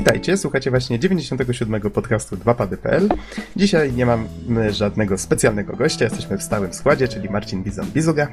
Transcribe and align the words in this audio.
Witajcie, 0.00 0.36
słuchacie 0.36 0.70
właśnie 0.70 0.98
97. 0.98 1.80
podcastu 1.80 2.36
2pady.pl. 2.36 3.08
Dzisiaj 3.56 3.92
nie 3.92 4.06
mamy 4.06 4.26
żadnego 4.72 5.18
specjalnego 5.18 5.76
gościa, 5.76 6.04
jesteśmy 6.04 6.38
w 6.38 6.42
stałym 6.42 6.72
składzie, 6.72 7.08
czyli 7.08 7.28
Marcin 7.30 7.64
Bizon-Bizuga, 7.64 8.26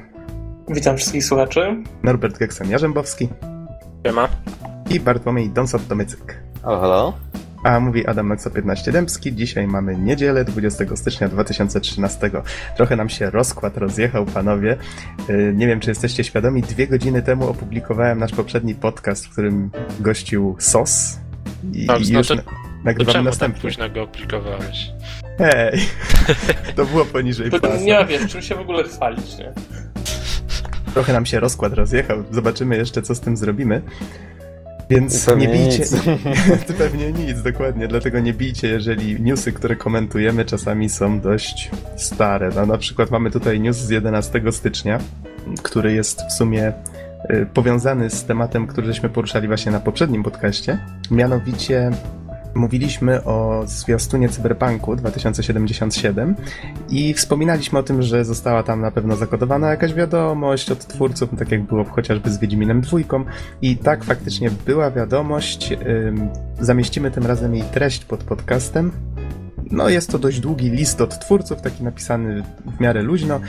Witam 0.68 0.96
wszystkich 0.96 1.24
słuchaczy. 1.24 1.76
Norbert 2.02 2.38
Gekson-Jarzębowski 2.38 3.28
Siema. 4.06 4.28
i 4.90 5.00
Bartłomiej 5.00 5.50
Donsot-Tomycyk. 5.50 6.34
Halo, 6.62 6.80
halo. 6.80 7.12
A 7.64 7.80
mówi 7.80 8.06
Adam 8.06 8.28
Noxo 8.28 8.50
15 8.50 8.92
Dębski. 8.92 9.34
Dzisiaj 9.34 9.66
mamy 9.66 9.96
niedzielę 9.96 10.44
20 10.44 10.96
stycznia 10.96 11.28
2013. 11.28 12.30
Trochę 12.76 12.96
nam 12.96 13.08
się 13.08 13.30
rozkład 13.30 13.76
rozjechał, 13.76 14.26
panowie. 14.26 14.76
Yy, 15.28 15.52
Nie 15.56 15.66
wiem, 15.66 15.80
czy 15.80 15.90
jesteście 15.90 16.24
świadomi, 16.24 16.62
dwie 16.62 16.86
godziny 16.86 17.22
temu 17.22 17.48
opublikowałem 17.48 18.18
nasz 18.18 18.32
poprzedni 18.32 18.74
podcast, 18.74 19.26
w 19.26 19.30
którym 19.30 19.70
gościł 20.00 20.56
SOS. 20.58 21.18
I, 21.74 21.86
Tak, 21.86 22.00
i 22.08 22.12
już 22.12 22.28
to- 22.28 22.34
na, 22.34 22.42
nagrywamy 22.84 23.14
tak 23.14 23.24
następny. 23.24 23.60
późno 23.62 23.90
go 23.90 24.02
aplikowałeś? 24.02 24.90
Hej! 25.38 25.80
To 26.76 26.84
było 26.86 27.04
poniżej 27.04 27.50
To 27.50 27.60
pasa. 27.60 27.76
nie 27.76 28.06
wiesz, 28.06 28.32
czym 28.32 28.42
się 28.42 28.54
w 28.54 28.60
ogóle 28.60 28.84
chwalić, 28.84 29.38
nie? 29.38 29.52
Trochę 30.94 31.12
nam 31.12 31.26
się 31.26 31.40
rozkład 31.40 31.72
rozjechał. 31.72 32.24
Zobaczymy 32.30 32.76
jeszcze, 32.76 33.02
co 33.02 33.14
z 33.14 33.20
tym 33.20 33.36
zrobimy. 33.36 33.82
Więc 34.90 35.26
Pewnie 35.26 35.46
nie 35.46 35.52
bijcie. 35.52 35.78
nic. 35.78 35.90
to 36.66 36.72
pewnie 36.78 37.12
nic, 37.12 37.42
dokładnie. 37.42 37.88
Dlatego 37.88 38.20
nie 38.20 38.32
bijcie, 38.34 38.68
jeżeli 38.68 39.20
newsy, 39.22 39.52
które 39.52 39.76
komentujemy, 39.76 40.44
czasami 40.44 40.88
są 40.88 41.20
dość 41.20 41.70
stare. 41.96 42.50
No, 42.56 42.66
na 42.66 42.78
przykład 42.78 43.10
mamy 43.10 43.30
tutaj 43.30 43.60
news 43.60 43.76
z 43.76 43.90
11 43.90 44.42
stycznia, 44.52 44.98
który 45.62 45.92
jest 45.92 46.20
w 46.28 46.32
sumie 46.32 46.72
powiązany 47.54 48.10
z 48.10 48.24
tematem, 48.24 48.66
który 48.66 48.86
żeśmy 48.86 49.08
poruszali 49.08 49.48
właśnie 49.48 49.72
na 49.72 49.80
poprzednim 49.80 50.22
podcaście. 50.22 50.78
Mianowicie 51.10 51.90
mówiliśmy 52.54 53.24
o 53.24 53.62
zwiastunie 53.66 54.28
Cyberpunku 54.28 54.96
2077 54.96 56.36
i 56.90 57.14
wspominaliśmy 57.14 57.78
o 57.78 57.82
tym, 57.82 58.02
że 58.02 58.24
została 58.24 58.62
tam 58.62 58.80
na 58.80 58.90
pewno 58.90 59.16
zakodowana 59.16 59.70
jakaś 59.70 59.94
wiadomość 59.94 60.70
od 60.70 60.86
twórców, 60.86 61.30
tak 61.38 61.50
jak 61.52 61.62
było 61.62 61.84
chociażby 61.84 62.30
z 62.30 62.38
Wiedźminem 62.38 62.80
dwójką. 62.80 63.24
I 63.62 63.76
tak 63.76 64.04
faktycznie 64.04 64.50
była 64.66 64.90
wiadomość. 64.90 65.74
Zamieścimy 66.60 67.10
tym 67.10 67.26
razem 67.26 67.54
jej 67.54 67.64
treść 67.64 68.04
pod 68.04 68.24
podcastem. 68.24 68.92
No, 69.70 69.88
jest 69.88 70.12
to 70.12 70.18
dość 70.18 70.40
długi 70.40 70.70
list 70.70 71.00
od 71.00 71.20
twórców, 71.20 71.62
taki 71.62 71.84
napisany 71.84 72.42
w 72.76 72.80
miarę 72.80 73.02
luźno. 73.02 73.40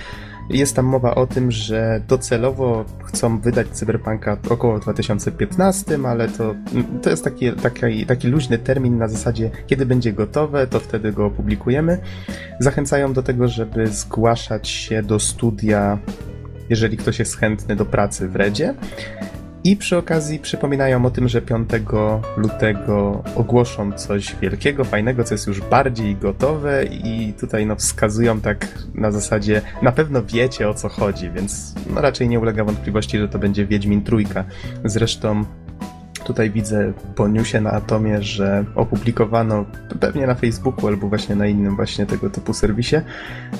Jest 0.49 0.75
tam 0.75 0.85
mowa 0.85 1.15
o 1.15 1.27
tym, 1.27 1.51
że 1.51 2.01
docelowo 2.07 2.85
chcą 3.03 3.39
wydać 3.39 3.67
Cyberpunka 3.67 4.37
około 4.49 4.79
2015, 4.79 5.99
ale 6.05 6.27
to, 6.27 6.55
to 7.01 7.09
jest 7.09 7.23
taki, 7.23 7.51
taki, 7.53 8.05
taki 8.05 8.27
luźny 8.27 8.57
termin 8.57 8.97
na 8.97 9.07
zasadzie, 9.07 9.51
kiedy 9.67 9.85
będzie 9.85 10.13
gotowe, 10.13 10.67
to 10.67 10.79
wtedy 10.79 11.11
go 11.11 11.25
opublikujemy. 11.25 11.97
Zachęcają 12.59 13.13
do 13.13 13.23
tego, 13.23 13.47
żeby 13.47 13.87
zgłaszać 13.87 14.67
się 14.67 15.03
do 15.03 15.19
studia, 15.19 15.97
jeżeli 16.69 16.97
ktoś 16.97 17.19
jest 17.19 17.37
chętny 17.37 17.75
do 17.75 17.85
pracy 17.85 18.27
w 18.27 18.35
Redzie. 18.35 18.75
I 19.63 19.77
przy 19.77 19.97
okazji 19.97 20.39
przypominają 20.39 21.05
o 21.05 21.11
tym, 21.11 21.27
że 21.27 21.41
5 21.41 21.69
lutego 22.37 23.23
ogłoszą 23.35 23.91
coś 23.91 24.35
wielkiego, 24.41 24.83
fajnego, 24.83 25.23
co 25.23 25.33
jest 25.33 25.47
już 25.47 25.61
bardziej 25.61 26.15
gotowe 26.15 26.85
i 26.85 27.33
tutaj 27.39 27.65
no 27.65 27.75
wskazują 27.75 28.41
tak 28.41 28.67
na 28.95 29.11
zasadzie 29.11 29.61
na 29.81 29.91
pewno 29.91 30.23
wiecie 30.23 30.69
o 30.69 30.73
co 30.73 30.89
chodzi, 30.89 31.31
więc 31.31 31.75
no 31.93 32.01
raczej 32.01 32.29
nie 32.29 32.39
ulega 32.39 32.63
wątpliwości, 32.63 33.17
że 33.17 33.27
to 33.27 33.39
będzie 33.39 33.65
Wiedźmin 33.65 34.03
Trójka. 34.03 34.43
Zresztą 34.85 35.45
tutaj 36.23 36.51
widzę 36.51 36.93
po 37.15 37.27
newsie 37.27 37.61
na 37.61 37.71
Atomie, 37.71 38.21
że 38.21 38.65
opublikowano 38.75 39.65
pewnie 39.99 40.27
na 40.27 40.35
Facebooku 40.35 40.87
albo 40.87 41.09
właśnie 41.09 41.35
na 41.35 41.47
innym 41.47 41.75
właśnie 41.75 42.05
tego 42.05 42.29
typu 42.29 42.53
serwisie. 42.53 42.95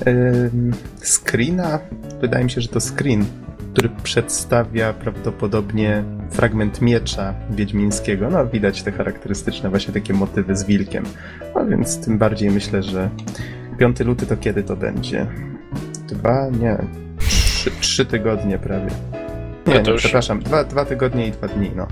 Ym, 0.06 0.72
screena, 1.02 1.78
wydaje 2.20 2.44
mi 2.44 2.50
się, 2.50 2.60
że 2.60 2.68
to 2.68 2.80
screen 2.80 3.24
który 3.72 3.88
przedstawia 4.02 4.92
prawdopodobnie 4.92 6.04
fragment 6.30 6.80
miecza 6.80 7.34
wiedźmińskiego. 7.50 8.30
No, 8.30 8.46
widać 8.46 8.82
te 8.82 8.92
charakterystyczne 8.92 9.70
właśnie 9.70 9.94
takie 9.94 10.12
motywy 10.14 10.56
z 10.56 10.64
wilkiem. 10.64 11.04
No 11.54 11.66
więc 11.66 12.04
tym 12.04 12.18
bardziej 12.18 12.50
myślę, 12.50 12.82
że 12.82 13.10
5 13.78 14.00
luty 14.00 14.26
to 14.26 14.36
kiedy 14.36 14.62
to 14.62 14.76
będzie? 14.76 15.26
Dwa? 16.08 16.48
Nie. 16.60 16.76
Trzy, 17.18 17.70
trzy 17.80 18.04
tygodnie 18.04 18.58
prawie. 18.58 18.90
Nie, 19.66 19.74
No 19.74 19.80
to 19.80 19.86
nie 19.86 19.90
już- 19.92 20.02
przepraszam. 20.02 20.42
Dwa, 20.42 20.64
dwa 20.64 20.84
tygodnie 20.84 21.26
i 21.26 21.30
dwa 21.30 21.48
dni, 21.48 21.70
no. 21.76 21.86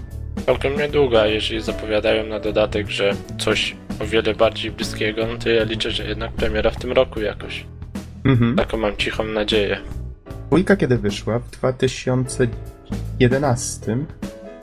Całkiem 0.47 0.77
niedługo, 0.77 1.23
a 1.23 1.27
jeżeli 1.27 1.61
zapowiadają 1.61 2.27
na 2.27 2.41
dodatek, 2.41 2.89
że 2.91 3.13
coś 3.39 3.77
o 4.01 4.07
wiele 4.07 4.35
bardziej 4.35 4.71
bliskiego, 4.71 5.27
no 5.33 5.39
to 5.39 5.49
ja 5.51 5.65
liczę, 5.65 5.91
że 5.91 6.05
jednak 6.05 6.33
premiera 6.33 6.71
w 6.71 6.77
tym 6.77 6.93
roku 6.93 7.21
jakoś. 7.21 7.65
Mhm. 8.25 8.57
Taką 8.57 8.77
mam 8.77 8.97
cichą 8.97 9.25
nadzieję. 9.25 9.79
Dwójka 10.49 10.77
kiedy 10.77 10.99
wyszła? 10.99 11.39
W 11.39 11.51
2011. 11.51 13.97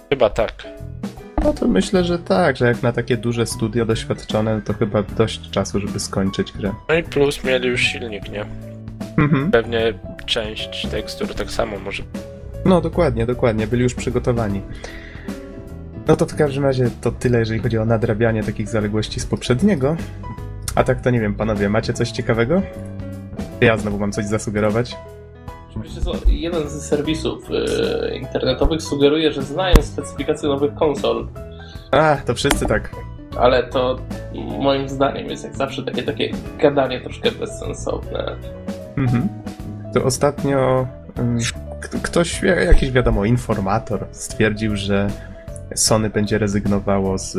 Chyba 0.10 0.30
tak. 0.30 0.54
No 1.44 1.54
to 1.54 1.68
myślę, 1.68 2.04
że 2.04 2.20
tak, 2.20 2.58
że 2.58 2.68
jak 2.68 2.84
na 2.84 2.92
takie 2.92 3.18
duże 3.18 3.46
studio 3.46 3.86
doświadczone, 3.86 4.62
to 4.62 4.74
chyba 4.74 5.04
dość 5.04 5.50
czasu, 5.50 5.80
żeby 5.80 6.00
skończyć 6.00 6.52
grę. 6.52 6.74
No 6.90 6.96
i 6.96 7.04
plus 7.04 7.44
mieli 7.44 7.70
już 7.70 7.82
silnik, 7.82 8.32
nie? 8.32 8.46
Mhm. 9.18 9.52
Pewnie 9.52 9.94
część 10.26 10.88
tekstur 10.88 11.36
tak 11.36 11.52
samo 11.52 11.80
może. 11.80 12.04
No 12.66 12.82
dokładnie, 12.82 13.26
dokładnie, 13.26 13.68
byli 13.68 13.84
już 13.84 13.94
przygotowani. 13.94 14.62
No 16.08 16.16
to 16.16 16.26
w 16.26 16.36
każdym 16.36 16.64
razie 16.64 16.90
to 17.02 17.12
tyle, 17.12 17.40
jeżeli 17.40 17.60
chodzi 17.60 17.78
o 17.78 17.86
nadrabianie 17.86 18.44
takich 18.44 18.70
zaległości 18.70 19.20
z 19.20 19.26
poprzedniego. 19.26 19.96
A 20.76 20.84
tak 20.84 21.02
to 21.02 21.10
nie 21.10 21.20
wiem, 21.20 21.36
panowie, 21.36 21.70
macie 21.70 21.94
coś 21.94 22.12
ciekawego? 22.12 22.62
Ja 23.62 23.78
znowu 23.78 24.00
mam 24.00 24.12
coś 24.12 24.26
zasugerować. 24.26 24.98
Co, 26.04 26.12
jeden 26.28 26.70
z 26.70 26.82
serwisów 26.82 27.44
e, 27.52 28.16
internetowych 28.18 28.82
sugeruje, 28.82 29.32
że 29.32 29.42
znają 29.42 29.76
specyfikację 29.82 30.50
nowych 30.50 30.74
konsol, 30.76 31.28
A, 31.92 32.18
to 32.26 32.34
wszyscy 32.36 32.66
tak. 32.66 32.90
ale 33.40 33.64
to 33.64 33.98
moim 34.60 34.90
zdaniem 34.90 35.30
jest 35.30 35.44
jak 35.44 35.56
zawsze 35.56 35.84
takie, 35.84 36.04
takie 36.04 36.32
gadanie 36.60 37.02
troszkę 37.02 37.32
bezsensowne. 37.32 38.36
Mhm. 38.98 39.28
To 39.94 40.04
ostatnio 40.04 40.88
k- 41.82 41.90
ktoś, 42.02 42.44
ja- 42.44 42.64
jakiś 42.64 42.92
wiadomo, 42.92 43.26
informator 43.26 44.06
stwierdził, 44.12 44.76
że 44.76 45.08
Sony 45.76 46.10
będzie 46.10 46.38
rezygnowało 46.38 47.18
z 47.18 47.38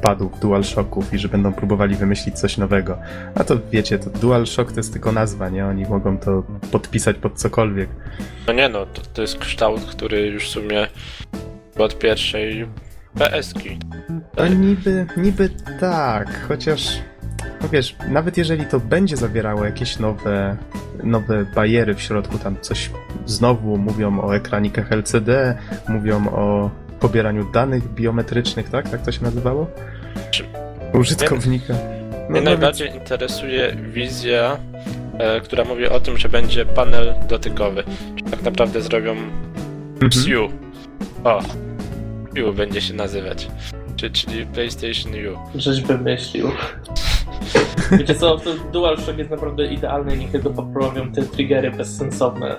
padów 0.00 0.40
DualShocków 0.40 1.14
i 1.14 1.18
że 1.18 1.28
będą 1.28 1.52
próbowali 1.52 1.96
wymyślić 1.96 2.38
coś 2.38 2.58
nowego. 2.58 2.98
A 3.34 3.44
to 3.44 3.56
wiecie, 3.72 3.98
to 3.98 4.10
DualShock 4.10 4.72
to 4.72 4.76
jest 4.76 4.92
tylko 4.92 5.12
nazwa, 5.12 5.48
nie? 5.48 5.66
Oni 5.66 5.84
mogą 5.84 6.18
to 6.18 6.42
podpisać 6.72 7.16
pod 7.16 7.34
cokolwiek. 7.34 7.88
No 8.46 8.52
nie 8.52 8.68
no, 8.68 8.86
to, 8.86 9.02
to 9.14 9.22
jest 9.22 9.38
kształt, 9.38 9.80
który 9.80 10.26
już 10.26 10.44
w 10.44 10.50
sumie 10.50 10.86
od 11.78 11.98
pierwszej 11.98 12.66
PS-ki. 13.18 13.78
No 14.36 14.48
niby, 14.48 15.06
niby 15.16 15.50
tak, 15.80 16.48
chociaż 16.48 17.02
no 17.62 17.68
wiesz, 17.68 17.96
nawet 18.08 18.36
jeżeli 18.36 18.66
to 18.66 18.80
będzie 18.80 19.16
zawierało 19.16 19.64
jakieś 19.64 19.98
nowe, 19.98 20.56
nowe 21.02 21.44
bariery 21.44 21.94
w 21.94 22.02
środku, 22.02 22.38
tam 22.38 22.56
coś 22.60 22.90
znowu 23.26 23.76
mówią 23.76 24.20
o 24.20 24.36
ekranikach 24.36 24.92
LCD, 24.92 25.58
mówią 25.88 26.28
o 26.28 26.70
pobieraniu 26.98 27.52
danych 27.52 27.94
biometrycznych, 27.94 28.70
tak? 28.70 28.88
Tak 28.90 29.02
to 29.02 29.12
się 29.12 29.22
nazywało? 29.22 29.66
Czy- 30.30 30.44
Użytkownika. 30.92 31.74
No, 31.74 32.30
Mnie 32.30 32.40
no 32.40 32.44
najbardziej 32.44 32.94
interesuje 32.94 33.76
wizja, 33.76 34.56
e, 35.18 35.40
która 35.40 35.64
mówi 35.64 35.86
o 35.88 36.00
tym, 36.00 36.18
że 36.18 36.28
będzie 36.28 36.66
panel 36.66 37.14
dotykowy. 37.28 37.84
Czy 38.16 38.24
tak 38.24 38.42
naprawdę 38.42 38.82
zrobią 38.82 39.16
więc- 40.00 40.16
PSU. 40.16 40.48
O, 41.24 41.40
PSU 42.34 42.52
będzie 42.52 42.80
się 42.80 42.94
nazywać. 42.94 43.48
Czy, 43.96 44.10
czyli 44.10 44.46
PlayStation 44.46 45.12
U. 45.12 45.58
Żeś 45.58 45.82
wymyślił. 45.82 46.50
Wiecie 47.98 48.14
co, 48.14 48.38
to 48.38 48.50
DualShock 48.72 49.18
jest 49.18 49.30
naprawdę 49.30 49.66
idealny, 49.66 50.16
niech 50.16 50.30
tylko 50.30 50.50
poprawią 50.50 51.12
te 51.12 51.22
triggery 51.22 51.70
bezsensowne, 51.70 52.56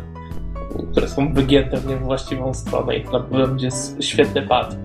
które 0.91 1.07
są 1.07 1.33
wygięte 1.33 1.77
w 1.77 1.87
niewłaściwą 1.87 2.53
stronę 2.53 2.95
i 2.97 3.03
to 3.03 3.19
będzie 3.19 3.69
świetny 3.99 4.41
pad. 4.41 4.75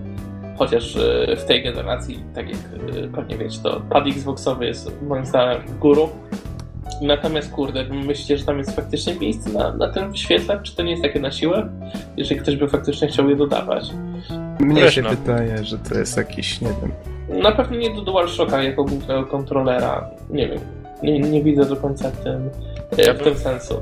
Chociaż 0.57 0.95
e, 0.95 1.35
w 1.35 1.45
tej 1.45 1.63
generacji, 1.63 2.23
tak 2.35 2.47
jak 2.49 2.57
e, 3.03 3.07
pewnie 3.07 3.37
wiecie, 3.37 3.59
to 3.63 3.81
pad 3.89 4.07
Xboxowy 4.07 4.65
jest 4.65 4.91
moim 5.07 5.25
zdaniem 5.25 5.61
guru. 5.79 6.09
Natomiast 7.01 7.51
kurde, 7.51 7.83
myślicie, 7.83 8.37
że 8.37 8.45
tam 8.45 8.57
jest 8.57 8.75
faktycznie 8.75 9.15
miejsce 9.15 9.49
na, 9.49 9.73
na 9.73 9.87
ten 9.89 10.11
wyświetlacz? 10.11 10.69
Czy 10.69 10.75
to 10.75 10.83
nie 10.83 10.91
jest 10.91 11.03
takie 11.03 11.19
na 11.19 11.31
siłę? 11.31 11.69
Jeżeli 12.17 12.41
ktoś 12.41 12.55
by 12.55 12.67
faktycznie 12.67 13.07
chciał 13.07 13.29
je 13.29 13.35
dodawać. 13.35 13.91
Mnie 14.59 14.81
Wiesz, 14.81 14.95
się 14.95 15.01
no. 15.01 15.09
wydaje, 15.09 15.63
że 15.63 15.77
to 15.77 15.95
jest 15.99 16.17
jakiś, 16.17 16.61
nie 16.61 16.67
wiem. 16.67 16.91
Na 17.41 17.51
pewno 17.51 17.77
nie 17.77 17.95
do 17.95 18.01
DualShocka 18.01 18.63
jako 18.63 18.83
głównego 18.83 19.25
kontrolera. 19.25 20.09
Nie 20.29 20.47
wiem. 20.49 20.59
Nie, 21.03 21.19
nie 21.19 21.43
widzę 21.43 21.65
do 21.65 21.75
końca 21.75 22.09
w 22.11 22.23
tym, 22.23 22.49
Ja 22.97 23.13
w 23.13 23.17
bym- 23.17 23.25
tym 23.25 23.35
sensu. 23.37 23.75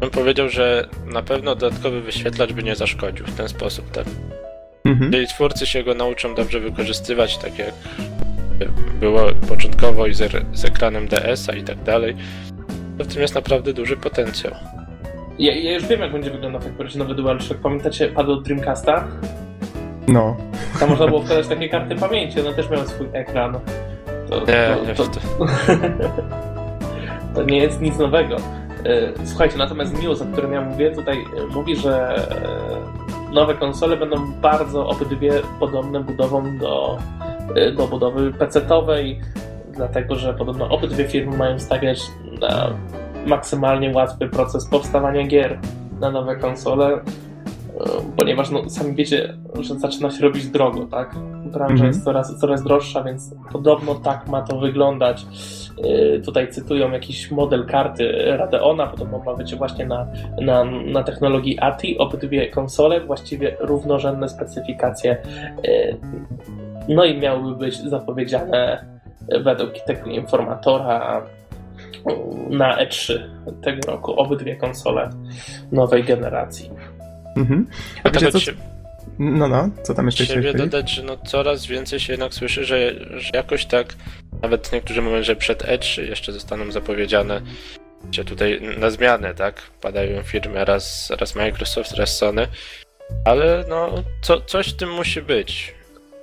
Bym 0.00 0.10
powiedział, 0.10 0.48
że 0.48 0.88
na 1.06 1.22
pewno 1.22 1.54
dodatkowy 1.54 2.00
wyświetlacz 2.00 2.52
by 2.52 2.62
nie 2.62 2.76
zaszkodził 2.76 3.26
w 3.26 3.36
ten 3.36 3.48
sposób, 3.48 3.90
tak? 3.90 4.04
Mhm. 4.84 5.12
Jeżeli 5.12 5.28
twórcy 5.28 5.66
się 5.66 5.82
go 5.82 5.94
nauczą 5.94 6.34
dobrze 6.34 6.60
wykorzystywać, 6.60 7.38
tak 7.38 7.58
jak 7.58 7.74
było 9.00 9.20
początkowo 9.48 10.06
i 10.06 10.14
z, 10.14 10.32
z 10.52 10.64
ekranem 10.64 11.08
DS-a 11.08 11.52
i 11.52 11.62
tak 11.62 11.82
dalej, 11.82 12.16
to 12.98 13.04
w 13.04 13.06
tym 13.06 13.22
jest 13.22 13.34
naprawdę 13.34 13.72
duży 13.72 13.96
potencjał. 13.96 14.54
Ja, 15.38 15.54
ja 15.54 15.74
już 15.74 15.86
wiem, 15.86 16.00
jak 16.00 16.12
będzie 16.12 16.30
wyglądał 16.30 16.60
tak 16.60 16.72
powiedzieć 16.72 16.96
nowy 16.96 17.14
DualShock. 17.14 17.60
Pamiętacie 17.60 18.08
padł 18.08 18.32
od 18.32 18.42
Dreamcasta? 18.42 19.08
No, 20.08 20.36
Tam 20.80 20.90
można 20.90 21.06
było 21.06 21.22
wkładać 21.22 21.46
takie 21.46 21.68
karty 21.68 21.96
pamięci, 21.96 22.40
one 22.40 22.54
też 22.54 22.70
miały 22.70 22.86
swój 22.86 23.06
ekran. 23.12 23.58
To, 24.30 24.40
Nie, 24.40 24.76
to, 24.76 24.84
nie, 24.86 24.94
to, 24.94 25.04
to, 25.04 25.20
to 27.34 27.42
nie 27.42 27.58
jest 27.58 27.80
nic 27.80 27.98
nowego. 27.98 28.36
E, 28.84 29.26
Słuchajcie, 29.26 29.58
natomiast 29.58 30.02
news, 30.02 30.22
o 30.22 30.26
którym 30.26 30.52
ja 30.52 30.60
mówię, 30.60 30.90
tutaj 30.90 31.18
e, 31.18 31.46
mówi, 31.54 31.76
że 31.76 32.16
e, 33.30 33.32
nowe 33.34 33.54
konsole 33.54 33.96
będą 33.96 34.32
bardzo 34.32 34.88
obydwie 34.88 35.32
podobne 35.60 36.00
budową 36.00 36.58
do, 36.58 36.98
do 37.76 37.86
budowy 37.86 38.32
PC-owej, 38.32 39.20
dlatego 39.72 40.14
że 40.14 40.34
podobno 40.34 40.68
obydwie 40.68 41.08
firmy 41.08 41.36
mają 41.36 41.58
stawiać 41.58 42.02
na 42.40 42.70
maksymalnie 43.26 43.92
łatwy 43.92 44.28
proces 44.28 44.66
powstawania 44.66 45.26
gier 45.26 45.58
na 46.00 46.10
nowe 46.10 46.36
konsole, 46.36 47.00
ponieważ 48.16 48.50
no, 48.50 48.70
sami 48.70 48.94
wiecie, 48.94 49.34
że 49.60 49.74
zaczyna 49.74 50.10
się 50.10 50.22
robić 50.22 50.46
drogo, 50.46 50.86
tak? 50.86 51.14
Branża 51.44 51.72
Mhm. 51.72 51.88
jest 51.88 52.04
coraz, 52.04 52.38
coraz 52.38 52.62
droższa, 52.62 53.02
więc 53.02 53.34
podobno 53.52 53.94
tak 53.94 54.28
ma 54.28 54.42
to 54.42 54.58
wyglądać. 54.58 55.26
Yy, 55.84 56.20
Tutaj 56.24 56.52
cytują 56.52 56.90
jakiś 56.90 57.30
model 57.30 57.66
karty 57.66 58.12
Radeona, 58.36 58.86
podobno 58.86 59.18
ma 59.18 59.34
być 59.34 59.54
właśnie 59.54 59.86
na, 59.86 60.06
na, 60.40 60.64
na 60.64 61.02
technologii 61.02 61.58
ATI. 61.60 61.98
Obydwie 61.98 62.50
konsole, 62.50 63.00
właściwie 63.00 63.56
równorzędne 63.60 64.28
specyfikacje. 64.28 65.16
Yy, 65.64 65.96
No 66.88 67.04
i 67.04 67.18
miałyby 67.18 67.56
być 67.56 67.80
zapowiedziane 67.80 68.84
według 69.44 69.72
tego 69.86 70.10
informatora 70.10 71.22
na 72.50 72.76
E3 72.84 73.18
tego 73.62 73.92
roku. 73.92 74.12
Obydwie 74.20 74.56
konsole 74.56 75.10
nowej 75.72 76.04
generacji. 76.04 76.70
Mhm. 77.36 77.66
a 78.04 78.10
wiecie 78.10 78.32
co- 78.32 78.40
się, 78.40 78.52
No, 79.18 79.48
no, 79.48 79.70
co 79.82 79.94
tam 79.94 80.06
jeszcze 80.06 80.24
chciałeś 80.24 80.54
dodać, 80.54 80.90
że 80.90 81.02
no 81.02 81.16
coraz 81.16 81.66
więcej 81.66 82.00
się 82.00 82.12
jednak 82.12 82.34
słyszy, 82.34 82.64
że, 82.64 82.94
że 83.20 83.30
jakoś 83.34 83.66
tak, 83.66 83.94
nawet 84.42 84.72
niektórzy 84.72 85.02
mówią, 85.02 85.22
że 85.22 85.36
przed 85.36 85.62
E3 85.62 86.02
jeszcze 86.02 86.32
zostaną 86.32 86.72
zapowiedziane 86.72 87.40
się 88.12 88.24
tutaj 88.24 88.60
na 88.78 88.90
zmianę, 88.90 89.34
tak? 89.34 89.62
Padają 89.80 90.22
firmy, 90.22 90.64
raz, 90.64 91.10
raz 91.10 91.34
Microsoft, 91.34 91.92
raz 91.92 92.16
Sony, 92.16 92.46
ale 93.24 93.64
no 93.68 94.04
co, 94.22 94.40
coś 94.40 94.68
w 94.68 94.76
tym 94.76 94.90
musi 94.90 95.22
być. 95.22 95.74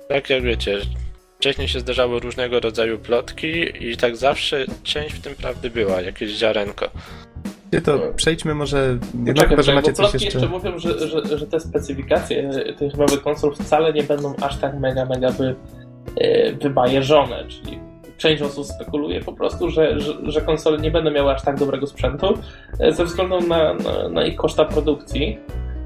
Tak 0.08 0.30
jak 0.30 0.42
wiecie, 0.42 0.78
wcześniej 1.38 1.68
się 1.68 1.80
zdarzały 1.80 2.20
różnego 2.20 2.60
rodzaju 2.60 2.98
plotki 2.98 3.86
i 3.90 3.96
tak 3.96 4.16
zawsze 4.16 4.66
część 4.82 5.14
w 5.14 5.20
tym 5.20 5.34
prawdy 5.34 5.70
była, 5.70 6.00
jakieś 6.00 6.30
ziarenko. 6.30 6.90
Wiecie, 7.72 7.84
to? 7.84 7.98
Przejdźmy 8.16 8.54
może, 8.54 8.98
jednak 9.24 9.48
chyba, 9.48 9.62
że 9.62 9.74
macie 9.74 9.92
coś 9.92 10.14
jeszcze... 10.14 10.28
jeszcze 10.28 10.48
mówią, 10.48 10.78
że, 10.78 11.08
że, 11.08 11.38
że 11.38 11.46
te 11.46 11.60
specyfikacje 11.60 12.50
tych 12.78 12.96
nowych 12.96 13.22
konsol 13.22 13.54
wcale 13.54 13.92
nie 13.92 14.02
będą 14.02 14.34
aż 14.42 14.58
tak 14.58 14.80
mega, 14.80 15.04
mega 15.04 15.30
wy, 15.30 15.54
e, 16.16 16.52
wybajeżone, 16.52 17.44
czyli 17.48 17.78
część 18.16 18.42
osób 18.42 18.66
spekuluje 18.66 19.20
po 19.20 19.32
prostu, 19.32 19.70
że, 19.70 20.00
że, 20.00 20.12
że 20.22 20.40
konsole 20.40 20.78
nie 20.78 20.90
będą 20.90 21.10
miały 21.10 21.30
aż 21.30 21.42
tak 21.42 21.58
dobrego 21.58 21.86
sprzętu 21.86 22.38
e, 22.80 22.92
ze 22.92 23.04
względu 23.04 23.40
na, 23.40 23.74
na, 23.74 24.08
na 24.08 24.26
ich 24.26 24.36
koszta 24.36 24.64
produkcji 24.64 25.38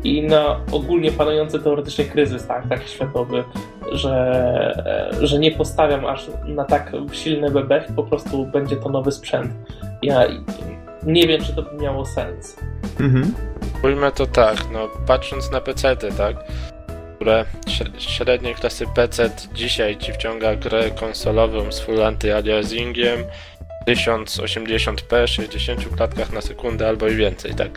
i 0.04 0.22
na 0.22 0.60
ogólnie 0.72 1.12
panujący 1.12 1.58
teoretycznie 1.58 2.04
kryzys, 2.04 2.46
tak, 2.46 2.68
tak 2.68 2.82
światowy, 2.82 3.44
że, 3.92 5.10
e, 5.20 5.26
że 5.26 5.38
nie 5.38 5.50
postawiam 5.50 6.06
aż 6.06 6.26
na 6.46 6.64
tak 6.64 6.92
silny 7.12 7.50
bebech, 7.50 7.86
po 7.96 8.02
prostu 8.02 8.46
będzie 8.46 8.76
to 8.76 8.88
nowy 8.88 9.12
sprzęt. 9.12 9.52
Ja 10.02 10.26
nie 11.06 11.28
wiem, 11.28 11.44
czy 11.44 11.54
to 11.54 11.62
by 11.62 11.76
miało 11.82 12.06
sens. 12.06 12.56
Mhm. 13.00 13.34
Ujmę 13.82 14.12
to 14.12 14.26
tak, 14.26 14.56
no 14.72 14.88
patrząc 15.06 15.50
na 15.50 15.60
PC-ty, 15.60 16.08
tak? 16.12 16.36
Które 17.16 17.44
śre- 17.66 17.98
średniej 17.98 18.54
klasy 18.54 18.84
PC 18.94 19.30
dzisiaj 19.54 19.96
ci 19.96 20.12
wciąga 20.12 20.56
grę 20.56 20.90
konsolową 20.90 21.72
z 21.72 21.80
full 21.80 21.96
anti-aliasingiem 22.02 23.24
1080p, 23.88 25.26
60 25.26 25.96
klatkach 25.96 26.32
na 26.32 26.40
sekundę 26.40 26.88
albo 26.88 27.08
i 27.08 27.14
więcej, 27.16 27.54
tak? 27.54 27.70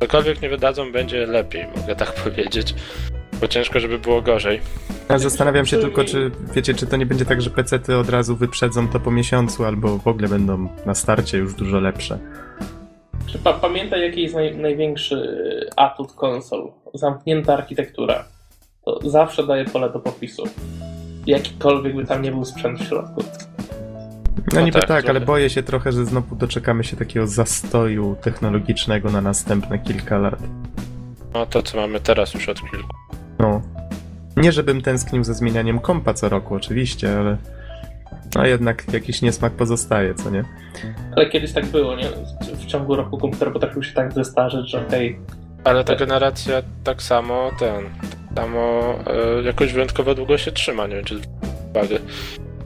Cokolwiek 0.00 0.42
nie 0.42 0.48
wydadzą, 0.48 0.92
będzie 0.92 1.26
lepiej, 1.26 1.66
mogę 1.76 1.96
tak 1.96 2.12
powiedzieć. 2.24 2.74
Bo 3.40 3.48
ciężko, 3.48 3.80
żeby 3.80 3.98
było 3.98 4.22
gorzej. 4.22 4.60
Ja 5.08 5.18
zastanawiam 5.18 5.66
się 5.66 5.76
tylko, 5.78 6.04
czy 6.04 6.30
wiecie, 6.54 6.74
czy 6.74 6.86
to 6.86 6.96
nie 6.96 7.06
będzie 7.06 7.24
tak, 7.24 7.42
że 7.42 7.50
PC-ty 7.50 7.96
od 7.96 8.08
razu 8.08 8.36
wyprzedzą 8.36 8.88
to 8.88 9.00
po 9.00 9.10
miesiącu, 9.10 9.64
albo 9.64 9.98
w 9.98 10.08
ogóle 10.08 10.28
będą 10.28 10.68
na 10.86 10.94
starcie 10.94 11.38
już 11.38 11.54
dużo 11.54 11.80
lepsze. 11.80 12.18
Czy 13.26 13.38
pa 13.38 13.52
pamiętaj, 13.52 14.00
jaki 14.02 14.22
jest 14.22 14.34
naj 14.34 14.56
największy 14.56 15.16
atut 15.76 16.12
konsol? 16.12 16.72
Zamknięta 16.94 17.54
architektura. 17.54 18.24
To 18.84 19.00
zawsze 19.04 19.46
daje 19.46 19.64
pole 19.64 19.90
do 19.90 20.00
popisu. 20.00 20.44
Jakikolwiek 21.26 21.96
by 21.96 22.04
tam 22.04 22.22
nie 22.22 22.30
był 22.30 22.44
sprzęt 22.44 22.80
w 22.80 22.88
środku. 22.88 23.22
No, 24.36 24.42
No 24.54 24.60
niby 24.60 24.78
tak, 24.78 24.88
tak, 24.88 25.08
ale 25.08 25.20
boję 25.20 25.50
się 25.50 25.62
trochę, 25.62 25.92
że 25.92 26.04
znowu 26.04 26.36
doczekamy 26.36 26.84
się 26.84 26.96
takiego 26.96 27.26
zastoju 27.26 28.16
technologicznego 28.22 29.10
na 29.10 29.20
następne 29.20 29.78
kilka 29.78 30.18
lat. 30.18 30.38
No 31.34 31.46
to, 31.46 31.62
co 31.62 31.76
mamy 31.76 32.00
teraz 32.00 32.34
już 32.34 32.48
od 32.48 32.60
kilku. 32.70 32.88
No. 33.38 33.62
Nie 34.36 34.52
żebym 34.52 34.82
tęsknił 34.82 35.24
za 35.24 35.34
zmienianiem 35.34 35.78
kompa 35.78 36.14
co 36.14 36.28
roku, 36.28 36.54
oczywiście, 36.54 37.18
ale 37.18 37.36
no 38.34 38.46
jednak 38.46 38.92
jakiś 38.92 39.22
niesmak 39.22 39.52
pozostaje, 39.52 40.14
co 40.14 40.30
nie? 40.30 40.44
Ale 41.16 41.28
kiedyś 41.30 41.52
tak 41.52 41.66
było, 41.66 41.96
nie? 41.96 42.08
W 42.54 42.66
ciągu 42.66 42.96
roku 42.96 43.18
komputer 43.18 43.52
potrafił 43.52 43.82
się 43.82 43.94
tak 43.94 44.12
zestarzeć, 44.12 44.70
że 44.70 44.86
okej, 44.86 45.18
Ale 45.64 45.84
ta 45.84 45.96
generacja 45.96 46.62
tak 46.84 47.02
samo, 47.02 47.50
ten, 47.58 47.84
tak 48.34 48.36
samo 48.36 48.94
e, 49.06 49.42
jakoś 49.42 49.72
wyjątkowo 49.72 50.14
długo 50.14 50.38
się 50.38 50.52
trzyma, 50.52 50.86
nie 50.86 50.94
wiem 50.96 51.04
czy 51.04 51.20
uwagę. 51.70 51.94
Ile 51.94 51.98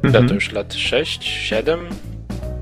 Mhm. 0.04 0.28
to 0.28 0.34
już 0.34 0.52
lat 0.52 0.74
6, 0.74 1.24
7? 1.24 1.80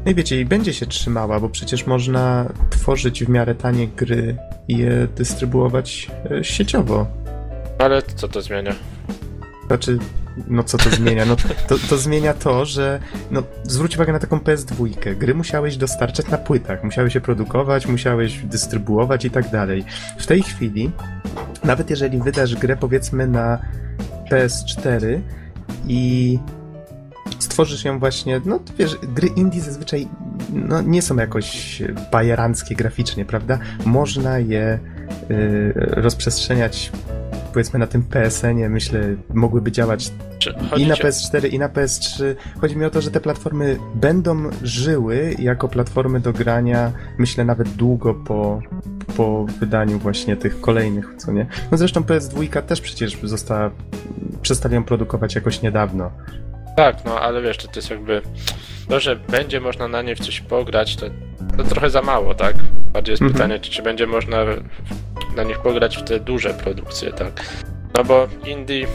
No 0.04 0.10
i 0.12 0.14
wiecie, 0.14 0.40
i 0.40 0.44
będzie 0.44 0.72
się 0.72 0.86
trzymała, 0.86 1.40
bo 1.40 1.48
przecież 1.48 1.86
można 1.86 2.52
tworzyć 2.70 3.24
w 3.24 3.28
miarę 3.28 3.54
tanie 3.54 3.88
gry 3.88 4.36
i 4.68 4.78
je 4.78 5.08
dystrybuować 5.16 6.10
e, 6.30 6.44
sieciowo. 6.44 7.06
Ale 7.78 8.02
co 8.02 8.28
to 8.28 8.42
zmienia? 8.42 8.74
Znaczy, 9.66 9.98
no 10.48 10.62
co 10.62 10.78
to 10.78 10.90
zmienia? 10.90 11.24
No 11.24 11.36
to, 11.68 11.78
to 11.88 11.96
zmienia 11.96 12.34
to, 12.34 12.64
że 12.64 13.00
no, 13.30 13.42
zwróć 13.62 13.96
uwagę 13.96 14.12
na 14.12 14.18
taką 14.18 14.38
PS2. 14.38 15.16
Gry 15.16 15.34
musiałeś 15.34 15.76
dostarczać 15.76 16.28
na 16.28 16.38
płytach, 16.38 16.84
musiałeś 16.84 17.14
je 17.14 17.20
produkować, 17.20 17.86
musiałeś 17.86 18.38
dystrybuować 18.38 19.24
i 19.24 19.30
tak 19.30 19.50
dalej. 19.50 19.84
W 20.18 20.26
tej 20.26 20.42
chwili, 20.42 20.90
nawet 21.64 21.90
jeżeli 21.90 22.18
wydasz 22.18 22.54
grę 22.54 22.76
powiedzmy 22.76 23.26
na 23.26 23.58
PS4 24.30 25.20
i 25.86 26.38
stworzysz 27.38 27.84
ją 27.84 27.98
właśnie, 27.98 28.40
no 28.44 28.60
wiesz, 28.78 28.96
gry 29.02 29.28
indie 29.28 29.60
zazwyczaj 29.60 30.08
no, 30.52 30.82
nie 30.82 31.02
są 31.02 31.16
jakoś 31.16 31.82
bajeranckie 32.12 32.74
graficznie, 32.74 33.24
prawda? 33.24 33.58
Można 33.84 34.38
je 34.38 34.78
y, 35.30 35.72
rozprzestrzeniać 35.76 36.92
powiedzmy 37.58 37.78
na 37.78 37.86
tym 37.86 38.02
PSN-ie, 38.02 38.68
myślę, 38.68 39.00
mogłyby 39.34 39.72
działać 39.72 40.10
i 40.76 40.86
na 40.86 40.96
ci- 40.96 41.02
PS4, 41.02 41.52
i 41.52 41.58
na 41.58 41.68
PS3. 41.68 42.34
Chodzi 42.60 42.76
mi 42.76 42.84
o 42.84 42.90
to, 42.90 43.00
że 43.00 43.10
te 43.10 43.20
platformy 43.20 43.78
będą 43.94 44.50
żyły 44.62 45.34
jako 45.38 45.68
platformy 45.68 46.20
do 46.20 46.32
grania, 46.32 46.92
myślę, 47.18 47.44
nawet 47.44 47.68
długo 47.68 48.14
po, 48.14 48.60
po 49.16 49.44
wydaniu 49.60 49.98
właśnie 49.98 50.36
tych 50.36 50.60
kolejnych, 50.60 51.14
co 51.16 51.32
nie? 51.32 51.46
No 51.70 51.78
zresztą 51.78 52.00
PS2 52.00 52.62
też 52.62 52.80
przecież 52.80 53.18
została, 53.22 53.70
przestali 54.42 54.74
ją 54.74 54.84
produkować 54.84 55.34
jakoś 55.34 55.62
niedawno. 55.62 56.10
Tak, 56.76 57.04
no 57.04 57.20
ale 57.20 57.42
wiesz, 57.42 57.56
to, 57.56 57.68
to 57.68 57.72
jest 57.76 57.90
jakby... 57.90 58.22
To, 58.88 59.00
że 59.00 59.16
będzie 59.16 59.60
można 59.60 59.88
na 59.88 60.02
niej 60.02 60.16
w 60.16 60.20
coś 60.20 60.40
pograć, 60.40 60.96
to, 60.96 61.06
to 61.56 61.64
trochę 61.64 61.90
za 61.90 62.02
mało, 62.02 62.34
tak? 62.34 62.56
Bardziej 62.92 63.12
jest 63.12 63.22
Mhm. 63.22 63.32
pytanie, 63.40 63.60
czy, 63.60 63.70
czy 63.70 63.82
będzie 63.82 64.06
można 64.06 64.36
na 65.38 65.44
nich 65.44 65.58
pograć 65.58 65.96
w 65.96 66.02
te 66.02 66.20
duże 66.20 66.54
produkcje, 66.54 67.12
tak? 67.12 67.44
No 67.94 68.04
bo 68.04 68.28
indie... 68.46 68.86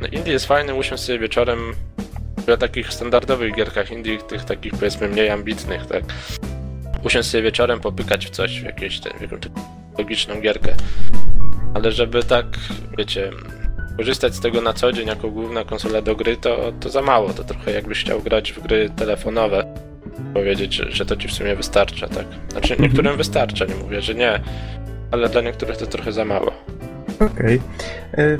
No 0.00 0.06
indie 0.06 0.32
jest 0.32 0.46
fajny, 0.46 0.74
usiąść 0.74 1.02
sobie 1.02 1.18
wieczorem 1.18 1.58
na 2.46 2.56
takich 2.56 2.92
standardowych 2.92 3.54
gierkach 3.54 3.90
indie, 3.90 4.18
tych 4.18 4.44
takich 4.44 4.72
powiedzmy 4.72 5.08
mniej 5.08 5.30
ambitnych, 5.30 5.86
tak? 5.86 6.04
Usiąść 7.04 7.28
sobie 7.28 7.42
wieczorem, 7.42 7.80
popykać 7.80 8.26
w 8.26 8.30
coś, 8.30 8.60
w 8.60 8.64
jakieś 8.64 9.00
jakąś 9.20 9.40
logiczną 9.98 10.40
gierkę. 10.40 10.74
Ale 11.74 11.92
żeby 11.92 12.22
tak, 12.22 12.46
wiecie, 12.98 13.30
korzystać 13.96 14.34
z 14.34 14.40
tego 14.40 14.60
na 14.60 14.72
co 14.72 14.92
dzień 14.92 15.08
jako 15.08 15.30
główna 15.30 15.64
konsola 15.64 16.02
do 16.02 16.16
gry, 16.16 16.36
to, 16.36 16.72
to 16.80 16.88
za 16.88 17.02
mało. 17.02 17.32
To 17.32 17.44
trochę 17.44 17.72
jakbyś 17.72 18.00
chciał 18.00 18.20
grać 18.20 18.52
w 18.52 18.62
gry 18.62 18.90
telefonowe. 18.96 19.74
Powiedzieć, 20.34 20.74
że, 20.74 20.92
że 20.92 21.06
to 21.06 21.16
ci 21.16 21.28
w 21.28 21.32
sumie 21.32 21.56
wystarcza, 21.56 22.08
tak? 22.08 22.26
Znaczy 22.48 22.76
niektórym 22.78 23.16
wystarcza, 23.16 23.64
nie 23.64 23.74
mówię, 23.74 24.00
że 24.00 24.14
nie, 24.14 24.40
ale 25.12 25.28
dla 25.28 25.40
niektórych 25.40 25.76
to 25.76 25.86
trochę 25.86 26.12
za 26.12 26.24
mało. 26.24 26.52
Okej. 27.20 27.60
E, 28.14 28.36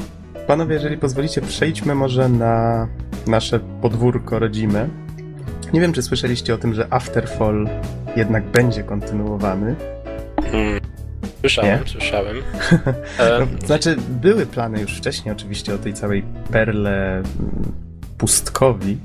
panowie, 0.46 0.74
jeżeli 0.74 0.98
pozwolicie, 0.98 1.40
przejdźmy 1.40 1.94
może 1.94 2.28
na 2.28 2.88
nasze 3.26 3.60
podwórko 3.60 4.38
rodzime. 4.38 4.88
Nie 5.72 5.80
wiem, 5.80 5.92
czy 5.92 6.02
słyszeliście 6.02 6.54
o 6.54 6.58
tym, 6.58 6.74
że 6.74 6.86
Afterfall 6.90 7.68
jednak 8.16 8.44
będzie 8.44 8.82
kontynuowany. 8.82 9.74
Hmm. 10.42 10.80
Słyszałem, 11.40 11.80
Nie? 11.80 11.88
słyszałem. 11.88 12.36
E, 13.18 13.38
No, 13.38 13.66
znaczy, 13.66 13.96
były 14.08 14.46
plany 14.46 14.80
już 14.80 14.96
wcześniej 14.96 15.32
oczywiście 15.32 15.74
o 15.74 15.78
tej 15.78 15.94
całej 15.94 16.22
perle 16.50 17.14
mm, 17.16 17.24
pustkowi. 18.18 18.98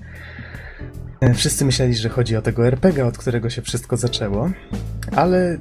E, 1.22 1.34
Wszyscy 1.34 1.66
myśleli, 1.66 1.96
że 1.96 2.10
chodzi 2.10 2.36
o 2.36 2.42
tego 2.42 2.68
RPG, 2.68 3.06
od 3.06 3.18
którego 3.18 3.50
się 3.50 3.62
wszystko 3.62 3.98
zaczęło, 3.98 4.50
ale 5.16 5.58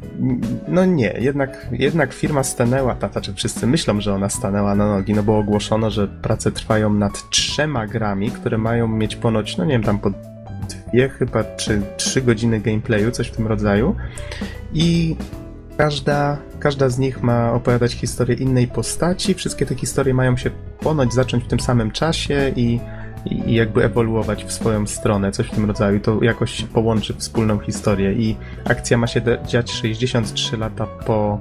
no 0.69 0.85
nie, 0.85 1.15
jednak, 1.21 1.67
jednak 1.73 2.13
firma 2.13 2.43
stanęła, 2.43 2.95
ta, 2.95 3.09
znaczy 3.09 3.35
wszyscy 3.35 3.67
myślą, 3.67 4.01
że 4.01 4.15
ona 4.15 4.29
stanęła 4.29 4.75
na 4.75 4.87
nogi, 4.87 5.15
no 5.15 5.23
bo 5.23 5.39
ogłoszono, 5.39 5.91
że 5.91 6.09
prace 6.09 6.53
trwają 6.53 6.95
nad 6.95 7.31
trzema 7.31 7.87
grami, 7.87 8.31
które 8.31 8.59
mają 8.59 8.89
mieć 8.89 9.17
ponoć, 9.17 9.57
no 9.57 9.65
nie 9.65 9.73
wiem, 9.73 9.83
tam 9.83 9.99
po 9.99 10.11
dwie 10.91 11.09
chyba, 11.09 11.45
czy 11.45 11.83
trzy 11.97 12.23
godziny 12.23 12.61
gameplayu, 12.61 13.11
coś 13.11 13.29
w 13.29 13.37
tym 13.37 13.47
rodzaju 13.47 13.97
i 14.75 15.17
Każda, 15.77 16.39
każda 16.59 16.89
z 16.89 16.99
nich 16.99 17.23
ma 17.23 17.53
opowiadać 17.53 17.93
historię 17.93 18.37
innej 18.37 18.69
postaci. 18.69 19.35
Wszystkie 19.35 19.67
te 19.67 19.75
historie 19.75 20.15
mają 20.15 20.37
się 20.37 20.51
ponoć 20.81 21.15
zacząć 21.15 21.45
w 21.45 21.47
tym 21.47 21.61
samym 21.61 21.91
czasie 21.91 22.53
i, 22.57 22.81
i 23.31 23.55
jakby 23.55 23.85
ewoluować 23.85 24.45
w 24.45 24.53
swoją 24.53 24.87
stronę, 24.87 25.33
coś 25.33 25.47
w 25.47 25.55
tym 25.55 25.65
rodzaju. 25.65 26.01
To 26.01 26.19
jakoś 26.23 26.63
połączy 26.63 27.15
wspólną 27.15 27.59
historię. 27.59 28.13
I 28.13 28.37
akcja 28.65 28.99
ma 28.99 29.07
się 29.07 29.21
dziać 29.47 29.71
63 29.73 30.57
lata 30.57 30.87
po. 30.87 31.39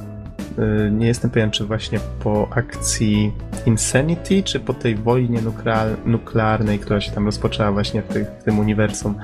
y, 0.87 0.91
Nie 0.91 1.07
jestem 1.07 1.31
pewien, 1.31 1.51
czy 1.51 1.65
właśnie 1.65 1.99
po 2.23 2.47
akcji 2.51 3.33
Insanity, 3.65 4.43
czy 4.43 4.59
po 4.59 4.73
tej 4.73 4.95
wojnie 4.95 5.39
nuklear- 5.41 5.95
nuklearnej, 6.05 6.79
która 6.79 7.01
się 7.01 7.11
tam 7.11 7.25
rozpoczęła 7.25 7.71
właśnie 7.71 8.01
w, 8.01 8.07
tych, 8.07 8.27
w 8.39 8.43
tym 8.43 8.59
uniwersum. 8.59 9.15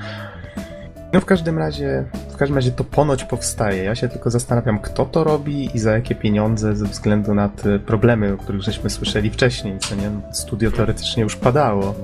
No 1.12 1.20
w 1.20 1.24
każdym 1.24 1.58
razie, 1.58 2.04
w 2.32 2.36
każdym 2.36 2.56
razie 2.56 2.70
to 2.70 2.84
ponoć 2.84 3.24
powstaje. 3.24 3.84
Ja 3.84 3.94
się 3.94 4.08
tylko 4.08 4.30
zastanawiam, 4.30 4.78
kto 4.78 5.04
to 5.04 5.24
robi 5.24 5.76
i 5.76 5.78
za 5.78 5.92
jakie 5.92 6.14
pieniądze, 6.14 6.76
ze 6.76 6.84
względu 6.86 7.34
na 7.34 7.48
te 7.48 7.78
problemy, 7.78 8.32
o 8.32 8.36
których 8.36 8.62
żeśmy 8.62 8.90
słyszeli 8.90 9.30
wcześniej, 9.30 9.78
co 9.78 9.94
nie? 9.94 10.10
Studio 10.32 10.70
teoretycznie 10.70 11.22
już 11.22 11.36
padało. 11.36 11.94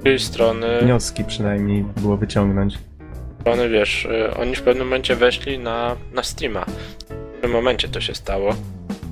Z 0.00 0.02
drugiej 0.02 0.18
strony, 0.18 0.66
Wnioski 0.82 1.24
przynajmniej 1.24 1.84
było 1.96 2.16
wyciągnąć. 2.16 2.78
strony, 3.40 3.68
wiesz, 3.68 4.06
e, 4.06 4.34
oni 4.36 4.56
w 4.56 4.62
pewnym 4.62 4.86
momencie 4.86 5.16
weszli 5.16 5.58
na, 5.58 5.96
na 6.14 6.22
Steama. 6.22 6.64
W 7.38 7.40
tym 7.42 7.50
momencie 7.50 7.88
to 7.88 8.00
się 8.00 8.14
stało. 8.14 8.54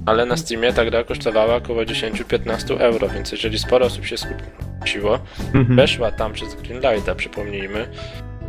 Ale 0.06 0.26
na 0.26 0.36
Steamie 0.36 0.72
ta 0.72 0.84
gra 0.84 1.04
kosztowała 1.04 1.54
około 1.56 1.82
10-15 1.82 2.80
euro, 2.80 3.08
więc 3.08 3.32
jeżeli 3.32 3.58
sporo 3.58 3.86
osób 3.86 4.06
się 4.06 4.16
skupiło, 4.16 5.18
Mhm. 5.54 5.76
weszła 5.76 6.10
tam 6.12 6.32
przez 6.32 6.54
Greenlighta, 6.54 7.14
przypomnijmy, 7.14 7.88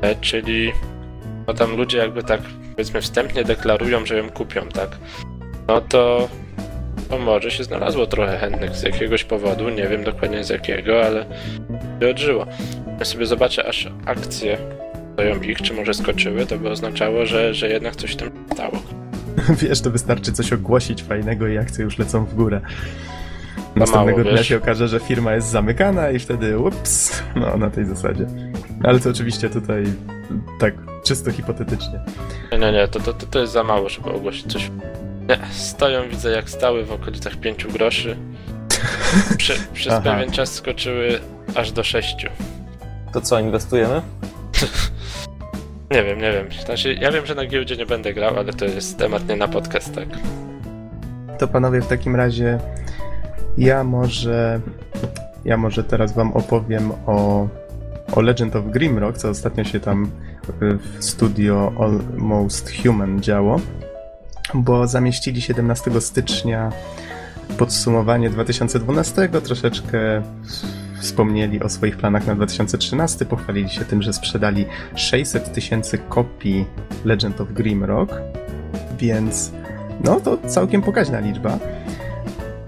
e, 0.01 0.15
czyli 0.15 0.72
no 1.48 1.53
tam 1.53 1.75
ludzie 1.77 1.98
jakby 1.98 2.24
tak 2.24 2.41
powiedzmy 2.72 3.01
wstępnie 3.01 3.43
deklarują, 3.43 4.05
że 4.05 4.17
ją 4.17 4.29
kupią, 4.29 4.62
tak? 4.67 4.89
No 5.67 5.81
to, 5.81 6.29
może 7.18 7.51
się 7.51 7.63
znalazło 7.63 8.08
trochę 8.08 8.38
chętnych 8.38 8.75
z 8.75 8.84
jakiegoś 8.84 9.24
powodu, 9.24 9.70
nie 9.70 9.88
wiem 9.88 10.04
dokładnie 10.04 10.44
z 10.44 10.50
jakiego, 10.50 11.06
ale 11.06 11.25
się 12.01 12.10
odżyło. 12.10 12.46
Ja 13.00 13.06
sobie 13.06 13.25
zobaczę, 13.25 13.66
aż 13.68 13.92
akcje 14.06 14.58
stoją 15.13 15.42
ich, 15.42 15.62
czy 15.62 15.74
może 15.74 15.94
skoczyły, 15.94 16.46
to 16.46 16.58
by 16.58 16.70
oznaczało, 16.70 17.25
że, 17.25 17.54
że 17.54 17.70
jednak 17.70 17.96
coś 17.96 18.16
tam 18.16 18.30
stało. 18.54 18.82
Wiesz, 19.62 19.82
to 19.82 19.92
wystarczy 19.92 20.32
coś 20.32 20.54
ogłosić 20.54 21.04
fajnego 21.04 21.48
i 21.48 21.58
akcje 21.58 21.84
już 21.84 21.98
lecą 22.00 22.25
w 22.25 22.36
górę. 22.36 22.62
mało, 22.62 23.70
Następnego 23.75 24.24
dnia 24.24 24.32
wiesz. 24.38 24.48
się 24.48 24.58
okaże, 24.58 24.88
że 24.88 25.00
firma 25.00 25.34
jest 25.34 25.48
zamykana 25.48 26.12
i 26.12 26.20
wtedy 26.20 26.60
ups, 26.60 27.24
no 27.36 27.58
na 27.58 27.70
tej 27.70 27.86
zasadzie. 27.86 28.25
Ale 28.84 29.00
to 29.00 29.10
oczywiście 29.10 29.50
tutaj 29.50 29.84
tak 30.60 30.74
czysto 31.06 31.32
hipotetycznie. 31.32 32.00
Nie, 32.51 32.72
nie, 32.72 32.88
to, 32.88 33.00
to, 33.00 33.13
to 33.13 33.39
jest 33.39 33.54
za 33.54 33.63
mało, 33.63 33.89
żeby 33.89 34.10
ogłosić 34.10 34.51
coś. 34.51 34.72
Nie, 35.29 35.39
stoją, 35.74 36.09
widzę 36.09 36.31
jak 36.31 36.50
stały 36.50 36.86
w 36.86 36.91
okolicach 36.91 37.36
5 37.36 37.65
groszy. 37.65 38.17
Prze, 39.38 39.53
przez 39.74 39.93
Aha. 39.93 40.01
pewien 40.01 40.31
czas 40.31 40.53
skoczyły 40.53 41.19
aż 41.55 41.71
do 41.71 41.83
6. 41.83 42.25
To 43.13 43.21
co, 43.21 43.39
inwestujemy? 43.39 44.01
Nie 45.91 46.03
wiem, 46.03 46.21
nie 46.21 46.31
wiem. 46.31 46.48
Znaczy, 46.65 46.93
ja 46.93 47.12
wiem, 47.12 47.25
że 47.25 47.36
na 47.36 47.45
giełdzie 47.45 47.77
nie 47.77 47.86
będę 47.86 48.13
grał, 48.13 48.38
ale 48.38 48.53
to 48.53 48.65
jest 48.65 48.98
temat 48.98 49.27
nie 49.27 49.36
na 49.36 49.48
podcast, 49.48 49.95
tak. 49.95 50.07
To 51.39 51.48
panowie, 51.48 51.81
w 51.81 51.88
takim 51.88 52.15
razie 52.15 52.59
ja 53.57 53.83
może 53.83 54.59
ja 55.45 55.57
może 55.57 55.83
teraz 55.83 56.13
wam 56.13 56.33
opowiem 56.33 56.91
o, 57.05 57.48
o 58.15 58.21
Legend 58.21 58.55
of 58.55 58.65
Grimrock, 58.65 59.17
co 59.17 59.29
ostatnio 59.29 59.63
się 59.63 59.79
tam 59.79 60.12
w 60.62 61.03
studio 61.03 61.71
Almost 61.79 62.71
Human 62.83 63.21
działo, 63.21 63.59
bo 64.53 64.88
zamieścili 64.88 65.41
17 65.41 66.01
stycznia 66.01 66.72
podsumowanie 67.58 68.29
2012, 68.29 69.29
troszeczkę 69.29 70.22
wspomnieli 71.00 71.63
o 71.63 71.70
swoich 71.70 71.98
planach 71.98 72.27
na 72.27 72.36
2013, 72.36 73.25
pochwalili 73.25 73.70
się 73.70 73.86
tym, 73.86 74.01
że 74.01 74.13
sprzedali 74.13 74.65
600 74.96 75.53
tysięcy 75.53 75.98
kopii 75.98 76.65
Legend 77.06 77.41
of 77.41 77.51
Grimrock, 77.53 78.15
więc 78.98 79.51
no 80.03 80.20
to 80.20 80.38
całkiem 80.48 80.82
pokaźna 80.82 81.20
liczba. 81.20 81.60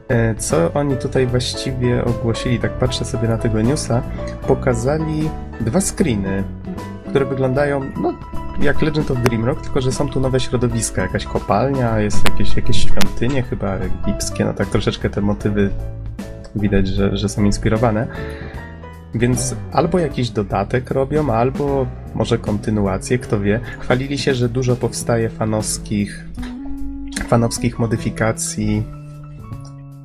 E, 0.08 0.36
Co 0.36 0.74
oni 0.74 0.98
tutaj 0.98 1.28
właściwie 1.28 2.06
ogłosili, 2.06 2.60
tak 2.60 2.72
patrzę 2.72 3.06
sobie 3.06 3.28
na 3.28 3.38
tego 3.38 3.62
newsa, 3.62 4.02
pokazali 4.48 5.30
dwa 5.62 5.82
screeny, 5.82 6.44
które 7.10 7.26
wyglądają 7.26 7.92
no, 8.02 8.14
jak 8.62 8.82
Legend 8.82 9.12
of 9.12 9.22
Grimrock, 9.22 9.62
tylko 9.62 9.82
że 9.82 9.92
są 9.92 10.10
tu 10.10 10.20
nowe 10.20 10.40
środowiska, 10.40 11.02
jakaś 11.02 11.26
kopalnia, 11.26 12.00
jest 12.00 12.30
jakieś, 12.30 12.56
jakieś 12.56 12.78
świątynie 12.78 13.44
chyba 13.44 13.76
egipskie, 13.76 14.46
no 14.46 14.54
tak 14.54 14.68
troszeczkę 14.68 15.10
te 15.10 15.22
motywy 15.22 15.70
widać, 16.56 16.88
że, 16.88 17.18
że 17.18 17.30
są 17.30 17.44
inspirowane. 17.44 18.08
Więc 19.16 19.56
albo 19.72 20.00
jakiś 20.00 20.30
dodatek 20.30 20.92
robią, 20.92 21.34
albo 21.34 21.86
może 22.16 22.38
kontynuację, 22.38 23.20
kto 23.20 23.40
wie. 23.40 23.60
Chwalili 23.80 24.18
się, 24.18 24.34
że 24.34 24.50
dużo 24.50 24.76
powstaje 24.76 25.30
fanowskich 25.30 26.26
fanowskich 27.28 27.80
modyfikacji 27.80 28.84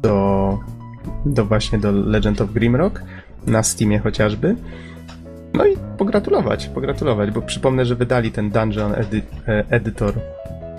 do, 0.02 0.58
do 1.26 1.44
właśnie 1.44 1.78
do 1.78 1.92
Legend 1.92 2.40
of 2.40 2.52
Grimrock 2.52 3.02
na 3.46 3.62
Steamie 3.62 3.98
chociażby. 3.98 4.56
No 5.56 5.66
i 5.66 5.76
pogratulować, 5.98 6.66
pogratulować, 6.68 7.30
bo 7.30 7.42
przypomnę, 7.42 7.84
że 7.84 7.94
wydali 7.94 8.30
ten 8.32 8.50
Dungeon 8.50 8.92
edy- 8.94 9.22
e, 9.48 9.64
Editor 9.70 10.14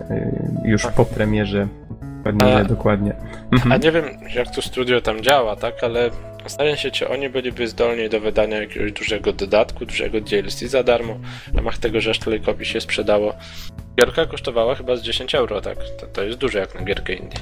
e, 0.09 0.31
już 0.65 0.87
po 0.87 1.05
premierze. 1.05 1.67
Dokładnie, 2.23 2.57
A- 2.57 2.63
dokładnie. 2.63 3.13
Mhm. 3.51 3.71
A 3.71 3.77
nie 3.77 3.91
wiem, 3.91 4.05
jak 4.35 4.55
to 4.55 4.61
studio 4.61 5.01
tam 5.01 5.21
działa, 5.21 5.55
tak, 5.55 5.83
ale 5.83 6.09
zastanawiam 6.43 6.77
się, 6.77 6.91
czy 6.91 7.09
oni 7.09 7.29
byliby 7.29 7.67
zdolni 7.67 8.09
do 8.09 8.19
wydania 8.19 8.61
jakiegoś 8.61 8.91
dużego 8.91 9.33
dodatku, 9.33 9.85
dużego 9.85 10.21
DLC 10.21 10.59
za 10.59 10.83
darmo, 10.83 11.17
w 11.53 11.55
ramach 11.55 11.77
tego, 11.77 12.01
że 12.01 12.11
aż 12.11 12.19
tyle 12.19 12.39
kopii 12.39 12.65
się 12.65 12.81
sprzedało. 12.81 13.33
Gierka 13.99 14.25
kosztowała 14.25 14.75
chyba 14.75 14.95
z 14.95 15.01
10 15.01 15.35
euro, 15.35 15.61
tak? 15.61 15.77
To, 15.99 16.07
to 16.07 16.23
jest 16.23 16.37
dużo 16.37 16.59
jak 16.59 16.75
na 16.75 16.81
gierkę 16.81 17.13
indie. 17.13 17.37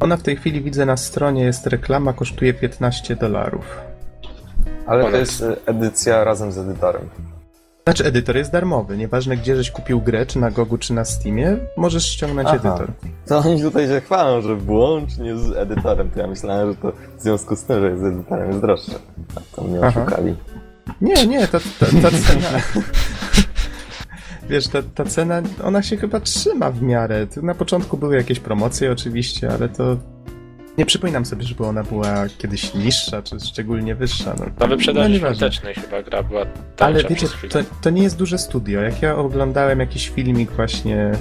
Ona 0.00 0.16
w 0.16 0.22
tej 0.22 0.36
chwili 0.36 0.60
widzę 0.60 0.86
na 0.86 0.96
stronie 0.96 1.42
jest 1.44 1.66
reklama, 1.66 2.12
kosztuje 2.12 2.54
15 2.54 3.16
dolarów. 3.16 3.80
Ale 4.86 5.00
to 5.00 5.06
Ponad. 5.06 5.20
jest 5.20 5.40
y, 5.40 5.56
edycja 5.66 6.24
razem 6.24 6.52
z 6.52 6.58
edytorem. 6.58 7.02
Znaczy, 7.84 8.04
edytor 8.04 8.36
jest 8.36 8.52
darmowy. 8.52 8.96
Nieważne 8.96 9.36
gdzie 9.36 9.56
żeś 9.56 9.70
kupił 9.70 10.00
grę, 10.00 10.26
czy 10.26 10.38
na 10.38 10.50
Gogu, 10.50 10.78
czy 10.78 10.92
na 10.94 11.04
Steamie, 11.04 11.56
możesz 11.76 12.06
ściągnąć 12.06 12.48
Aha. 12.48 12.56
edytor. 12.56 12.92
To 13.26 13.38
oni 13.38 13.62
tutaj 13.62 13.88
się 13.88 14.00
chwalą, 14.00 14.40
że 14.40 14.56
włącznie 14.56 15.36
z 15.36 15.56
edytorem. 15.56 16.10
To 16.10 16.20
ja 16.20 16.26
myślałem, 16.26 16.70
że 16.70 16.76
to 16.76 16.92
w 17.18 17.22
związku 17.22 17.56
z 17.56 17.62
tym, 17.64 17.80
że 17.80 17.90
jest 17.90 18.02
z 18.02 18.04
edytorem 18.06 18.48
jest 18.48 18.60
droższe. 18.60 18.92
A 19.36 19.56
to 19.56 19.62
mnie 19.62 19.78
Aha. 19.82 20.00
oszukali. 20.02 20.34
Nie, 21.00 21.26
nie, 21.26 21.48
ta, 21.48 21.58
ta, 21.60 21.86
ta 22.02 22.10
cena. 22.10 22.48
Wiesz, 24.48 24.68
ta, 24.68 24.82
ta 24.94 25.04
cena, 25.04 25.42
ona 25.64 25.82
się 25.82 25.96
chyba 25.96 26.20
trzyma 26.20 26.70
w 26.70 26.82
miarę. 26.82 27.26
Na 27.42 27.54
początku 27.54 27.96
były 27.96 28.16
jakieś 28.16 28.40
promocje 28.40 28.92
oczywiście, 28.92 29.50
ale 29.52 29.68
to. 29.68 29.96
Nie 30.78 30.86
przypominam 30.86 31.26
sobie, 31.26 31.42
żeby 31.42 31.66
ona 31.66 31.82
była 31.82 32.26
kiedyś 32.38 32.74
niższa, 32.74 33.22
czy 33.22 33.40
szczególnie 33.40 33.94
wyższa. 33.94 34.34
No, 34.38 34.44
Na 34.60 34.66
wyprzedaży 34.66 35.08
no, 35.10 35.16
świątecznej 35.18 35.74
chyba 35.74 36.02
gra 36.02 36.22
była 36.22 36.46
Ale 36.78 37.04
wiecie, 37.04 37.26
to, 37.50 37.58
to 37.80 37.90
nie 37.90 38.02
jest 38.02 38.16
duże 38.18 38.38
studio. 38.38 38.80
Jak 38.80 39.02
ja 39.02 39.16
oglądałem 39.16 39.80
jakiś 39.80 40.08
filmik 40.08 40.50
właśnie 40.50 41.12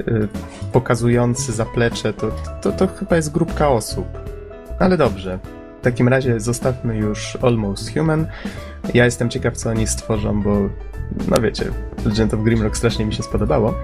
y, 0.00 0.28
pokazujący 0.72 1.52
zaplecze, 1.52 2.12
to, 2.12 2.30
to, 2.62 2.72
to 2.72 2.86
chyba 2.86 3.16
jest 3.16 3.32
grupka 3.32 3.68
osób. 3.68 4.06
Ale 4.78 4.96
dobrze. 4.96 5.38
W 5.80 5.84
takim 5.84 6.08
razie 6.08 6.40
zostawmy 6.40 6.96
już 6.96 7.38
Almost 7.42 7.94
Human. 7.94 8.26
Ja 8.94 9.04
jestem 9.04 9.30
ciekaw, 9.30 9.56
co 9.56 9.70
oni 9.70 9.86
stworzą, 9.86 10.42
bo 10.42 10.68
no 11.28 11.40
wiecie, 11.40 11.64
Legend 12.04 12.34
of 12.34 12.40
Grimrock 12.40 12.76
strasznie 12.76 13.04
mi 13.04 13.14
się 13.14 13.22
spodobało. 13.22 13.74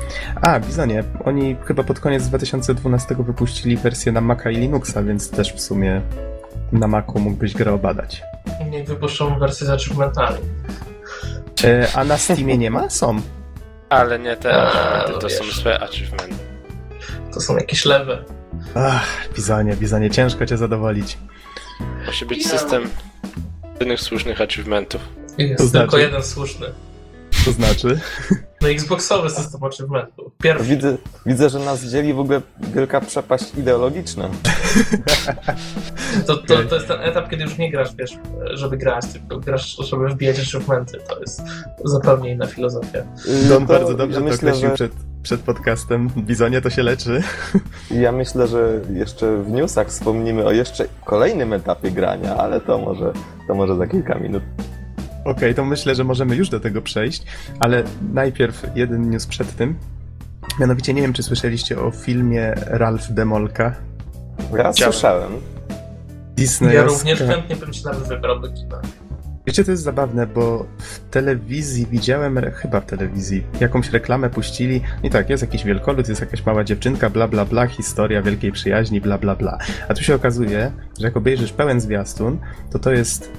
A, 0.41 0.61
Bizonie, 0.61 1.05
oni 1.25 1.57
chyba 1.65 1.83
pod 1.83 2.01
koniec 2.01 2.29
2012 2.29 3.15
wypuścili 3.19 3.77
wersję 3.77 4.13
na 4.13 4.21
Maca 4.21 4.51
i 4.51 4.57
Linuxa, 4.57 5.03
więc 5.03 5.31
też 5.31 5.53
w 5.55 5.61
sumie 5.61 6.01
na 6.73 6.87
Macu 6.89 7.19
mógłbyś 7.19 7.55
grę 7.55 7.73
obadać. 7.73 8.23
Niech 8.71 8.89
wypuszczą 8.89 9.39
wersję 9.39 9.67
z 9.67 9.71
achievementami. 9.71 10.39
E, 11.65 11.89
a 11.95 12.05
na 12.05 12.19
Steamie 12.19 12.59
nie 12.59 12.71
ma? 12.71 12.91
Są. 12.91 13.21
Ale 13.89 14.19
nie 14.19 14.37
te 14.37 14.55
A, 14.55 14.67
achievementy, 14.69 15.13
no 15.13 15.19
to 15.19 15.29
są 15.31 15.45
wiesz. 15.45 15.61
złe 15.63 15.81
achievementy. 15.81 16.35
To 17.35 17.41
są 17.41 17.57
jakieś 17.57 17.85
lewe. 17.85 18.25
Ach, 18.75 19.29
Bizonie, 19.37 19.77
Bizonie, 19.77 20.11
ciężko 20.11 20.47
cię 20.47 20.57
zadowolić. 20.57 21.19
Musi 22.07 22.27
być 22.27 22.45
Ja- 22.45 22.51
system 22.51 22.83
jedynych 23.73 24.01
słusznych 24.01 24.41
achievementów. 24.41 25.01
Jest 25.39 25.59
To 25.59 25.67
znaczy? 25.67 25.83
tylko 25.83 25.99
jeden 25.99 26.23
słuszny. 26.23 26.67
To 27.45 27.53
znaczy? 27.53 28.01
No 28.63 28.69
Xboxowy 28.69 29.31
system 29.31 29.65
achievementu. 29.65 30.33
Pierwszy. 30.43 30.65
Widzę, 30.65 30.97
widzę, 31.27 31.51
że 31.51 31.59
nas 31.59 31.85
dzieli 31.85 32.15
w 32.15 32.21
ogóle 32.21 32.41
wielka 32.75 33.01
przepaść 33.01 33.55
ideologiczna. 33.59 34.29
To, 36.27 36.37
to, 36.37 36.63
to 36.69 36.75
jest 36.75 36.89
ten 36.89 37.01
etap, 37.01 37.31
kiedy 37.31 37.43
już 37.43 37.59
nie 37.59 37.71
grasz, 37.71 37.97
wiesz, 37.97 38.11
żeby 38.53 38.77
grać, 38.77 39.05
tylko 39.13 39.39
grasz, 39.39 39.77
żeby 39.91 40.09
wbijać 40.09 40.41
achievementy. 40.41 40.99
To 41.09 41.21
jest 41.21 41.43
zupełnie 41.85 42.33
inna 42.33 42.47
filozofia. 42.47 42.99
Y, 42.99 43.49
Don 43.49 43.67
to 43.67 43.73
bardzo 43.73 43.95
dobrze 43.95 44.21
ja 44.21 44.21
to 44.21 44.31
myślę, 44.31 44.51
określił 44.51 44.69
że, 44.69 44.75
przed, 44.75 44.93
przed 45.23 45.41
podcastem. 45.41 46.11
Bizonie 46.17 46.61
to 46.61 46.71
się 46.71 46.83
leczy. 46.83 47.23
Ja 47.91 48.13
myślę, 48.13 48.47
że 48.47 48.81
jeszcze 48.93 49.37
w 49.43 49.51
newsach 49.51 49.89
wspomnimy 49.89 50.45
o 50.45 50.53
jeszcze 50.53 50.85
kolejnym 51.05 51.53
etapie 51.53 51.91
grania, 51.91 52.37
ale 52.37 52.61
to 52.61 52.79
może, 52.79 53.13
to 53.49 53.55
może 53.55 53.77
za 53.77 53.87
kilka 53.87 54.15
minut. 54.19 54.43
Okej, 55.25 55.55
to 55.55 55.65
myślę, 55.65 55.95
że 55.95 56.05
możemy 56.05 56.37
już 56.37 56.49
do 56.49 56.61
tego 56.61 56.83
przejść, 56.83 57.25
ale 57.61 57.83
najpierw 58.13 58.67
jeden 58.75 59.11
news 59.11 59.27
przed 59.27 59.57
tym. 59.57 59.79
Mianowicie 60.61 60.95
nie 60.95 61.03
wiem, 61.03 61.13
czy 61.13 61.23
słyszeliście 61.23 61.81
o 61.81 61.91
filmie 61.91 62.55
Ralph 62.57 63.13
Demolka. 63.13 63.75
Chciałem. 64.49 64.75
słyszałem. 64.75 65.33
Disney. 66.37 66.75
Ja 66.75 66.83
również 66.83 67.19
chętnie 67.19 67.57
bym 67.57 67.73
się 67.73 67.85
nawet 67.85 68.09
wybrał 68.09 68.41
do 68.41 68.49
kina. 68.49 68.81
Wiecie, 69.47 69.65
to 69.65 69.71
jest 69.71 69.83
zabawne, 69.83 70.27
bo 70.27 70.67
w 70.79 71.01
telewizji 71.11 71.87
widziałem, 71.87 72.41
chyba 72.55 72.81
w 72.81 72.87
telewizji, 72.87 73.45
jakąś 73.61 73.91
reklamę 73.91 74.31
puścili 74.31 74.81
i 75.03 75.11
tak, 75.11 75.31
jest 75.31 75.43
jakiś 75.43 75.65
wielkolud, 75.65 76.09
jest 76.09 76.21
jakaś 76.21 76.47
mała 76.47 76.65
dziewczynka, 76.65 77.11
bla 77.11 77.29
bla 77.29 77.45
bla, 77.45 77.67
historia 77.67 78.23
wielkiej 78.23 78.53
przyjaźni, 78.53 79.01
bla 79.01 79.19
bla 79.19 79.37
bla. 79.37 79.59
A 79.89 79.95
tu 79.95 80.05
się 80.05 80.15
okazuje, 80.15 80.73
że 81.01 81.07
jak 81.07 81.17
obejrzysz 81.17 81.53
pełen 81.53 81.81
zwiastun, 81.81 82.39
to 82.71 82.79
to 82.79 82.93
jest 82.93 83.31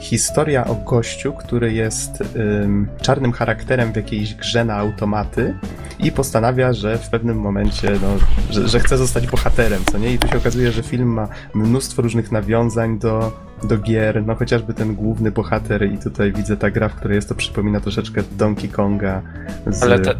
historia 0.00 0.66
o 0.66 0.74
gościu, 0.74 1.32
który 1.32 1.72
jest 1.72 2.36
ym, 2.36 2.88
czarnym 3.02 3.32
charakterem 3.32 3.92
w 3.92 3.96
jakiejś 3.96 4.34
grze 4.34 4.64
na 4.64 4.76
automaty 4.76 5.54
i 5.98 6.12
postanawia, 6.12 6.72
że 6.72 6.98
w 6.98 7.08
pewnym 7.08 7.40
momencie, 7.40 7.90
no, 8.02 8.08
że, 8.50 8.68
że 8.68 8.80
chce 8.80 8.98
zostać 8.98 9.26
bohaterem, 9.26 9.82
co 9.92 9.98
nie? 9.98 10.12
I 10.12 10.18
tu 10.18 10.28
się 10.28 10.38
okazuje, 10.38 10.72
że 10.72 10.82
film 10.82 11.08
ma 11.08 11.28
mnóstwo 11.54 12.02
różnych 12.02 12.32
nawiązań 12.32 12.98
do, 12.98 13.32
do 13.62 13.78
gier, 13.78 14.26
no 14.26 14.34
chociażby 14.34 14.74
ten 14.74 14.94
główny 14.94 15.30
bohater 15.30 15.92
i 15.92 15.98
tutaj 15.98 16.32
widzę 16.32 16.56
ta 16.56 16.70
gra, 16.70 16.88
w 16.88 16.94
której 16.94 17.14
jest 17.14 17.28
to 17.28 17.34
przypomina 17.34 17.80
troszeczkę 17.80 18.22
Donkey 18.38 18.68
Konga 18.68 19.22
z... 19.66 19.82
Ale 19.82 19.98
te, 19.98 20.14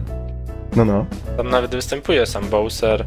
No, 0.76 0.84
no. 0.84 1.06
tam 1.36 1.48
nawet 1.48 1.70
występuje 1.70 2.26
sam 2.26 2.44
Bowser, 2.48 3.04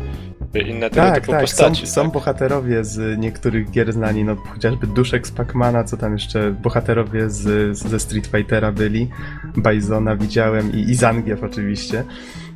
inne 0.68 0.90
tego 0.90 1.02
Tak, 1.02 1.16
typu 1.16 1.32
tak, 1.32 1.42
są, 1.50 1.66
postaci. 1.66 1.88
są 1.88 2.04
tak? 2.04 2.12
bohaterowie 2.14 2.84
z 2.84 3.20
niektórych 3.20 3.72
gier 3.72 3.94
znani, 3.94 4.24
no 4.24 4.36
chociażby 4.36 4.88
Duszek 4.88 5.28
z 5.28 5.32
Pacmana, 5.32 5.84
co 5.84 5.98
tam 5.98 6.14
jeszcze 6.14 6.52
bohaterowie 6.52 7.30
z, 7.30 7.42
z, 7.78 7.88
ze 7.88 8.00
Street 8.00 8.28
Fightera 8.28 8.72
byli, 8.72 9.10
Bisona 9.58 10.16
widziałem 10.16 10.72
i, 10.74 10.80
i 10.80 10.96
Zangief 10.96 11.44
oczywiście. 11.44 12.04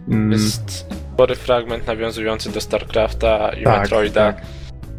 Mm, 0.09 0.31
Jest 0.31 0.85
spory 1.13 1.35
fragment 1.35 1.87
nawiązujący 1.87 2.51
do 2.51 2.61
StarCrafta 2.61 3.49
i 3.49 3.63
tak, 3.63 3.81
Metroida. 3.81 4.33
tak. 4.33 4.41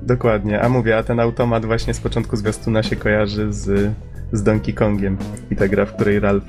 Dokładnie, 0.03 0.61
a 0.61 0.69
mówię, 0.69 0.97
a 0.97 1.03
ten 1.03 1.21
automat 1.21 1.65
właśnie 1.67 1.95
z 1.95 2.01
początku 2.01 2.37
zwiastuna 2.37 2.83
się 2.83 2.97
kojarzy 2.97 3.53
z, 3.53 3.93
z 4.33 4.43
Donkey 4.43 4.75
Kongiem 4.75 5.17
i 5.51 5.57
ta 5.57 5.69
gra, 5.69 5.85
w 5.87 5.95
której 5.95 6.21
Ralph 6.21 6.45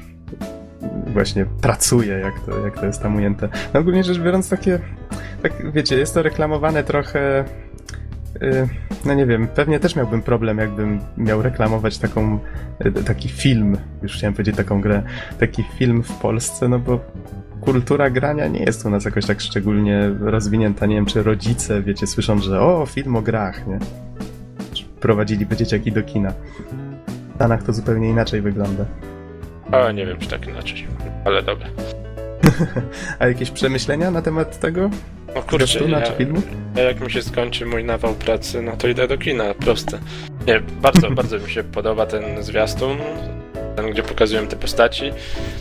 właśnie 1.07 1.45
pracuje, 1.45 2.13
jak 2.13 2.39
to, 2.39 2.65
jak 2.65 2.79
to 2.79 2.85
jest 2.85 3.01
tam 3.01 3.15
ujęte. 3.15 3.49
No 3.73 3.79
ogólnie 3.79 4.03
rzecz 4.03 4.19
biorąc 4.19 4.49
takie, 4.49 4.79
tak 5.43 5.71
wiecie, 5.71 5.97
jest 5.97 6.13
to 6.13 6.23
reklamowane 6.23 6.83
trochę 6.83 7.45
y, 8.41 8.67
no 9.05 9.13
nie 9.13 9.25
wiem, 9.25 9.47
pewnie 9.47 9.79
też 9.79 9.95
miałbym 9.95 10.21
problem, 10.21 10.57
jakbym 10.57 10.99
miał 11.17 11.41
reklamować 11.41 11.97
taką, 11.97 12.39
y, 12.85 12.91
taki 13.03 13.29
film, 13.29 13.77
już 14.03 14.17
chciałem 14.17 14.33
powiedzieć 14.33 14.55
taką 14.55 14.81
grę, 14.81 15.03
taki 15.39 15.63
film 15.77 16.03
w 16.03 16.13
Polsce, 16.13 16.67
no 16.67 16.79
bo 16.79 16.99
kultura 17.61 18.09
grania 18.09 18.47
nie 18.47 18.63
jest 18.63 18.85
u 18.85 18.89
nas 18.89 19.05
jakoś 19.05 19.25
tak 19.25 19.41
szczególnie 19.41 20.09
rozwinięta. 20.19 20.85
Nie 20.85 20.95
wiem, 20.95 21.05
czy 21.05 21.23
rodzice, 21.23 21.81
wiecie, 21.81 22.07
słyszą, 22.07 22.39
że 22.39 22.61
o, 22.61 22.85
film 22.85 23.15
o 23.15 23.21
grach, 23.21 23.67
nie? 23.67 23.79
Prowadziliby 24.99 25.55
dzieciaki 25.55 25.91
do 25.91 26.03
kina. 26.03 26.33
W 27.31 27.35
Stanach 27.35 27.63
to 27.63 27.73
zupełnie 27.73 28.09
inaczej 28.09 28.41
wygląda. 28.41 28.85
Ale 29.71 29.93
nie 29.93 30.06
wiem, 30.06 30.17
czy 30.19 30.28
tak 30.28 30.47
inaczej. 30.47 30.88
Ale 31.25 31.43
dobra. 31.43 31.67
A 33.19 33.28
jakieś 33.28 33.51
przemyślenia 33.51 34.12
na 34.12 34.21
temat 34.21 34.60
tego? 34.60 34.89
No 35.36 35.41
kurczę, 35.41 35.80
ja, 35.89 36.01
czy 36.01 36.12
filmu? 36.12 36.41
ja 36.75 36.84
jak 36.84 36.99
mi 36.99 37.12
się 37.12 37.21
skończy 37.21 37.65
mój 37.65 37.84
nawał 37.84 38.13
pracy, 38.13 38.62
no 38.62 38.78
to 38.78 38.88
idę 38.88 39.08
do 39.08 39.17
kina, 39.17 39.54
proste. 39.54 39.99
Nie, 40.47 40.60
bardzo, 40.60 41.12
bardzo 41.21 41.39
mi 41.39 41.51
się 41.51 41.63
podoba 41.63 42.06
ten 42.06 42.43
zwiastun, 42.43 42.97
ten, 43.75 43.91
gdzie 43.91 44.04
pokazują 44.04 44.47
te 44.47 44.56
postaci, 44.56 45.12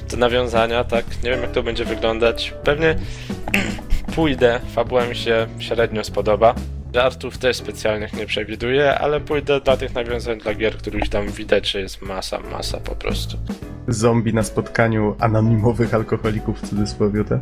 te 0.09 0.17
nawiązania, 0.17 0.85
tak, 0.85 1.05
nie 1.23 1.31
wiem 1.31 1.43
jak 1.43 1.51
to 1.51 1.63
będzie 1.63 1.85
wyglądać. 1.85 2.55
Pewnie 2.65 2.97
pójdę, 4.17 4.61
fabuła 4.75 5.07
mi 5.07 5.17
się 5.17 5.47
średnio 5.59 6.05
spodoba. 6.05 6.55
Żartów 6.95 7.39
też 7.39 7.57
specjalnych 7.57 8.13
nie 8.13 8.27
przewiduję, 8.27 8.99
ale 8.99 9.21
pójdę 9.21 9.61
dla 9.61 9.77
tych 9.77 9.95
nawiązań 9.95 10.39
dla 10.39 10.55
gier, 10.55 10.77
których 10.77 11.09
tam 11.09 11.29
widać, 11.29 11.71
że 11.71 11.81
jest 11.81 12.03
masa, 12.03 12.41
masa 12.41 12.81
po 12.81 12.95
prostu. 12.95 13.37
Zombie 13.89 14.35
na 14.35 14.43
spotkaniu 14.43 15.17
anonimowych 15.19 15.95
alkoholików 15.95 16.61
w 16.63 16.69
cudzysłowie, 16.69 17.25
te. 17.25 17.41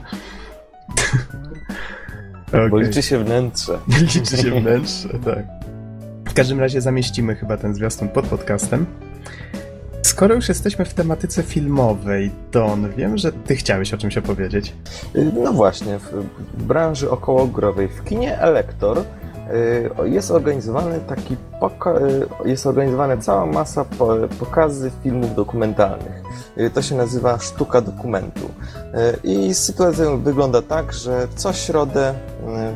Bo 2.53 2.59
Okej. 2.77 2.87
liczy 2.89 3.03
się 3.03 3.25
wnętrze. 3.25 3.79
Liczy 4.01 4.37
się 4.37 4.51
wnętrze, 4.61 5.09
tak. 5.25 5.45
W 6.29 6.35
każdym 6.35 6.61
razie 6.61 6.81
zamieścimy 6.81 7.35
chyba 7.37 7.57
ten 7.57 7.75
zwiastun 7.75 8.09
pod 8.09 8.27
podcastem. 8.27 8.87
Skoro 10.03 10.35
już 10.35 10.49
jesteśmy 10.49 10.85
w 10.85 10.95
tematyce 10.95 11.43
filmowej, 11.43 12.31
Don, 12.53 12.93
wiem, 12.93 13.19
że 13.19 13.33
ty 13.33 13.57
chciałeś 13.57 13.95
o 13.95 13.99
czymś 13.99 14.19
opowiedzieć. 14.19 14.73
Y, 15.17 15.33
No 15.45 15.53
właśnie, 15.53 15.99
w 15.99 16.63
branży 16.63 17.11
okołogrowej, 17.11 17.89
w 17.89 18.05
kinie 18.05 18.39
Elektor 18.39 19.05
jest 20.05 20.31
organizowany 20.31 21.01
taki 21.01 21.37
y, 22.45 22.49
jest 22.49 22.67
organizowana 22.67 23.17
cała 23.17 23.47
masa 23.47 23.85
po- 23.85 24.17
pokazy 24.41 24.91
filmów 25.03 25.35
dokumentalnych. 25.35 26.23
Y, 26.59 26.71
To 26.71 26.83
się 26.83 26.95
nazywa 26.95 27.39
sztuka 27.39 27.81
dokumentu. 27.81 28.49
I 29.25 29.55
sytuacja 29.55 30.05
wygląda 30.17 30.63
tak, 30.63 30.93
że 30.93 31.29
co 31.37 31.53
środę 31.53 32.15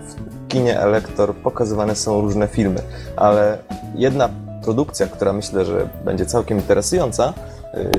w 0.06 0.48
kinie 0.48 0.80
Elektor 0.80 1.34
pokazywane 1.34 1.96
są 1.96 2.20
różne 2.20 2.48
filmy, 2.48 2.80
ale 3.16 3.58
jedna 3.94 4.28
produkcja, 4.64 5.06
która 5.06 5.32
myślę, 5.32 5.64
że 5.64 5.88
będzie 6.04 6.26
całkiem 6.26 6.58
interesująca, 6.58 7.32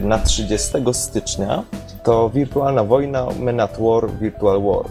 na 0.03 0.17
30 0.19 0.73
stycznia 0.93 1.63
to 2.03 2.29
Wirtualna 2.29 2.83
Wojna 2.83 3.25
Men 3.39 3.59
at 3.59 3.77
War 3.79 4.09
Virtual 4.19 4.61
War. 4.63 4.85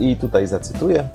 I 0.00 0.16
tutaj 0.16 0.46
zacytuję. 0.46 1.08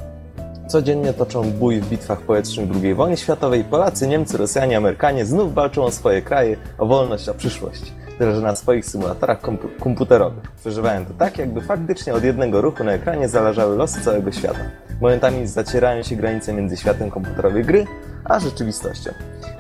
Codziennie 0.67 1.13
toczą 1.13 1.52
bój 1.52 1.82
w 1.82 1.89
bitwach 1.89 2.21
powietrznych 2.21 2.69
II 2.84 2.93
wojny 2.93 3.17
światowej. 3.17 3.63
Polacy, 3.63 4.08
Niemcy, 4.08 4.38
Rosjanie, 4.38 4.78
Amerykanie 4.78 5.26
znów 5.26 5.54
walczą 5.54 5.84
o 5.84 5.91
swoje 5.91 6.21
kraje, 6.21 6.58
o 6.78 6.86
wolność, 6.86 7.30
o 7.30 7.34
przyszłość. 7.34 7.93
Tyle, 8.17 8.36
że 8.36 8.41
na 8.41 8.56
swoich 8.56 8.86
symulatorach 8.86 9.41
kompu- 9.41 9.80
komputerowych. 9.80 10.43
Przeżywają 10.60 11.06
to 11.06 11.13
tak, 11.13 11.38
jakby 11.38 11.62
faktycznie 11.62 12.13
od 12.13 12.23
jednego 12.23 12.62
ruchu 12.62 12.84
na 12.84 12.91
ekranie 12.91 13.30
zależały 13.30 13.76
losy 13.76 14.02
całego 14.02 14.32
świata. 14.32 14.60
Momentami 15.02 15.47
zacierają 15.47 16.04
się 16.04 16.15
granice 16.15 16.54
między 16.54 16.78
światem 16.78 17.12
komputerowej 17.12 17.65
gry, 17.65 17.86
a 18.26 18.39
rzeczywistością. 18.39 19.12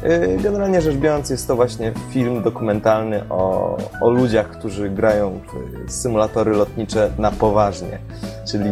Yy, 0.03 0.37
Generalnie 0.43 0.81
rzecz 0.81 0.95
biorąc, 0.95 1.29
jest 1.29 1.47
to 1.47 1.55
właśnie 1.55 1.91
film 2.09 2.43
dokumentalny 2.43 3.23
o, 3.29 3.77
o 4.01 4.09
ludziach, 4.09 4.49
którzy 4.49 4.89
grają 4.89 5.39
w 5.87 5.91
symulatory 5.91 6.51
lotnicze 6.51 7.11
na 7.17 7.31
poważnie. 7.31 7.99
Czyli 8.47 8.69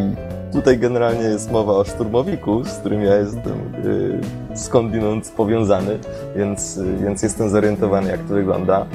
tutaj 0.52 0.78
generalnie 0.78 1.22
jest 1.24 1.50
mowa 1.50 1.72
o 1.72 1.84
szturmowiku, 1.84 2.64
z 2.64 2.72
którym 2.72 3.02
ja 3.02 3.16
jestem 3.16 3.72
yy, 3.84 4.56
skądinąd 4.56 5.30
powiązany, 5.30 5.98
więc, 6.36 6.76
yy, 6.76 6.96
więc 7.04 7.22
jestem 7.22 7.50
zorientowany, 7.50 8.10
jak 8.10 8.20
to 8.20 8.34
wygląda. 8.34 8.86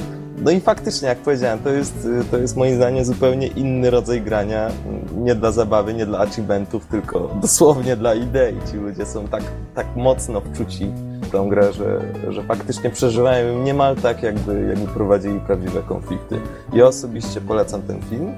No 0.44 0.52
i 0.52 0.60
faktycznie, 0.60 1.08
jak 1.08 1.18
powiedziałem, 1.18 1.60
to 1.60 1.70
jest, 1.70 2.06
yy, 2.06 2.24
to 2.32 2.38
jest 2.38 2.58
moim 2.58 2.76
zdaniem 2.76 3.06
zupełnie 3.06 3.48
inny 3.48 3.90
rodzaj 3.90 4.22
grania. 4.22 4.68
Nie 5.16 5.36
dla 5.36 5.52
zabawy, 5.52 5.94
nie 5.94 6.06
dla 6.06 6.20
achievementów, 6.20 6.86
tylko 6.86 7.36
dosłownie 7.42 7.96
dla 7.96 8.16
idei. 8.16 8.56
Ci 8.72 8.78
ludzie 8.78 9.06
są 9.06 9.28
tak, 9.28 9.44
tak 9.76 9.96
mocno 9.96 10.42
wczuci 10.42 10.92
tą 11.38 11.50
grę, 11.50 11.74
że, 11.74 12.02
że 12.32 12.44
faktycznie 12.44 12.90
przeżywają 12.90 13.48
ją 13.48 13.64
niemal 13.64 13.96
tak, 13.96 14.24
jakby, 14.24 14.66
jakby 14.70 14.88
prowadzili 14.88 15.40
prawdziwe 15.40 15.82
konflikty. 15.82 16.40
Ja 16.74 16.86
osobiście 16.86 17.42
polecam 17.42 17.82
ten 17.82 18.02
film. 18.02 18.32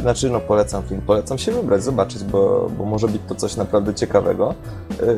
Znaczy, 0.00 0.30
no 0.30 0.40
polecam 0.40 0.82
film, 0.82 1.00
polecam 1.06 1.38
się 1.38 1.52
wybrać, 1.52 1.82
zobaczyć, 1.82 2.24
bo, 2.24 2.70
bo 2.78 2.84
może 2.84 3.08
być 3.08 3.22
to 3.28 3.34
coś 3.34 3.56
naprawdę 3.56 3.94
ciekawego. 3.94 4.54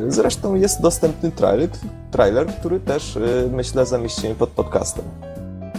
Zresztą 0.07 0.55
jest 0.55 0.81
dostępny 0.81 1.31
trailer, 1.31 1.69
trailer 2.11 2.47
który 2.47 2.79
też 2.79 3.19
myślę 3.51 3.85
zamieścimy 3.85 4.35
pod 4.35 4.49
podcastem. 4.49 5.05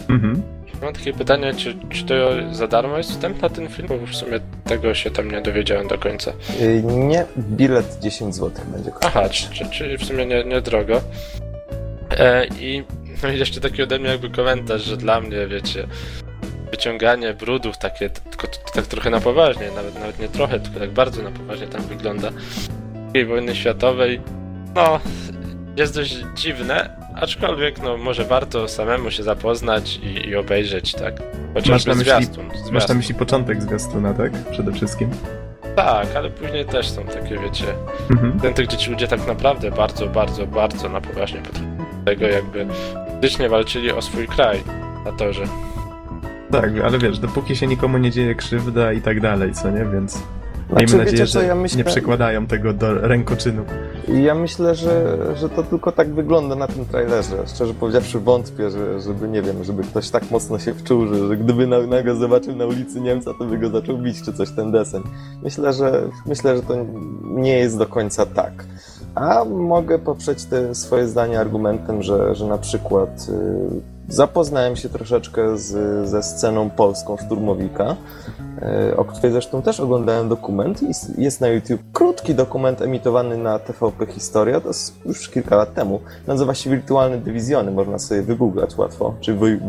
Mhm. 0.09 0.54
Mam 0.83 0.93
takie 0.95 1.13
pytanie, 1.13 1.55
czy, 1.55 1.77
czy 1.91 2.05
to 2.05 2.15
za 2.53 2.67
darmo 2.67 2.97
jest 2.99 3.11
wstęp 3.11 3.43
na 3.43 3.49
ten 3.49 3.69
film? 3.69 3.89
Bo 3.89 4.07
w 4.07 4.15
sumie 4.15 4.41
tego 4.65 4.95
się 4.95 5.11
tam 5.11 5.31
nie 5.31 5.41
dowiedziałem 5.41 5.89
do 5.89 5.99
końca. 5.99 6.33
Y, 6.61 6.83
nie, 6.83 7.25
bilet 7.39 7.99
10 8.03 8.35
zł 8.35 8.65
będzie 8.73 8.91
kosztować. 8.91 9.45
Aha, 9.45 9.55
czyli, 9.55 9.71
czyli 9.71 9.99
w 9.99 10.05
sumie 10.05 10.27
nie, 10.27 10.45
nie 10.45 10.61
drogo. 10.61 11.01
E, 12.19 12.47
I 12.47 12.85
no 13.23 13.29
i 13.29 13.39
jeszcze 13.39 13.61
taki 13.61 13.83
ode 13.83 13.99
mnie 13.99 14.09
jakby 14.09 14.31
komentarz, 14.31 14.83
że 14.83 14.97
dla 14.97 15.21
mnie, 15.21 15.47
wiecie, 15.47 15.87
wyciąganie 16.71 17.35
brudów 17.35 17.79
takie, 17.79 18.11
tylko 18.11 18.49
tak 18.75 18.87
trochę 18.87 19.11
na 19.11 19.21
poważnie, 19.21 19.71
nawet, 19.77 19.95
nawet 19.95 20.19
nie 20.19 20.29
trochę, 20.29 20.61
tylko 20.61 20.81
tak 20.81 20.91
bardzo 20.91 21.23
na 21.23 21.31
poważnie 21.31 21.67
tam 21.67 21.83
wygląda. 21.83 22.31
II 23.15 23.27
wojny 23.27 23.57
światowej, 23.57 24.21
no, 24.75 25.01
jest 25.77 25.95
dość 25.95 26.17
dziwne, 26.37 27.04
Aczkolwiek, 27.21 27.83
no, 27.83 27.97
może 27.97 28.25
warto 28.25 28.69
samemu 28.69 29.11
się 29.11 29.23
zapoznać 29.23 29.97
i, 29.97 30.29
i 30.29 30.37
obejrzeć, 30.37 30.93
tak? 30.93 31.23
Chociażby 31.55 31.73
masz 31.73 31.87
na, 31.87 31.95
myśli, 31.95 32.05
zwiastun, 32.05 32.49
zwiastun. 32.49 32.75
masz 32.75 32.89
na 32.89 32.95
myśli 32.95 33.15
początek 33.15 33.63
zwiastuna, 33.63 34.15
tak? 34.15 34.33
Przede 34.51 34.73
wszystkim. 34.73 35.11
Tak, 35.77 36.17
ale 36.17 36.31
później 36.31 36.65
też 36.65 36.91
są 36.91 37.05
takie, 37.05 37.39
wiecie, 37.39 37.65
mhm. 38.11 38.41
ten, 38.41 38.67
gdzie 38.67 38.77
ci 38.77 38.91
ludzie 38.91 39.09
tak 39.09 39.27
naprawdę 39.27 39.71
bardzo, 39.71 40.07
bardzo, 40.07 40.47
bardzo 40.47 40.89
na 40.89 41.01
poważnie 41.01 41.41
tego 42.05 42.27
jakby 42.27 42.67
fizycznie 43.21 43.49
walczyli 43.49 43.93
o 43.93 44.03
swój 44.03 44.27
kraj 44.27 44.63
na 45.05 45.13
torze. 45.13 45.45
Tak, 46.51 46.71
ale 46.85 46.99
wiesz, 46.99 47.19
dopóki 47.19 47.57
się 47.57 47.67
nikomu 47.67 47.99
nie 47.99 48.11
dzieje 48.11 48.35
krzywda 48.35 48.93
i 48.93 49.01
tak 49.01 49.21
dalej, 49.21 49.53
co 49.53 49.71
nie? 49.71 49.85
Więc 49.85 50.23
Miejmy 50.71 50.89
znaczy, 50.89 50.97
nadzieję, 50.97 51.13
wiecie, 51.13 51.27
że 51.27 51.47
ja 51.47 51.55
myślę... 51.55 51.79
nie 51.79 51.85
przekładają 51.85 52.47
tego 52.47 52.73
do 52.73 52.95
rękoczynu. 52.95 53.63
Ja 54.09 54.35
myślę, 54.35 54.75
że, 54.75 55.17
że 55.37 55.49
to 55.49 55.63
tylko 55.63 55.93
tak 55.93 56.15
wygląda 56.15 56.55
na 56.55 56.67
tym 56.67 56.85
trailerze. 56.85 57.37
Szczerze 57.47 57.75
powiedziawszy 57.75 58.21
wątpię, 58.21 58.71
że, 58.71 59.01
żeby, 59.01 59.29
nie 59.29 59.43
wiem, 59.43 59.65
żeby 59.65 59.83
ktoś 59.83 60.11
tak 60.11 60.31
mocno 60.31 60.59
się 60.59 60.75
wczuł, 60.75 61.07
że, 61.07 61.29
że 61.29 61.37
gdyby 61.37 61.67
na, 61.67 61.87
nagle 61.87 62.17
zobaczył 62.17 62.57
na 62.57 62.67
ulicy 62.67 63.01
Niemca, 63.01 63.31
to 63.39 63.45
by 63.45 63.59
go 63.59 63.69
zaczął 63.71 63.99
bić, 63.99 64.23
czy 64.23 64.33
coś 64.33 64.51
ten 64.51 64.73
desen. 64.73 65.03
Myślę, 65.43 65.73
że, 65.73 66.09
myślę, 66.27 66.57
że 66.57 66.63
to 66.63 66.75
nie 67.23 67.59
jest 67.59 67.79
do 67.79 67.87
końca 67.87 68.27
tak. 68.27 68.65
A 69.15 69.45
mogę 69.45 69.99
poprzeć 69.99 70.45
te 70.45 70.75
swoje 70.75 71.09
zdanie 71.09 71.41
argumentem, 71.41 72.03
że, 72.03 72.35
że 72.35 72.47
na 72.47 72.59
przykład... 72.59 73.29
Yy, 73.29 73.94
Zapoznałem 74.09 74.77
się 74.77 74.89
troszeczkę 74.89 75.59
z, 75.59 76.09
ze 76.09 76.23
sceną 76.23 76.71
polską 76.71 77.17
Szturmowika, 77.17 77.97
e, 78.63 78.97
o 78.97 79.05
której 79.05 79.33
zresztą 79.33 79.63
też 79.63 79.81
oglądałem 79.81 80.29
dokument. 80.29 80.81
Jest 81.19 81.41
na 81.41 81.49
YouTube 81.49 81.81
krótki 81.93 82.35
dokument 82.35 82.83
emitowany 82.83 83.39
na 83.39 83.59
TVP 83.59 84.07
Historia, 84.07 84.61
to 84.61 84.69
jest 84.69 85.07
już 85.07 85.29
kilka 85.29 85.57
lat 85.57 85.75
temu. 85.75 86.01
Nazywa 86.27 86.55
się 86.55 86.71
Wirtualne 86.71 87.19
Dywizjony, 87.19 87.71
można 87.71 87.99
sobie 87.99 88.23
wygooglać 88.23 88.79
łatwo, 88.79 89.15
czy 89.21 89.35
wy. 89.35 89.61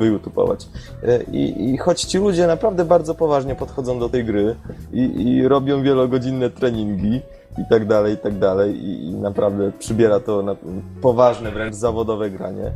E, 1.03 1.23
I, 1.23 1.73
I 1.73 1.77
choć 1.77 2.01
ci 2.01 2.17
ludzie 2.17 2.47
naprawdę 2.47 2.85
bardzo 2.85 3.15
poważnie 3.15 3.55
podchodzą 3.55 3.99
do 3.99 4.09
tej 4.09 4.25
gry 4.25 4.55
i, 4.93 5.27
i 5.27 5.47
robią 5.47 5.83
wielogodzinne 5.83 6.49
treningi, 6.49 7.21
i 7.57 7.65
tak 7.69 7.87
dalej, 7.87 8.13
i 8.13 8.17
tak 8.17 8.39
dalej, 8.39 8.75
i, 8.85 9.05
i 9.05 9.13
naprawdę 9.13 9.71
przybiera 9.79 10.19
to 10.19 10.41
na 10.41 10.55
poważne, 11.01 11.51
wręcz 11.51 11.75
zawodowe 11.75 12.29
granie 12.29 12.71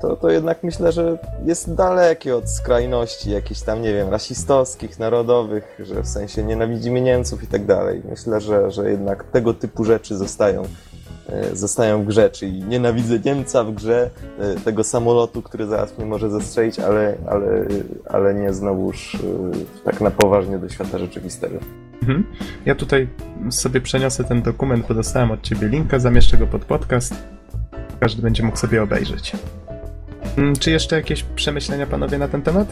to, 0.00 0.16
to 0.16 0.30
jednak 0.30 0.62
myślę, 0.62 0.92
że 0.92 1.18
jest 1.44 1.74
dalekie 1.74 2.36
od 2.36 2.50
skrajności 2.50 3.30
jakichś 3.30 3.60
tam, 3.60 3.82
nie 3.82 3.92
wiem, 3.92 4.08
rasistowskich, 4.08 4.98
narodowych, 4.98 5.78
że 5.78 6.02
w 6.02 6.08
sensie 6.08 6.44
nienawidzimy 6.44 7.00
Niemców 7.00 7.42
i 7.42 7.46
tak 7.46 7.66
dalej. 7.66 8.02
Myślę, 8.10 8.40
że, 8.40 8.70
że 8.70 8.90
jednak 8.90 9.24
tego 9.24 9.54
typu 9.54 9.84
rzeczy 9.84 10.16
zostają, 10.16 10.62
e, 11.28 11.56
zostają 11.56 12.02
w 12.02 12.06
grze, 12.06 12.30
czyli 12.30 12.64
nienawidzę 12.64 13.18
Niemca 13.18 13.64
w 13.64 13.74
grze, 13.74 14.10
e, 14.38 14.54
tego 14.54 14.84
samolotu, 14.84 15.42
który 15.42 15.66
zaraz 15.66 15.98
mnie 15.98 16.06
może 16.06 16.30
zestrzelić, 16.30 16.78
ale, 16.78 17.16
ale, 17.26 17.66
ale 18.08 18.34
nie 18.34 18.52
znowuż 18.52 19.14
e, 19.14 19.18
tak 19.84 20.00
na 20.00 20.10
poważnie 20.10 20.58
do 20.58 20.68
świata 20.68 20.98
rzeczywistego. 20.98 21.58
Mhm. 22.02 22.24
Ja 22.66 22.74
tutaj 22.74 23.08
sobie 23.50 23.80
przeniosę 23.80 24.24
ten 24.24 24.42
dokument, 24.42 24.86
bo 24.88 24.94
dostałem 24.94 25.30
od 25.30 25.42
ciebie 25.42 25.68
linka, 25.68 25.98
zamieszczę 25.98 26.36
go 26.36 26.46
pod 26.46 26.64
podcast. 26.64 27.14
Każdy 28.00 28.22
będzie 28.22 28.42
mógł 28.42 28.56
sobie 28.56 28.82
obejrzeć. 28.82 29.32
Mm, 30.40 30.56
czy 30.56 30.70
jeszcze 30.70 30.96
jakieś 30.96 31.22
przemyślenia 31.22 31.86
panowie 31.86 32.18
na 32.18 32.28
ten 32.28 32.42
temat? 32.42 32.68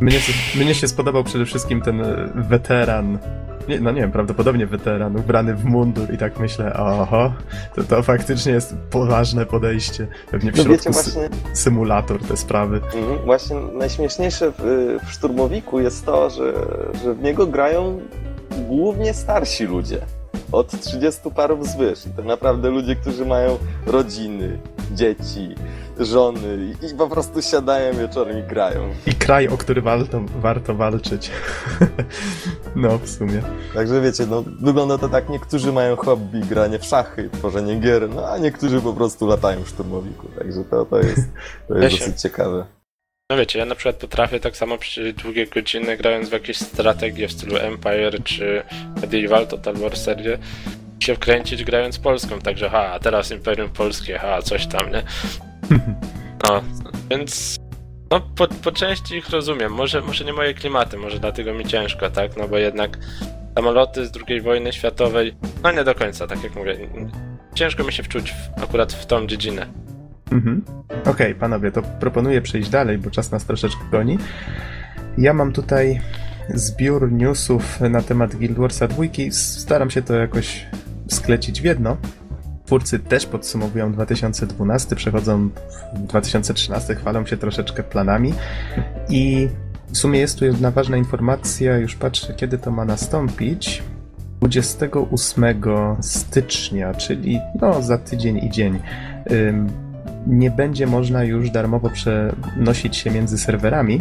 Mnie, 0.00 0.18
mnie 0.54 0.74
się 0.74 0.88
spodobał 0.88 1.24
przede 1.24 1.44
wszystkim 1.44 1.82
ten 1.82 2.00
e, 2.00 2.32
weteran, 2.34 3.18
nie, 3.68 3.80
no 3.80 3.90
nie 3.90 4.00
wiem, 4.00 4.12
prawdopodobnie 4.12 4.66
weteran, 4.66 5.16
ubrany 5.16 5.54
w 5.54 5.64
mundur 5.64 6.14
i 6.14 6.18
tak 6.18 6.38
myślę, 6.38 6.74
oho, 6.74 7.32
to, 7.74 7.84
to 7.84 8.02
faktycznie 8.02 8.52
jest 8.52 8.74
poważne 8.90 9.46
podejście. 9.46 10.06
Pewnie 10.30 10.52
w 10.52 10.56
no 10.56 10.64
środku 10.64 10.92
właśnie, 10.92 11.28
symulator 11.52 12.20
te 12.22 12.36
sprawy. 12.36 12.80
Mhm, 12.94 13.18
właśnie 13.24 13.56
najśmieszniejsze 13.56 14.52
w, 14.58 14.62
w 15.06 15.12
Szturmowiku 15.12 15.80
jest 15.80 16.06
to, 16.06 16.30
że, 16.30 16.52
że 17.04 17.14
w 17.14 17.22
niego 17.22 17.46
grają 17.46 18.00
głównie 18.68 19.14
starsi 19.14 19.64
ludzie. 19.64 19.98
Od 20.52 20.80
30 20.80 21.30
parów 21.30 21.66
zwyż. 21.66 22.06
I 22.06 22.10
to 22.10 22.22
naprawdę 22.22 22.70
ludzie, 22.70 22.96
którzy 22.96 23.26
mają 23.26 23.58
rodziny, 23.86 24.58
dzieci, 24.92 25.54
żony 26.00 26.74
i 26.92 26.94
po 26.94 27.08
prostu 27.08 27.42
siadają 27.42 27.94
wieczorem 27.94 28.38
i 28.38 28.42
grają. 28.42 28.94
I 29.06 29.14
kraj, 29.14 29.48
o 29.48 29.56
który 29.56 29.82
warto, 29.82 30.20
warto 30.36 30.74
walczyć. 30.74 31.30
no, 32.76 32.98
w 32.98 33.08
sumie. 33.08 33.42
Także 33.74 34.00
wiecie, 34.00 34.26
no, 34.26 34.44
wygląda 34.60 34.98
to 34.98 35.08
tak, 35.08 35.28
niektórzy 35.28 35.72
mają 35.72 35.96
hobby, 35.96 36.40
granie 36.40 36.78
w 36.78 36.84
szachy, 36.84 37.30
tworzenie 37.32 37.80
gier, 37.80 38.10
no 38.10 38.28
a 38.28 38.38
niektórzy 38.38 38.80
po 38.80 38.92
prostu 38.92 39.26
latają 39.26 39.62
w 39.62 39.68
szturmowiku, 39.68 40.28
także 40.38 40.64
to, 40.64 40.84
to 40.84 40.98
jest, 40.98 41.28
to 41.68 41.78
jest 41.78 41.98
dosyć 41.98 42.20
ciekawe. 42.20 42.66
No 43.30 43.36
wiecie, 43.36 43.58
ja 43.58 43.64
na 43.64 43.74
przykład 43.74 43.96
potrafię 43.96 44.40
tak 44.40 44.56
samo 44.56 44.78
przez 44.78 45.14
długie 45.14 45.46
godziny 45.46 45.96
grając 45.96 46.28
w 46.28 46.32
jakieś 46.32 46.58
strategie 46.58 47.28
w 47.28 47.32
stylu 47.32 47.56
Empire 47.56 48.22
czy 48.24 48.62
Medieval 49.00 49.46
Total 49.46 49.74
War 49.74 49.96
serię 49.96 50.38
się 51.00 51.14
wkręcić 51.14 51.64
grając 51.64 51.98
polską, 51.98 52.38
także 52.38 52.68
ha, 52.68 52.98
teraz 53.02 53.30
Imperium 53.30 53.70
Polskie, 53.70 54.18
ha, 54.18 54.42
coś 54.42 54.66
tam, 54.66 54.92
nie? 54.92 55.02
No, 56.48 56.62
więc 57.10 57.56
no 58.10 58.20
po, 58.20 58.48
po 58.48 58.72
części 58.72 59.16
ich 59.16 59.30
rozumiem. 59.30 59.72
Może, 59.72 60.00
może 60.00 60.24
nie 60.24 60.32
moje 60.32 60.54
klimaty, 60.54 60.96
może 60.96 61.18
dlatego 61.18 61.54
mi 61.54 61.64
ciężko, 61.64 62.10
tak? 62.10 62.36
No 62.36 62.48
bo 62.48 62.58
jednak 62.58 62.98
samoloty 63.54 64.06
z 64.06 64.12
II 64.28 64.40
wojny 64.40 64.72
światowej, 64.72 65.34
no 65.62 65.72
nie 65.72 65.84
do 65.84 65.94
końca, 65.94 66.26
tak 66.26 66.44
jak 66.44 66.54
mówię. 66.54 66.76
Ciężko 67.54 67.84
mi 67.84 67.92
się 67.92 68.02
wczuć 68.02 68.32
w, 68.32 68.62
akurat 68.62 68.92
w 68.92 69.06
tą 69.06 69.26
dziedzinę. 69.26 69.66
Mhm. 70.32 70.64
Okej, 70.88 71.10
okay, 71.12 71.34
panowie, 71.34 71.72
to 71.72 71.82
proponuję 71.82 72.42
przejść 72.42 72.70
dalej, 72.70 72.98
bo 72.98 73.10
czas 73.10 73.30
nas 73.30 73.44
troszeczkę 73.44 73.84
goni. 73.90 74.18
Ja 75.18 75.34
mam 75.34 75.52
tutaj 75.52 76.00
zbiór 76.48 77.12
newsów 77.12 77.80
na 77.80 78.02
temat 78.02 78.36
Guild 78.36 78.58
Warsa 78.58 78.88
2. 78.88 79.04
Staram 79.30 79.90
się 79.90 80.02
to 80.02 80.14
jakoś 80.14 80.66
sklecić 81.08 81.60
w 81.60 81.64
jedno. 81.64 81.96
Twórcy 82.70 82.98
też 82.98 83.26
podsumowują 83.26 83.92
2012, 83.92 84.96
przechodzą 84.96 85.48
w 85.94 85.98
2013, 85.98 86.94
chwalą 86.94 87.26
się 87.26 87.36
troszeczkę 87.36 87.82
planami 87.82 88.34
i 89.08 89.48
w 89.92 89.98
sumie 89.98 90.20
jest 90.20 90.38
tu 90.38 90.44
jedna 90.44 90.70
ważna 90.70 90.96
informacja, 90.96 91.78
już 91.78 91.96
patrzę 91.96 92.34
kiedy 92.34 92.58
to 92.58 92.70
ma 92.70 92.84
nastąpić. 92.84 93.82
28 94.40 95.44
stycznia, 96.00 96.94
czyli 96.94 97.40
no 97.60 97.82
za 97.82 97.98
tydzień 97.98 98.38
i 98.38 98.50
dzień. 98.50 98.78
nie 100.26 100.50
będzie 100.50 100.86
można 100.86 101.24
już 101.24 101.50
darmowo 101.50 101.90
przenosić 101.90 102.96
się 102.96 103.10
między 103.10 103.38
serwerami. 103.38 104.00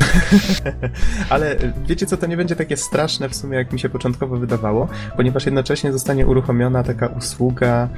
Ale 1.30 1.56
wiecie 1.88 2.06
co, 2.06 2.16
to 2.16 2.26
nie 2.26 2.36
będzie 2.36 2.56
takie 2.56 2.76
straszne 2.76 3.28
w 3.28 3.34
sumie, 3.34 3.58
jak 3.58 3.72
mi 3.72 3.80
się 3.80 3.88
początkowo 3.88 4.36
wydawało, 4.36 4.88
ponieważ 5.16 5.46
jednocześnie 5.46 5.92
zostanie 5.92 6.26
uruchomiona 6.26 6.82
taka 6.82 7.06
usługa 7.06 7.88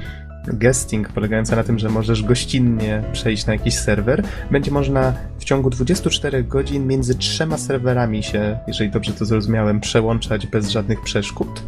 guesting, 0.53 1.09
polegająca 1.09 1.55
na 1.55 1.63
tym, 1.63 1.79
że 1.79 1.89
możesz 1.89 2.23
gościnnie 2.23 3.03
przejść 3.13 3.45
na 3.45 3.53
jakiś 3.53 3.75
serwer. 3.75 4.23
Będzie 4.51 4.71
można 4.71 5.13
w 5.39 5.43
ciągu 5.43 5.69
24 5.69 6.43
godzin 6.43 6.87
między 6.87 7.15
trzema 7.15 7.57
serwerami 7.57 8.23
się, 8.23 8.57
jeżeli 8.67 8.91
dobrze 8.91 9.13
to 9.13 9.25
zrozumiałem, 9.25 9.79
przełączać 9.79 10.47
bez 10.47 10.69
żadnych 10.69 11.01
przeszkód. 11.01 11.63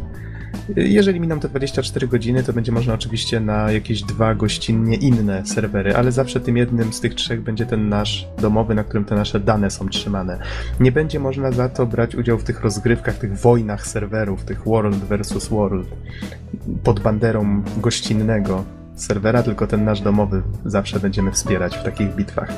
Jeżeli 0.76 1.20
miną 1.20 1.40
te 1.40 1.48
24 1.48 2.08
godziny, 2.08 2.42
to 2.42 2.52
będzie 2.52 2.72
można 2.72 2.94
oczywiście 2.94 3.40
na 3.40 3.72
jakieś 3.72 4.02
dwa 4.02 4.34
gościnnie 4.34 4.96
inne 4.96 5.46
serwery, 5.46 5.96
ale 5.96 6.12
zawsze 6.12 6.40
tym 6.40 6.56
jednym 6.56 6.92
z 6.92 7.00
tych 7.00 7.14
trzech 7.14 7.42
będzie 7.42 7.66
ten 7.66 7.88
nasz 7.88 8.28
domowy, 8.38 8.74
na 8.74 8.84
którym 8.84 9.04
te 9.04 9.14
nasze 9.14 9.40
dane 9.40 9.70
są 9.70 9.88
trzymane. 9.88 10.38
Nie 10.80 10.92
będzie 10.92 11.20
można 11.20 11.52
za 11.52 11.68
to 11.68 11.86
brać 11.86 12.14
udziału 12.14 12.38
w 12.38 12.44
tych 12.44 12.60
rozgrywkach, 12.60 13.18
tych 13.18 13.38
wojnach 13.38 13.86
serwerów, 13.86 14.44
tych 14.44 14.64
World 14.64 14.96
versus 14.96 15.48
World 15.48 15.88
pod 16.84 17.00
banderą 17.00 17.62
gościnnego 17.76 18.64
serwera, 18.94 19.42
tylko 19.42 19.66
ten 19.66 19.84
nasz 19.84 20.00
domowy 20.00 20.42
zawsze 20.64 21.00
będziemy 21.00 21.32
wspierać 21.32 21.76
w 21.76 21.82
takich 21.82 22.14
bitwach. 22.14 22.52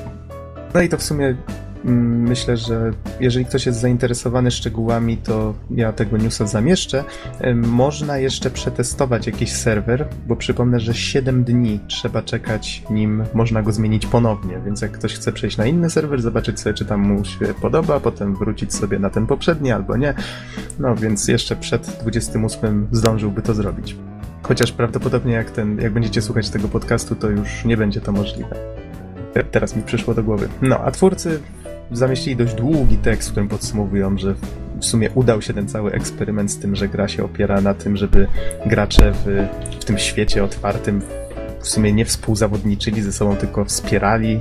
No 0.74 0.80
i 0.80 0.88
to 0.88 0.98
w 0.98 1.02
sumie 1.02 1.34
myślę, 1.84 2.56
że 2.56 2.90
jeżeli 3.20 3.44
ktoś 3.44 3.66
jest 3.66 3.80
zainteresowany 3.80 4.50
szczegółami, 4.50 5.16
to 5.16 5.54
ja 5.70 5.92
tego 5.92 6.16
newsa 6.16 6.46
zamieszczę. 6.46 7.04
Można 7.54 8.18
jeszcze 8.18 8.50
przetestować 8.50 9.26
jakiś 9.26 9.52
serwer, 9.52 10.08
bo 10.26 10.36
przypomnę, 10.36 10.80
że 10.80 10.94
7 10.94 11.44
dni 11.44 11.80
trzeba 11.86 12.22
czekać, 12.22 12.82
nim 12.90 13.24
można 13.34 13.62
go 13.62 13.72
zmienić 13.72 14.06
ponownie, 14.06 14.60
więc 14.64 14.80
jak 14.80 14.92
ktoś 14.92 15.14
chce 15.14 15.32
przejść 15.32 15.56
na 15.56 15.66
inny 15.66 15.90
serwer, 15.90 16.22
zobaczyć 16.22 16.60
sobie, 16.60 16.74
czy 16.74 16.84
tam 16.84 17.00
mu 17.00 17.24
się 17.24 17.54
podoba, 17.62 18.00
potem 18.00 18.36
wrócić 18.36 18.74
sobie 18.74 18.98
na 18.98 19.10
ten 19.10 19.26
poprzedni 19.26 19.72
albo 19.72 19.96
nie, 19.96 20.14
no 20.78 20.96
więc 20.96 21.28
jeszcze 21.28 21.56
przed 21.56 21.98
28 22.00 22.88
zdążyłby 22.92 23.42
to 23.42 23.54
zrobić. 23.54 23.96
Chociaż 24.42 24.72
prawdopodobnie 24.72 25.32
jak, 25.32 25.50
ten, 25.50 25.78
jak 25.80 25.92
będziecie 25.92 26.22
słuchać 26.22 26.50
tego 26.50 26.68
podcastu, 26.68 27.14
to 27.14 27.30
już 27.30 27.64
nie 27.64 27.76
będzie 27.76 28.00
to 28.00 28.12
możliwe. 28.12 28.79
Te- 29.32 29.44
Teraz 29.44 29.76
mi 29.76 29.82
przyszło 29.82 30.14
do 30.14 30.22
głowy. 30.22 30.48
No, 30.62 30.78
a 30.78 30.90
twórcy 30.90 31.40
zamieścili 31.92 32.36
dość 32.36 32.54
długi 32.54 32.96
tekst, 32.96 33.28
w 33.28 33.32
którym 33.32 33.48
podsumowują, 33.48 34.18
że 34.18 34.34
w 34.80 34.84
sumie 34.84 35.10
udał 35.10 35.42
się 35.42 35.54
ten 35.54 35.68
cały 35.68 35.92
eksperyment 35.92 36.50
z 36.50 36.58
tym, 36.58 36.76
że 36.76 36.88
gra 36.88 37.08
się 37.08 37.24
opiera 37.24 37.60
na 37.60 37.74
tym, 37.74 37.96
żeby 37.96 38.26
gracze 38.66 39.12
w, 39.12 39.46
w 39.80 39.84
tym 39.84 39.98
świecie 39.98 40.44
otwartym 40.44 41.02
w 41.60 41.68
sumie 41.68 41.92
nie 41.92 42.04
współzawodniczyli 42.04 43.02
ze 43.02 43.12
sobą, 43.12 43.36
tylko 43.36 43.64
wspierali 43.64 44.40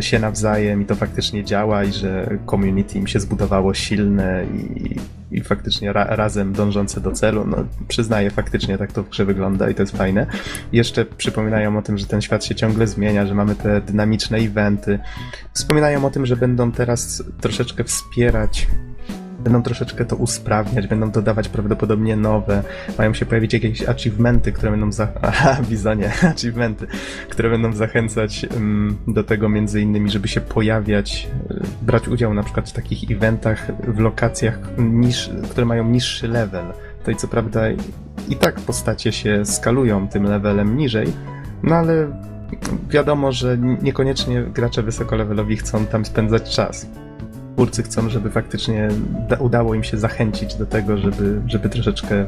się 0.00 0.18
nawzajem 0.18 0.82
i 0.82 0.84
to 0.84 0.94
faktycznie 0.94 1.44
działa 1.44 1.84
i 1.84 1.92
że 1.92 2.38
community 2.50 2.98
im 2.98 3.06
się 3.06 3.20
zbudowało 3.20 3.74
silne 3.74 4.44
i, 4.54 4.96
i 5.36 5.40
faktycznie 5.40 5.92
ra, 5.92 6.04
razem 6.04 6.52
dążące 6.52 7.00
do 7.00 7.12
celu. 7.12 7.46
No, 7.46 7.56
przyznaję, 7.88 8.30
faktycznie 8.30 8.78
tak 8.78 8.92
to 8.92 9.02
w 9.02 9.08
grze 9.08 9.24
wygląda 9.24 9.70
i 9.70 9.74
to 9.74 9.82
jest 9.82 9.96
fajne. 9.96 10.26
Jeszcze 10.72 11.04
przypominają 11.04 11.78
o 11.78 11.82
tym, 11.82 11.98
że 11.98 12.06
ten 12.06 12.20
świat 12.22 12.44
się 12.44 12.54
ciągle 12.54 12.86
zmienia, 12.86 13.26
że 13.26 13.34
mamy 13.34 13.54
te 13.54 13.80
dynamiczne 13.80 14.38
eventy. 14.38 14.98
Wspominają 15.52 16.04
o 16.04 16.10
tym, 16.10 16.26
że 16.26 16.36
będą 16.36 16.72
teraz 16.72 17.22
troszeczkę 17.40 17.84
wspierać 17.84 18.66
Będą 19.46 19.62
troszeczkę 19.62 20.04
to 20.04 20.16
usprawniać, 20.16 20.86
będą 20.86 21.10
dodawać 21.10 21.48
prawdopodobnie 21.48 22.16
nowe. 22.16 22.62
Mają 22.98 23.14
się 23.14 23.26
pojawić 23.26 23.52
jakieś 23.52 23.88
achievementy, 23.88 24.52
które 24.52 24.70
będą 24.70 24.92
za... 24.92 25.08
Aha, 25.22 25.56
bizonie, 25.68 26.10
achievementy, 26.34 26.86
które 27.28 27.50
będą 27.50 27.72
zachęcać 27.72 28.46
ym, 28.56 28.96
do 29.08 29.24
tego 29.24 29.48
między 29.48 29.80
innymi, 29.80 30.10
żeby 30.10 30.28
się 30.28 30.40
pojawiać, 30.40 31.28
y, 31.50 31.60
brać 31.82 32.08
udział 32.08 32.34
na 32.34 32.42
przykład 32.42 32.70
w 32.70 32.72
takich 32.72 33.10
eventach 33.10 33.66
w 33.88 33.98
lokacjach, 33.98 34.58
niż, 34.78 35.30
które 35.50 35.66
mają 35.66 35.88
niższy 35.88 36.28
level. 36.28 36.64
Tutaj 36.98 37.16
co 37.16 37.28
prawda 37.28 37.60
i 38.28 38.36
tak 38.36 38.60
postacie 38.60 39.12
się 39.12 39.44
skalują 39.44 40.08
tym 40.08 40.24
levelem 40.24 40.76
niżej, 40.76 41.06
no 41.62 41.74
ale 41.74 42.08
wiadomo, 42.90 43.32
że 43.32 43.58
niekoniecznie 43.58 44.42
gracze 44.42 44.82
wysokolevelowi 44.82 45.56
chcą 45.56 45.86
tam 45.86 46.04
spędzać 46.04 46.54
czas 46.56 46.86
twórcy 47.56 47.82
chcą, 47.82 48.08
żeby 48.10 48.30
faktycznie 48.30 48.88
da- 49.28 49.36
udało 49.36 49.74
im 49.74 49.84
się 49.84 49.98
zachęcić 49.98 50.54
do 50.54 50.66
tego, 50.66 50.98
żeby, 50.98 51.40
żeby 51.46 51.68
troszeczkę 51.68 52.26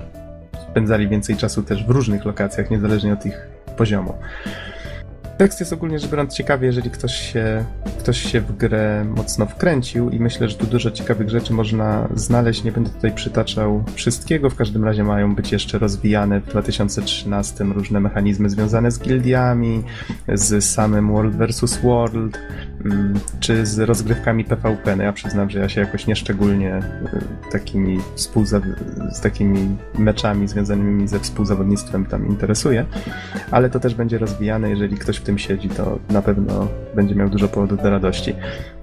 spędzali 0.70 1.08
więcej 1.08 1.36
czasu 1.36 1.62
też 1.62 1.86
w 1.86 1.90
różnych 1.90 2.24
lokacjach, 2.24 2.70
niezależnie 2.70 3.12
od 3.12 3.26
ich 3.26 3.48
poziomu. 3.76 4.14
Tekst 5.38 5.60
jest 5.60 5.72
ogólnie 5.72 5.98
rzecz 5.98 6.10
biorąc 6.10 6.34
ciekawy, 6.34 6.66
jeżeli 6.66 6.90
ktoś 6.90 7.32
się, 7.32 7.64
ktoś 7.98 8.32
się 8.32 8.40
w 8.40 8.56
grę 8.56 9.04
mocno 9.16 9.46
wkręcił 9.46 10.10
i 10.10 10.20
myślę, 10.20 10.48
że 10.48 10.56
tu 10.56 10.66
dużo 10.66 10.90
ciekawych 10.90 11.28
rzeczy 11.28 11.52
można 11.52 12.08
znaleźć. 12.14 12.64
Nie 12.64 12.72
będę 12.72 12.90
tutaj 12.90 13.12
przytaczał 13.12 13.84
wszystkiego, 13.94 14.50
w 14.50 14.54
każdym 14.54 14.84
razie 14.84 15.04
mają 15.04 15.34
być 15.34 15.52
jeszcze 15.52 15.78
rozwijane 15.78 16.40
w 16.40 16.46
2013 16.46 17.64
różne 17.64 18.00
mechanizmy 18.00 18.50
związane 18.50 18.90
z 18.90 19.00
gildiami, 19.00 19.82
z 20.34 20.64
samym 20.64 21.12
World 21.12 21.36
vs. 21.36 21.78
World, 21.82 22.38
czy 23.40 23.66
z 23.66 23.78
rozgrywkami 23.78 24.44
PvP. 24.44 24.96
No 24.96 25.02
ja 25.02 25.12
przyznam, 25.12 25.50
że 25.50 25.58
ja 25.58 25.68
się 25.68 25.80
jakoś 25.80 26.06
nieszczególnie 26.06 26.76
y, 26.76 27.52
takimi, 27.52 27.98
z 29.12 29.20
takimi 29.20 29.76
meczami 29.98 30.48
związanymi 30.48 31.08
ze 31.08 31.20
współzawodnictwem 31.20 32.06
tam 32.06 32.28
interesuję, 32.28 32.84
ale 33.50 33.70
to 33.70 33.80
też 33.80 33.94
będzie 33.94 34.18
rozwijane. 34.18 34.70
Jeżeli 34.70 34.96
ktoś 34.96 35.16
w 35.16 35.22
tym 35.22 35.38
siedzi, 35.38 35.68
to 35.68 35.98
na 36.10 36.22
pewno 36.22 36.68
będzie 36.94 37.14
miał 37.14 37.28
dużo 37.28 37.48
powodów 37.48 37.82
do 37.82 37.90
radości. 37.90 38.34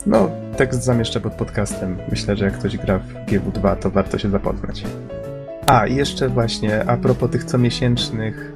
No, 0.05 0.29
tekst 0.57 0.83
zamieszczę 0.83 1.19
pod 1.19 1.33
podcastem. 1.33 1.97
Myślę, 2.09 2.35
że 2.35 2.45
jak 2.45 2.59
ktoś 2.59 2.77
gra 2.77 2.99
w 2.99 3.13
GW2, 3.13 3.75
to 3.75 3.91
warto 3.91 4.17
się 4.17 4.29
zapoznać. 4.29 4.83
A, 5.67 5.87
i 5.87 5.95
jeszcze 5.95 6.29
właśnie 6.29 6.89
a 6.89 6.97
propos 6.97 7.31
tych 7.31 7.43
comiesięcznych 7.43 8.54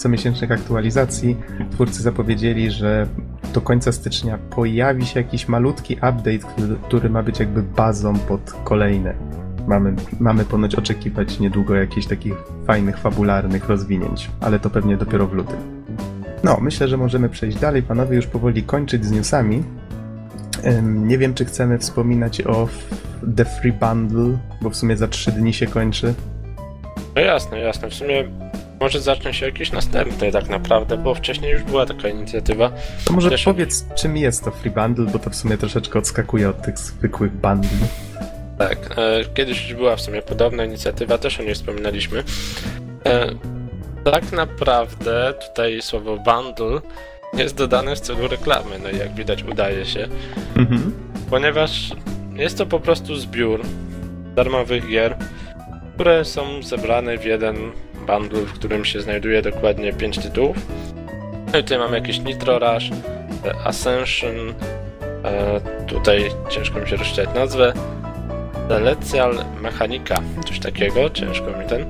comiesięcznych 0.00 0.52
aktualizacji, 0.52 1.36
twórcy 1.70 2.02
zapowiedzieli, 2.02 2.70
że 2.70 3.06
do 3.54 3.60
końca 3.60 3.92
stycznia 3.92 4.38
pojawi 4.38 5.06
się 5.06 5.20
jakiś 5.20 5.48
malutki 5.48 5.94
update, 5.94 6.38
który, 6.86 7.10
ma 7.10 7.22
być 7.22 7.40
jakby 7.40 7.62
bazą 7.62 8.18
pod 8.18 8.52
kolejne. 8.64 9.14
Mamy, 9.66 9.94
mamy 10.20 10.44
ponoć 10.44 10.74
oczekiwać 10.74 11.40
niedługo 11.40 11.74
jakichś 11.74 12.06
takich 12.06 12.34
fajnych, 12.66 12.98
fabularnych 12.98 13.68
rozwinięć, 13.68 14.30
ale 14.40 14.58
to 14.58 14.70
pewnie 14.70 14.96
dopiero 14.96 15.26
w 15.26 15.32
lutym. 15.32 15.56
No, 16.44 16.58
myślę, 16.60 16.88
że 16.88 16.96
możemy 16.96 17.28
przejść 17.28 17.58
dalej, 17.58 17.82
panowie, 17.82 18.16
już 18.16 18.26
powoli 18.26 18.62
kończyć 18.62 19.04
z 19.04 19.10
newsami. 19.10 19.62
Nie 20.82 21.18
wiem, 21.18 21.34
czy 21.34 21.44
chcemy 21.44 21.78
wspominać 21.78 22.42
o 22.42 22.68
The 23.36 23.44
Free 23.44 23.72
Bundle, 23.72 24.38
bo 24.62 24.70
w 24.70 24.76
sumie 24.76 24.96
za 24.96 25.08
trzy 25.08 25.32
dni 25.32 25.52
się 25.52 25.66
kończy. 25.66 26.14
No 27.16 27.20
jasne, 27.20 27.58
jasne. 27.58 27.90
W 27.90 27.94
sumie 27.94 28.24
może 28.80 29.00
zacznie 29.00 29.34
się 29.34 29.46
jakiś 29.46 29.72
następny 29.72 30.32
tak 30.32 30.48
naprawdę, 30.48 30.96
bo 30.96 31.14
wcześniej 31.14 31.52
już 31.52 31.62
była 31.62 31.86
taka 31.86 32.08
inicjatywa. 32.08 32.70
To 33.04 33.12
może 33.12 33.30
Też- 33.30 33.44
powiedz, 33.44 33.84
czym 33.94 34.16
jest 34.16 34.44
to 34.44 34.50
Free 34.50 34.70
Bundle, 34.70 35.06
bo 35.06 35.18
to 35.18 35.30
w 35.30 35.34
sumie 35.36 35.56
troszeczkę 35.58 35.98
odskakuje 35.98 36.48
od 36.48 36.62
tych 36.62 36.78
zwykłych 36.78 37.32
bundli. 37.32 37.68
Tak, 38.58 38.78
e, 38.98 39.24
kiedyś 39.34 39.62
już 39.70 39.74
była 39.78 39.96
w 39.96 40.00
sumie 40.00 40.22
podobna 40.22 40.64
inicjatywa, 40.64 41.18
też 41.18 41.40
o 41.40 41.42
niej 41.42 41.54
wspominaliśmy. 41.54 42.22
E, 43.06 43.26
tak 44.04 44.32
naprawdę 44.32 45.34
tutaj 45.48 45.82
słowo 45.82 46.16
bundle 46.16 46.80
jest 47.34 47.56
dodane 47.56 47.96
w 47.96 48.00
celu 48.00 48.28
reklamy, 48.28 48.78
no 48.82 48.90
i 48.90 48.96
jak 48.98 49.14
widać 49.14 49.42
udaje 49.44 49.86
się, 49.86 50.08
Mhm. 50.56 50.92
ponieważ 51.30 51.90
jest 52.36 52.58
to 52.58 52.66
po 52.66 52.80
prostu 52.80 53.16
zbiór 53.16 53.60
darmowych 54.34 54.88
gier, 54.88 55.16
które 55.94 56.24
są 56.24 56.62
zebrane 56.62 57.18
w 57.18 57.24
jeden 57.24 57.56
bundle, 58.10 58.40
w 58.40 58.52
którym 58.52 58.84
się 58.84 59.00
znajduje 59.00 59.42
dokładnie 59.42 59.92
5 59.92 60.18
tytułów. 60.18 60.56
No 61.46 61.52
tutaj 61.52 61.78
mamy 61.78 61.96
jakieś 61.96 62.18
Nitro 62.18 62.58
Rush, 62.58 62.90
e, 63.44 63.66
Ascension, 63.66 64.54
e, 65.24 65.60
tutaj 65.86 66.30
ciężko 66.48 66.80
mi 66.80 66.88
się 66.88 66.96
rozczytać 66.96 67.34
nazwę, 67.34 67.72
Celestial 68.68 69.44
Mechanika, 69.60 70.22
coś 70.46 70.58
takiego, 70.60 71.10
ciężko 71.10 71.46
mi 71.46 71.66
ten. 71.68 71.86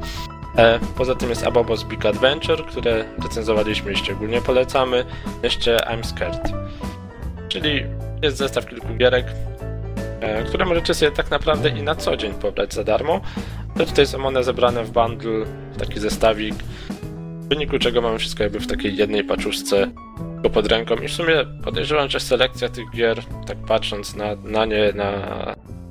E, 0.57 0.79
poza 0.97 1.15
tym 1.15 1.31
jest 1.31 1.47
Abobos 1.47 1.85
Big 1.85 2.07
Adventure, 2.07 2.67
które 2.67 3.05
recenzowaliśmy 3.23 3.93
i 3.93 3.97
szczególnie 3.97 4.41
polecamy. 4.41 5.05
Jeszcze 5.43 5.77
I'm 5.77 6.05
Scared. 6.05 6.53
Czyli 7.49 7.85
jest 8.23 8.37
zestaw 8.37 8.67
kilku 8.67 8.95
gierek, 8.95 9.27
które 10.47 10.65
możecie 10.65 10.95
sobie 10.95 11.13
tak 11.13 11.31
naprawdę 11.31 11.69
i 11.69 11.83
na 11.83 11.95
co 11.95 12.17
dzień 12.17 12.35
pobrać 12.35 12.75
za 12.75 12.85
darmo. 12.85 13.21
To 13.79 13.87
tutaj 13.87 14.07
są 14.07 14.27
one 14.27 14.45
zebrane 14.45 14.85
w 14.85 14.91
bundle, 14.91 15.45
w 15.73 15.77
taki 15.79 16.01
zestawik, 16.01 16.55
w 17.41 17.49
wyniku 17.49 17.79
czego 17.79 18.01
mamy 18.01 18.19
wszystko 18.19 18.43
jakby 18.43 18.61
w 18.61 18.67
takiej 18.67 18.97
jednej 18.97 19.25
paczuszce 19.25 19.91
tylko 20.43 20.55
pod 20.55 20.67
ręką 20.67 20.95
i 20.95 21.09
w 21.09 21.13
sumie 21.13 21.35
podejrzewam, 21.65 22.11
że 22.11 22.21
selekcja 22.21 22.69
tych 22.69 22.91
gier, 22.91 23.21
tak 23.47 23.59
patrząc 23.59 24.17
na, 24.17 24.27
na 24.45 24.65
nie, 24.65 24.93
na 24.93 25.11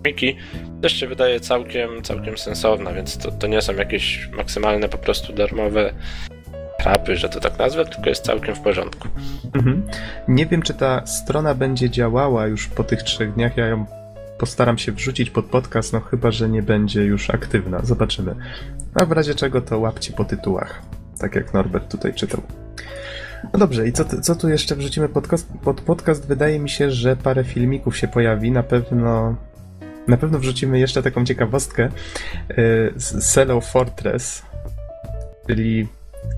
Miki, 0.06 0.36
też 0.82 0.94
się 0.94 1.08
wydaje 1.08 1.40
całkiem, 1.40 2.02
całkiem 2.02 2.38
sensowna, 2.38 2.94
więc 2.94 3.18
to, 3.18 3.32
to 3.32 3.48
nie 3.48 3.62
są 3.62 3.74
jakieś 3.74 4.30
maksymalne 4.32 4.90
po 4.90 4.98
prostu 4.98 5.34
darmowe 5.34 5.94
krapy, 6.80 7.16
że 7.16 7.30
to 7.30 7.40
tak 7.40 7.60
nazwę, 7.60 7.86
tylko 7.86 8.10
jest 8.10 8.26
całkiem 8.26 8.56
w 8.56 8.60
porządku. 8.60 9.08
Mhm. 9.54 9.84
Nie 10.28 10.46
wiem, 10.46 10.62
czy 10.62 10.74
ta 10.74 11.06
strona 11.06 11.56
będzie 11.56 11.90
działała 11.90 12.48
już 12.48 12.68
po 12.68 12.84
tych 12.84 13.04
trzech 13.04 13.34
dniach. 13.34 13.58
Ja 13.58 13.68
ją 13.68 13.86
postaram 14.40 14.78
się 14.78 14.92
wrzucić 14.92 15.30
pod 15.30 15.46
podcast, 15.46 15.94
no 15.94 16.00
chyba, 16.00 16.32
że 16.32 16.50
nie 16.50 16.62
będzie 16.62 17.04
już 17.04 17.30
aktywna. 17.30 17.80
Zobaczymy. 17.84 18.36
A 18.94 19.06
w 19.06 19.12
razie 19.12 19.36
czego 19.36 19.62
to 19.62 19.80
łapcie 19.80 20.14
po 20.14 20.26
tytułach. 20.26 20.82
Tak 21.20 21.36
jak 21.36 21.54
Norbert 21.54 21.92
tutaj 21.92 22.14
czytał. 22.14 22.42
No 23.54 23.60
dobrze, 23.60 23.88
i 23.88 23.94
co, 23.94 24.22
co 24.22 24.36
tu 24.36 24.50
jeszcze 24.50 24.76
wrzucimy 24.76 25.10
pod, 25.10 25.28
pod 25.64 25.82
podcast? 25.82 26.28
Wydaje 26.28 26.60
mi 26.60 26.70
się, 26.70 26.92
że 26.92 27.16
parę 27.16 27.44
filmików 27.44 27.98
się 27.98 28.08
pojawi. 28.08 28.52
Na 28.52 28.64
pewno. 28.64 29.36
Na 30.08 30.18
pewno 30.18 30.40
wrzucimy 30.40 30.80
jeszcze 30.80 31.04
taką 31.04 31.26
ciekawostkę. 31.26 31.84
Yy, 32.50 32.94
z 32.96 33.24
Selo 33.24 33.62
Fortress, 33.62 34.42
czyli 35.48 35.88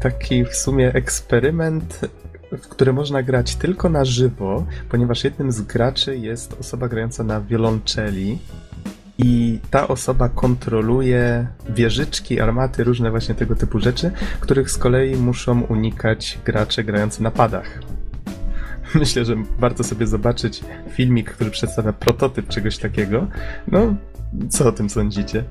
taki 0.02 0.46
w 0.46 0.56
sumie 0.56 0.94
eksperyment 0.94 2.00
w 2.52 2.68
które 2.68 2.94
można 2.94 3.24
grać 3.24 3.56
tylko 3.56 3.90
na 3.90 4.06
żywo, 4.06 4.66
ponieważ 4.90 5.24
jednym 5.24 5.52
z 5.52 5.62
graczy 5.62 6.18
jest 6.18 6.58
osoba 6.60 6.88
grająca 6.88 7.24
na 7.24 7.42
wiolonczeli. 7.42 8.40
i 9.18 9.60
ta 9.72 9.88
osoba 9.88 10.30
kontroluje 10.30 11.48
wieżyczki, 11.70 12.40
armaty, 12.40 12.84
różne 12.84 13.12
właśnie 13.12 13.36
tego 13.36 13.56
typu 13.56 13.80
rzeczy, 13.80 14.12
których 14.40 14.72
z 14.72 14.78
kolei 14.78 15.16
muszą 15.16 15.62
unikać 15.62 16.40
gracze 16.46 16.84
grający 16.84 17.24
na 17.24 17.32
padach. 17.32 17.80
Myślę, 18.96 19.26
że 19.26 19.36
warto 19.60 19.84
sobie 19.84 20.08
zobaczyć 20.08 20.62
filmik, 20.90 21.32
który 21.32 21.52
przedstawia 21.52 21.94
prototyp 21.94 22.48
czegoś 22.48 22.78
takiego. 22.78 23.28
No, 23.68 23.96
co 24.50 24.68
o 24.68 24.72
tym 24.72 24.90
sądzicie? 24.90 25.44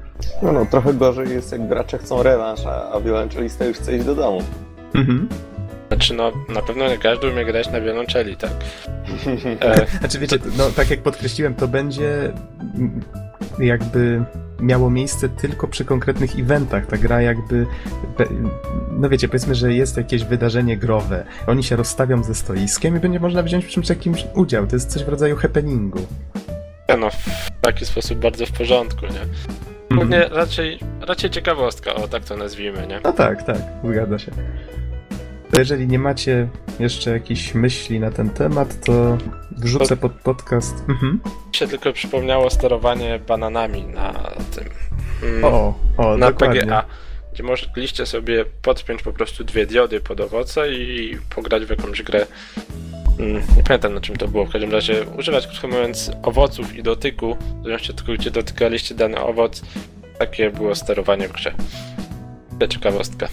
No, 0.43 0.53
no, 0.53 0.67
trochę 0.67 0.95
gorzej 0.95 1.29
jest, 1.29 1.53
jak 1.53 1.69
gracze 1.69 1.99
chcą 1.99 2.23
rewanż, 2.23 2.67
a, 2.67 2.93
a 2.93 3.01
wiolonczelista 3.01 3.65
już 3.65 3.77
chce 3.77 3.97
iść 3.97 4.07
do 4.07 4.15
domu. 4.15 4.43
Mhm. 4.95 5.29
Znaczy, 5.91 6.15
no, 6.15 6.33
na 6.49 6.63
pewno 6.63 6.89
nie 6.89 6.99
każdy 6.99 7.29
umie 7.31 7.45
grać 7.45 7.71
na 7.71 7.81
wiolonczeli, 7.81 8.37
tak? 8.37 8.51
E, 9.61 9.87
Znaczy 9.99 10.19
wiecie, 10.19 10.39
no 10.59 10.71
tak 10.77 10.91
jak 10.91 11.03
podkreśliłem, 11.03 11.55
to 11.55 11.69
będzie 11.69 12.33
mm, 12.75 13.01
jakby 13.59 14.25
miało 14.61 14.91
miejsce 14.91 15.29
tylko 15.29 15.69
przy 15.69 15.85
konkretnych 15.85 16.39
eventach. 16.39 16.87
Ta 16.87 16.97
gra 16.97 17.23
jakby, 17.23 17.67
no 18.91 19.09
wiecie, 19.09 19.29
powiedzmy, 19.29 19.55
że 19.55 19.73
jest 19.73 19.97
jakieś 19.97 20.25
wydarzenie 20.25 20.77
growe. 20.77 21.25
Oni 21.47 21.63
się 21.63 21.77
rozstawią 21.77 22.23
ze 22.25 22.35
stoiskiem 22.35 22.97
i 22.97 23.01
będzie 23.01 23.21
można 23.21 23.43
wziąć 23.43 23.65
w 23.65 23.69
czymś 23.69 23.87
takim 23.89 24.15
udział. 24.35 24.67
To 24.67 24.77
jest 24.77 24.91
coś 24.91 25.05
w 25.05 25.09
rodzaju 25.09 25.37
happeningu. 25.37 26.07
no, 26.99 27.11
w 27.11 27.51
taki 27.61 27.87
sposób 27.87 28.19
bardzo 28.19 28.47
w 28.47 28.53
porządku, 28.53 29.07
nie? 29.07 29.21
Głównie 29.97 30.29
raczej, 30.29 30.79
raczej 31.01 31.31
ciekawostka, 31.31 31.95
o 31.95 32.09
tak 32.09 32.25
to 32.25 32.37
nazwijmy, 32.37 32.87
nie? 32.87 33.01
No 33.05 33.13
tak, 33.13 33.43
tak, 33.43 33.59
zgadza 33.85 34.19
się. 34.19 34.33
To 35.53 35.59
jeżeli 35.59 35.87
nie 35.87 35.99
macie 35.99 36.49
jeszcze 36.79 37.11
jakichś 37.11 37.55
myśli 37.55 38.01
na 38.01 38.11
ten 38.11 38.31
temat, 38.31 38.85
to 38.85 39.19
wrzucę 39.51 39.97
pod 39.97 40.13
podcast. 40.13 40.75
Mhm. 40.89 41.21
Mi 41.49 41.55
się 41.55 41.69
tylko 41.69 41.93
przypomniało 41.93 42.51
sterowanie 42.51 43.19
bananami 43.29 43.83
na 43.85 44.13
tym. 44.55 44.65
mm, 45.23 45.45
O, 45.45 45.75
o, 45.97 46.17
na 46.17 46.31
dokładnie. 46.31 46.61
PGA, 46.61 46.85
gdzie 47.35 47.43
mogliście 47.43 48.07
sobie 48.07 48.45
podpiąć 48.63 49.03
po 49.03 49.13
prostu 49.13 49.45
dwie 49.45 49.67
diody 49.67 50.01
pod 50.01 50.21
owoce 50.21 50.73
i 50.73 51.19
pograć 51.35 51.65
w 51.65 51.71
jakąś 51.71 52.03
grę. 52.03 52.27
Mm, 53.19 53.43
Nie 53.57 53.63
pamiętam 53.63 53.95
na 53.95 54.01
czym 54.01 54.17
to 54.17 54.29
było. 54.29 54.47
W 54.47 54.51
każdym 54.53 54.73
razie 54.73 55.05
używać, 55.19 55.47
krótko 55.47 55.69
mówiąc, 55.69 56.11
owoców 56.23 56.77
i 56.77 56.83
dotyku, 56.83 57.37
od 57.91 57.97
tego, 57.97 58.13
gdzie 58.13 58.31
dotykaliście 58.31 58.95
dany 58.95 59.21
owoc. 59.21 59.63
Takie 60.19 60.51
było 60.51 60.75
sterowanie 60.75 61.29
w 61.29 61.33
grze. 61.33 61.53
To 62.59 62.69
ciekawostka. 62.69 63.29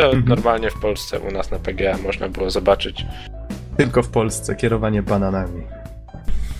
To 0.00 0.06
Mhm. 0.06 0.24
normalnie 0.28 0.70
w 0.70 0.80
Polsce 0.80 1.20
u 1.20 1.30
nas 1.30 1.50
na 1.50 1.58
PGA 1.58 1.98
można 1.98 2.28
było 2.28 2.50
zobaczyć. 2.50 3.06
Tylko 3.76 4.02
w 4.02 4.08
Polsce 4.08 4.54
kierowanie 4.56 5.02
bananami. 5.02 5.62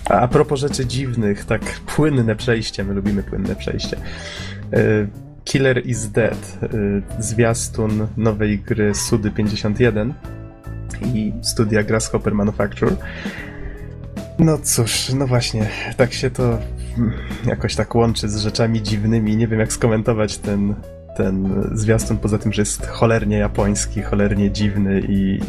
A, 0.09 0.13
a 0.13 0.27
propos 0.27 0.59
rzeczy 0.59 0.85
dziwnych, 0.85 1.45
tak 1.45 1.61
płynne 1.95 2.35
przejście, 2.35 2.83
my 2.83 2.93
lubimy 2.93 3.23
płynne 3.23 3.55
przejście. 3.55 3.97
Y, 4.73 5.07
Killer 5.43 5.85
is 5.87 6.07
Dead, 6.09 6.57
y, 6.63 7.01
zwiastun 7.19 8.07
nowej 8.17 8.59
gry 8.59 8.95
Sudy 8.95 9.31
51 9.31 10.13
i 11.13 11.33
studia 11.41 11.83
Grasshopper 11.83 12.33
Manufacture. 12.35 12.95
No 14.39 14.57
cóż, 14.57 15.09
no 15.13 15.27
właśnie, 15.27 15.69
tak 15.97 16.13
się 16.13 16.29
to 16.29 16.43
mm, 16.97 17.11
jakoś 17.45 17.75
tak 17.75 17.95
łączy 17.95 18.29
z 18.29 18.37
rzeczami 18.37 18.81
dziwnymi. 18.81 19.37
Nie 19.37 19.47
wiem 19.47 19.59
jak 19.59 19.73
skomentować 19.73 20.37
ten, 20.37 20.75
ten 21.17 21.63
zwiastun, 21.73 22.17
poza 22.17 22.37
tym, 22.37 22.53
że 22.53 22.61
jest 22.61 22.87
cholernie 22.87 23.37
japoński, 23.37 24.01
cholernie 24.01 24.51
dziwny 24.51 25.01
i 25.09 25.39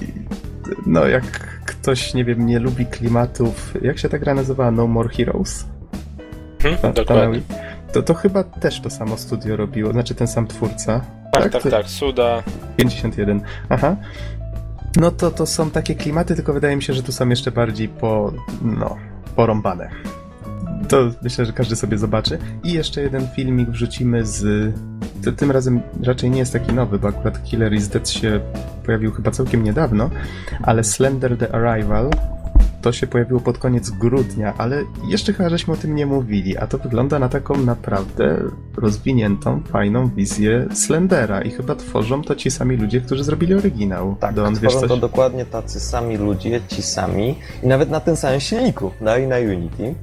no 0.87 1.07
jak 1.07 1.25
ktoś, 1.67 2.15
nie 2.15 2.25
wiem, 2.25 2.47
nie 2.47 2.59
lubi 2.59 2.87
klimatów, 2.87 3.75
jak 3.83 3.99
się 3.99 4.09
ta 4.09 4.19
gra 4.19 4.35
nazywa? 4.35 4.71
No 4.71 4.87
More 4.87 5.09
Heroes? 5.09 5.67
Hmm? 6.63 6.81
Ta- 6.81 6.93
Dokładnie. 6.93 7.41
To, 7.93 8.03
to 8.03 8.15
chyba 8.15 8.45
też 8.45 8.81
to 8.81 8.91
samo 8.91 9.17
studio 9.17 9.57
robiło, 9.57 9.93
znaczy 9.93 10.15
ten 10.15 10.27
sam 10.27 10.47
twórca. 10.47 11.01
Tak, 11.33 11.51
tak, 11.53 11.63
To- 11.63 11.71
tak. 11.71 11.87
Suda. 11.87 12.43
51. 12.77 13.41
Aha. 13.69 13.97
No 14.97 15.11
to 15.11 15.31
to 15.31 15.47
są 15.47 15.71
takie 15.71 15.95
klimaty, 15.95 16.35
tylko 16.35 16.53
wydaje 16.53 16.77
mi 16.77 16.83
się, 16.83 16.93
że 16.93 17.03
tu 17.03 17.13
są 17.13 17.29
jeszcze 17.29 17.51
bardziej 17.51 17.89
po, 17.89 18.33
no, 18.63 18.97
porąbane. 19.37 19.91
To 20.89 21.11
myślę, 21.23 21.47
że 21.47 21.53
każdy 21.53 21.77
sobie 21.77 21.99
zobaczy. 21.99 22.39
I 22.65 22.73
jeszcze 22.73 23.03
jeden 23.03 23.29
filmik 23.29 23.71
wrzucimy 23.71 24.27
z... 24.27 24.73
To, 25.25 25.33
tym 25.33 25.51
razem 25.51 25.81
raczej 26.03 26.31
nie 26.31 26.39
jest 26.39 26.53
taki 26.53 26.73
nowy, 26.73 26.99
bo 26.99 27.09
akurat 27.09 27.45
Killer 27.45 27.73
is 27.73 27.89
Dead 27.89 28.11
się 28.11 28.41
pojawił 28.87 29.13
chyba 29.13 29.31
całkiem 29.31 29.65
niedawno, 29.65 30.11
ale 30.63 30.85
Slender 30.85 31.37
the 31.37 31.55
Arrival 31.55 32.11
to 32.83 32.93
się 32.93 33.07
pojawiło 33.07 33.41
pod 33.41 33.59
koniec 33.59 33.91
grudnia, 33.91 34.55
ale 34.59 34.83
jeszcze 35.09 35.33
chyba 35.33 35.49
żeśmy 35.49 35.75
o 35.75 35.77
tym 35.77 35.95
nie 35.95 36.07
mówili, 36.07 36.59
a 36.59 36.67
to 36.67 36.79
wygląda 36.79 37.19
na 37.19 37.29
taką 37.29 37.57
naprawdę 37.57 38.37
rozwiniętą, 38.77 39.63
fajną 39.63 40.09
wizję 40.09 40.69
Slendera 40.75 41.43
i 41.43 41.51
chyba 41.51 41.75
tworzą 41.75 42.23
to 42.23 42.35
ci 42.35 42.51
sami 42.51 42.77
ludzie, 42.77 43.01
którzy 43.01 43.25
zrobili 43.25 43.55
oryginał. 43.55 44.17
Tak, 44.21 44.35
Don, 44.35 44.55
tworzą 44.55 44.81
to 44.81 44.97
dokładnie 44.97 45.47
tacy 45.47 45.81
sami 45.81 46.17
ludzie, 46.17 46.61
ci 46.69 46.83
sami 46.83 47.39
i 47.63 47.67
nawet 47.67 47.91
na 47.91 48.01
tym 48.01 48.17
samym 48.17 48.41
silniku, 48.41 48.91
na, 49.01 49.19
i 49.19 49.27
na 49.27 49.37
Unity, 49.37 49.95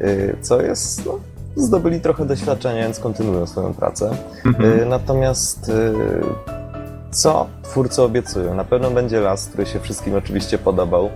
y, 0.00 0.36
co 0.40 0.62
jest, 0.62 1.06
no, 1.06 1.18
zdobyli 1.56 2.00
trochę 2.00 2.26
doświadczenia, 2.26 2.82
więc 2.82 2.98
kontynuują 2.98 3.46
swoją 3.46 3.74
pracę. 3.74 4.16
Mhm. 4.46 4.80
Y, 4.80 4.86
Natomiast 4.86 5.68
y, 5.68 5.92
co 7.10 7.46
twórcy 7.62 8.02
obiecują? 8.02 8.54
Na 8.54 8.64
pewno 8.64 8.90
będzie 8.90 9.20
las, 9.20 9.46
który 9.46 9.66
się 9.66 9.80
wszystkim 9.80 10.14
oczywiście 10.14 10.58
podobał, 10.58 11.10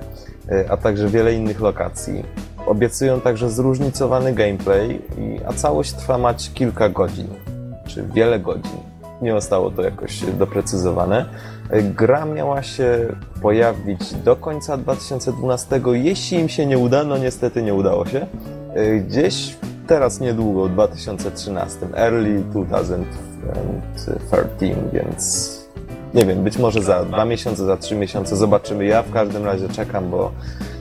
a 0.68 0.76
także 0.76 1.08
wiele 1.08 1.34
innych 1.34 1.60
lokacji. 1.60 2.24
Obiecują 2.66 3.20
także 3.20 3.50
zróżnicowany 3.50 4.32
gameplay, 4.32 5.00
a 5.48 5.52
całość 5.52 5.92
trwa 5.92 6.18
mać 6.18 6.50
kilka 6.54 6.88
godzin, 6.88 7.28
czy 7.86 8.02
wiele 8.14 8.40
godzin. 8.40 8.78
Nie 9.22 9.32
zostało 9.32 9.70
to 9.70 9.82
jakoś 9.82 10.20
doprecyzowane. 10.24 11.26
Y, 11.74 11.82
Gra 11.82 12.24
miała 12.24 12.62
się 12.62 12.98
pojawić 13.42 14.14
do 14.14 14.36
końca 14.36 14.76
2012. 14.76 15.80
Jeśli 15.92 16.38
im 16.38 16.48
się 16.48 16.66
nie 16.66 16.78
uda, 16.78 17.04
no 17.04 17.18
niestety 17.18 17.62
nie 17.62 17.74
udało 17.74 18.06
się. 18.06 18.26
Y, 18.76 19.04
Gdzieś 19.08 19.56
teraz 19.86 20.20
niedługo, 20.20 20.64
w 20.64 20.70
2013, 20.72 21.78
early 21.96 22.38
2013, 22.38 24.76
więc 24.92 25.61
nie 26.14 26.26
wiem, 26.26 26.44
być 26.44 26.58
może 26.58 26.82
za 26.82 27.04
dwa 27.04 27.24
miesiące, 27.24 27.64
za 27.64 27.76
trzy 27.76 27.94
miesiące 27.96 28.36
zobaczymy. 28.36 28.84
Ja 28.84 29.02
w 29.02 29.10
każdym 29.12 29.44
razie 29.44 29.68
czekam, 29.68 30.10
bo, 30.10 30.32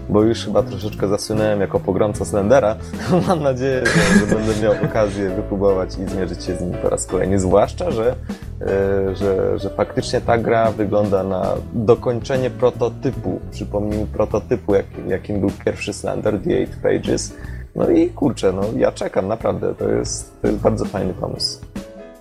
bo 0.10 0.24
już 0.24 0.46
chyba 0.46 0.64
troszeczkę 0.64 1.08
zasłynąłem 1.08 1.62
jako 1.62 1.80
pogromca 1.80 2.26
Slendera. 2.26 2.76
Mam 3.28 3.44
nadzieję, 3.44 3.84
że, 3.86 4.20
że 4.20 4.36
będę 4.36 4.62
miał 4.64 4.74
okazję 4.86 5.30
wypróbować 5.30 5.98
i 5.98 6.06
zmierzyć 6.06 6.44
się 6.44 6.56
z 6.56 6.62
nim 6.62 6.74
po 6.82 6.90
raz 6.90 7.06
kolejny. 7.06 7.40
Zwłaszcza, 7.40 7.92
że, 7.92 8.16
e, 8.62 9.16
że, 9.16 9.60
że 9.60 9.70
faktycznie 9.70 10.22
ta 10.22 10.38
gra 10.38 10.72
wygląda 10.72 11.24
na 11.24 11.48
dokończenie 11.74 12.50
prototypu. 12.50 13.40
Przypomnijmy 13.52 14.08
prototypu, 14.08 14.76
jak, 14.76 14.86
jakim 15.08 15.40
był 15.40 15.52
pierwszy 15.66 15.94
Slender, 15.94 16.40
The 16.44 16.52
Eight 16.52 16.76
Pages. 16.82 17.34
No 17.76 17.90
i 17.90 18.10
kurczę, 18.10 18.54
no 18.54 18.62
ja 18.78 18.92
czekam, 18.92 19.28
naprawdę. 19.28 19.76
To 19.76 19.90
jest, 19.90 20.42
to 20.42 20.48
jest 20.48 20.60
bardzo 20.60 20.86
fajny 20.86 21.14
pomysł. 21.14 21.71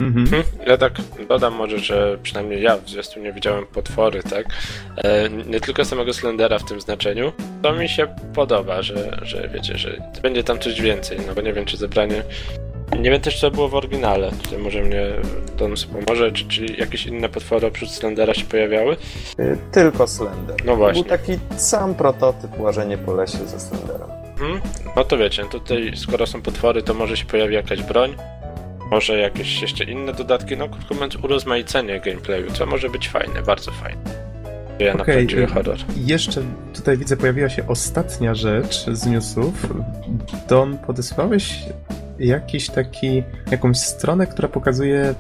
Mhm. 0.01 0.27
Hmm, 0.27 0.47
Ja 0.67 0.77
tak 0.77 0.93
dodam 1.29 1.55
może, 1.55 1.79
że 1.79 2.19
przynajmniej 2.23 2.63
ja 2.63 2.77
w 2.77 2.89
zwiastunie 2.91 3.33
widziałem 3.33 3.67
potwory, 3.67 4.23
tak? 4.23 4.47
E, 4.97 5.29
nie 5.31 5.61
tylko 5.61 5.85
samego 5.85 6.13
Slendera 6.13 6.59
w 6.59 6.65
tym 6.65 6.81
znaczeniu. 6.81 7.33
To 7.63 7.73
mi 7.73 7.89
się 7.89 8.07
podoba, 8.35 8.83
że, 8.83 9.19
że 9.23 9.49
wiecie, 9.55 9.79
że 9.79 10.03
będzie 10.23 10.45
tam 10.45 10.59
coś 10.59 10.81
więcej, 10.81 11.19
no 11.27 11.35
bo 11.35 11.41
nie 11.41 11.53
wiem, 11.53 11.65
czy 11.65 11.77
zebranie... 11.77 12.23
Nie 12.99 13.11
wiem 13.11 13.21
też, 13.21 13.41
co 13.41 13.51
było 13.51 13.69
w 13.69 13.75
oryginale. 13.75 14.31
Tutaj 14.43 14.59
może 14.59 14.83
mnie 14.83 15.07
Don 15.57 15.75
pomoże, 16.07 16.33
czy, 16.33 16.45
czy 16.49 16.67
jakieś 16.67 17.07
inne 17.07 17.29
potwory 17.29 17.67
oprócz 17.67 17.89
Slendera 17.91 18.35
się 18.35 18.45
pojawiały? 18.45 18.97
Y, 19.41 19.59
Tylko 19.73 20.07
Slender. 20.07 20.57
No 20.65 20.77
właśnie. 20.77 21.03
Był 21.03 21.11
taki 21.11 21.39
sam 21.57 21.95
prototyp 21.95 22.61
łażenie 22.61 22.99
po 22.99 23.15
lesie 23.15 23.39
ze 23.39 23.61
Slenderem. 23.61 24.09
Hmm? 24.39 24.61
No 24.97 25.05
to 25.05 25.19
wiecie, 25.19 25.45
tutaj 25.45 25.93
skoro 25.97 26.27
są 26.27 26.43
potwory, 26.43 26.83
to 26.83 26.95
może 26.95 27.17
się 27.17 27.25
pojawi 27.25 27.55
jakaś 27.55 27.83
broń, 27.83 28.15
może 28.91 29.19
jakieś 29.19 29.63
jeszcze 29.63 29.85
inne 29.85 30.13
dodatki, 30.13 30.57
no 30.57 30.69
krótko 30.69 30.95
mówiąc 30.95 31.17
urozmaicenie 31.17 32.01
gameplayu, 32.01 32.51
co 32.51 32.67
może 32.67 32.89
być 32.89 33.09
fajne, 33.09 33.43
bardzo 33.43 33.71
fajne. 33.71 34.31
Ja 34.79 34.95
na 34.95 35.03
Okej, 35.03 35.15
prawdziwy 35.17 35.43
y- 35.43 35.47
horror. 35.47 35.79
Jeszcze 35.97 36.43
tutaj 36.75 36.97
widzę, 36.99 37.17
pojawiła 37.17 37.49
się 37.49 37.69
ostatnia 37.69 38.35
rzecz 38.35 38.85
z 38.93 39.07
newsów. 39.07 39.67
Don, 40.49 40.79
podesłałeś 40.79 41.59
jakiś 42.19 42.71
taki, 42.71 43.23
jakąś 43.51 43.79
stronę, 43.79 44.27
która 44.27 44.49
pokazuje 44.49 45.15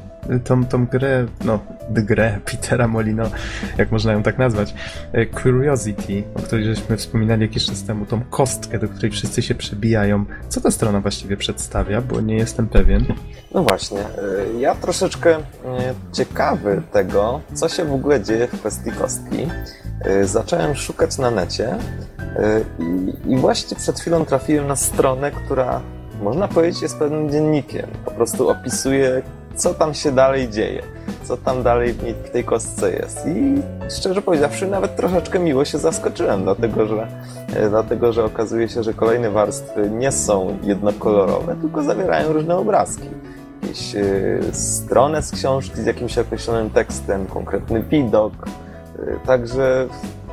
tą, 0.45 0.67
tą 0.67 0.87
grę, 0.87 1.27
no, 1.45 1.59
grę 1.91 2.39
Petera 2.45 2.89
Molino, 2.89 3.31
jak 3.79 3.93
można 3.93 4.13
ją 4.13 4.23
tak 4.23 4.39
nazwać, 4.39 4.75
e, 5.13 5.27
Curiosity, 5.27 6.23
o 6.35 6.43
której 6.43 6.65
żeśmy 6.65 6.97
wspominali 6.97 7.43
jakiś 7.43 7.67
czas 7.67 7.83
temu, 7.83 8.07
tą 8.07 8.21
kostkę, 8.21 8.79
do 8.79 8.89
której 8.89 9.11
wszyscy 9.11 9.43
się 9.43 9.55
przebijają. 9.55 10.25
Co 10.49 10.61
ta 10.61 10.71
strona 10.71 11.01
właściwie 11.01 11.37
przedstawia, 11.37 12.01
bo 12.01 12.21
nie 12.21 12.37
jestem 12.37 12.69
pewien. 12.69 13.05
No 13.55 13.63
właśnie, 13.63 14.01
y, 14.01 14.61
ja 14.61 14.75
troszeczkę 14.75 15.39
y, 15.39 15.43
ciekawy 16.13 16.83
tego, 16.93 17.41
co 17.55 17.69
się 17.69 17.85
w 17.85 17.93
ogóle 17.93 18.21
dzieje 18.23 18.47
w 18.47 18.61
kwestii 18.61 18.91
kostki. 18.91 19.47
Zacząłem 20.23 20.75
szukać 20.75 21.19
na 21.19 21.31
necie 21.31 21.79
i 23.27 23.37
właśnie 23.37 23.77
przed 23.77 24.01
chwilą 24.01 24.25
trafiłem 24.25 24.67
na 24.67 24.77
stronę, 24.77 25.31
która 25.31 25.81
można 26.23 26.49
powiedzieć, 26.49 26.83
jest 26.83 26.99
pewnym 26.99 27.31
dziennikiem. 27.31 27.87
Po 28.05 28.11
prostu 28.11 28.49
opisuje, 28.49 29.23
co 29.57 29.75
tam 29.75 29.95
się 29.95 30.13
dalej 30.13 30.49
dzieje, 30.49 30.83
co 31.25 31.37
tam 31.37 31.63
dalej 31.63 31.93
w 31.93 32.03
niej- 32.03 32.15
w 32.25 32.31
tej 32.31 32.45
kostce 32.45 32.93
jest. 32.93 33.27
I 33.27 33.63
szczerze 33.91 34.23
powiedziawszy, 34.23 34.67
nawet 34.67 34.97
troszeczkę 34.97 35.39
miło 35.39 35.65
się 35.65 35.79
zaskoczyłem, 35.79 36.43
dlatego 36.43 36.87
że, 36.87 37.07
e, 37.57 37.69
dlatego, 37.69 38.13
że 38.13 38.25
okazuje 38.25 38.69
się, 38.69 38.83
że 38.83 38.95
kolejne 38.95 39.31
warstwy 39.31 39.91
nie 39.91 40.13
są 40.13 40.59
jednokolorowe, 40.63 41.57
tylko 41.61 41.83
zawierają 41.83 42.33
różne 42.33 42.57
obrazki. 42.57 43.09
Jakieś 43.63 43.95
e, 43.97 44.03
stronę 44.53 45.23
z 45.23 45.31
książki 45.31 45.83
z 45.83 45.87
jakimś 45.87 46.19
określonym 46.19 46.71
tekstem, 46.71 47.27
konkretny 47.27 47.83
widok. 47.83 48.33
E, 48.99 49.27
Także 49.27 49.87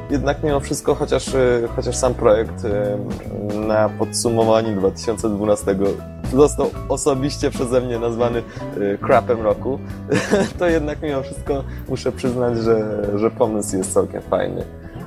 jednak 0.09 0.43
mimo 0.43 0.59
wszystko, 0.59 0.95
chociaż, 0.95 1.35
e, 1.35 1.67
chociaż 1.75 1.95
sam 1.95 2.13
projekt 2.13 2.65
e, 2.65 2.97
na 3.67 3.89
podsumowaniu 3.89 4.75
2012 4.75 5.75
został 6.33 6.71
osobiście 6.89 7.51
przeze 7.51 7.81
mnie 7.81 7.99
nazwany 7.99 8.43
e, 8.93 8.97
crapem 8.97 9.41
roku, 9.41 9.79
to 10.59 10.67
jednak 10.67 11.01
mimo 11.01 11.21
wszystko 11.21 11.63
muszę 11.89 12.11
przyznać, 12.11 12.57
że, 12.57 13.07
że 13.15 13.31
pomysł 13.31 13.77
jest 13.77 13.93
całkiem 13.93 14.21
fajny. 14.21 14.63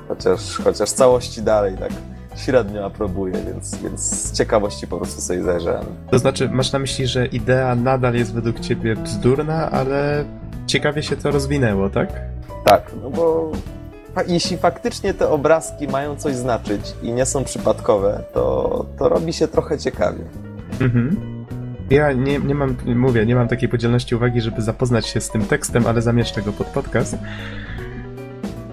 Chociaż, 0.07 0.57
chociaż 0.63 0.91
całości 0.91 1.41
dalej 1.41 1.77
tak 1.77 1.91
średnio 2.35 2.85
aprobuję, 2.85 3.33
więc, 3.47 3.75
więc 3.75 4.01
z 4.01 4.37
ciekawości 4.37 4.87
po 4.87 4.97
prostu 4.97 5.21
sobie 5.21 5.43
zajrzałem. 5.43 5.85
To 6.11 6.19
znaczy, 6.19 6.49
masz 6.49 6.71
na 6.71 6.79
myśli, 6.79 7.07
że 7.07 7.25
idea 7.25 7.75
nadal 7.75 8.13
jest 8.13 8.33
według 8.33 8.59
ciebie 8.59 8.95
bzdurna, 8.95 9.71
ale 9.71 10.25
ciekawie 10.67 11.03
się 11.03 11.15
to 11.15 11.31
rozwinęło, 11.31 11.89
tak? 11.89 12.09
Tak, 12.65 12.91
no 13.03 13.09
bo 13.09 13.51
jeśli 14.27 14.57
faktycznie 14.57 15.13
te 15.13 15.29
obrazki 15.29 15.87
mają 15.87 16.15
coś 16.15 16.35
znaczyć 16.35 16.81
i 17.03 17.13
nie 17.13 17.25
są 17.25 17.43
przypadkowe, 17.43 18.23
to, 18.33 18.85
to 18.97 19.09
robi 19.09 19.33
się 19.33 19.47
trochę 19.47 19.77
ciekawie. 19.77 20.23
Mhm. 20.81 21.31
Ja 21.89 22.13
nie, 22.13 22.39
nie 22.39 22.55
mam, 22.55 22.75
mówię, 22.95 23.25
nie 23.25 23.35
mam 23.35 23.47
takiej 23.47 23.69
podzielności 23.69 24.15
uwagi, 24.15 24.41
żeby 24.41 24.61
zapoznać 24.61 25.07
się 25.07 25.21
z 25.21 25.29
tym 25.29 25.45
tekstem, 25.45 25.87
ale 25.87 26.01
zamieszczę 26.01 26.41
go 26.41 26.51
pod 26.51 26.67
podcast. 26.67 27.17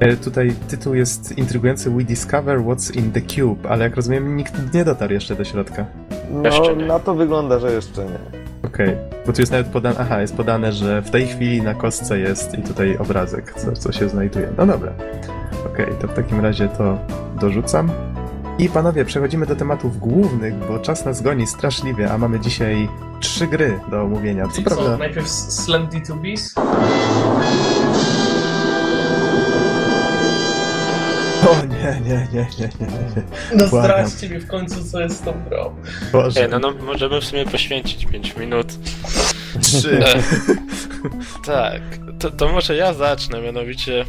E, 0.01 0.17
tutaj 0.17 0.53
tytuł 0.69 0.95
jest 0.95 1.39
intrygujący 1.39 1.91
We 1.91 2.05
Discover 2.05 2.59
What's 2.59 2.97
in 2.97 3.13
the 3.13 3.21
Cube, 3.21 3.71
ale 3.71 3.85
jak 3.85 3.97
rozumiem 3.97 4.37
nikt 4.37 4.75
nie 4.75 4.85
dotarł 4.85 5.13
jeszcze 5.13 5.37
do 5.37 5.45
środka. 5.45 5.87
No, 6.31 6.75
na 6.87 6.99
to 6.99 7.15
wygląda, 7.15 7.59
że 7.59 7.73
jeszcze 7.73 8.05
nie. 8.05 8.39
Okej, 8.63 8.89
okay. 8.89 8.97
bo 9.27 9.33
tu 9.33 9.43
jest 9.43 9.53
nawet 9.53 9.67
podane, 9.67 9.97
aha, 9.99 10.21
jest 10.21 10.37
podane, 10.37 10.73
że 10.73 11.03
w 11.03 11.11
tej 11.11 11.27
chwili 11.27 11.63
na 11.63 11.75
kostce 11.75 12.19
jest 12.19 12.59
i 12.59 12.63
tutaj 12.63 12.97
obrazek, 12.97 13.55
co, 13.55 13.73
co 13.73 13.93
się 13.93 14.09
znajduje. 14.09 14.49
No 14.59 14.67
dobra. 14.67 14.93
Okej, 15.67 15.85
okay, 15.85 15.99
to 16.01 16.09
w 16.09 16.15
takim 16.15 16.41
razie 16.41 16.69
to 16.69 16.99
dorzucam. 17.41 17.91
I 18.59 18.69
panowie, 18.69 19.05
przechodzimy 19.05 19.47
do 19.47 19.57
tematów 19.57 19.99
głównych, 19.99 20.55
bo 20.69 20.79
czas 20.79 21.05
nas 21.05 21.23
goni 21.23 21.47
straszliwie, 21.47 22.11
a 22.11 22.19
mamy 22.19 22.41
dzisiaj 22.41 22.89
trzy 23.21 23.47
gry 23.47 23.81
do 23.91 24.03
omówienia. 24.03 24.49
Co, 24.49 24.53
co 24.53 24.63
prawda... 24.63 24.97
Najpierw 24.97 25.29
Slam 25.29 25.89
D2Bs? 25.89 26.61
Nie, 31.95 32.01
nie, 32.11 32.27
nie, 32.33 32.47
nie, 32.59 32.69
nie, 32.81 32.87
nie. 33.17 33.23
No 33.55 33.67
zdradźcie 33.69 34.29
mi 34.29 34.39
w 34.39 34.47
końcu, 34.47 34.85
co 34.85 35.01
jest 35.01 35.17
z 35.17 35.21
tą 35.21 35.33
grą. 35.49 35.75
Boże, 36.13 36.41
Nie, 36.41 36.49
no, 36.49 36.59
no 36.59 36.73
możemy 36.85 37.21
w 37.21 37.25
sumie 37.25 37.45
poświęcić 37.47 38.07
5 38.07 38.37
minut. 38.37 38.67
trzy. 39.63 40.01
Tak, 41.47 41.83
to, 42.19 42.31
to 42.31 42.49
może 42.49 42.77
ja 42.77 42.93
zacznę, 42.93 43.41
mianowicie... 43.43 44.05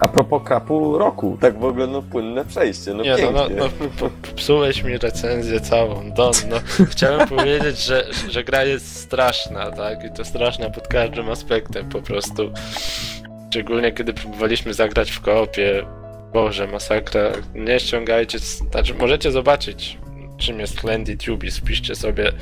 A 0.00 0.08
propos 0.08 0.42
krapu 0.44 0.98
roku, 0.98 1.38
tak 1.40 1.58
w 1.60 1.64
ogóle 1.64 1.86
no 1.86 2.02
płynne 2.02 2.44
przejście, 2.44 2.94
no 2.94 3.02
Nie, 3.02 3.16
no, 3.22 3.30
no, 3.32 3.46
pięknie. 3.48 3.56
no 3.56 3.88
po- 3.98 4.28
popsułeś 4.28 4.82
mi 4.82 4.98
recenzję 4.98 5.60
całą, 5.60 6.12
Don, 6.12 6.32
no. 6.50 6.56
Chciałem 6.86 7.28
powiedzieć, 7.36 7.84
że, 7.84 8.06
że 8.30 8.44
gra 8.44 8.64
jest 8.64 8.96
straszna, 8.96 9.70
tak? 9.70 10.04
I 10.04 10.10
to 10.16 10.24
straszna 10.24 10.70
pod 10.70 10.88
każdym 10.88 11.30
aspektem 11.30 11.88
po 11.88 12.02
prostu. 12.02 12.50
Szczególnie 13.50 13.92
kiedy 13.92 14.12
próbowaliśmy 14.12 14.74
zagrać 14.74 15.10
w 15.10 15.20
koopie. 15.20 15.86
Boże, 16.32 16.66
masakra. 16.66 17.20
Nie 17.54 17.80
ściągajcie, 17.80 18.38
znaczy 18.38 18.94
możecie 18.94 19.32
zobaczyć 19.32 19.98
czym 20.38 20.60
jest 20.60 20.84
Landy 20.84 21.16
Tubis, 21.16 21.58
wpiszcie 21.58 21.94
sobie, 21.94 22.32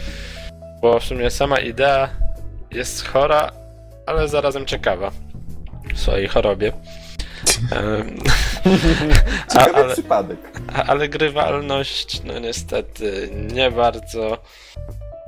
bo 0.83 1.01
w 1.01 1.05
sumie 1.05 1.31
sama 1.31 1.59
idea 1.59 2.09
jest 2.71 3.09
chora, 3.09 3.53
ale 4.07 4.29
zarazem 4.29 4.67
ciekawa 4.67 5.11
w 5.95 6.01
swojej 6.01 6.29
chorobie. 6.29 6.73
Ciekawy 9.53 9.77
ale- 9.77 9.93
przypadek. 9.93 10.39
ale 10.87 11.09
grywalność, 11.09 12.23
no 12.25 12.39
niestety, 12.39 13.31
nie 13.55 13.71
bardzo. 13.71 14.39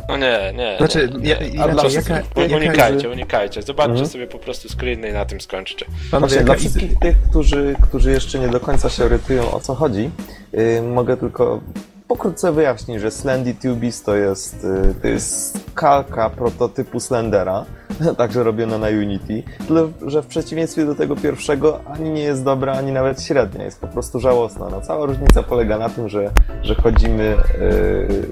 No 0.08 0.16
nie, 0.16 0.52
nie. 0.56 0.76
Znaczy, 0.78 1.10
nie, 1.20 1.28
ja, 1.30 1.38
nie. 1.38 1.46
inaczej, 1.46 1.72
dla 1.72 1.82
jaka, 1.82 1.88
wszystkich 1.88 2.16
jaka, 2.36 2.56
Unikajcie, 2.56 3.10
unikajcie. 3.10 3.62
Zobaczcie 3.62 3.90
Mhm. 3.92 4.08
sobie 4.08 4.26
po 4.26 4.38
prostu 4.38 4.68
screeny 4.68 5.08
i 5.08 5.12
na 5.12 5.24
tym 5.24 5.40
skończcie. 5.40 5.86
panowie, 6.10 6.28
Właśnie 6.28 6.44
dla 6.44 6.54
jaka, 6.54 6.60
wszystkich 6.60 6.98
tych, 6.98 7.16
którzy, 7.30 7.76
którzy 7.82 8.10
jeszcze 8.10 8.38
nie 8.38 8.48
do 8.48 8.60
końca 8.60 8.88
się 8.88 9.04
orientują 9.04 9.50
o 9.50 9.60
co 9.60 9.74
chodzi, 9.74 10.10
yy, 10.52 10.82
mogę 10.82 11.16
tylko 11.16 11.60
pokrótce 12.08 12.52
wyjaśnić, 12.52 13.00
że 13.00 13.10
Slendy 13.10 13.54
Tubies 13.54 14.02
to 14.02 14.16
jest, 14.16 14.64
yy, 14.64 14.94
to 15.02 15.08
jest 15.08 15.58
kalka 15.74 16.30
prototypu 16.30 17.00
Slendera, 17.00 17.64
także 18.18 18.42
robiona 18.42 18.78
na 18.78 18.86
Unity, 18.88 19.42
tyle 19.68 19.88
że 20.06 20.22
w 20.22 20.26
przeciwieństwie 20.26 20.84
do 20.84 20.94
tego 20.94 21.16
pierwszego 21.16 21.80
ani 21.86 22.10
nie 22.10 22.22
jest 22.22 22.44
dobra, 22.44 22.72
ani 22.72 22.92
nawet 22.92 23.22
średnia, 23.22 23.64
jest 23.64 23.80
po 23.80 23.86
prostu 23.88 24.20
żałosna. 24.20 24.68
No, 24.70 24.80
cała 24.80 25.06
różnica 25.06 25.42
polega 25.42 25.78
na 25.78 25.88
tym, 25.88 26.08
że, 26.08 26.30
że 26.62 26.74
chodzimy 26.74 27.36
yy, 27.60 28.26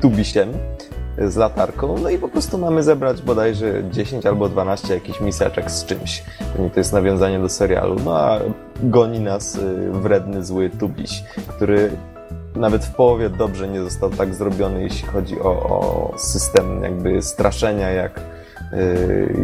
tubisiem, 0.00 0.52
z 1.28 1.36
latarką, 1.36 1.98
no 2.02 2.10
i 2.10 2.18
po 2.18 2.28
prostu 2.28 2.58
mamy 2.58 2.82
zebrać 2.82 3.22
bodajże 3.22 3.84
10 3.90 4.26
albo 4.26 4.48
12 4.48 4.94
jakichś 4.94 5.20
miseczek 5.20 5.70
z 5.70 5.84
czymś. 5.84 6.24
To 6.74 6.80
jest 6.80 6.92
nawiązanie 6.92 7.38
do 7.38 7.48
serialu. 7.48 7.96
No 8.04 8.18
a 8.18 8.38
goni 8.82 9.20
nas 9.20 9.54
y, 9.54 9.90
wredny, 9.90 10.44
zły 10.44 10.70
Tubiś, 10.70 11.24
który 11.48 11.90
nawet 12.56 12.84
w 12.84 12.94
połowie 12.94 13.30
dobrze 13.30 13.68
nie 13.68 13.80
został 13.80 14.10
tak 14.10 14.34
zrobiony, 14.34 14.82
jeśli 14.82 15.08
chodzi 15.08 15.40
o, 15.40 15.48
o 15.50 16.12
system 16.18 16.82
jakby 16.82 17.22
straszenia 17.22 17.90
jak, 17.90 18.20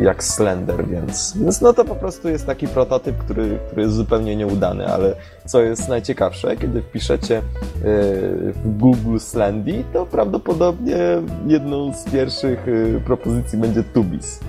jak 0.03 0.24
Slender, 0.24 0.89
więc, 0.89 1.37
więc 1.37 1.61
no 1.61 1.72
to 1.72 1.85
po 1.85 1.95
prostu 1.95 2.29
jest 2.29 2.47
taki 2.47 2.68
prototyp, 2.68 3.16
który, 3.16 3.59
który 3.66 3.83
jest 3.83 3.95
zupełnie 3.95 4.37
nieudany, 4.37 4.87
ale 4.87 5.14
co 5.47 5.62
jest 5.62 5.89
najciekawsze, 5.89 6.57
kiedy 6.57 6.83
wpiszecie 6.83 7.39
y, 7.39 7.43
w 8.53 8.79
Google 8.79 9.18
Slendy, 9.18 9.85
to 9.93 10.07
prawdopodobnie 10.07 10.99
jedną 11.47 11.95
z 11.95 12.05
pierwszych 12.05 12.68
y, 12.68 13.01
propozycji 13.05 13.59
będzie 13.59 13.83
Tubis. 13.83 14.41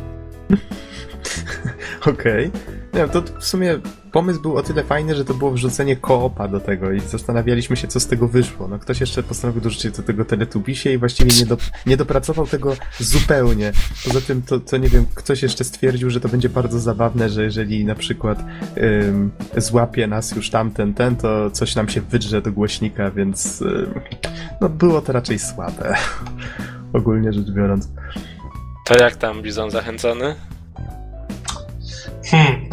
Okej. 2.12 2.52
Nie 2.94 3.00
wiem, 3.00 3.10
to 3.10 3.22
w 3.40 3.44
sumie 3.44 3.80
pomysł 4.18 4.42
był 4.42 4.58
o 4.58 4.64
tyle 4.64 4.84
fajny, 4.84 5.16
że 5.16 5.26
to 5.26 5.34
było 5.34 5.52
wrzucenie 5.52 5.96
koopa 5.96 6.48
do 6.48 6.60
tego 6.60 6.92
i 6.92 7.00
zastanawialiśmy 7.00 7.76
się, 7.78 7.88
co 7.88 8.00
z 8.00 8.08
tego 8.08 8.28
wyszło. 8.28 8.68
No 8.68 8.80
ktoś 8.80 9.00
jeszcze 9.00 9.24
postanowił 9.24 9.62
dorzucić 9.62 9.98
do 9.98 10.04
tego 10.04 10.26
teletubisie 10.26 10.94
i 10.94 10.98
właściwie 10.98 11.40
nie, 11.40 11.46
do, 11.46 11.58
nie 11.86 11.98
dopracował 11.98 12.48
tego 12.48 12.76
zupełnie. 13.00 13.72
Poza 14.06 14.22
tym, 14.22 14.42
to, 14.42 14.60
to 14.60 14.78
nie 14.78 14.90
wiem, 14.90 15.06
ktoś 15.16 15.44
jeszcze 15.44 15.64
stwierdził, 15.64 16.10
że 16.10 16.20
to 16.20 16.30
będzie 16.30 16.50
bardzo 16.50 16.80
zabawne, 16.80 17.30
że 17.30 17.44
jeżeli 17.44 17.86
na 17.86 17.96
przykład 17.96 18.44
ym, 18.78 19.32
złapie 19.58 20.08
nas 20.08 20.32
już 20.32 20.50
tamten, 20.50 20.94
ten, 20.94 21.16
to 21.16 21.52
coś 21.52 21.76
nam 21.76 21.90
się 21.90 22.02
wydrze 22.02 22.42
do 22.42 22.52
głośnika, 22.52 23.12
więc 23.12 23.62
ym, 23.62 24.00
no 24.62 24.70
było 24.70 25.02
to 25.02 25.14
raczej 25.14 25.40
słabe. 25.40 25.96
Ogólnie 26.94 27.34
rzecz 27.34 27.52
biorąc. 27.52 27.90
To 28.86 28.98
jak 28.98 29.16
tam 29.16 29.42
Bizon 29.42 29.72
zachęcony? 29.72 30.36
Hmm. 32.32 32.70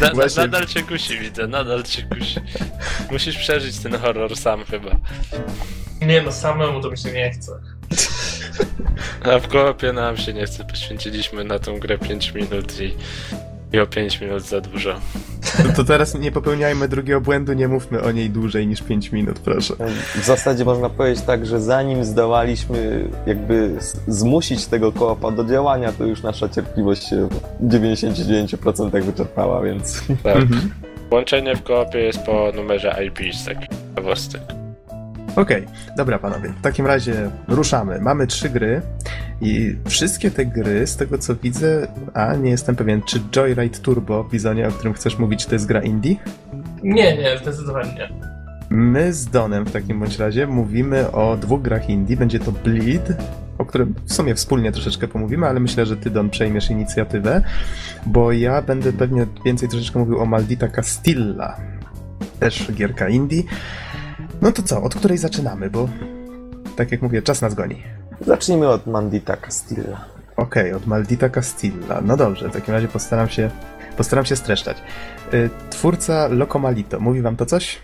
Na, 0.00 0.26
nadal 0.36 0.66
cię 0.66 0.82
kusi, 0.82 1.18
widzę, 1.18 1.46
nadal 1.46 1.82
cię 1.82 2.02
kusi. 2.02 2.40
Musisz 3.10 3.36
przeżyć 3.36 3.78
ten 3.78 3.98
horror 3.98 4.36
sam 4.36 4.64
chyba. 4.64 4.90
Nie 6.02 6.22
no, 6.22 6.32
samemu 6.32 6.80
to 6.80 6.90
mi 6.90 6.98
się 6.98 7.12
nie 7.12 7.30
chce. 7.30 7.52
A 9.24 9.38
w 9.38 9.48
koopie 9.48 9.92
nam 9.92 10.16
się 10.16 10.32
nie 10.32 10.46
chce, 10.46 10.64
poświęciliśmy 10.64 11.44
na 11.44 11.58
tą 11.58 11.78
grę 11.78 11.98
5 11.98 12.34
minut 12.34 12.80
i, 12.80 12.96
i 13.74 13.78
o 13.80 13.86
5 13.86 14.20
minut 14.20 14.42
za 14.42 14.60
dużo. 14.60 14.94
No 15.64 15.72
to 15.76 15.84
teraz 15.84 16.14
nie 16.14 16.32
popełniajmy 16.32 16.88
drugiego 16.88 17.20
błędu, 17.20 17.52
nie 17.52 17.68
mówmy 17.68 18.02
o 18.02 18.12
niej 18.12 18.30
dłużej 18.30 18.66
niż 18.66 18.82
5 18.82 19.12
minut, 19.12 19.38
proszę. 19.38 19.74
W 20.14 20.24
zasadzie 20.24 20.64
można 20.64 20.88
powiedzieć 20.90 21.24
tak, 21.24 21.46
że 21.46 21.60
zanim 21.60 22.04
zdołaliśmy 22.04 23.08
jakby 23.26 23.76
zmusić 24.08 24.66
tego 24.66 24.92
koopa 24.92 25.30
do 25.30 25.44
działania, 25.44 25.92
to 25.92 26.04
już 26.04 26.22
nasza 26.22 26.48
cierpliwość 26.48 27.08
się 27.08 27.28
w 27.60 27.68
99% 27.68 29.02
wyczerpała, 29.02 29.62
więc 29.62 30.02
Tak. 30.22 30.36
Mhm. 30.36 30.70
Łączenie 31.10 31.56
w 31.56 31.62
koopie 31.62 31.98
jest 31.98 32.18
po 32.18 32.52
numerze 32.54 33.04
IP 33.06 33.34
z 33.34 33.44
takich 33.44 33.68
ciekawostek. 33.68 34.63
Okej, 35.36 35.66
dobra 35.96 36.18
panowie. 36.18 36.48
W 36.48 36.60
takim 36.60 36.86
razie 36.86 37.30
ruszamy. 37.48 38.00
Mamy 38.00 38.26
trzy 38.26 38.48
gry 38.48 38.82
i 39.40 39.76
wszystkie 39.88 40.30
te 40.30 40.46
gry, 40.46 40.86
z 40.86 40.96
tego 40.96 41.18
co 41.18 41.36
widzę, 41.36 41.86
a 42.14 42.34
nie 42.34 42.50
jestem 42.50 42.76
pewien, 42.76 43.02
czy 43.02 43.20
Joyride 43.36 43.78
Turbo 43.78 44.24
Bizonie, 44.24 44.68
o 44.68 44.70
którym 44.70 44.94
chcesz 44.94 45.18
mówić, 45.18 45.46
to 45.46 45.54
jest 45.54 45.66
gra 45.66 45.82
indie? 45.82 46.16
Nie, 46.82 47.16
nie, 47.16 47.38
zdecydowanie 47.38 47.94
nie. 47.94 48.08
My 48.70 49.12
z 49.12 49.26
Donem 49.26 49.64
w 49.64 49.72
takim 49.72 50.00
bądź 50.00 50.18
razie 50.18 50.46
mówimy 50.46 51.12
o 51.12 51.36
dwóch 51.36 51.62
grach 51.62 51.90
indie. 51.90 52.16
Będzie 52.16 52.40
to 52.40 52.52
Bleed, 52.52 53.08
o 53.58 53.64
którym 53.64 53.94
w 54.04 54.12
sumie 54.12 54.34
wspólnie 54.34 54.72
troszeczkę 54.72 55.08
pomówimy, 55.08 55.46
ale 55.46 55.60
myślę, 55.60 55.86
że 55.86 55.96
ty, 55.96 56.10
Don, 56.10 56.30
przejmiesz 56.30 56.70
inicjatywę, 56.70 57.42
bo 58.06 58.32
ja 58.32 58.62
będę 58.62 58.92
pewnie 58.92 59.26
więcej 59.44 59.68
troszeczkę 59.68 59.98
mówił 59.98 60.18
o 60.18 60.26
Maldita 60.26 60.68
Castilla. 60.68 61.56
Też 62.40 62.72
gierka 62.72 63.08
indie. 63.08 63.42
No 64.42 64.52
to 64.52 64.62
co, 64.62 64.82
od 64.82 64.94
której 64.94 65.18
zaczynamy, 65.18 65.70
bo 65.70 65.88
tak 66.76 66.92
jak 66.92 67.02
mówię, 67.02 67.22
czas 67.22 67.42
nas 67.42 67.54
goni. 67.54 67.82
Zacznijmy 68.20 68.68
od 68.68 68.86
Mandita 68.86 69.36
Castilla. 69.36 70.04
Okej, 70.36 70.72
od 70.72 70.86
Maldita 70.86 71.28
Castilla. 71.28 72.00
No 72.00 72.16
dobrze, 72.16 72.48
w 72.48 72.52
takim 72.52 72.74
razie 72.74 72.88
postaram 72.88 73.28
się, 73.28 73.50
postaram 73.96 74.24
się 74.24 74.36
streszczać. 74.36 74.76
Y, 75.34 75.50
Twórca 75.70 76.28
Locomalito, 76.28 77.00
mówi 77.00 77.22
wam 77.22 77.36
to 77.36 77.46
coś? 77.46 77.78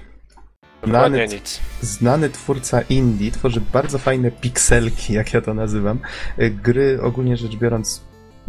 Nic. 1.29 1.61
znany 1.83 2.31
twórca 2.31 2.81
indie 2.81 3.31
tworzy 3.31 3.61
bardzo 3.73 3.99
fajne 3.99 4.31
pikselki, 4.31 5.13
jak 5.13 5.35
ja 5.35 5.41
to 5.41 5.55
nazywam. 5.55 5.99
Y, 6.39 6.51
Gry 6.51 7.03
ogólnie 7.03 7.37
rzecz 7.37 7.57
biorąc 7.57 8.03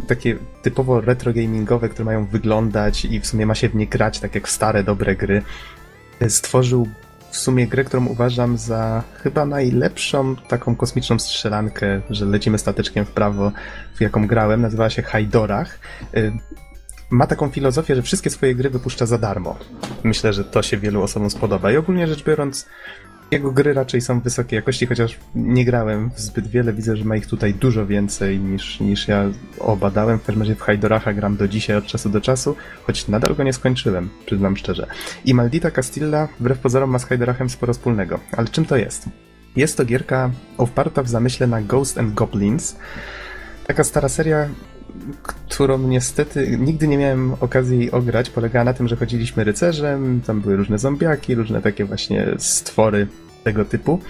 takie 0.08 0.36
typowo 0.62 1.00
retro 1.00 1.32
gamingowe, 1.32 1.88
które 1.88 2.04
mają 2.04 2.26
wyglądać 2.26 3.04
i 3.04 3.20
w 3.20 3.26
sumie 3.26 3.46
ma 3.46 3.54
się 3.54 3.68
w 3.68 3.74
nie 3.74 3.86
grać, 3.86 4.20
tak 4.20 4.34
jak 4.34 4.48
stare, 4.48 4.84
dobre 4.84 5.16
gry. 5.16 5.42
Y, 6.22 6.30
Stworzył 6.30 6.88
w 7.32 7.36
sumie 7.36 7.66
grę, 7.66 7.84
którą 7.84 8.06
uważam 8.06 8.58
za 8.58 9.02
chyba 9.22 9.44
najlepszą 9.44 10.36
taką 10.36 10.76
kosmiczną 10.76 11.18
strzelankę, 11.18 12.00
że 12.10 12.24
lecimy 12.24 12.58
stateczkiem 12.58 13.04
w 13.04 13.10
prawo, 13.10 13.52
w 13.94 14.00
jaką 14.00 14.26
grałem. 14.26 14.60
Nazywała 14.60 14.90
się 14.90 15.02
Hajdorach. 15.02 15.78
Y, 16.16 16.32
Ma 17.12 17.26
taką 17.26 17.50
filozofię, 17.50 17.96
że 17.96 18.02
wszystkie 18.02 18.30
swoje 18.30 18.54
gry 18.54 18.70
wypuszcza 18.70 19.06
za 19.06 19.18
darmo. 19.18 19.58
Myślę, 20.04 20.32
że 20.32 20.44
to 20.44 20.62
się 20.62 20.76
wielu 20.76 21.02
osobom 21.02 21.30
spodoba. 21.30 21.72
I 21.72 21.76
ogólnie 21.76 22.06
rzecz 22.06 22.24
biorąc, 22.24 22.66
jego 23.32 23.52
gry 23.52 23.74
raczej 23.74 24.00
są 24.00 24.20
wysokiej 24.20 24.56
jakości, 24.56 24.86
chociaż 24.86 25.18
nie 25.34 25.64
grałem 25.64 26.10
zbyt 26.16 26.46
wiele. 26.48 26.72
Widzę, 26.72 26.96
że 26.96 27.04
ma 27.04 27.16
ich 27.16 27.26
tutaj 27.26 27.54
dużo 27.54 27.86
więcej 27.86 28.38
niż, 28.38 28.80
niż 28.80 29.08
ja 29.08 29.24
obadałem. 29.58 30.18
W 30.18 30.22
każdym 30.22 30.42
razie 30.42 30.54
w 30.54 30.60
Hajdoracha 30.60 31.12
gram 31.12 31.36
do 31.36 31.48
dzisiaj 31.48 31.76
od 31.76 31.86
czasu 31.86 32.08
do 32.08 32.20
czasu, 32.20 32.56
choć 32.86 33.08
nadal 33.08 33.34
go 33.34 33.42
nie 33.42 33.52
skończyłem, 33.52 34.08
przyznam 34.26 34.56
szczerze. 34.56 34.86
I 35.24 35.34
Maldita 35.34 35.70
Castilla 35.70 36.28
wbrew 36.40 36.58
pozorom 36.58 36.90
ma 36.90 36.98
z 36.98 37.04
Hajdorachem 37.04 37.50
sporo 37.50 37.72
wspólnego. 37.72 38.20
Ale 38.36 38.48
czym 38.48 38.64
to 38.64 38.76
jest? 38.76 39.08
Jest 39.56 39.76
to 39.76 39.84
gierka 39.84 40.30
oparta 40.58 41.02
w 41.02 41.08
zamyśle 41.08 41.46
na 41.46 41.62
Ghost 41.62 41.98
and 41.98 42.14
Goblins. 42.14 42.76
Taka 43.66 43.84
stara 43.84 44.08
seria, 44.08 44.48
którą 45.22 45.78
niestety 45.78 46.56
nigdy 46.58 46.88
nie 46.88 46.98
miałem 46.98 47.34
okazji 47.40 47.90
ograć, 47.90 48.30
polegała 48.30 48.64
na 48.64 48.74
tym, 48.74 48.88
że 48.88 48.96
chodziliśmy 48.96 49.44
rycerzem, 49.44 50.20
tam 50.26 50.40
były 50.40 50.56
różne 50.56 50.78
zombiaki, 50.78 51.34
różne 51.34 51.62
takie 51.62 51.84
właśnie 51.84 52.26
stwory 52.38 53.06
tego 53.44 53.64
typu. 53.64 54.00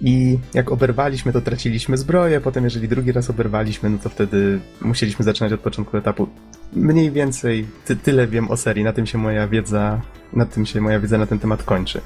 I 0.00 0.38
jak 0.54 0.72
oberwaliśmy, 0.72 1.32
to 1.32 1.40
traciliśmy 1.40 1.96
zbroję, 1.96 2.40
potem 2.40 2.64
jeżeli 2.64 2.88
drugi 2.88 3.12
raz 3.12 3.30
oberwaliśmy, 3.30 3.90
no 3.90 3.98
to 3.98 4.08
wtedy 4.08 4.60
musieliśmy 4.80 5.24
zaczynać 5.24 5.52
od 5.52 5.60
początku 5.60 5.96
etapu. 5.96 6.28
Mniej 6.72 7.10
więcej 7.10 7.66
ty, 7.84 7.96
tyle 7.96 8.26
wiem 8.26 8.50
o 8.50 8.56
serii, 8.56 8.84
na 8.84 8.92
tym 8.92 9.06
się 9.06 9.18
moja 9.18 9.48
wiedza, 9.48 10.00
na 10.32 10.46
tym 10.46 10.66
się 10.66 10.80
moja 10.80 11.00
wiedza 11.00 11.18
na 11.18 11.26
ten 11.26 11.38
temat 11.38 11.62
kończy. 11.62 12.00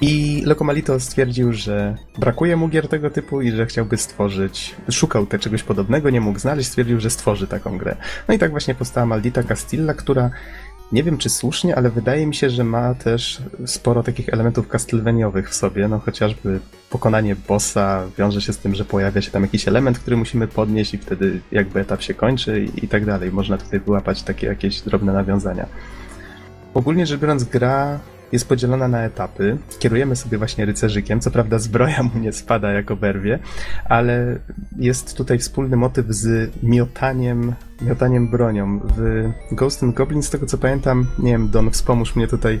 I 0.00 0.42
Locomalito 0.46 1.00
stwierdził, 1.00 1.52
że 1.52 1.96
brakuje 2.18 2.56
mu 2.56 2.68
gier 2.68 2.88
tego 2.88 3.10
typu 3.10 3.42
i 3.42 3.50
że 3.50 3.66
chciałby 3.66 3.96
stworzyć. 3.96 4.74
Szukał 4.90 5.26
te 5.26 5.38
czegoś 5.38 5.62
podobnego, 5.62 6.10
nie 6.10 6.20
mógł 6.20 6.38
znaleźć, 6.38 6.68
stwierdził, 6.68 7.00
że 7.00 7.10
stworzy 7.10 7.46
taką 7.46 7.78
grę. 7.78 7.96
No 8.28 8.34
i 8.34 8.38
tak 8.38 8.50
właśnie 8.50 8.74
powstała 8.74 9.06
Maldita 9.06 9.42
Castilla, 9.42 9.94
która 9.94 10.30
nie 10.92 11.02
wiem 11.02 11.18
czy 11.18 11.30
słusznie, 11.30 11.76
ale 11.76 11.90
wydaje 11.90 12.26
mi 12.26 12.34
się, 12.34 12.50
że 12.50 12.64
ma 12.64 12.94
też 12.94 13.42
sporo 13.66 14.02
takich 14.02 14.28
elementów 14.28 14.68
castlevanianych 14.68 15.50
w 15.50 15.54
sobie. 15.54 15.88
No 15.88 15.98
chociażby 15.98 16.60
pokonanie 16.90 17.36
bossa 17.48 18.02
wiąże 18.18 18.40
się 18.40 18.52
z 18.52 18.58
tym, 18.58 18.74
że 18.74 18.84
pojawia 18.84 19.22
się 19.22 19.30
tam 19.30 19.42
jakiś 19.42 19.68
element, 19.68 19.98
który 19.98 20.16
musimy 20.16 20.48
podnieść 20.48 20.94
i 20.94 20.98
wtedy 20.98 21.40
jakby 21.52 21.80
etap 21.80 22.02
się 22.02 22.14
kończy 22.14 22.64
i, 22.64 22.84
i 22.84 22.88
tak 22.88 23.04
dalej. 23.04 23.32
Można 23.32 23.58
tutaj 23.58 23.80
wyłapać 23.80 24.22
takie 24.22 24.46
jakieś 24.46 24.80
drobne 24.80 25.12
nawiązania. 25.12 25.66
Ogólnie 26.74 27.06
rzecz 27.06 27.20
biorąc, 27.20 27.44
gra 27.44 27.98
jest 28.36 28.48
podzielona 28.48 28.88
na 28.88 29.04
etapy. 29.04 29.58
Kierujemy 29.78 30.16
sobie 30.16 30.38
właśnie 30.38 30.64
rycerzykiem. 30.64 31.20
Co 31.20 31.30
prawda 31.30 31.58
zbroja 31.58 32.02
mu 32.02 32.20
nie 32.20 32.32
spada 32.32 32.72
jak 32.72 32.90
oberwie, 32.90 33.38
ale 33.88 34.38
jest 34.76 35.16
tutaj 35.16 35.38
wspólny 35.38 35.76
motyw 35.76 36.06
z 36.08 36.50
miotaniem, 36.62 37.54
miotaniem 37.80 38.30
bronią. 38.30 38.80
W 38.96 39.30
Ghost 39.52 39.82
and 39.82 39.94
Goblin, 39.94 40.22
z 40.22 40.30
tego 40.30 40.46
co 40.46 40.58
pamiętam, 40.58 41.06
nie 41.18 41.32
wiem, 41.32 41.50
Don, 41.50 41.70
wspomóż 41.70 42.16
mnie 42.16 42.28
tutaj, 42.28 42.60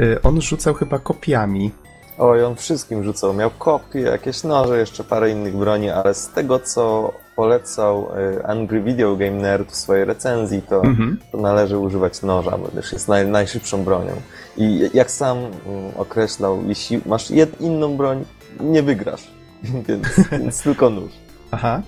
y, 0.00 0.22
on 0.22 0.40
rzucał 0.40 0.74
chyba 0.74 0.98
kopiami. 0.98 1.70
Oj, 2.18 2.44
on 2.44 2.56
wszystkim 2.56 3.04
rzucał. 3.04 3.34
Miał 3.34 3.50
kopie, 3.50 4.00
jakieś 4.00 4.44
noże, 4.44 4.78
jeszcze 4.78 5.04
parę 5.04 5.30
innych 5.30 5.56
broni, 5.56 5.90
ale 5.90 6.14
z 6.14 6.28
tego, 6.28 6.58
co 6.58 7.12
polecał 7.36 8.08
y, 8.38 8.46
Angry 8.46 8.80
Video 8.82 9.16
Game 9.16 9.30
Nerd 9.30 9.72
w 9.72 9.76
swojej 9.76 10.04
recenzji, 10.04 10.62
to, 10.62 10.84
Mhm. 10.84 11.18
to 11.32 11.38
należy 11.38 11.78
używać 11.78 12.22
noża, 12.22 12.58
bo 12.58 12.68
też 12.68 12.92
jest 12.92 13.08
naj, 13.08 13.26
najszybszą 13.26 13.84
bronią. 13.84 14.12
I 14.56 14.90
jak 14.94 15.10
sam 15.10 15.38
mm, 15.38 15.52
określał, 15.96 16.62
jeśli 16.66 17.00
masz 17.06 17.30
jed, 17.30 17.60
inną 17.60 17.96
broń, 17.96 18.24
nie 18.60 18.82
wygrasz. 18.82 19.30
więc, 19.88 20.06
więc 20.32 20.62
tylko 20.62 20.90
nóż. 20.90 21.12
Aha, 21.50 21.82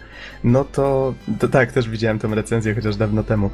no 0.45 0.65
to, 0.65 1.15
to 1.41 1.49
tak, 1.49 1.73
też 1.73 1.89
widziałem 1.89 2.19
tę 2.19 2.29
recenzję 2.29 2.75
chociaż 2.75 2.97
dawno 2.97 3.23
temu. 3.23 3.51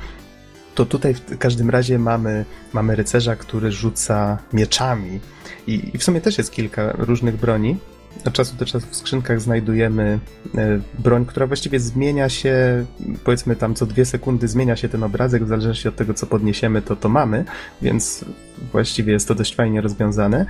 To 0.74 0.86
tutaj 0.86 1.14
w 1.14 1.38
każdym 1.38 1.70
razie 1.70 1.98
mamy, 1.98 2.44
mamy 2.72 2.96
rycerza, 2.96 3.36
który 3.36 3.72
rzuca 3.72 4.38
mieczami. 4.52 5.20
I, 5.66 5.90
I 5.94 5.98
w 5.98 6.04
sumie 6.04 6.20
też 6.20 6.38
jest 6.38 6.52
kilka 6.52 6.92
różnych 6.92 7.36
broni. 7.36 7.76
Od 8.24 8.32
czasu 8.32 8.56
do 8.56 8.64
czasu 8.64 8.86
w 8.90 8.96
skrzynkach 8.96 9.40
znajdujemy 9.40 10.18
e, 10.54 10.80
broń, 10.98 11.26
która 11.26 11.46
właściwie 11.46 11.80
zmienia 11.80 12.28
się, 12.28 12.86
powiedzmy 13.24 13.56
tam 13.56 13.74
co 13.74 13.86
dwie 13.86 14.04
sekundy 14.04 14.48
zmienia 14.48 14.76
się 14.76 14.88
ten 14.88 15.02
obrazek, 15.02 15.44
w 15.44 15.48
zależności 15.48 15.88
od 15.88 15.96
tego, 15.96 16.14
co 16.14 16.26
podniesiemy, 16.26 16.82
to 16.82 16.96
to 16.96 17.08
mamy, 17.08 17.44
więc 17.82 18.24
właściwie 18.72 19.12
jest 19.12 19.28
to 19.28 19.34
dość 19.34 19.54
fajnie 19.54 19.80
rozwiązane. 19.80 20.46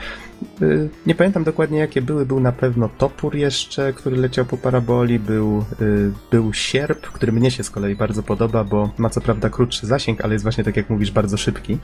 Y, 0.63 0.89
Nie 1.07 1.15
pamiętam 1.15 1.45
dokładnie 1.45 1.79
jakie 1.79 2.03
były. 2.03 2.27
Był 2.27 2.41
na 2.41 2.53
pewno 2.53 2.89
topór 2.99 3.37
jeszcze, 3.37 3.93
który 3.93 4.17
leciał 4.17 4.45
po 4.45 4.57
paraboli, 4.57 5.19
był, 5.19 5.65
y, 5.81 6.13
był 6.31 6.53
sierp, 6.53 7.01
który 7.01 7.33
mnie 7.33 7.51
się 7.51 7.63
z 7.63 7.71
kolei 7.71 7.97
bardzo 7.97 8.23
podoba, 8.23 8.65
bo 8.65 8.91
ma 8.99 9.11
co 9.11 9.21
prawda 9.21 9.51
krótszy 9.51 9.87
zasięg, 9.87 10.21
ale 10.21 10.33
jest 10.33 10.43
właśnie 10.43 10.65
tak 10.65 10.77
jak 10.77 10.91
mówisz, 10.91 11.11
bardzo 11.11 11.37
szybki. 11.37 11.79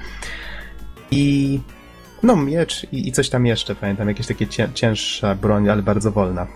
I 1.10 1.60
no 2.22 2.36
miecz 2.36 2.86
i, 2.92 3.08
i 3.08 3.12
coś 3.12 3.28
tam 3.28 3.46
jeszcze, 3.46 3.74
pamiętam, 3.74 4.08
jakieś 4.08 4.26
takie 4.26 4.46
cię, 4.46 4.68
cięższa 4.74 5.34
broń, 5.34 5.68
ale 5.68 5.82
bardzo 5.82 6.12
wolna. 6.12 6.46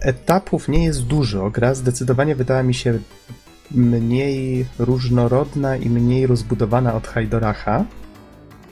Etapów 0.00 0.68
nie 0.68 0.84
jest 0.84 1.06
dużo. 1.06 1.50
Gra 1.50 1.74
zdecydowanie 1.74 2.34
wydała 2.34 2.62
mi 2.62 2.74
się 2.74 2.98
mniej 3.70 4.66
różnorodna 4.78 5.76
i 5.76 5.90
mniej 5.90 6.26
rozbudowana 6.26 6.94
od 6.94 7.06
Hajdoracha, 7.06 7.84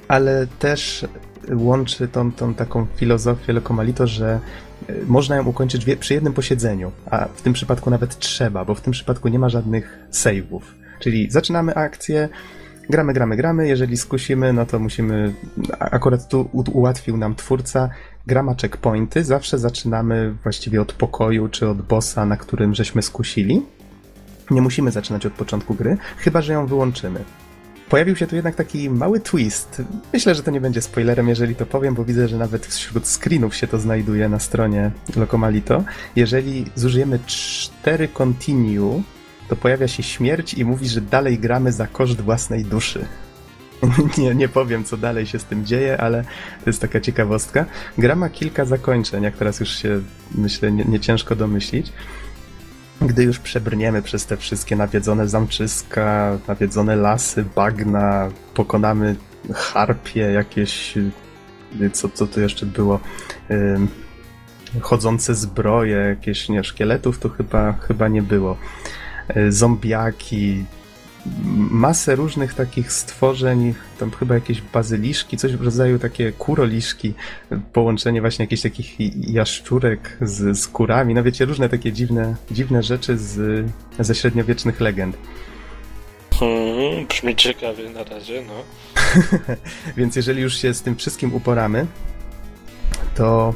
ale 0.09 0.47
też 0.59 1.07
łączy 1.55 2.09
tą, 2.09 2.33
tą 2.33 2.55
taką 2.55 2.87
filozofię 2.97 3.53
Lokomalito, 3.53 4.07
że 4.07 4.41
y, 4.91 5.03
można 5.07 5.37
ją 5.37 5.45
ukończyć 5.45 5.85
przy 6.01 6.15
jednym 6.15 6.33
posiedzeniu, 6.33 6.93
a 7.11 7.27
w 7.35 7.43
tym 7.43 7.53
przypadku 7.53 7.91
nawet 7.91 8.19
trzeba, 8.19 8.65
bo 8.65 8.75
w 8.75 8.81
tym 8.81 8.93
przypadku 8.93 9.29
nie 9.29 9.39
ma 9.39 9.49
żadnych 9.49 9.99
save'ów. 10.13 10.61
Czyli 11.01 11.31
zaczynamy 11.31 11.75
akcję, 11.75 12.29
gramy, 12.91 13.13
gramy, 13.13 13.37
gramy, 13.37 13.69
jeżeli 13.69 13.97
skusimy, 13.97 14.53
no 14.53 14.67
to 14.67 14.79
musimy, 14.79 15.35
akurat 15.79 16.29
tu 16.29 16.51
ułatwił 16.73 17.17
nam 17.17 17.35
twórca, 17.35 17.89
gra 18.27 18.43
ma 18.43 18.55
checkpointy, 18.55 19.25
zawsze 19.25 19.59
zaczynamy 19.59 20.35
właściwie 20.43 20.83
od 20.83 20.93
pokoju 20.93 21.49
czy 21.49 21.69
od 21.69 21.83
bossa, 21.83 22.27
na 22.27 22.37
którym 22.37 22.75
żeśmy 22.75 23.03
skusili. 23.03 23.63
Nie 24.51 24.63
musimy 24.63 24.91
zaczynać 24.91 25.27
od 25.27 25.33
początku 25.33 25.75
gry, 25.75 25.97
chyba 26.19 26.43
że 26.43 26.53
ją 26.53 26.67
wyłączymy. 26.67 27.25
Pojawił 27.89 28.17
się 28.17 28.27
tu 28.27 28.37
jednak 28.37 28.55
taki 28.55 28.91
mały 28.91 29.21
twist. 29.21 29.83
Myślę, 30.13 30.35
że 30.35 30.43
to 30.43 30.51
nie 30.51 30.61
będzie 30.61 30.83
spoilerem, 30.83 31.29
jeżeli 31.29 31.55
to 31.55 31.67
powiem, 31.67 31.95
bo 31.95 32.05
widzę, 32.05 32.29
że 32.29 32.37
nawet 32.37 32.67
wśród 32.67 33.07
screenów 33.07 33.55
się 33.55 33.67
to 33.67 33.79
znajduje 33.79 34.29
na 34.29 34.39
stronie 34.39 34.91
Locomalito. 35.17 35.85
Jeżeli 36.17 36.65
zużyjemy 36.75 37.19
4 37.27 38.09
continue, 38.09 39.03
to 39.49 39.57
pojawia 39.57 39.89
się 39.89 40.03
śmierć 40.03 40.55
i 40.55 40.65
mówi, 40.65 40.89
że 40.89 41.01
dalej 41.01 41.39
gramy 41.39 41.73
za 41.73 41.87
koszt 41.87 42.21
własnej 42.21 42.65
duszy. 42.65 43.05
nie, 44.19 44.35
nie 44.35 44.49
powiem, 44.49 44.85
co 44.85 44.97
dalej 44.97 45.27
się 45.27 45.39
z 45.39 45.45
tym 45.45 45.67
dzieje, 45.67 46.01
ale 46.01 46.25
to 46.65 46.71
jest 46.71 46.81
taka 46.81 47.01
ciekawostka. 47.01 47.65
Gra 47.99 48.17
ma 48.17 48.29
kilka 48.29 48.65
zakończeń, 48.65 49.23
jak 49.23 49.37
teraz 49.37 49.61
już 49.61 49.69
się, 49.69 50.01
myślę, 50.35 50.73
nie, 50.73 50.85
nie 50.85 51.01
ciężko 51.01 51.37
domyślić. 51.37 51.93
Gdy 53.01 53.25
już 53.25 53.39
przebrniemy 53.39 54.03
przez 54.03 54.27
te 54.27 54.37
wszystkie 54.37 54.77
nawiedzone 54.77 55.29
zamczyska, 55.29 56.39
nawiedzone 56.49 56.97
lasy, 56.97 57.45
bagna, 57.55 58.29
pokonamy 58.55 59.17
harpie, 59.55 60.21
jakieś. 60.21 60.97
y, 60.97 61.91
Co, 61.93 62.09
co 62.09 62.27
tu 62.27 62.41
jeszcze 62.41 62.67
było? 62.67 63.01
Chodzące 64.81 65.35
zbroje, 65.35 65.97
jakieś 65.97 66.49
nie, 66.49 66.65
szkieletów 66.65 67.19
to 67.19 67.29
chyba, 67.29 67.73
chyba 67.73 68.09
nie 68.09 68.23
było. 68.23 68.57
Y, 69.37 69.53
Zombiaki. 69.53 70.65
masę 71.71 72.17
różnych 72.17 72.55
takich 72.55 72.93
stworzeń, 72.93 73.75
tam 73.99 74.11
chyba 74.11 74.35
jakieś 74.35 74.63
bazyliszki, 74.63 75.37
coś 75.37 75.57
w 75.57 75.63
rodzaju 75.63 75.99
takie 75.99 76.33
kuroliszki, 76.33 77.15
połączenie 77.73 78.21
właśnie 78.21 78.43
jakichś 78.43 78.63
takich 78.63 78.97
jaszczurek 79.31 80.19
z, 80.21 80.59
z 80.59 80.69
kurami, 80.69 81.15
no 81.15 81.23
wiecie, 81.23 81.45
różne 81.45 81.69
takie 81.69 81.93
dziwne, 81.93 82.37
dziwne 82.51 82.83
rzeczy 82.83 83.19
z, 83.19 83.67
ze 83.99 84.15
średniowiecznych 84.15 84.81
legend. 84.81 85.19
Hmm, 86.35 87.07
brzmi 87.07 87.37
ciekawie 87.37 87.91
na 87.91 88.05
razie, 88.05 88.43
no. 88.49 88.55
Więc 89.97 90.17
jeżeli 90.17 90.43
już 90.43 90.57
się 90.57 90.75
z 90.75 90.83
tym 90.83 90.97
wszystkim 90.97 91.35
uporamy, 91.35 91.87
to 93.15 93.55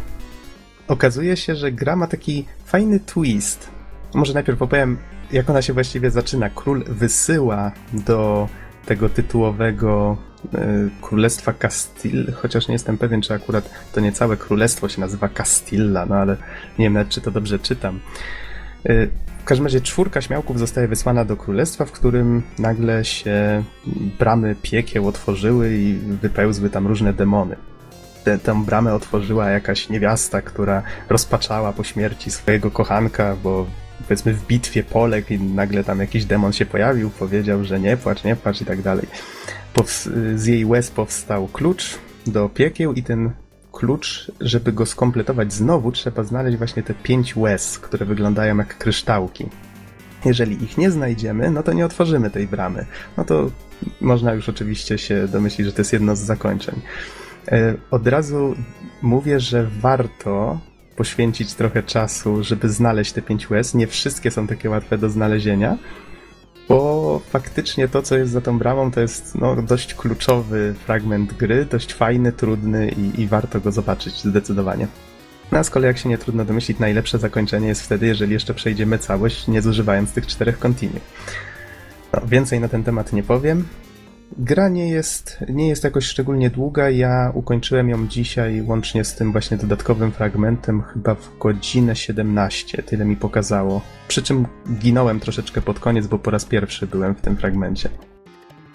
okazuje 0.89 1.37
się, 1.37 1.57
że 1.57 1.73
gra 1.73 1.97
ma 1.97 2.07
taki 2.07 2.45
fajny 2.64 3.01
twist. 3.01 3.70
Może 4.14 4.35
najpierw 4.35 4.62
opowiem, 4.62 4.99
jak 5.33 5.51
ona 5.51 5.62
się 5.62 5.72
właściwie 5.72 6.11
zaczyna. 6.11 6.51
Król 6.51 6.85
wysyła 6.85 7.72
do 7.93 8.49
tego 8.87 9.09
tytułowego 9.09 10.16
y, 10.45 10.59
Królestwa 11.01 11.53
Castil, 11.53 12.33
chociaż 12.33 12.68
nie 12.68 12.72
jestem 12.72 12.99
pewien, 12.99 13.22
czy 13.22 13.35
akurat 13.35 13.70
to 13.93 14.01
nie 14.01 14.12
całe 14.12 14.37
królestwo 14.37 14.89
się 14.89 15.01
nazywa 15.01 15.28
Castilla, 15.28 16.07
no 16.07 16.14
ale 16.14 16.37
nie 16.78 16.87
wiem 16.87 16.93
nawet, 16.93 17.09
czy 17.09 17.20
to 17.20 17.30
dobrze 17.30 17.59
czytam. 17.59 18.01
Y, 18.91 19.11
w 19.43 19.45
każdym 19.45 19.66
razie 19.66 19.80
czwórka 19.80 20.20
śmiałków 20.20 20.59
zostaje 20.59 20.89
wysłana 20.89 21.24
do 21.24 21.37
królestwa, 21.37 21.85
w 21.85 21.93
którym 21.93 22.43
nagle 22.59 23.05
się 23.05 23.64
bramy 24.18 24.57
piekieł 24.62 25.09
otworzyły 25.09 25.74
i 25.74 25.95
wypełzły 25.95 26.70
tam 26.70 26.87
różne 26.87 27.12
demony. 27.12 27.57
Tę, 28.24 28.39
tę 28.39 28.64
bramę 28.64 28.95
otworzyła 28.95 29.51
jakaś 29.51 29.89
niewiasta, 29.89 30.43
która 30.43 30.83
rozpaczała 31.09 31.72
po 31.72 31.85
śmierci 31.85 32.30
swojego 32.30 32.70
kochanka, 32.70 33.37
bo 33.43 33.66
powiedzmy 34.03 34.34
w 34.34 34.46
bitwie 34.46 34.82
poległ 34.82 35.32
i 35.32 35.38
nagle 35.38 35.84
tam 35.84 36.00
jakiś 36.00 36.24
demon 36.24 36.53
się 36.53 36.66
pojawił, 36.66 37.11
powiedział, 37.11 37.64
że 37.64 37.80
nie 37.80 37.96
płacz, 37.96 38.24
nie 38.24 38.36
płacz 38.36 38.61
i 38.61 38.64
tak 38.64 38.82
dalej. 38.82 39.07
z 40.34 40.46
jej 40.46 40.64
łez 40.64 40.90
powstał 40.90 41.48
klucz 41.48 41.98
do 42.26 42.48
piekieł 42.48 42.92
i 42.92 43.03
ten 43.03 43.30
klucz, 43.72 44.32
żeby 44.40 44.72
go 44.72 44.86
skompletować 44.86 45.53
znowu, 45.53 45.92
trzeba 45.92 46.22
znaleźć 46.22 46.59
właśnie 46.59 46.82
te 46.82 46.94
pięć 46.94 47.36
łez, 47.36 47.78
które 47.78 48.07
wyglądają 48.07 48.57
jak 48.57 48.78
kryształki. 48.78 49.48
Jeżeli 50.24 50.64
ich 50.64 50.78
nie 50.78 50.90
znajdziemy, 50.90 51.50
no 51.50 51.62
to 51.62 51.72
nie 51.72 51.86
otworzymy 51.86 52.30
tej 52.30 52.46
bramy. 52.46 52.86
No 53.16 53.24
to 53.24 53.50
można 54.00 54.32
już 54.34 54.48
oczywiście 54.48 54.98
się 54.98 55.28
domyślić, 55.28 55.66
że 55.66 55.72
to 55.72 55.80
jest 55.80 55.92
jedno 55.92 56.16
z 56.16 56.20
zakończeń. 56.20 56.80
E, 57.48 57.74
od 57.90 58.07
razu 58.07 58.55
mówię, 59.03 59.40
że 59.40 59.66
warto 59.80 60.61
poświęcić 60.97 61.55
trochę 61.55 61.82
czasu, 61.82 62.45
żeby 62.45 62.68
znaleźć 62.68 63.12
te 63.12 63.22
pięć 63.22 63.51
łez. 63.51 63.74
Nie 63.74 63.86
wszystkie 63.86 64.30
są 64.30 64.47
takie 64.47 64.70
łatwe 64.70 64.99
do 64.99 65.11
znalezienia, 65.11 65.78
bo 66.68 67.20
faktycznie 67.30 67.88
to, 67.88 68.03
co 68.03 68.16
jest 68.16 68.32
za 68.32 68.40
tą 68.40 68.59
bramą, 68.59 68.90
to 68.90 69.01
jest 69.01 69.34
no, 69.34 69.62
dość 69.62 69.95
kluczowy 69.95 70.74
fragment 70.84 71.32
gry, 71.32 71.64
dość 71.64 71.95
fajny, 71.95 72.32
trudny 72.32 72.88
i, 72.88 73.20
i 73.20 73.26
warto 73.26 73.61
go 73.61 73.72
zobaczyć 73.72 74.22
zdecydowanie. 74.22 74.86
No 75.53 75.59
a 75.59 75.64
z 75.64 75.70
kolei, 75.70 75.86
jak 75.86 75.99
się 75.99 76.09
nie 76.09 76.18
trudno 76.18 76.45
domyślić, 76.45 76.78
najlepsze 76.78 77.18
zakończenie 77.18 77.68
jest 77.68 77.82
wtedy, 77.82 78.07
jeżeli 78.07 78.32
jeszcze 78.32 78.55
przejdziemy 78.55 78.99
całość, 78.99 79.49
nie 79.49 79.62
zużywając 79.62 80.12
tych 80.12 80.26
czterech 80.26 80.59
kontinu. 80.59 81.01
No, 82.12 82.20
więcej 82.26 82.61
na 82.61 82.68
ten 82.68 82.84
temat 82.84 83.12
nie 83.12 83.22
powiem. 83.22 83.64
Gra 84.39 84.68
nie 84.68 84.89
jest, 84.89 85.45
nie 85.49 85.68
jest 85.68 85.85
jakoś 85.85 86.05
szczególnie 86.05 86.51
długa. 86.51 86.91
Ja 86.91 87.30
ukończyłem 87.35 87.89
ją 87.89 88.07
dzisiaj 88.09 88.62
łącznie 88.62 89.05
z 89.05 89.14
tym 89.14 89.33
właśnie 89.33 89.57
dodatkowym 89.57 90.12
fragmentem 90.12 90.83
chyba 90.83 91.14
w 91.14 91.39
godzinę 91.39 91.97
17. 91.97 92.83
Tyle 92.83 93.05
mi 93.05 93.16
pokazało. 93.16 93.80
Przy 94.09 94.22
czym 94.22 94.47
ginąłem 94.78 95.20
troszeczkę 95.20 95.62
pod 95.62 95.80
koniec, 95.80 96.07
bo 96.07 96.18
po 96.18 96.30
raz 96.30 96.45
pierwszy 96.45 96.87
byłem 96.87 97.14
w 97.14 97.20
tym 97.20 97.37
fragmencie. 97.37 97.89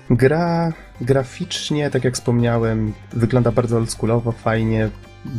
Gra 0.09 0.73
graficznie, 1.01 1.89
tak 1.89 2.03
jak 2.03 2.13
wspomniałem, 2.13 2.93
wygląda 3.13 3.51
bardzo 3.51 3.77
oldschoolowo, 3.77 4.31
fajnie, 4.31 4.89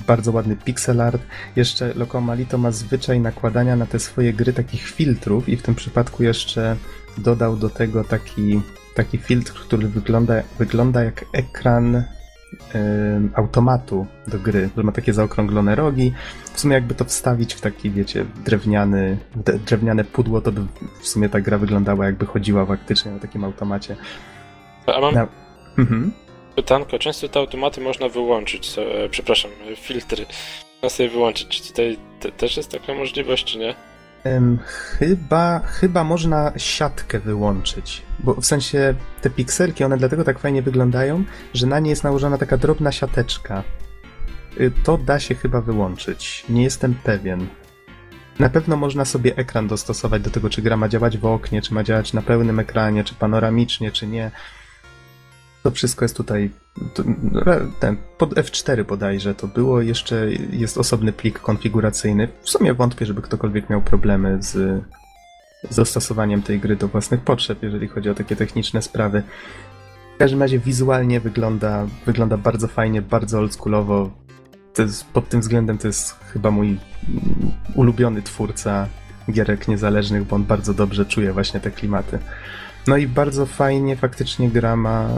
bardzo 0.07 0.33
ładny 0.33 0.57
pixel 0.57 1.01
art. 1.01 1.23
Jeszcze 1.57 1.95
Locomalito 1.95 2.59
ma 2.59 2.71
zwyczaj 2.71 3.21
nakładania 3.21 3.77
na 3.77 3.87
te 3.87 3.99
swoje 3.99 4.33
gry 4.33 4.53
takich 4.53 4.83
filtrów 4.83 5.49
i 5.49 5.57
w 5.57 5.63
tym 5.63 5.75
przypadku 5.75 6.23
jeszcze 6.23 6.77
dodał 7.19 7.57
do 7.57 7.71
tego 7.71 8.05
taki 8.05 8.61
taki 8.99 9.19
filtr, 9.19 9.53
który 9.53 9.89
wygląda, 9.89 10.35
wygląda 10.59 11.05
jak 11.05 11.25
ekran 11.33 11.97
y, 11.97 12.05
automatu 13.35 14.07
do 14.27 14.39
gry, 14.39 14.69
który 14.73 14.87
ma 14.87 14.93
takie 14.93 15.13
zaokrąglone 15.13 15.75
rogi. 15.75 16.13
W 16.55 16.61
sumie 16.61 16.75
jakby 16.75 16.95
to 16.95 17.05
wstawić 17.05 17.55
w 17.55 17.61
taki, 17.61 17.91
wiecie, 17.91 18.25
drewniany, 18.45 19.19
drewniane 19.67 20.05
pudło, 20.05 20.41
to 20.41 20.53
by 20.53 20.61
w 21.01 21.09
sumie 21.09 21.29
ta 21.29 21.41
gra 21.41 21.59
wyglądała 21.59 22.07
jakby 22.07 22.27
chodziła 22.27 22.67
faktycznie 22.67 23.13
na 23.13 23.19
takim 23.19 23.45
automacie. 23.45 23.97
A 24.87 25.01
mam 25.01 25.15
na... 25.15 25.27
mhm. 25.79 26.13
pytanko, 26.57 26.99
często 26.99 27.29
te 27.29 27.41
automaty 27.41 27.81
można 27.81 28.09
wyłączyć, 28.09 28.79
e, 28.79 29.09
przepraszam, 29.09 29.51
filtry 29.77 30.27
można 30.83 30.97
sobie 30.97 31.09
wyłączyć. 31.09 31.49
Czy 31.49 31.69
tutaj 31.69 31.99
te, 32.21 32.33
też 32.33 32.57
jest 32.57 32.71
taka 32.71 32.95
możliwość, 32.95 33.45
czy 33.45 33.59
nie? 33.59 33.75
Chyba, 34.99 35.61
chyba 35.61 36.05
można 36.05 36.53
siatkę 36.57 37.19
wyłączyć, 37.19 38.03
bo 38.19 38.35
w 38.35 38.47
sensie 38.47 38.95
te 39.21 39.31
pikselki, 39.31 39.85
one 39.85 39.97
dlatego 39.97 40.25
tak 40.25 40.39
fajnie 40.39 40.63
wyglądają, 40.63 41.25
że 41.55 41.67
na 41.67 41.79
nie 41.79 41.91
jest 41.91 42.05
nałożona 42.05 42.39
taka 42.39 42.57
drobna 42.57 42.93
siateczka. 42.93 43.63
Y, 44.61 44.73
to 44.85 44.99
da 44.99 45.21
się 45.21 45.35
chyba 45.35 45.61
wyłączyć. 45.61 46.45
Nie 46.49 46.63
jestem 46.63 46.95
pewien. 46.95 47.47
Na 48.39 48.49
pewno 48.49 48.77
można 48.77 49.05
sobie 49.05 49.37
ekran 49.37 49.69
dostosować 49.69 50.23
do 50.23 50.31
tego, 50.31 50.51
czy 50.51 50.63
gra 50.63 50.77
ma 50.77 50.89
działać 50.89 51.19
w 51.19 51.27
oknie, 51.27 51.63
czy 51.63 51.75
ma 51.75 51.85
działać 51.85 52.13
na 52.13 52.23
pełnym 52.23 52.59
ekranie, 52.59 53.05
czy 53.05 53.15
panoramicznie, 53.15 53.93
czy 53.93 54.07
nie. 54.07 54.31
To 55.63 55.71
wszystko 55.71 56.05
jest 56.05 56.17
tutaj. 56.17 56.51
Ten, 57.81 57.97
pod 58.19 58.35
F4 58.35 58.85
bodajże 58.85 59.35
to 59.35 59.47
było. 59.47 59.81
Jeszcze 59.81 60.29
jest 60.53 60.79
osobny 60.79 61.13
plik 61.13 61.39
konfiguracyjny. 61.39 62.29
W 62.43 62.51
sumie 62.51 62.75
wątpię, 62.75 63.07
żeby 63.07 63.23
ktokolwiek 63.23 63.71
miał 63.71 63.83
problemy 63.83 64.43
z, 64.43 64.83
z 65.71 65.77
dostosowaniem 65.77 66.43
tej 66.43 66.61
gry 66.61 66.77
do 66.77 66.89
własnych 66.89 67.21
potrzeb, 67.21 67.63
jeżeli 67.63 67.89
chodzi 67.89 68.11
o 68.11 68.15
takie 68.15 68.37
techniczne 68.37 68.83
sprawy. 68.83 69.23
W 70.15 70.19
każdym 70.19 70.43
razie 70.43 70.59
wizualnie 70.59 71.21
wygląda, 71.21 71.87
wygląda 72.07 72.37
bardzo 72.37 72.69
fajnie, 72.69 73.03
bardzo 73.03 73.39
oldschoolowo. 73.39 74.11
Pod 75.13 75.29
tym 75.29 75.41
względem 75.41 75.79
to 75.79 75.87
jest 75.87 76.17
chyba 76.33 76.51
mój 76.51 76.79
ulubiony 77.75 78.23
twórca 78.23 78.89
gierek 79.33 79.69
niezależnych, 79.69 80.25
bo 80.25 80.37
on 80.37 80.45
bardzo 80.45 80.75
dobrze 80.75 81.07
czuje 81.07 81.33
właśnie 81.33 81.61
te 81.61 81.71
klimaty. 81.71 82.19
No 82.87 82.97
i 82.97 83.07
bardzo 83.07 83.47
fajnie 83.47 83.97
faktycznie 83.97 84.51
gra 84.51 84.77
ma 84.77 85.09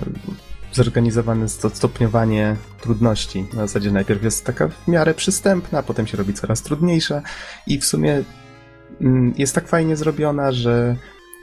zorganizowane 0.72 1.48
stopniowanie 1.48 2.56
trudności. 2.80 3.46
Na 3.54 3.66
zasadzie 3.66 3.90
najpierw 3.90 4.22
jest 4.22 4.44
taka 4.44 4.68
w 4.68 4.88
miarę 4.88 5.14
przystępna, 5.14 5.82
potem 5.82 6.06
się 6.06 6.16
robi 6.16 6.34
coraz 6.34 6.62
trudniejsza 6.62 7.22
i 7.66 7.78
w 7.78 7.84
sumie 7.84 8.22
mm, 9.00 9.34
jest 9.38 9.54
tak 9.54 9.68
fajnie 9.68 9.96
zrobiona, 9.96 10.52
że, 10.52 10.96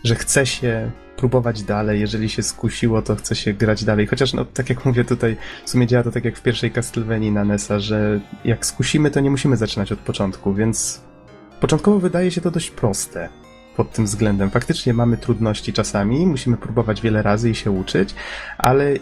że 0.04 0.16
chce 0.16 0.46
się 0.46 0.92
próbować 1.18 1.64
dalej. 1.64 2.00
Jeżeli 2.00 2.30
się 2.30 2.44
skusiło, 2.44 3.02
to 3.02 3.16
chce 3.16 3.36
się 3.36 3.54
grać 3.54 3.84
dalej. 3.84 4.08
Chociaż, 4.08 4.34
no, 4.34 4.46
tak 4.46 4.70
jak 4.70 4.86
mówię 4.86 5.06
tutaj, 5.06 5.38
w 5.66 5.70
sumie 5.70 5.88
działa 5.88 6.04
to 6.04 6.12
tak 6.12 6.26
jak 6.26 6.38
w 6.38 6.42
pierwszej 6.42 6.72
Castlevanii 6.72 7.32
na 7.32 7.46
NESa, 7.46 7.80
że 7.80 8.20
jak 8.46 8.66
skusimy, 8.66 9.12
to 9.12 9.20
nie 9.20 9.32
musimy 9.32 9.58
zaczynać 9.58 9.92
od 9.92 10.00
początku, 10.00 10.54
więc 10.54 11.02
początkowo 11.60 12.00
wydaje 12.00 12.32
się 12.32 12.42
to 12.42 12.52
dość 12.52 12.72
proste 12.72 13.30
pod 13.78 13.92
tym 13.92 14.06
względem. 14.06 14.50
Faktycznie 14.50 14.94
mamy 14.94 15.18
trudności 15.18 15.74
czasami, 15.74 16.28
musimy 16.28 16.58
próbować 16.58 17.02
wiele 17.02 17.22
razy 17.22 17.50
i 17.50 17.56
się 17.56 17.72
uczyć, 17.72 18.16
ale 18.58 18.94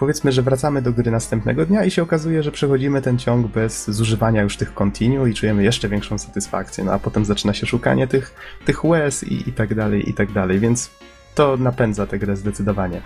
powiedzmy, 0.00 0.32
że 0.32 0.42
wracamy 0.42 0.82
do 0.82 0.92
gry 0.92 1.10
następnego 1.10 1.66
dnia 1.66 1.84
i 1.84 1.90
się 1.90 2.02
okazuje, 2.02 2.42
że 2.42 2.52
przechodzimy 2.52 3.02
ten 3.02 3.18
ciąg 3.18 3.46
bez 3.46 3.90
zużywania 3.90 4.42
już 4.42 4.56
tych 4.56 4.74
continue 4.74 5.26
i 5.26 5.34
czujemy 5.34 5.64
jeszcze 5.64 5.88
większą 5.88 6.18
satysfakcję, 6.18 6.84
no 6.84 6.92
a 6.92 6.98
potem 6.98 7.24
zaczyna 7.24 7.54
się 7.54 7.66
szukanie 7.66 8.06
tych, 8.06 8.34
tych 8.64 8.84
łez 8.84 9.24
i, 9.24 9.48
i 9.48 9.52
tak 9.52 9.74
dalej, 9.74 10.10
i 10.10 10.14
tak 10.14 10.32
dalej, 10.32 10.60
więc 10.60 10.90
to 11.34 11.56
napędza 11.56 12.06
tę 12.06 12.18
grę 12.18 12.36
zdecydowanie. 12.36 13.02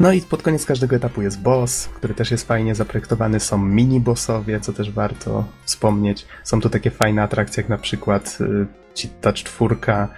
No 0.00 0.12
i 0.12 0.20
pod 0.20 0.42
koniec 0.42 0.66
każdego 0.66 0.96
etapu 0.96 1.22
jest 1.22 1.42
boss, 1.42 1.88
który 1.94 2.14
też 2.14 2.30
jest 2.30 2.46
fajnie 2.46 2.74
zaprojektowany. 2.74 3.40
Są 3.40 3.58
mini-bossowie, 3.58 4.60
co 4.60 4.72
też 4.72 4.90
warto 4.90 5.44
wspomnieć. 5.64 6.26
Są 6.44 6.60
tu 6.60 6.70
takie 6.70 6.90
fajne 6.90 7.22
atrakcje, 7.22 7.60
jak 7.60 7.70
na 7.70 7.78
przykład 7.78 8.38
y, 8.40 9.08
ta 9.20 9.32
czwórka 9.32 10.08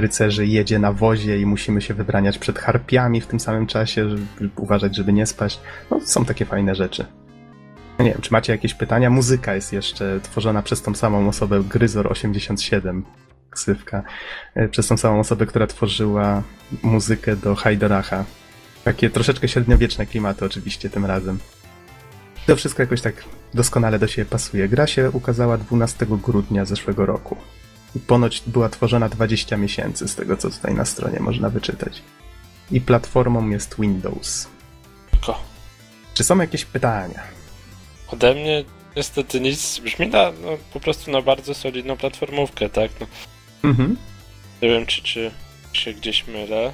rycerzy 0.00 0.46
jedzie 0.46 0.78
na 0.78 0.92
wozie 0.92 1.38
i 1.38 1.46
musimy 1.46 1.80
się 1.80 1.94
wybraniać 1.94 2.38
przed 2.38 2.58
harpiami 2.58 3.20
w 3.20 3.26
tym 3.26 3.40
samym 3.40 3.66
czasie, 3.66 4.10
żeby 4.10 4.26
uważać, 4.56 4.96
żeby 4.96 5.12
nie 5.12 5.26
spaść. 5.26 5.60
No, 5.90 6.00
są 6.00 6.24
takie 6.24 6.44
fajne 6.44 6.74
rzeczy. 6.74 7.06
Nie 7.98 8.10
wiem, 8.12 8.20
czy 8.20 8.32
macie 8.32 8.52
jakieś 8.52 8.74
pytania? 8.74 9.10
Muzyka 9.10 9.54
jest 9.54 9.72
jeszcze 9.72 10.20
tworzona 10.22 10.62
przez 10.62 10.82
tą 10.82 10.94
samą 10.94 11.28
osobę, 11.28 11.60
Gryzor87, 11.60 13.02
ksywka, 13.50 14.02
y, 14.56 14.68
przez 14.68 14.86
tą 14.86 14.96
samą 14.96 15.20
osobę, 15.20 15.46
która 15.46 15.66
tworzyła 15.66 16.42
muzykę 16.82 17.36
do 17.36 17.54
Hajdaracha, 17.54 18.24
takie 18.84 19.10
troszeczkę 19.10 19.48
średniowieczne 19.48 20.06
klimaty 20.06 20.44
oczywiście 20.44 20.90
tym 20.90 21.04
razem. 21.06 21.38
To 22.46 22.56
wszystko 22.56 22.82
jakoś 22.82 23.00
tak 23.00 23.24
doskonale 23.54 23.98
do 23.98 24.06
siebie 24.06 24.30
pasuje. 24.30 24.68
Gra 24.68 24.86
się 24.86 25.10
ukazała 25.10 25.58
12 25.58 26.06
grudnia 26.22 26.64
zeszłego 26.64 27.06
roku. 27.06 27.36
I 27.96 27.98
ponoć 28.00 28.42
była 28.46 28.68
tworzona 28.68 29.08
20 29.08 29.56
miesięcy, 29.56 30.08
z 30.08 30.14
tego 30.14 30.36
co 30.36 30.50
tutaj 30.50 30.74
na 30.74 30.84
stronie 30.84 31.20
można 31.20 31.50
wyczytać. 31.50 32.02
i 32.70 32.80
platformą 32.80 33.50
jest 33.50 33.80
Windows. 33.80 34.48
Tylko 35.10 35.38
Czy 36.14 36.24
są 36.24 36.38
jakieś 36.40 36.64
pytania? 36.64 37.22
ode 38.08 38.34
mnie 38.34 38.64
niestety 38.96 39.40
nic. 39.40 39.78
Brzmi 39.78 40.08
na, 40.08 40.32
no, 40.42 40.48
po 40.72 40.80
prostu 40.80 41.10
na 41.10 41.22
bardzo 41.22 41.54
solidną 41.54 41.96
platformówkę, 41.96 42.68
tak? 42.70 42.90
No, 43.00 43.06
Mhm. 43.70 43.96
nie 44.62 44.68
wiem, 44.68 44.86
czy, 44.86 45.02
czy 45.02 45.30
się 45.72 45.92
gdzieś 45.92 46.26
mylę. 46.26 46.72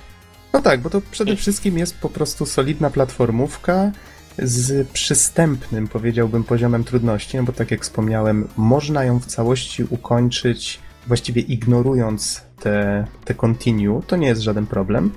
No 0.53 0.63
tak, 0.63 0.81
bo 0.81 0.91
to 0.91 1.01
przede 1.11 1.37
wszystkim 1.37 1.79
jest 1.79 1.99
po 1.99 2.09
prostu 2.09 2.47
solidna 2.47 2.91
platformówka 2.91 3.91
z 4.39 4.89
przystępnym, 4.89 5.89
powiedziałbym, 5.89 6.45
poziomem 6.45 6.85
trudności, 6.85 7.37
no 7.37 7.43
bo 7.43 7.53
tak 7.53 7.71
jak 7.71 7.83
wspomniałem, 7.83 8.49
można 8.57 9.05
ją 9.05 9.19
w 9.21 9.27
całości 9.27 9.85
ukończyć 9.91 10.81
właściwie 11.07 11.43
ignorując 11.43 12.43
te, 12.61 13.07
te 13.25 13.35
continue, 13.35 14.03
to 14.07 14.17
nie 14.17 14.27
jest 14.27 14.43
żaden 14.43 14.67
problem. 14.67 15.11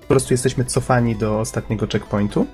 Po 0.00 0.06
prostu 0.06 0.34
jesteśmy 0.34 0.64
cofani 0.64 1.16
do 1.16 1.40
ostatniego 1.40 1.86
checkpointu. 1.86 2.46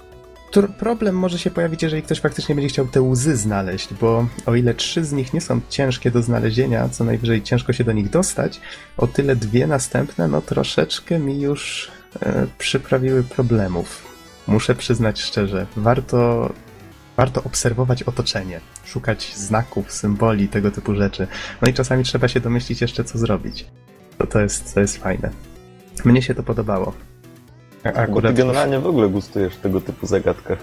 Problem 0.79 1.19
może 1.19 1.39
się 1.39 1.51
pojawić, 1.51 1.83
jeżeli 1.83 2.03
ktoś 2.03 2.21
faktycznie 2.21 2.55
będzie 2.55 2.69
chciał 2.69 2.87
te 2.87 3.03
łzy 3.03 3.37
znaleźć, 3.37 3.95
bo 3.95 4.27
o 4.47 4.55
ile 4.55 4.75
trzy 4.75 5.05
z 5.05 5.13
nich 5.13 5.35
nie 5.35 5.41
są 5.41 5.61
ciężkie 5.69 6.11
do 6.11 6.23
znalezienia, 6.23 6.89
co 6.89 7.05
najwyżej 7.05 7.43
ciężko 7.43 7.73
się 7.73 7.85
do 7.85 7.93
nich 7.93 8.11
dostać, 8.11 8.61
o 8.97 9.07
tyle 9.07 9.37
dwie 9.37 9.67
następne, 9.67 10.29
no 10.29 10.41
troszeczkę 10.41 11.19
mi 11.19 11.41
już 11.41 11.91
e, 12.23 12.47
przyprawiły 12.59 13.23
problemów. 13.23 14.17
Muszę 14.47 14.75
przyznać 14.75 15.21
szczerze, 15.21 15.67
warto, 15.77 16.53
warto 17.17 17.43
obserwować 17.43 18.03
otoczenie, 18.03 18.61
szukać 18.85 19.37
znaków, 19.37 19.93
symboli, 19.93 20.49
tego 20.49 20.71
typu 20.71 20.95
rzeczy. 20.95 21.27
No 21.63 21.69
i 21.69 21.75
czasami 21.75 22.05
trzeba 22.05 22.29
się 22.29 22.41
domyślić 22.41 22.81
jeszcze, 22.81 23.05
co 23.05 23.19
zrobić. 23.19 23.67
To, 24.19 24.27
to, 24.27 24.41
jest, 24.41 24.75
to 24.75 24.81
jest 24.81 24.97
fajne. 24.97 25.31
Mnie 26.05 26.23
się 26.23 26.35
to 26.35 26.43
podobało. 26.43 26.93
A 27.95 28.07
Bo 28.07 28.23
ty 28.23 28.33
generalnie 28.33 28.79
w 28.79 28.87
ogóle 28.87 29.09
gustujesz 29.09 29.55
w 29.55 29.61
tego 29.61 29.81
typu 29.81 30.07
zagadkach. 30.07 30.59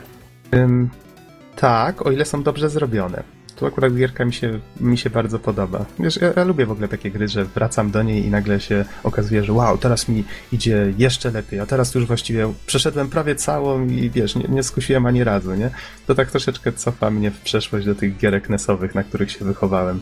Tak, 1.55 2.05
o 2.05 2.11
ile 2.11 2.25
są 2.25 2.43
dobrze 2.43 2.69
zrobione. 2.69 3.23
Tu 3.63 3.67
akurat 3.67 3.95
gierka 3.95 4.25
mi 4.25 4.33
się, 4.33 4.59
mi 4.79 4.97
się 4.97 5.09
bardzo 5.09 5.39
podoba. 5.39 5.85
Wiesz, 5.99 6.15
ja, 6.15 6.33
ja 6.35 6.43
lubię 6.43 6.65
w 6.65 6.71
ogóle 6.71 6.87
takie 6.87 7.11
gry, 7.11 7.27
że 7.27 7.45
wracam 7.45 7.91
do 7.91 8.03
niej 8.03 8.25
i 8.25 8.29
nagle 8.29 8.59
się 8.59 8.85
okazuje, 9.03 9.43
że 9.43 9.53
wow, 9.53 9.77
teraz 9.77 10.07
mi 10.07 10.23
idzie 10.51 10.93
jeszcze 10.97 11.31
lepiej, 11.31 11.59
a 11.59 11.65
teraz 11.65 11.95
już 11.95 12.05
właściwie 12.05 12.53
przeszedłem 12.65 13.09
prawie 13.09 13.35
całą 13.35 13.87
i 13.87 14.09
wiesz, 14.09 14.35
nie, 14.35 14.47
nie 14.49 14.63
skusiłem 14.63 15.05
ani 15.05 15.23
razu, 15.23 15.55
nie? 15.55 15.69
To 16.07 16.15
tak 16.15 16.31
troszeczkę 16.31 16.73
cofa 16.73 17.11
mnie 17.11 17.31
w 17.31 17.39
przeszłość 17.39 17.85
do 17.85 17.95
tych 17.95 18.17
gierek 18.17 18.49
nesowych, 18.49 18.95
na 18.95 19.03
których 19.03 19.31
się 19.31 19.45
wychowałem. 19.45 20.01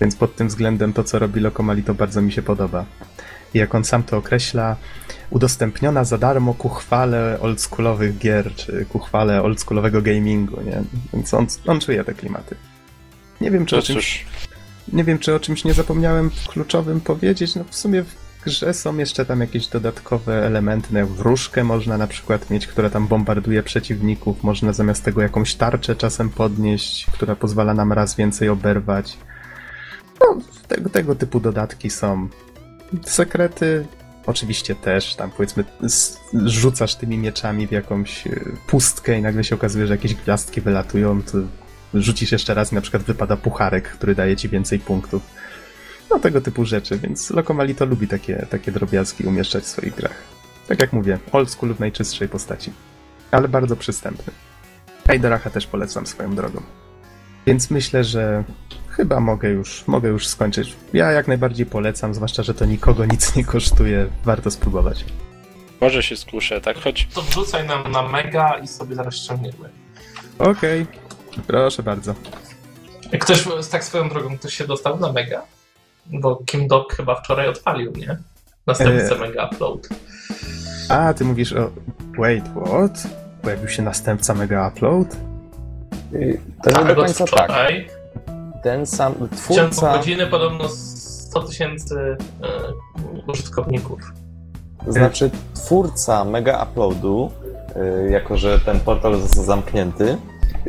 Więc 0.00 0.16
pod 0.16 0.36
tym 0.36 0.48
względem 0.48 0.92
to, 0.92 1.04
co 1.04 1.18
robi 1.18 1.40
Lokomali, 1.40 1.82
to 1.82 1.94
bardzo 1.94 2.22
mi 2.22 2.32
się 2.32 2.42
podoba. 2.42 2.84
Jak 3.54 3.74
on 3.74 3.84
sam 3.84 4.02
to 4.02 4.16
określa, 4.16 4.76
udostępniona 5.30 6.04
za 6.04 6.18
darmo 6.18 6.54
ku 6.54 6.68
chwale 6.68 7.38
oldschoolowych 7.40 8.18
gier, 8.18 8.54
czy 8.54 8.86
ku 8.88 8.98
chwale 8.98 9.42
oldschoolowego 9.42 10.02
gamingu, 10.02 10.62
nie? 10.62 10.82
Więc 11.12 11.34
on, 11.34 11.46
on 11.66 11.80
czuje 11.80 12.04
te 12.04 12.14
klimaty. 12.14 12.56
Nie 13.40 13.50
wiem, 13.50 13.66
czy 13.66 13.76
o 13.76 13.80
To 13.80 13.86
czymś, 13.86 14.24
cóż, 14.24 14.26
nie 14.92 15.04
wiem, 15.04 15.18
czy 15.18 15.34
o 15.34 15.40
czymś 15.40 15.64
nie 15.64 15.74
zapomniałem 15.74 16.30
kluczowym 16.48 17.00
powiedzieć. 17.00 17.54
No 17.54 17.64
w 17.64 17.76
sumie 17.76 18.02
w 18.02 18.14
grze 18.44 18.74
są 18.74 18.96
jeszcze 18.96 19.26
tam 19.26 19.40
jakieś 19.40 19.66
dodatkowe 19.66 20.46
elementy, 20.46 20.88
no 20.92 20.98
jak 20.98 21.08
wróżkę 21.08 21.64
można 21.64 21.98
na 21.98 22.06
przykład 22.06 22.50
mieć, 22.50 22.66
która 22.66 22.90
tam 22.90 23.08
bombarduje 23.08 23.62
przeciwników, 23.62 24.42
można 24.42 24.72
zamiast 24.72 25.04
tego 25.04 25.22
jakąś 25.22 25.54
tarczę 25.54 25.96
czasem 25.96 26.30
podnieść, 26.30 27.06
która 27.12 27.36
pozwala 27.36 27.74
nam 27.74 27.92
raz 27.92 28.16
więcej 28.16 28.48
oberwać. 28.48 29.18
No, 30.20 30.38
tego, 30.68 30.90
tego 30.90 31.14
typu 31.14 31.40
dodatki 31.40 31.90
są. 31.90 32.28
Sekrety 33.04 33.86
oczywiście 34.26 34.74
też, 34.74 35.14
tam 35.14 35.30
powiedzmy 35.30 35.64
rzucasz 36.32 36.94
tymi 36.94 37.18
mieczami 37.18 37.66
w 37.66 37.70
jakąś 37.70 38.26
e, 38.26 38.30
pustkę 38.66 39.18
i 39.18 39.22
nagle 39.22 39.44
się 39.44 39.54
okazuje, 39.54 39.86
że 39.86 39.94
jakieś 39.94 40.14
gwiazdki 40.14 40.60
wylatują, 40.60 41.22
to 41.22 41.38
rzucisz 41.94 42.32
jeszcze 42.32 42.54
raz 42.54 42.72
i 42.72 42.74
na 42.74 42.80
przykład 42.80 43.02
wypada 43.02 43.36
pucharek, 43.36 43.88
który 43.88 44.14
daje 44.14 44.36
ci 44.36 44.48
więcej 44.48 44.78
punktów. 44.78 45.22
No 46.10 46.18
tego 46.18 46.40
typu 46.40 46.64
rzeczy, 46.64 46.98
więc 46.98 47.30
Lokomali 47.30 47.74
to 47.74 47.86
lubi 47.86 48.08
takie, 48.08 48.46
takie 48.50 48.72
drobiazgi 48.72 49.24
umieszczać 49.24 49.64
w 49.64 49.66
swoich 49.66 49.94
grach. 49.94 50.22
Tak 50.68 50.80
jak 50.80 50.92
mówię, 50.92 51.18
old 51.32 51.50
school 51.50 51.74
w 51.74 51.80
najczystszej 51.80 52.28
postaci. 52.28 52.72
Ale 53.30 53.48
bardzo 53.48 53.76
przystępny. 53.76 54.32
Eideracha 55.08 55.50
też 55.50 55.66
polecam 55.66 56.06
swoją 56.06 56.34
drogą. 56.34 56.62
Więc 57.46 57.70
myślę, 57.70 58.04
że 58.04 58.44
chyba 58.90 59.20
mogę 59.20 59.48
już, 59.48 59.84
mogę 59.86 60.08
już 60.08 60.26
skończyć. 60.26 60.76
Ja 60.92 61.10
jak 61.12 61.28
najbardziej 61.28 61.66
polecam, 61.66 62.14
zwłaszcza, 62.14 62.42
że 62.42 62.54
to 62.54 62.64
nikogo 62.64 63.04
nic 63.06 63.36
nie 63.36 63.44
kosztuje. 63.44 64.06
Warto 64.24 64.50
spróbować. 64.50 65.04
może 65.80 66.02
się 66.02 66.16
skuszę, 66.16 66.60
tak? 66.60 66.78
Choć 66.78 67.06
To 67.14 67.22
wrzucaj 67.22 67.66
nam 67.66 67.92
na 67.92 68.02
mega 68.08 68.58
i 68.58 68.66
sobie 68.66 68.94
zaraz 68.94 69.14
ściągniemy. 69.14 69.68
Okej, 70.38 70.86
proszę 71.46 71.82
bardzo. 71.82 72.14
Ktoś, 73.20 73.44
tak 73.70 73.84
swoją 73.84 74.08
drogą, 74.08 74.38
ktoś 74.38 74.54
się 74.54 74.66
dostał 74.66 75.00
na 75.00 75.12
mega? 75.12 75.42
Bo 76.06 76.36
Kim 76.46 76.68
Dog 76.68 76.94
chyba 76.94 77.14
wczoraj 77.14 77.48
odpalił, 77.48 77.92
nie? 77.92 78.16
Następcę 78.66 79.16
E. 79.16 79.18
mega 79.18 79.46
upload. 79.46 79.88
A, 80.88 81.14
ty 81.14 81.24
mówisz 81.24 81.52
o... 81.52 81.70
Wait, 82.18 82.44
what? 82.66 83.06
Pojawił 83.42 83.68
się 83.68 83.82
następca 83.82 84.34
Mega 84.34 84.68
Upload? 84.68 85.16
Y, 86.14 86.40
To 86.62 86.82
nie 86.82 86.88
do 86.88 86.94
końca 86.94 87.24
tak. 87.26 87.50
Ten 88.62 88.86
sam 88.86 89.12
W 89.12 89.16
ciągu 89.18 89.36
twórca, 89.36 89.98
godziny 89.98 90.26
podobno 90.26 90.68
100 90.68 91.42
tysięcy 91.42 92.16
e, 92.42 93.26
użytkowników. 93.26 94.00
to 94.86 94.92
znaczy 94.92 95.30
twórca 95.54 96.24
Mega 96.24 96.66
Uploadu, 96.70 97.30
y, 98.06 98.10
jako 98.10 98.36
że 98.36 98.60
ten 98.60 98.80
portal 98.80 99.20
został 99.20 99.44
zamknięty, 99.44 100.16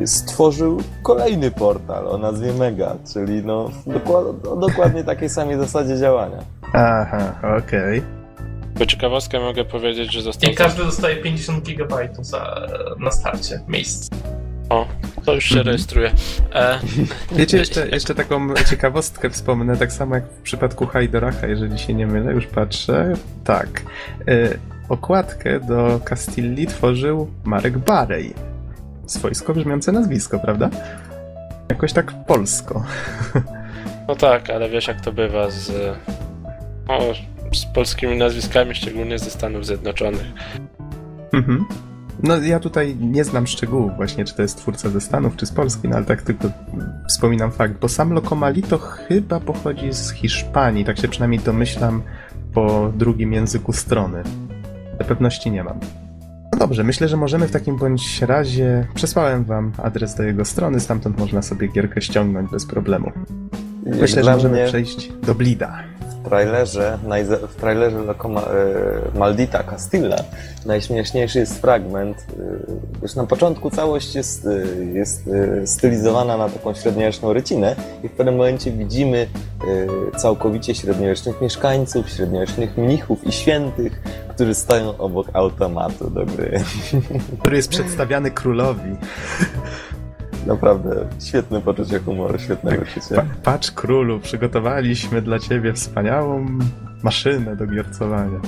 stworzył 0.06 0.82
kolejny 1.04 1.52
portal 1.52 2.08
o 2.08 2.18
nazwie 2.18 2.54
Mega, 2.54 2.96
czyli 3.14 3.44
no 3.46 3.70
dokład, 3.88 4.26
o 4.48 4.56
dokładnie 4.56 5.04
takiej 5.04 5.30
samej 5.30 5.58
zasadzie 5.58 5.98
działania. 5.98 6.38
Aha, 6.74 7.39
okej. 7.58 8.02
po 8.78 8.86
ciekawostkę 8.86 9.39
mogę 9.39 9.66
powiedzieć, 9.66 10.14
że 10.14 10.22
został... 10.22 10.52
I 10.52 10.56
każdy 10.56 10.84
dostaje 10.84 11.16
50 11.16 11.64
GB 11.64 12.10
za, 12.22 12.68
na 13.00 13.12
starcie 13.12 13.60
miejsc. 13.68 14.10
O, 14.72 14.88
to 15.26 15.34
już 15.34 15.44
się 15.44 15.56
Mhm. 15.56 15.68
rejestruje. 15.68 16.12
E, 16.54 16.80
Wiecie, 17.38 17.58
jeszcze, 17.58 17.88
jeszcze 17.90 18.16
taką 18.16 18.54
ciekawostkę 18.70 19.30
wspomnę, 19.30 19.78
tak 19.78 19.92
samo 19.92 20.16
jak 20.16 20.24
w 20.26 20.42
przypadku 20.42 20.86
Haidoracha, 20.88 21.48
jeżeli 21.48 21.80
się 21.80 21.94
nie 21.94 22.08
mylę, 22.08 22.34
już 22.34 22.48
patrzę. 22.48 23.14
Tak. 23.44 23.82
Y, 24.30 24.60
okładkę 24.90 25.60
do 25.60 26.00
Castilli 26.06 26.68
tworzył 26.68 27.32
Marek 27.44 27.78
Barej. 27.78 28.34
Swojsko 29.06 29.54
brzmiące 29.54 29.92
nazwisko, 29.92 30.40
prawda? 30.40 30.70
Jakoś 31.70 31.94
tak 31.94 32.26
polsko. 32.28 32.84
no 34.08 34.16
tak, 34.16 34.50
ale 34.50 34.70
wiesz 34.70 34.88
jak 34.88 35.02
to 35.02 35.12
bywa 35.12 35.50
z... 35.50 35.72
O, 36.88 37.14
z 37.54 37.66
polskimi 37.66 38.18
nazwiskami, 38.18 38.76
szczególnie 38.76 39.20
ze 39.20 39.30
Stanów 39.30 39.66
Zjednoczonych. 39.66 40.26
Mhm. 41.34 41.66
No 42.24 42.38
ja 42.38 42.59
tutaj 42.59 42.95
nie 42.95 43.24
znam 43.24 43.47
szczegółów 43.47 43.95
właśnie, 43.95 44.26
czy 44.26 44.36
to 44.36 44.41
jest 44.41 44.57
twórca 44.57 44.89
ze 44.89 45.01
Stanów, 45.01 45.36
czy 45.36 45.45
z 45.45 45.51
Polski, 45.51 45.89
no 45.89 45.95
ale 45.95 46.05
tak 46.05 46.22
tylko 46.22 46.49
wspominam 47.07 47.51
fakt, 47.51 47.74
bo 47.82 47.89
sam 47.89 48.14
Lokomali 48.14 48.64
to 48.64 48.78
chyba 48.78 49.39
pochodzi 49.39 49.93
z 49.93 50.12
Hiszpanii, 50.12 50.86
tak 50.86 50.97
się 50.97 51.07
przynajmniej 51.07 51.39
domyślam 51.39 52.01
po 52.53 52.91
drugim 52.95 53.34
języku 53.34 53.74
strony. 53.74 54.24
Na 54.99 55.05
pewności 55.05 55.51
nie 55.51 55.64
mam. 55.64 55.80
No 56.53 56.59
dobrze, 56.59 56.84
myślę, 56.84 57.07
że 57.07 57.18
możemy 57.18 57.47
w 57.47 57.51
takim 57.51 57.78
bądź 57.78 58.22
razie... 58.22 58.88
Przesłałem 58.93 59.43
wam 59.43 59.72
adres 59.84 60.16
do 60.16 60.24
jego 60.24 60.45
strony, 60.45 60.80
stamtąd 60.80 61.20
można 61.20 61.41
sobie 61.41 61.68
gierkę 61.68 62.01
ściągnąć 62.01 62.51
bez 62.51 62.66
problemu. 62.66 63.12
Myślę, 63.86 64.24
że 64.24 64.32
możemy 64.32 64.55
mnie 64.55 64.66
przejść 64.66 65.12
do 65.12 65.36
Blida. 65.36 65.91
W 66.22 66.30
trailerze, 66.30 66.98
w 67.50 67.56
trailerze 67.56 67.98
Lokoma, 67.98 68.42
e, 68.42 69.18
Maldita 69.20 69.64
Castilla 69.64 70.18
najśmieszniejszy 70.66 71.40
jest 71.40 71.62
fragment, 71.62 72.18
e, 72.18 73.02
już 73.02 73.16
na 73.16 73.26
początku 73.26 73.70
całość 73.70 74.16
jest, 74.16 74.48
e, 74.48 74.86
jest 74.86 75.30
stylizowana 75.66 76.38
na 76.38 76.50
taką 76.50 76.74
średniowieczną 76.74 77.34
rycinę 77.34 77.76
i 78.04 78.10
w 78.10 78.12
pewnym 78.12 78.36
momencie 78.36 78.72
widzimy 78.72 79.28
całkowicie 80.18 80.76
średniowiecznych 80.76 81.42
mieszkańców, 81.42 82.10
średniowiecznych 82.10 82.78
mnichów 82.78 83.28
i 83.28 83.32
świętych, 83.32 84.02
którzy 84.30 84.56
stoją 84.56 84.98
obok 84.98 85.28
automatu 85.34 86.10
do 86.10 86.26
gry. 86.26 86.64
Który 87.40 87.56
jest 87.56 87.70
przedstawiany 87.70 88.32
królowi. 88.32 88.96
Naprawdę 90.48 91.08
świetne 91.24 91.62
poczucie 91.62 92.00
humoru, 92.00 92.39
świetne 92.39 92.72
Pa, 92.72 92.78
wyczucie. 92.78 93.26
patrz 93.44 93.72
królu, 93.72 94.20
przygotowaliśmy 94.20 95.22
dla 95.22 95.39
ciebie 95.39 95.74
wspaniałą 95.74 96.46
maszynę 97.04 97.56
do 97.56 97.68
giercowania. 97.68 98.39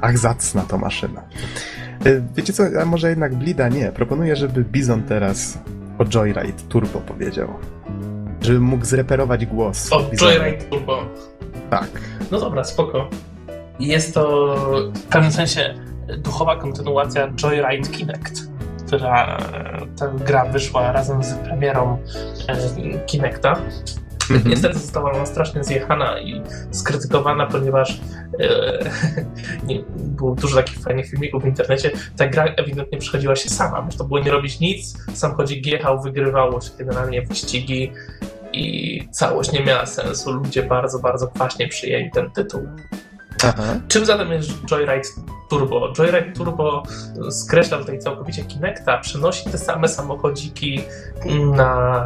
Ach, 0.00 0.18
zacna 0.18 0.62
to 0.62 0.78
maszyna. 0.78 1.22
Y, 2.06 2.22
Wiecie 2.36 2.52
co, 2.52 2.64
a 2.82 2.84
może 2.84 3.08
jednak 3.10 3.34
Blida 3.34 3.68
nie. 3.68 3.92
Proponuję, 3.92 4.36
żeby 4.36 4.64
Bizon 4.64 5.02
teraz 5.02 5.58
o 5.98 6.04
Joyride 6.04 6.62
Turbo 6.68 6.98
powiedział. 7.00 7.48
Żeby 8.40 8.60
mógł 8.60 8.84
zreperować 8.84 9.46
głos. 9.46 9.92
O, 9.92 10.02
Bizona. 10.02 10.32
Joyride 10.32 10.64
Turbo. 10.64 11.02
Tak. 11.70 11.88
No 12.30 12.40
dobra, 12.40 12.64
spoko. 12.64 13.08
Jest 13.80 14.14
to 14.14 14.54
w 14.94 15.02
pewnym 15.02 15.32
sensie 15.32 15.74
duchowa 16.18 16.56
kontynuacja 16.56 17.28
Joyride 17.42 17.88
Kinect, 17.90 18.48
która 18.86 19.38
ta 19.98 20.08
gra 20.08 20.44
wyszła 20.44 20.92
razem 20.92 21.24
z 21.24 21.34
premierą 21.34 21.98
e, 22.48 23.06
Kinecta. 23.06 23.56
Mhm. 24.30 24.50
Niestety 24.50 24.78
została 24.78 25.12
ona 25.12 25.26
strasznie 25.26 25.64
zjechana 25.64 26.20
i 26.20 26.42
skrytykowana, 26.70 27.46
ponieważ 27.46 28.00
e, 28.40 28.78
nie, 29.66 29.80
było 29.96 30.34
dużo 30.34 30.56
takich 30.56 30.78
fajnych 30.78 31.10
filmików 31.10 31.42
w 31.42 31.46
internecie. 31.46 31.90
Ta 32.16 32.28
gra 32.28 32.44
ewidentnie 32.44 32.98
przechodziła 32.98 33.36
się 33.36 33.50
sama. 33.50 33.82
Można 33.82 34.04
było 34.04 34.20
nie 34.20 34.30
robić 34.30 34.60
nic, 34.60 34.98
samochodzik 35.14 35.66
jechał, 35.66 36.02
wygrywało 36.02 36.60
się 36.60 36.70
generalnie 36.78 37.22
wyścigi 37.22 37.92
i 38.52 39.08
całość 39.10 39.52
nie 39.52 39.64
miała 39.64 39.86
sensu. 39.86 40.32
Ludzie 40.32 40.62
bardzo, 40.62 40.98
bardzo 40.98 41.28
kwaśnie 41.28 41.68
przyjęli 41.68 42.10
ten 42.10 42.30
tytuł. 42.30 42.68
Aha. 43.48 43.80
Czym 43.88 44.06
zatem 44.06 44.32
jest 44.32 44.50
Joyride 44.70 45.08
Turbo? 45.50 45.92
Joyride 45.98 46.32
Turbo 46.32 46.82
skreśla 47.30 47.78
tutaj 47.78 47.98
całkowicie 47.98 48.44
Kinecta, 48.44 48.98
przenosi 48.98 49.50
te 49.50 49.58
same 49.58 49.88
samochodziki 49.88 50.80
na, 51.56 52.04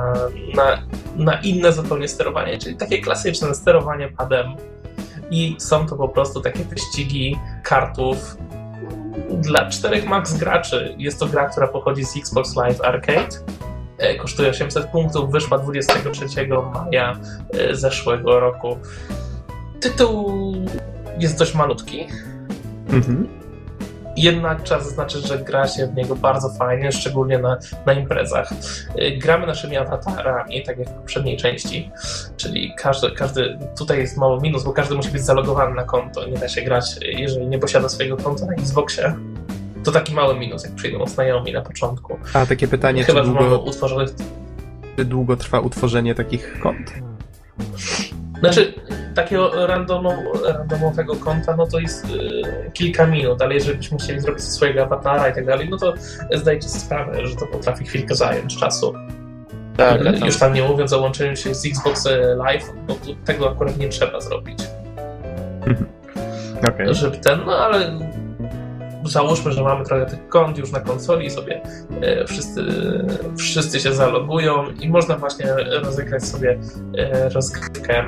na, 0.55 0.83
na 1.17 1.41
inne 1.41 1.73
zupełnie 1.73 2.09
sterowanie, 2.09 2.59
czyli 2.59 2.77
takie 2.77 2.99
klasyczne 2.99 3.55
sterowanie 3.55 4.09
padem. 4.09 4.47
I 5.31 5.57
są 5.59 5.87
to 5.87 5.97
po 5.97 6.09
prostu 6.09 6.41
takie 6.41 6.65
wyścigi 6.65 7.39
kartów 7.63 8.37
dla 9.31 9.69
czterech 9.69 10.07
max 10.07 10.37
graczy. 10.37 10.95
Jest 10.99 11.21
to 11.21 11.27
gra, 11.27 11.49
która 11.49 11.69
pochodzi 11.69 12.05
z 12.05 12.17
Xbox 12.17 12.57
Live 12.57 12.81
Arcade. 12.81 13.29
E, 13.99 14.15
Kosztuje 14.15 14.51
800 14.51 14.87
punktów, 14.87 15.33
wyszła 15.33 15.59
23 15.59 16.49
maja 16.75 17.19
e, 17.53 17.75
zeszłego 17.75 18.41
roku. 18.41 18.79
Tytuł 19.81 20.53
jest 21.19 21.39
dość 21.39 21.55
malutki, 21.55 22.07
Mhm. 22.93 23.29
jednak 24.17 24.63
trzeba 24.63 24.81
zaznaczyć, 24.81 25.27
że 25.27 25.39
gra 25.39 25.69
się 25.69 25.87
w 25.87 25.95
niego 25.95 26.17
bardzo 26.17 26.49
fajnie, 26.49 26.93
szczególnie 26.93 27.39
na, 27.39 27.59
na 27.87 27.93
imprezach. 27.93 28.53
Y, 29.03 29.19
Gramy 29.19 29.47
naszymi 29.47 29.77
awatarami, 29.77 30.63
tak 30.63 30.79
jak 30.79 30.89
w 30.89 30.93
poprzedniej 30.93 31.37
części, 31.37 31.91
czyli 32.37 32.75
każdy, 32.79 33.11
każdy, 33.11 33.59
tutaj 33.79 33.99
jest 33.99 34.17
mały 34.17 34.41
minus, 34.41 34.65
bo 34.65 34.73
każdy 34.73 34.95
musi 34.95 35.11
być 35.11 35.23
zalogowany 35.23 35.75
na 35.75 35.85
konto. 35.85 36.27
Nie 36.29 36.39
da 36.39 36.49
się 36.49 36.63
grać, 36.63 36.85
jeżeli 37.03 37.47
nie 37.47 37.59
posiada 37.59 37.89
swojego 37.89 38.17
konta 38.17 38.47
na 38.47 38.53
Xboxie. 38.53 39.15
To 39.85 39.93
taki 39.93 40.15
mały 40.15 40.39
minus, 40.39 40.65
jak 40.65 40.73
przyjdą 40.75 41.07
znajomi 41.07 41.53
na 41.53 41.61
początku. 41.63 42.19
A 42.33 42.47
takie 42.47 42.69
pytanie, 42.69 43.01
czy 43.01 43.07
Chyba, 43.07 43.25
że 43.25 43.33
mamy 43.33 43.49
długo, 43.49 43.65
utworzonych 43.65 44.09
czy 44.97 45.05
długo 45.05 45.37
trwa 45.37 45.61
utworzenie 45.61 46.15
takich 46.15 46.61
kont? 46.61 46.93
Znaczy, 48.41 48.75
takiego 49.15 49.67
randomo, 49.67 50.15
randomowego 50.45 51.17
konta, 51.17 51.57
no 51.57 51.67
to 51.67 51.79
jest 51.79 52.05
y, 52.05 52.71
kilka 52.73 53.07
minut, 53.07 53.43
ale 53.43 53.55
jeżeli 53.55 53.79
byśmy 53.79 53.99
chcieli 53.99 54.21
zrobić 54.21 54.45
swojego 54.45 54.83
awatara 54.83 55.29
i 55.29 55.35
tak 55.35 55.47
dalej, 55.47 55.69
no 55.71 55.77
to 55.77 55.95
zdajcie 56.35 56.69
sobie 56.69 56.81
sprawę, 56.81 57.27
że 57.27 57.37
to 57.37 57.47
potrafi 57.47 57.85
chwilkę 57.85 58.15
zająć 58.15 58.57
czasu. 58.57 58.95
Tak, 59.77 60.01
Y, 60.01 60.05
tam, 60.05 60.27
Już 60.27 60.39
tam 60.39 60.55
nie 60.55 60.63
mówiąc 60.63 60.93
o 60.93 61.01
łączeniu 61.01 61.37
się 61.37 61.55
z 61.55 61.67
Xbox 61.67 62.09
Live, 62.37 62.73
no 62.89 62.95
to 62.95 63.11
tego 63.25 63.51
akurat 63.51 63.77
nie 63.77 63.89
trzeba 63.89 64.21
zrobić. 64.21 64.59
Okej. 66.69 66.95
Żeby 66.95 67.17
ten, 67.17 67.41
no 67.47 67.57
ale 67.57 67.99
załóżmy, 69.09 69.53
że 69.53 69.63
mamy 69.63 69.85
trochę 69.85 70.07
tych 70.07 70.29
kont 70.29 70.59
już 70.59 70.73
na 70.73 70.81
konsoli 70.81 71.27
i 71.27 71.31
sobie 71.31 71.63
e, 72.01 72.27
wszyscy, 72.27 72.65
wszyscy 73.39 73.81
się 73.81 73.95
zalogują 73.95 74.71
i 74.81 74.89
można 74.89 75.17
właśnie 75.17 75.47
rozegrać 75.83 76.25
sobie 76.25 76.59
e, 76.99 77.29
rozgrywkę 77.29 78.05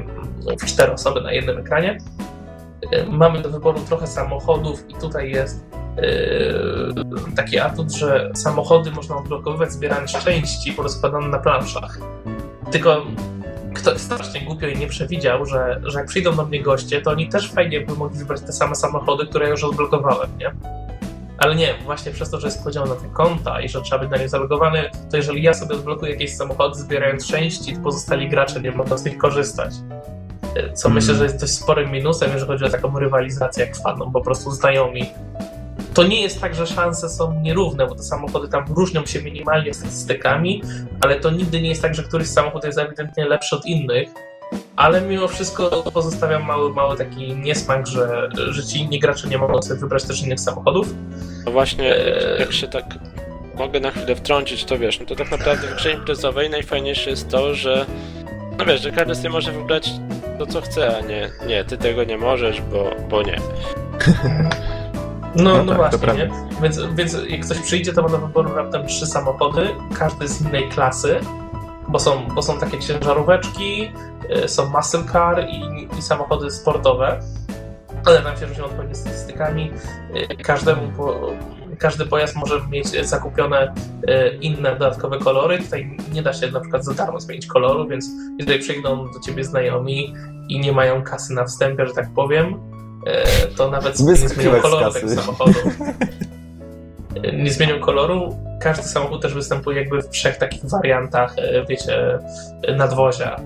w 0.60 0.64
cztery 0.64 0.92
osoby 0.92 1.20
na 1.20 1.32
jednym 1.32 1.58
ekranie. 1.58 1.98
E, 2.92 3.06
Mamy 3.06 3.42
do 3.42 3.50
wyboru 3.50 3.80
trochę 3.80 4.06
samochodów 4.06 4.90
i 4.90 4.94
tutaj 4.94 5.30
jest 5.30 5.64
taki 7.36 7.58
atut, 7.58 7.92
że 7.92 8.30
samochody 8.34 8.90
można 8.90 9.16
odblokowywać 9.16 9.72
zbierając 9.72 10.12
części 10.12 10.72
porozkładane 10.72 11.28
na 11.28 11.38
planszach. 11.38 11.98
Tylko 12.70 13.02
ktoś 13.74 14.00
strasznie 14.00 14.40
głupio 14.40 14.66
i 14.66 14.78
nie 14.78 14.86
przewidział, 14.86 15.46
że, 15.46 15.80
że 15.84 15.98
jak 15.98 16.08
przyjdą 16.08 16.36
do 16.36 16.44
mnie 16.44 16.62
goście, 16.62 17.02
to 17.02 17.10
oni 17.10 17.28
też 17.28 17.52
fajnie 17.52 17.80
by 17.80 17.94
mogli 17.94 18.18
wybrać 18.18 18.40
te 18.40 18.52
same 18.52 18.74
samochody, 18.74 19.26
które 19.26 19.50
już 19.50 19.64
odblokowałem, 19.64 20.30
nie? 20.38 20.52
Ale 21.38 21.54
nie, 21.54 21.74
właśnie 21.84 22.12
przez 22.12 22.30
to, 22.30 22.40
że 22.40 22.46
jest 22.46 22.64
podział 22.64 22.86
na 22.86 22.94
te 22.94 23.08
konta 23.08 23.60
i 23.60 23.68
że 23.68 23.82
trzeba 23.82 23.98
być 23.98 24.10
na 24.10 24.16
nie 24.16 24.28
zalogowany, 24.28 24.90
to 25.10 25.16
jeżeli 25.16 25.42
ja 25.42 25.54
sobie 25.54 25.74
odblokuję 25.74 26.12
jakieś 26.12 26.36
samochody 26.36 26.78
zbierając 26.78 27.26
części, 27.26 27.76
to 27.76 27.82
pozostali 27.82 28.28
gracze 28.28 28.60
nie 28.60 28.72
mogą 28.72 28.98
z 28.98 29.04
nich 29.04 29.18
korzystać. 29.18 29.74
Co 30.74 30.88
Mm. 30.88 30.94
myślę, 30.94 31.14
że 31.14 31.24
jest 31.24 31.40
dość 31.40 31.52
sporym 31.52 31.90
minusem, 31.90 32.30
jeżeli 32.32 32.52
chodzi 32.52 32.64
o 32.64 32.70
taką 32.70 32.98
rywalizację, 32.98 33.64
jak 33.66 33.76
wpadną 33.76 34.12
po 34.12 34.20
prostu 34.20 34.50
znajomi. 34.50 35.10
To 35.94 36.04
nie 36.04 36.22
jest 36.22 36.40
tak, 36.40 36.54
że 36.54 36.66
szanse 36.66 37.08
są 37.08 37.40
nierówne, 37.40 37.86
bo 37.86 37.94
te 37.94 38.02
samochody 38.02 38.48
tam 38.48 38.64
różnią 38.76 39.06
się 39.06 39.22
minimalnie 39.22 39.74
statystykami, 39.74 40.62
ale 41.00 41.20
to 41.20 41.30
nigdy 41.30 41.62
nie 41.62 41.68
jest 41.68 41.82
tak, 41.82 41.94
że 41.94 42.02
któryś 42.02 42.28
samochód 42.28 42.64
jest 42.64 42.78
ewidentnie 42.78 43.24
lepszy 43.26 43.56
od 43.56 43.66
innych. 43.66 44.08
Ale 44.76 45.00
mimo 45.00 45.28
wszystko 45.28 45.70
pozostawiam 45.94 46.44
mały, 46.44 46.72
mały 46.74 46.96
taki 46.96 47.36
niesmak, 47.36 47.86
że, 47.86 48.28
że 48.50 48.66
ci 48.66 48.78
inni 48.78 48.98
gracze 48.98 49.28
nie 49.28 49.38
mogą 49.38 49.62
sobie 49.62 49.80
wybrać 49.80 50.04
też 50.04 50.22
innych 50.22 50.40
samochodów. 50.40 50.94
no 51.46 51.52
właśnie, 51.52 51.96
Eee. 51.96 52.40
jak 52.40 52.52
się 52.52 52.68
tak 52.68 52.84
mogę 53.54 53.80
na 53.80 53.90
chwilę 53.90 54.16
wtrącić, 54.16 54.64
to 54.64 54.78
wiesz, 54.78 55.00
no 55.00 55.06
to 55.06 55.16
tak 55.16 55.30
naprawdę 55.30 55.68
w 55.68 55.74
grze 55.76 55.92
imprezowej 55.92 56.50
najfajniejsze 56.50 57.10
jest 57.10 57.28
to, 57.28 57.54
że 57.54 57.86
no 58.58 58.64
wiesz, 58.64 58.82
że 58.82 58.90
każdy 58.90 59.14
sobie 59.14 59.30
może 59.30 59.52
wybrać 59.52 59.90
to, 60.38 60.46
co 60.46 60.60
chce, 60.60 60.96
a 60.96 61.00
nie, 61.00 61.30
nie, 61.46 61.64
ty 61.64 61.78
tego 61.78 62.04
nie 62.04 62.18
możesz, 62.18 62.60
bo, 62.60 62.90
bo 63.10 63.22
nie. 63.22 63.36
No, 65.34 65.56
No 65.56 65.64
no, 65.64 65.82
tak, 65.82 66.00
właśnie, 66.00 66.14
nie? 66.14 66.30
Więc, 66.62 66.80
więc 66.94 67.16
jak 67.28 67.40
ktoś 67.40 67.58
przyjdzie, 67.58 67.92
to 67.92 68.02
ma 68.02 68.08
do 68.08 68.18
wyboru 68.18 68.54
raptem 68.54 68.86
trzy 68.86 69.06
samochody, 69.06 69.68
każdy 69.98 70.28
z 70.28 70.40
innej 70.40 70.68
klasy, 70.68 71.20
bo 71.88 71.98
są, 71.98 72.28
bo 72.34 72.42
są 72.42 72.58
takie 72.58 72.78
ciężaróweczki, 72.78 73.92
y, 74.44 74.48
są 74.48 74.70
muscle 74.70 75.04
car 75.12 75.46
i, 75.48 75.88
i 75.98 76.02
samochody 76.02 76.50
sportowe, 76.50 77.20
ale 78.04 78.22
tam 78.22 78.36
się 78.36 78.46
różnią 78.46 78.64
odpowiednio 78.64 78.94
statystykami. 78.94 79.70
Y, 80.30 80.36
Każdemu 80.36 80.82
po, 80.96 81.32
każdy 81.78 82.06
pojazd 82.06 82.36
może 82.36 82.60
mieć 82.70 83.06
zakupione 83.06 83.74
y, 84.10 84.38
inne 84.40 84.72
dodatkowe 84.72 85.18
kolory. 85.18 85.58
Tutaj 85.58 85.96
nie 86.12 86.22
da 86.22 86.32
się 86.32 86.50
na 86.50 86.60
przykład 86.60 86.84
za 86.84 86.94
darmo 86.94 87.20
zmienić 87.20 87.46
koloru, 87.46 87.88
więc 87.88 88.10
jeżeli 88.38 88.58
przyjdą 88.58 89.10
do 89.12 89.20
ciebie 89.20 89.44
znajomi 89.44 90.14
i 90.48 90.60
nie 90.60 90.72
mają 90.72 91.02
kasy 91.02 91.34
na 91.34 91.44
wstępie, 91.44 91.86
że 91.86 91.94
tak 91.94 92.10
powiem, 92.14 92.60
to 93.56 93.70
nawet 93.70 94.00
nie 94.00 94.16
zmienią 94.16 94.60
koloru 94.60 94.92
tego 94.92 95.08
samochodu. 95.08 95.54
Y, 97.26 97.32
Nie 97.32 97.50
zmienią 97.50 97.80
koloru. 97.80 98.36
Każdy 98.60 98.82
samochód 98.82 99.22
też 99.22 99.34
występuje 99.34 99.80
jakby 99.80 100.02
w 100.02 100.08
trzech 100.08 100.36
takich 100.36 100.64
wariantach, 100.64 101.38
y, 101.38 101.64
wiecie, 101.68 102.18
nadwozia. 102.76 103.40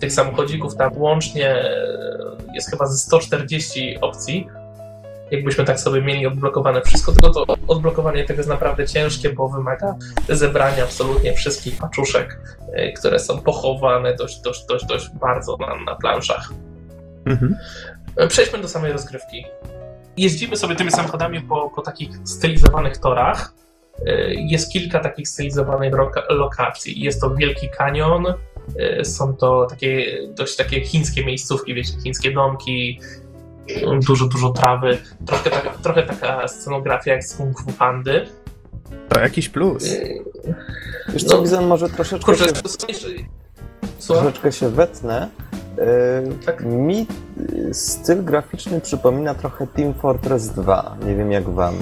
Tych 0.00 0.12
samochodzików 0.12 0.76
tam 0.76 0.98
łącznie 0.98 1.56
jest 2.54 2.70
chyba 2.70 2.86
ze 2.86 2.98
140 2.98 3.98
opcji. 4.00 4.48
Jakbyśmy 5.30 5.64
tak 5.64 5.80
sobie 5.80 6.02
mieli 6.02 6.26
odblokowane 6.26 6.82
wszystko, 6.82 7.12
tylko 7.12 7.30
to 7.30 7.44
odblokowanie 7.68 8.24
tego 8.24 8.38
jest 8.38 8.48
naprawdę 8.48 8.86
ciężkie, 8.86 9.32
bo 9.32 9.48
wymaga 9.48 9.94
zebrania 10.28 10.84
absolutnie 10.84 11.32
wszystkich 11.32 11.78
paczuszek, 11.78 12.40
które 12.96 13.18
są 13.18 13.40
pochowane 13.40 14.14
dość, 14.14 14.40
dość, 14.40 14.66
dość, 14.66 14.86
dość 14.86 15.08
bardzo 15.08 15.56
na, 15.56 15.84
na 15.84 15.94
planszach. 15.94 16.52
Mhm. 17.26 17.56
Przejdźmy 18.28 18.58
do 18.58 18.68
samej 18.68 18.92
rozgrywki. 18.92 19.44
Jeździmy 20.16 20.56
sobie 20.56 20.76
tymi 20.76 20.90
samochodami 20.90 21.40
po, 21.40 21.70
po 21.76 21.82
takich 21.82 22.10
stylizowanych 22.24 22.98
torach. 22.98 23.52
Y, 24.08 24.34
Jest 24.36 24.72
kilka 24.72 25.00
takich 25.00 25.28
stylizowanych 25.28 25.94
lokacji. 26.30 27.00
Jest 27.00 27.20
to 27.20 27.34
Wielki 27.34 27.68
Kanion, 27.68 28.26
y, 29.00 29.04
są 29.04 29.36
to 29.36 29.66
takie 29.70 30.18
dość 30.28 30.56
takie 30.56 30.80
chińskie 30.80 31.24
miejscówki, 31.24 31.74
wiecie, 31.74 31.92
chińskie 32.04 32.32
domki, 32.32 33.00
dużo, 34.06 34.26
dużo 34.26 34.50
trawy, 34.50 34.98
trochę, 35.26 35.50
taka, 35.50 35.70
trochę 35.70 36.02
taka 36.02 36.48
scenografia 36.48 37.12
jak 37.12 37.24
z 37.24 37.36
Kung 37.36 37.60
Fu 37.60 37.72
Pandy. 37.72 38.26
To 39.08 39.20
jakiś 39.20 39.48
plus. 39.48 39.84
Wiesz 41.08 41.24
co, 41.24 41.36
No, 41.36 41.42
Bizon, 41.42 41.66
może 41.66 41.88
troszeczkę 41.88 42.24
Kurczę, 42.26 42.44
się. 42.48 42.54
Słucham? 43.98 44.24
troszeczkę 44.24 44.52
się 44.52 44.68
wetnę. 44.70 45.28
Yy, 45.78 46.34
Tak. 46.46 46.64
Mi 46.64 47.06
styl 47.72 48.24
graficzny 48.24 48.80
przypomina 48.80 49.34
trochę 49.34 49.66
Team 49.66 49.94
Fortress 49.94 50.48
2. 50.48 50.96
Nie 51.06 51.16
wiem 51.16 51.32
jak 51.32 51.44
wam. 51.50 51.74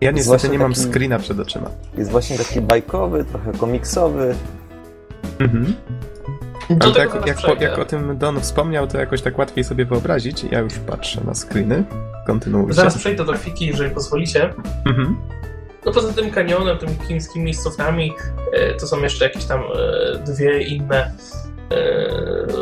Ja 0.00 0.10
niestety 0.10 0.48
nie 0.48 0.58
mam 0.58 0.72
taki- 0.74 0.86
screena 0.86 1.18
przed 1.18 1.40
oczyma. 1.40 1.70
Jest 1.98 2.10
właśnie 2.10 2.38
taki 2.38 2.60
bajkowy, 2.60 3.24
trochę 3.24 3.52
komiksowy. 3.52 4.34
Mhm. 5.38 5.74
Ale 6.80 6.94
tak, 6.94 7.10
zaraz 7.10 7.26
jak, 7.26 7.36
po, 7.40 7.62
jak 7.64 7.78
o 7.78 7.84
tym 7.84 8.18
Don 8.18 8.40
wspomniał, 8.40 8.86
to 8.86 8.98
jakoś 8.98 9.22
tak 9.22 9.38
łatwiej 9.38 9.64
sobie 9.64 9.84
wyobrazić. 9.84 10.44
Ja 10.44 10.58
już 10.58 10.74
patrzę 10.74 11.20
na 11.24 11.34
screeny. 11.34 11.84
Kontynuujcie. 12.26 12.74
Zaraz 12.74 12.98
przejdę 12.98 13.24
do 13.24 13.32
grafiki, 13.32 13.66
jeżeli 13.66 13.90
pozwolicie. 13.90 14.54
Mhm. 14.86 15.16
No 15.86 15.92
poza 15.92 16.12
tym 16.12 16.30
kanionem, 16.30 16.78
tymi 16.78 16.94
chińskimi 17.08 17.44
miejscówkami, 17.44 18.12
e, 18.52 18.74
to 18.74 18.86
są 18.86 19.00
jeszcze 19.02 19.24
jakieś 19.24 19.44
tam 19.44 19.60
e, 19.60 20.18
dwie 20.18 20.62
inne 20.62 21.12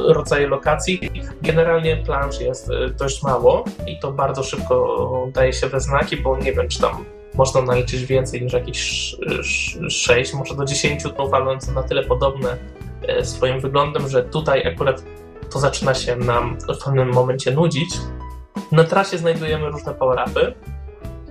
rodzaje 0.07 0.47
lokacji. 0.47 1.01
Generalnie 1.43 1.97
plansz 1.97 2.41
jest 2.41 2.71
e, 2.71 2.89
dość 2.91 3.23
mało 3.23 3.65
i 3.87 3.99
to 3.99 4.13
bardzo 4.13 4.43
szybko 4.43 5.29
daje 5.33 5.53
się 5.53 5.67
we 5.67 5.81
znaki, 5.81 6.17
bo 6.17 6.39
nie 6.39 6.53
wiem, 6.53 6.69
czy 6.69 6.81
tam 6.81 7.05
można 7.35 7.63
naliczyć 7.63 8.05
więcej 8.05 8.43
niż 8.43 8.53
jakieś 8.53 9.17
6, 9.89 10.35
może 10.35 10.55
do 10.55 10.65
10 10.65 11.03
trów, 11.03 11.35
ale 11.35 11.61
są 11.61 11.73
na 11.73 11.83
tyle 11.83 12.03
podobne 12.03 12.57
e, 13.09 13.25
swoim 13.25 13.61
wyglądem, 13.61 14.09
że 14.09 14.23
tutaj 14.23 14.67
akurat 14.67 15.03
to 15.51 15.59
zaczyna 15.59 15.95
się 15.95 16.17
nam 16.17 16.59
w 16.61 16.85
pewnym 16.85 17.13
momencie 17.13 17.51
nudzić. 17.51 17.91
Na 18.73 18.85
trasie 18.85 19.19
znajdujemy 19.19 19.71
różne 19.71 19.95
power-upy, 19.95 20.55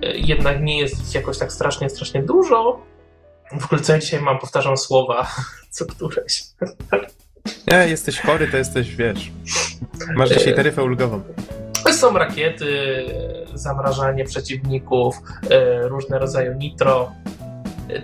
e, 0.02 0.16
jednak 0.16 0.62
nie 0.62 0.78
jest 0.78 1.08
ich 1.08 1.14
jakoś 1.14 1.38
tak 1.38 1.52
strasznie, 1.52 1.90
strasznie 1.90 2.22
dużo. 2.22 2.80
W 3.60 3.64
ogóle 3.64 3.80
co 3.80 3.92
ja 3.92 3.98
dzisiaj 3.98 4.20
mam, 4.20 4.38
powtarzam 4.38 4.76
słowa 4.76 5.26
co 5.70 5.86
któreś. 5.86 6.42
Nie, 7.72 7.88
jesteś 7.88 8.20
chory, 8.20 8.48
to 8.48 8.56
jesteś, 8.56 8.96
wiesz, 8.96 9.32
masz 10.14 10.30
dzisiaj 10.30 10.54
taryfę 10.54 10.84
ulgową. 10.84 11.22
Są 11.92 12.18
rakiety, 12.18 12.66
zamrażanie 13.54 14.24
przeciwników, 14.24 15.16
e, 15.50 15.88
różne 15.88 16.18
rodzaje 16.18 16.54
nitro. 16.58 17.12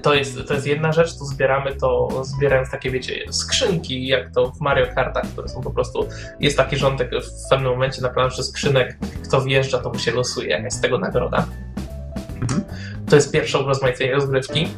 To 0.03 0.15
jest, 0.15 0.39
to 0.49 0.55
jest 0.55 0.67
jedna 0.67 0.93
rzecz, 0.93 1.19
tu 1.19 1.25
zbieramy 1.25 1.77
to, 1.77 2.09
zbierając 2.25 2.71
takie, 2.71 2.91
wiecie, 2.91 3.33
skrzynki, 3.33 4.07
jak 4.07 4.31
to 4.31 4.51
w 4.51 4.61
Mario 4.61 4.87
Kartach, 4.95 5.25
które 5.33 5.49
są 5.49 5.61
po 5.61 5.71
prostu, 5.71 6.09
jest 6.41 6.57
taki 6.57 6.77
rządek 6.77 7.11
w 7.11 7.51
pewnym 7.51 7.71
momencie 7.71 8.03
na 8.03 8.09
planszy 8.09 8.43
skrzynek, 8.43 8.99
kto 9.25 9.43
wjeżdża, 9.43 9.79
to 9.79 9.89
mu 9.89 9.99
się 9.99 10.13
losuje, 10.13 10.49
jakaś 10.49 10.73
z 10.73 10.81
tego 10.81 10.99
nagroda. 10.99 11.47
Mhm. 12.43 12.65
To 13.11 13.17
jest 13.17 13.33
pierwsze 13.33 13.59
urozmaicenie 13.59 14.13
rozgrywki. 14.15 14.69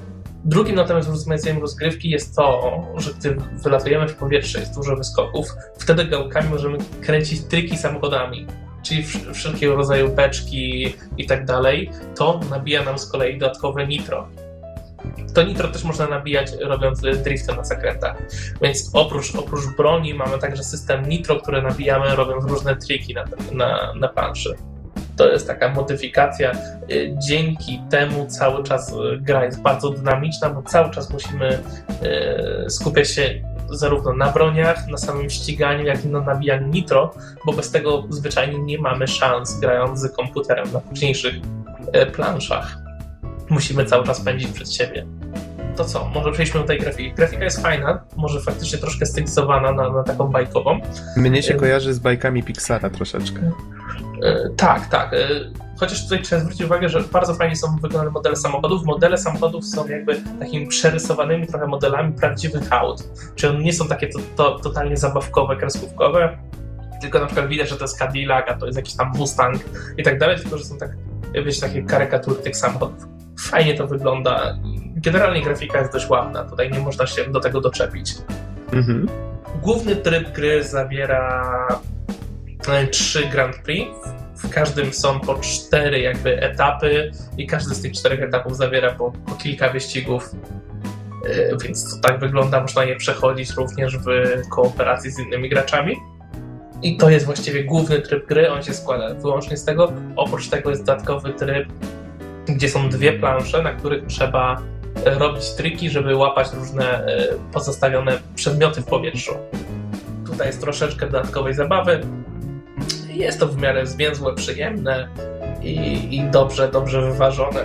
Drugim 0.45 0.77
natomiast 0.77 1.09
urozmaiceniem 1.09 1.61
rozgrywki 1.61 2.11
jest 2.11 2.37
to, 2.37 2.83
że 2.97 3.11
gdy 3.15 3.37
wylatujemy 3.63 4.09
w 4.09 4.15
powietrze, 4.15 4.61
jest 4.61 4.75
dużo 4.75 4.97
wyskoków, 4.97 5.47
wtedy 5.79 6.05
gałkami 6.05 6.49
możemy 6.49 6.79
kręcić 7.01 7.41
triki 7.41 7.79
samochodami 7.79 8.47
czyli 8.83 9.05
wszelkiego 9.35 9.77
rodzaju 9.77 10.09
beczki 10.09 10.95
i 11.19 11.27
tak 11.27 11.45
dalej, 11.45 11.91
to 12.17 12.41
nabija 12.51 12.85
nam 12.85 12.99
z 12.99 13.07
kolei 13.07 13.39
dodatkowe 13.39 13.87
nitro. 13.87 14.29
To 15.35 15.43
nitro 15.43 15.69
też 15.69 15.85
można 15.85 16.07
nabijać 16.07 16.53
robiąc 16.61 17.01
drifty 17.01 17.57
na 17.57 17.65
zakrętach. 17.65 18.17
Więc 18.63 18.91
oprócz, 18.93 19.35
oprócz 19.35 19.67
broni 19.77 20.15
mamy 20.15 20.39
także 20.39 20.65
system 20.65 21.09
nitro, 21.09 21.37
które 21.37 21.63
nabijamy 21.63 22.17
robiąc 22.17 22.45
różne 22.45 22.77
triki 22.77 23.15
na, 23.15 23.25
na, 23.53 23.95
na 23.95 24.09
planszy. 24.09 24.55
To 25.21 25.33
jest 25.33 25.47
taka 25.47 25.69
modyfikacja. 25.69 26.53
Y, 26.91 27.15
dzięki 27.29 27.81
temu 27.91 28.27
cały 28.27 28.65
czas 28.65 28.93
y, 28.93 29.19
gra 29.21 29.45
jest 29.45 29.63
bardzo 29.63 29.91
dynamiczna, 29.91 30.51
bo 30.51 30.63
cały 30.63 30.91
czas 30.91 31.11
musimy 31.11 31.59
y, 32.67 32.71
skupiać 32.71 33.11
się 33.11 33.43
zarówno 33.71 34.13
na 34.13 34.33
broniach, 34.33 34.89
na 34.89 34.99
samym 34.99 35.31
ściganiu, 35.31 35.87
jak 35.87 36.05
i 36.05 36.09
na 36.09 36.21
nabijaniu 36.21 36.67
nitro, 36.67 37.15
bo 37.47 37.53
bez 37.53 37.71
tego 37.71 38.05
zwyczajnie 38.09 38.59
nie 38.59 38.79
mamy 38.79 39.09
szans 39.09 39.61
grając 39.61 40.01
z 40.01 40.17
komputerem 40.17 40.73
na 40.73 40.81
późniejszych 40.81 41.35
planszach. 42.13 42.77
Musimy 43.51 43.85
cały 43.85 44.07
czas 44.07 44.21
pędzić 44.21 44.49
przed 44.49 44.73
siebie. 44.73 45.07
To 45.77 45.85
co, 45.85 46.11
może 46.15 46.33
przejdźmy 46.33 46.61
do 46.61 46.67
tej 46.67 46.79
grafiki. 46.79 47.13
Grafika 47.13 47.45
jest 47.45 47.63
fajna, 47.63 48.05
może 48.17 48.41
faktycznie 48.41 48.79
troszkę 48.79 49.07
stylizowana 49.07 49.73
na, 49.73 49.91
na 49.91 50.03
taką 50.03 50.29
bajkową. 50.29 50.81
Mnie 51.17 51.43
się 51.43 51.55
kojarzy 51.55 51.95
z 51.95 51.99
bajkami 51.99 52.43
Pixara 52.43 52.91
troszeczkę. 52.91 53.53
E, 54.23 54.51
tak, 54.57 54.87
tak. 54.87 55.15
E, 55.15 55.19
chociaż 55.81 56.03
tutaj 56.03 56.23
trzeba 56.23 56.41
zwrócić 56.41 56.63
uwagę, 56.63 56.89
że 56.89 57.01
bardzo 57.01 57.35
fajnie 57.35 57.57
są 57.57 57.77
wykonane 57.77 58.11
modele 58.11 58.37
samochodów. 58.37 58.85
Modele 58.85 59.19
samochodów 59.19 59.65
są 59.65 59.89
jakby 59.89 60.23
takimi 60.39 60.67
przerysowanymi 60.67 61.47
trochę 61.47 61.67
modelami 61.67 62.13
prawdziwych 62.13 62.73
aut. 62.73 63.03
Czyli 63.35 63.55
one 63.55 63.65
nie 63.65 63.73
są 63.73 63.89
takie 63.89 64.09
to, 64.09 64.19
to, 64.37 64.59
totalnie 64.59 64.97
zabawkowe, 64.97 65.57
kreskówkowe, 65.57 66.39
tylko 67.01 67.19
na 67.19 67.27
przykład 67.27 67.49
widać, 67.49 67.69
że 67.69 67.77
to 67.77 67.85
jest 67.85 67.99
Cadillac, 67.99 68.45
a 68.49 68.55
to 68.55 68.67
jest 68.67 68.77
jakiś 68.77 68.95
tam 68.95 69.13
Mustang 69.17 69.57
i 69.99 70.03
tak 70.03 70.19
dalej, 70.19 70.37
tylko 70.37 70.59
że 70.59 70.65
są 70.65 70.79
tak, 70.79 70.91
wiecie, 71.45 71.61
takie 71.61 71.83
karykatury 71.83 72.37
tych 72.37 72.57
samochodów. 72.57 73.07
Fajnie 73.41 73.75
to 73.75 73.87
wygląda. 73.87 74.59
Generalnie 74.97 75.43
grafika 75.43 75.79
jest 75.79 75.93
dość 75.93 76.09
ładna, 76.09 76.45
tutaj 76.45 76.71
nie 76.71 76.79
można 76.79 77.07
się 77.07 77.25
do 77.31 77.41
tego 77.41 77.61
doczepić. 77.61 78.15
Mhm. 78.73 79.09
Główny 79.63 79.97
tryb 79.97 80.33
gry 80.33 80.65
zawiera 80.65 81.69
trzy 82.91 83.27
Grand 83.27 83.57
Prix, 83.57 83.91
w 84.37 84.51
każdym 84.51 84.93
są 84.93 85.21
po 85.21 85.35
cztery 85.35 86.01
jakby 86.01 86.43
etapy 86.43 87.11
i 87.39 87.47
każdy 87.47 87.75
z 87.75 87.83
tych 87.83 87.93
czterech 87.93 88.23
etapów 88.23 88.57
zawiera 88.57 88.95
po, 88.95 89.13
po 89.27 89.35
kilka 89.35 89.69
wyścigów. 89.69 90.31
E, 91.25 91.57
więc 91.65 91.95
to 91.95 92.09
tak 92.09 92.21
wygląda, 92.21 92.61
można 92.61 92.85
je 92.85 92.97
przechodzić 92.97 93.51
również 93.51 93.99
w 93.99 94.09
kooperacji 94.49 95.11
z 95.11 95.19
innymi 95.19 95.49
graczami. 95.49 95.97
I 96.83 96.97
to 96.97 97.11
jest 97.11 97.27
właściwie 97.27 97.65
główny 97.65 98.01
tryb 98.01 98.27
gry, 98.27 98.51
on 98.51 98.63
się 98.63 98.75
składa 98.75 99.15
wyłącznie 99.15 99.57
z 99.57 99.65
tego. 99.65 99.93
Oprócz 100.17 100.49
tego 100.49 100.71
jest 100.71 100.85
dodatkowy 100.85 101.33
tryb, 101.33 101.69
gdzie 102.47 102.69
są 102.69 102.89
dwie 102.89 103.13
plansze, 103.13 103.63
na 103.63 103.73
których 103.73 104.07
trzeba 104.07 104.63
robić 105.05 105.51
triki, 105.51 105.91
żeby 105.91 106.17
łapać 106.17 106.53
różne 106.53 107.07
e, 107.07 107.27
pozostawione 107.53 108.19
przedmioty 108.35 108.81
w 108.83 108.85
powietrzu. 108.85 109.33
Tutaj 110.27 110.47
jest 110.47 110.61
troszeczkę 110.61 111.07
dodatkowej 111.07 111.55
zabawy, 111.55 112.01
jest 113.21 113.41
to 113.41 113.49
w 113.49 113.63
miarę 113.63 113.87
zwięzłe, 113.87 114.35
przyjemne 114.35 115.09
i, 115.63 115.75
i 116.17 116.31
dobrze, 116.31 116.69
dobrze 116.69 117.03
wyważone. 117.03 117.65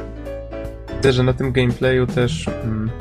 Myślę, 0.97 1.13
że 1.13 1.23
na 1.23 1.33
tym 1.33 1.51
gameplayu 1.51 2.07
też. 2.07 2.47
Mm, 2.47 2.91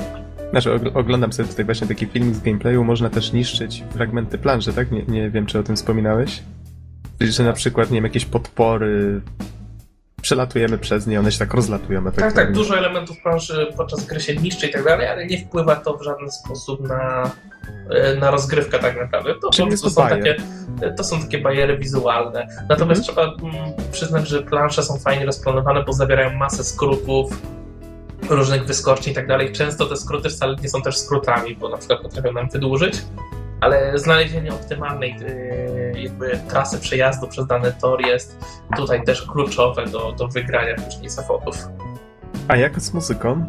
znaczy, 0.50 0.72
oglądam 0.94 1.32
sobie 1.32 1.48
tutaj 1.48 1.64
właśnie 1.64 1.86
taki 1.86 2.06
film 2.06 2.34
z 2.34 2.40
gameplayu. 2.40 2.84
Można 2.84 3.10
też 3.10 3.32
niszczyć 3.32 3.84
fragmenty 3.90 4.38
planży, 4.38 4.72
tak? 4.72 4.90
Nie, 4.90 5.02
nie 5.02 5.30
wiem, 5.30 5.46
czy 5.46 5.58
o 5.58 5.62
tym 5.62 5.76
wspominałeś. 5.76 6.42
Czyli, 7.18 7.32
że 7.32 7.44
na 7.44 7.52
przykład, 7.52 7.90
nie 7.90 7.94
wiem, 7.94 8.04
jakieś 8.04 8.24
podpory 8.24 9.20
przelatujemy 10.24 10.78
przez 10.78 11.06
nie, 11.06 11.20
one 11.20 11.32
się 11.32 11.38
tak 11.38 11.54
rozlatują 11.54 12.12
Tak, 12.12 12.32
tak, 12.32 12.52
dużo 12.52 12.78
elementów 12.78 13.22
planszy 13.22 13.66
podczas 13.76 14.06
gry 14.06 14.20
się 14.20 14.36
niszczy 14.36 14.66
i 14.66 14.72
tak 14.72 14.84
dalej, 14.84 15.08
ale 15.08 15.26
nie 15.26 15.38
wpływa 15.38 15.76
to 15.76 15.96
w 15.96 16.02
żaden 16.02 16.30
sposób 16.30 16.80
na, 16.88 17.30
e, 17.90 18.14
na 18.16 18.30
rozgrywkę 18.30 18.78
tak 18.78 18.96
naprawdę. 19.00 19.34
To, 19.34 19.50
to, 19.50 19.66
to, 19.66 19.90
są 19.90 20.08
takie, 20.08 20.36
to 20.96 21.04
są 21.04 21.22
takie 21.22 21.38
bariery 21.38 21.78
wizualne. 21.78 22.46
Natomiast 22.68 23.08
mhm. 23.08 23.32
trzeba 23.32 23.48
mm, 23.48 23.72
przyznać, 23.92 24.28
że 24.28 24.42
plansze 24.42 24.82
są 24.82 24.98
fajnie 24.98 25.26
rozplanowane, 25.26 25.82
bo 25.82 25.92
zawierają 25.92 26.32
masę 26.32 26.64
skrótów, 26.64 27.42
różnych 28.30 28.64
wyskoczni 28.64 29.12
i 29.12 29.14
tak 29.14 29.26
dalej. 29.26 29.52
Często 29.52 29.86
te 29.86 29.96
skróty 29.96 30.30
wcale 30.30 30.56
nie 30.62 30.68
są 30.68 30.82
też 30.82 30.98
skrótami, 30.98 31.56
bo 31.56 31.68
na 31.68 31.76
przykład 31.76 32.00
potrafią 32.00 32.32
nam 32.32 32.48
wydłużyć, 32.48 32.94
ale 33.60 33.98
znalezienie 33.98 34.52
optymalnej 34.52 35.16
y, 35.22 36.00
jakby 36.00 36.40
trasy 36.48 36.78
przejazdu 36.78 37.28
przez 37.28 37.46
dany 37.46 37.72
tor 37.80 38.06
jest 38.06 38.38
tutaj 38.76 39.04
też 39.04 39.22
kluczowe 39.22 39.86
do, 39.86 40.12
do 40.12 40.28
wygrania 40.28 40.74
później 40.74 41.10
zawodów. 41.10 41.56
A 42.48 42.56
jak 42.56 42.80
z 42.80 42.94
muzyką? 42.94 43.46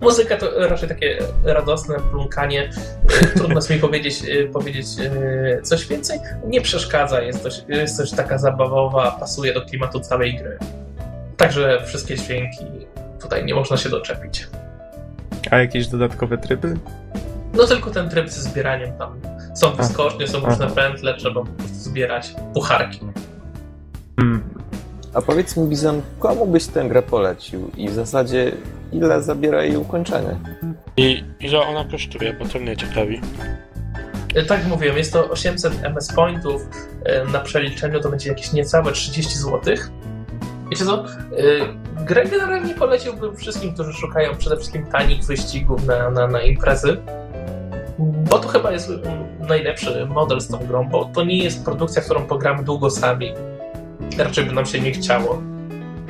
Muzyka 0.00 0.36
to 0.36 0.68
raczej 0.68 0.88
takie 0.88 1.18
radosne 1.44 1.96
plunkanie. 2.10 2.70
Trudno 3.34 3.54
jest 3.54 3.70
mi 3.74 3.78
powiedzieć, 3.78 4.22
y, 4.28 4.50
powiedzieć 4.52 4.86
y, 4.98 5.62
coś 5.62 5.86
więcej. 5.86 6.18
Nie 6.46 6.60
przeszkadza, 6.60 7.22
jest 7.22 7.42
coś, 7.42 7.64
jest 7.68 7.96
coś 7.96 8.10
taka 8.10 8.38
zabawowa, 8.38 9.10
pasuje 9.10 9.54
do 9.54 9.62
klimatu 9.62 10.00
całej 10.00 10.36
gry. 10.36 10.58
Także 11.36 11.82
wszystkie 11.86 12.16
dźwięki 12.16 12.64
tutaj 13.20 13.44
nie 13.44 13.54
można 13.54 13.76
się 13.76 13.88
doczepić. 13.88 14.48
A 15.50 15.58
jakieś 15.58 15.86
dodatkowe 15.86 16.38
tryby? 16.38 16.76
No 17.54 17.66
tylko 17.66 17.90
ten 17.90 18.08
tryb 18.08 18.28
ze 18.28 18.42
zbieraniem 18.42 18.92
tam. 18.98 19.20
Są 19.54 19.72
wyskocznie, 19.72 20.28
są 20.28 20.40
różne 20.40 20.70
pętle, 20.70 21.14
trzeba 21.14 21.40
po 21.40 21.46
prostu 21.46 21.74
zbierać 21.74 22.34
pucharki. 22.54 23.00
Hmm. 24.20 24.42
A 25.14 25.22
powiedz 25.22 25.56
mi, 25.56 25.68
Bizon, 25.68 26.02
komu 26.18 26.46
byś 26.46 26.66
tę 26.66 26.88
grę 26.88 27.02
polecił 27.02 27.70
i 27.76 27.88
w 27.88 27.94
zasadzie 27.94 28.52
ile 28.92 29.22
zabiera 29.22 29.62
jej 29.64 29.76
ukończenie? 29.76 30.38
I 30.96 31.24
ile 31.40 31.60
ona 31.60 31.84
kosztuje, 31.84 32.32
bo 32.32 32.44
to 32.44 32.58
mnie 32.58 32.76
ciekawi. 32.76 33.20
E, 34.34 34.44
tak 34.44 34.58
jak 34.58 34.68
mówiłem, 34.68 34.96
jest 34.96 35.12
to 35.12 35.28
800 35.30 35.84
MS 35.84 36.12
Pointów. 36.12 36.62
E, 37.04 37.24
na 37.24 37.40
przeliczeniu 37.40 38.00
to 38.00 38.10
będzie 38.10 38.28
jakieś 38.28 38.52
niecałe 38.52 38.92
30 38.92 39.38
zł. 39.38 39.60
Wiecie 40.70 40.84
co? 40.84 41.04
E, 41.04 42.04
grę 42.04 42.24
generalnie 42.24 42.74
poleciłbym 42.74 43.36
wszystkim, 43.36 43.74
którzy 43.74 43.92
szukają 43.92 44.36
przede 44.36 44.56
wszystkim 44.56 44.86
tanich 44.86 45.24
wyścigów 45.24 45.86
na, 45.86 46.10
na, 46.10 46.26
na 46.26 46.42
imprezy. 46.42 46.96
Bo 47.98 48.38
to 48.38 48.48
chyba 48.48 48.72
jest 48.72 48.90
najlepszy 49.48 50.06
model 50.06 50.40
z 50.40 50.48
tą 50.48 50.58
grą, 50.58 50.88
bo 50.88 51.04
to 51.04 51.24
nie 51.24 51.44
jest 51.44 51.64
produkcja, 51.64 52.02
którą 52.02 52.26
pogramy 52.26 52.64
długo 52.64 52.90
sami. 52.90 53.32
Raczej 54.18 54.44
by 54.44 54.52
nam 54.52 54.66
się 54.66 54.80
nie 54.80 54.92
chciało. 54.92 55.42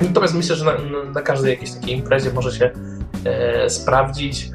Natomiast 0.00 0.34
myślę, 0.34 0.57
że 0.57 0.64
na, 0.64 0.74
na 1.14 1.22
każdej 1.22 1.50
jakiejś 1.50 1.72
takiej 1.72 1.94
imprezie 1.94 2.32
może 2.32 2.52
się 2.52 2.70
e, 3.24 3.70
sprawdzić. 3.70 4.50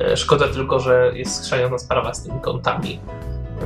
E, 0.00 0.16
szkoda 0.16 0.48
tylko, 0.48 0.80
że 0.80 1.12
jest 1.14 1.34
skrzaniona 1.34 1.78
sprawa 1.78 2.14
z 2.14 2.22
tymi 2.22 2.40
kontami, 2.40 3.00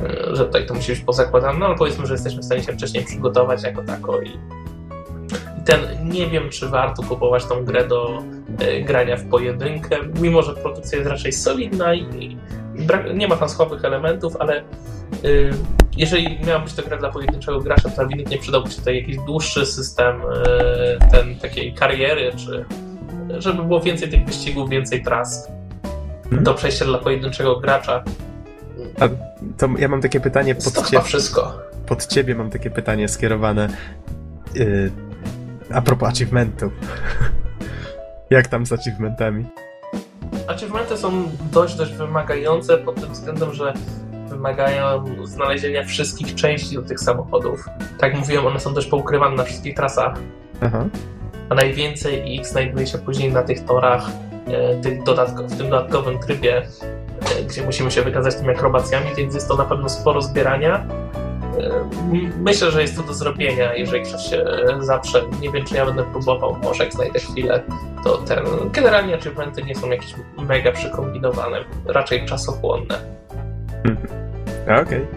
e, 0.03 0.35
że 0.35 0.45
tutaj 0.45 0.65
to 0.65 0.73
musi 0.73 0.91
być 0.91 1.01
pozakładane, 1.01 1.59
no 1.59 1.65
ale 1.65 1.75
powiedzmy, 1.75 2.05
że 2.05 2.13
jesteśmy 2.13 2.41
w 2.41 2.45
stanie 2.45 2.63
się 2.63 2.73
wcześniej 2.73 3.05
przygotować 3.05 3.63
jako 3.63 3.83
tako 3.83 4.21
i 4.21 4.39
ten, 5.69 6.09
nie 6.09 6.27
wiem, 6.27 6.49
czy 6.49 6.67
warto 6.69 7.03
kupować 7.03 7.45
tą 7.45 7.65
grę 7.65 7.87
do 7.87 8.23
e, 8.59 8.81
grania 8.81 9.17
w 9.17 9.23
pojedynkę, 9.25 9.95
mimo 10.21 10.41
że 10.41 10.53
produkcja 10.53 10.97
jest 10.97 11.09
raczej 11.09 11.33
solidna 11.33 11.93
i, 11.93 12.37
i 12.75 12.81
brak, 12.85 13.15
nie 13.15 13.27
ma 13.27 13.35
tam 13.35 13.49
słabych 13.49 13.85
elementów, 13.85 14.35
ale 14.39 14.63
y, 15.25 15.49
jeżeli 15.97 16.39
miała 16.47 16.59
być 16.59 16.73
to 16.73 16.83
gra 16.83 16.97
dla 16.97 17.09
pojedynczego 17.09 17.59
gracza, 17.59 17.89
to 17.89 18.03
ewidentnie 18.03 18.37
przydałby 18.37 18.69
się 18.71 18.77
tutaj 18.77 18.95
jakiś 18.95 19.17
dłuższy 19.17 19.65
system 19.65 20.21
y, 20.21 21.11
ten, 21.11 21.39
takiej 21.39 21.73
kariery, 21.73 22.31
czy 22.37 22.65
żeby 23.37 23.63
było 23.63 23.79
więcej 23.81 24.09
tych 24.09 24.25
wyścigów, 24.25 24.69
więcej 24.69 25.03
tras 25.03 25.51
Mhm. 26.25 26.43
do 26.43 26.53
przejścia 26.53 26.85
dla 26.85 26.97
pojedynczego 26.97 27.59
gracza. 27.59 28.03
To 29.57 29.69
ja 29.79 29.87
mam 29.87 30.01
takie 30.01 30.19
pytanie 30.19 30.55
To 30.55 30.63
pod, 30.63 30.73
chyba 30.73 31.01
cie, 31.01 31.07
wszystko. 31.07 31.53
pod 31.87 32.05
ciebie, 32.07 32.35
mam 32.35 32.49
takie 32.49 32.69
pytanie 32.69 33.07
skierowane 33.07 33.69
yy, 34.55 34.91
a 35.73 35.81
propos 35.81 36.09
achievementów. 36.09 36.73
Jak 38.29 38.47
tam 38.47 38.65
z 38.65 38.71
achievementami? 38.71 39.45
Achievementy 40.47 40.97
są 40.97 41.31
dość, 41.51 41.75
dość 41.75 41.93
wymagające 41.93 42.77
pod 42.77 42.95
tym 43.01 43.13
względem, 43.13 43.53
że 43.53 43.73
wymagają 44.29 45.05
znalezienia 45.23 45.83
wszystkich 45.83 46.35
części 46.35 46.75
do 46.75 46.81
tych 46.81 46.99
samochodów. 46.99 47.69
Tak 47.97 48.11
jak 48.11 48.19
mówiłem, 48.19 48.47
one 48.47 48.59
są 48.59 48.73
dość 48.73 48.87
poukrywane 48.87 49.35
na 49.35 49.43
wszystkich 49.43 49.75
trasach, 49.75 50.13
Aha. 50.61 50.85
a 51.49 51.55
najwięcej 51.55 52.35
ich 52.35 52.47
znajduje 52.47 52.87
się 52.87 52.97
później 52.97 53.33
na 53.33 53.43
tych 53.43 53.65
torach, 53.65 54.09
e, 54.47 54.81
tych 54.81 54.99
w 55.47 55.57
tym 55.57 55.69
dodatkowym 55.69 56.19
trybie, 56.19 56.57
e, 56.57 57.43
gdzie 57.43 57.63
musimy 57.63 57.91
się 57.91 58.01
wykazać 58.01 58.35
tymi 58.35 58.49
akrobacjami, 58.49 59.15
więc 59.17 59.33
jest 59.33 59.47
to 59.47 59.55
na 59.55 59.65
pewno 59.65 59.89
sporo 59.89 60.21
zbierania. 60.21 60.85
Myślę, 62.39 62.71
że 62.71 62.81
jest 62.81 62.95
to 62.95 63.03
do 63.03 63.13
zrobienia, 63.13 63.73
jeżeli 63.73 64.03
ktoś 64.03 64.29
się 64.29 64.37
e, 64.37 64.83
zaprze. 64.83 65.23
Nie 65.41 65.51
wiem, 65.51 65.65
czy 65.65 65.75
ja 65.75 65.85
będę 65.85 66.03
próbował, 66.03 66.57
może 66.63 66.83
jak 66.83 66.93
znajdę 66.93 67.19
chwilę, 67.19 67.63
to 68.03 68.17
ten... 68.17 68.45
Generalnie 68.71 69.15
achievementy 69.15 69.63
nie 69.63 69.75
są 69.75 69.89
jakieś 69.89 70.15
mega 70.37 70.71
przykombinowane, 70.71 71.57
raczej 71.85 72.25
czasochłonne. 72.25 72.99
A, 74.67 74.81
Okej. 74.81 75.07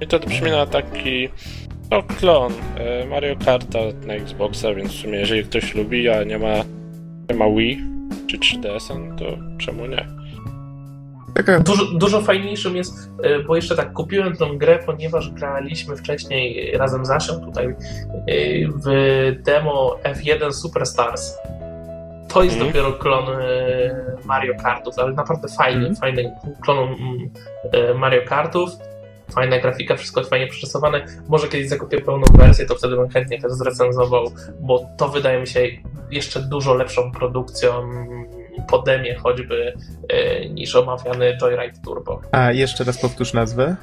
I 0.00 0.06
to 0.06 0.20
przypomina 0.20 0.66
taki 0.66 1.28
no, 1.90 2.02
klon 2.02 2.52
e, 2.78 3.06
Mario 3.06 3.36
Karta 3.44 3.78
na 4.06 4.14
Xboxa, 4.14 4.74
więc 4.74 4.92
w 4.92 5.00
sumie 5.00 5.18
jeżeli 5.18 5.44
ktoś 5.44 5.74
lubi, 5.74 6.08
a 6.08 6.24
nie 6.24 6.38
ma, 6.38 6.54
nie 7.30 7.36
ma 7.36 7.48
Wii 7.48 7.80
czy 8.26 8.38
3DS, 8.38 9.08
no 9.10 9.16
to 9.16 9.24
czemu 9.58 9.86
nie? 9.86 10.21
Taka 11.34 11.60
Dużo, 11.60 11.84
dużo 11.94 12.20
fajniejszym 12.20 12.76
jest, 12.76 13.10
y, 13.24 13.44
bo 13.44 13.56
jeszcze 13.56 13.76
tak 13.76 13.92
kupiłem 13.92 14.36
tę 14.36 14.46
grę, 14.56 14.78
ponieważ 14.86 15.30
graliśmy 15.30 15.96
wcześniej 15.96 16.76
razem 16.78 17.06
z 17.06 17.10
Asią 17.10 17.40
tutaj 17.40 17.66
y, 17.66 17.74
w 18.84 18.86
demo 19.42 19.96
F1 20.04 20.52
Superstars. 20.52 21.34
To 22.28 22.42
jest 22.42 22.56
Mhm. 22.56 22.72
dopiero 22.72 22.92
klon 22.92 23.28
y, 23.28 24.16
Mario 24.24 24.54
Kartów, 24.62 24.98
ale 24.98 25.12
naprawdę 25.12 25.48
fajny, 25.48 25.86
Mhm. 25.88 25.96
fajny 25.96 26.32
klon 26.62 26.78
mm, 26.78 27.98
Mario 27.98 28.22
Kartów. 28.28 28.70
Fajna 29.34 29.58
grafika, 29.58 29.96
wszystko 29.96 30.20
jest 30.20 30.30
fajnie 30.30 30.46
przerysowane. 30.46 31.06
Może 31.28 31.48
kiedyś 31.48 31.68
zakupię 31.68 32.00
pełną 32.00 32.26
wersję, 32.34 32.66
to 32.66 32.74
wtedy 32.74 32.96
bym 32.96 33.08
chętnie 33.08 33.40
też 33.40 33.52
zrecenzował, 33.52 34.24
bo 34.60 34.84
to 34.98 35.08
wydaje 35.08 35.40
mi 35.40 35.46
się 35.46 35.60
jeszcze 36.10 36.40
dużo 36.40 36.74
lepszą 36.74 37.12
produkcją 37.12 37.70
po 38.68 38.78
demie 38.82 39.14
choćby 39.18 39.72
e, 40.08 40.48
niż 40.48 40.76
omawiany 40.76 41.36
Joyride 41.42 41.78
Turbo. 41.84 42.20
A 42.32 42.52
jeszcze 42.52 42.84
raz 42.84 42.98
powtórz 42.98 43.32
nazwę. 43.32 43.76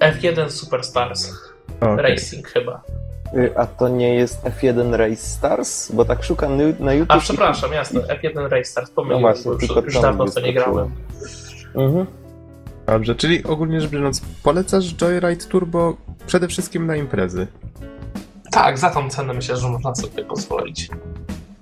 F1 0.00 0.50
Superstars 0.50 1.32
O, 1.80 1.90
okej. 1.92 2.02
Racing 2.10 2.48
chyba. 2.48 2.82
Y, 3.36 3.52
A 3.56 3.66
to 3.66 3.88
nie 3.88 4.14
jest 4.14 4.42
F1 4.44 4.94
Race 4.96 5.16
Stars? 5.16 5.92
Bo 5.92 6.04
tak 6.04 6.24
szukam 6.24 6.56
na- 6.78 6.92
YouTube. 6.94 7.10
A 7.10 7.16
i- 7.16 7.20
przepraszam, 7.20 7.72
jasne, 7.72 8.00
F1 8.00 8.48
Race 8.48 8.64
Stars, 8.64 8.88
No 8.88 8.94
pomyliłem, 8.94 9.22
właśnie, 9.22 9.44
bo 9.44 9.52
już, 9.52 9.66
tylko 9.66 9.80
już 9.80 9.94
to 9.94 10.02
dawno 10.02 10.24
to 10.28 10.40
nie 10.40 10.54
grałem. 10.54 10.90
Mhm. 11.74 12.06
Dobrze, 12.86 13.14
czyli 13.14 13.44
ogólnie 13.44 13.80
rzecz 13.80 13.90
biorąc, 13.90 14.22
polecasz 14.42 14.94
Joyride 14.94 15.44
Turbo 15.44 15.96
przede 16.26 16.48
wszystkim 16.48 16.86
na 16.86 16.96
imprezy. 16.96 17.46
Tak, 18.52 18.78
za 18.78 18.90
tą 18.90 19.10
cenę 19.10 19.34
myślę, 19.34 19.56
że 19.56 19.68
można 19.68 19.94
sobie 19.94 20.24
pozwolić. 20.24 20.88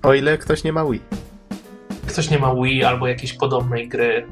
O 0.03 0.13
ile 0.13 0.37
ktoś 0.37 0.63
nie 0.63 0.73
ma 0.73 0.85
Wii. 0.85 1.01
Ktoś 2.07 2.29
nie 2.29 2.39
ma 2.39 2.55
Wii 2.55 2.83
albo 2.83 3.07
jakiejś 3.07 3.33
podobnej 3.33 3.87
gry, 3.89 4.25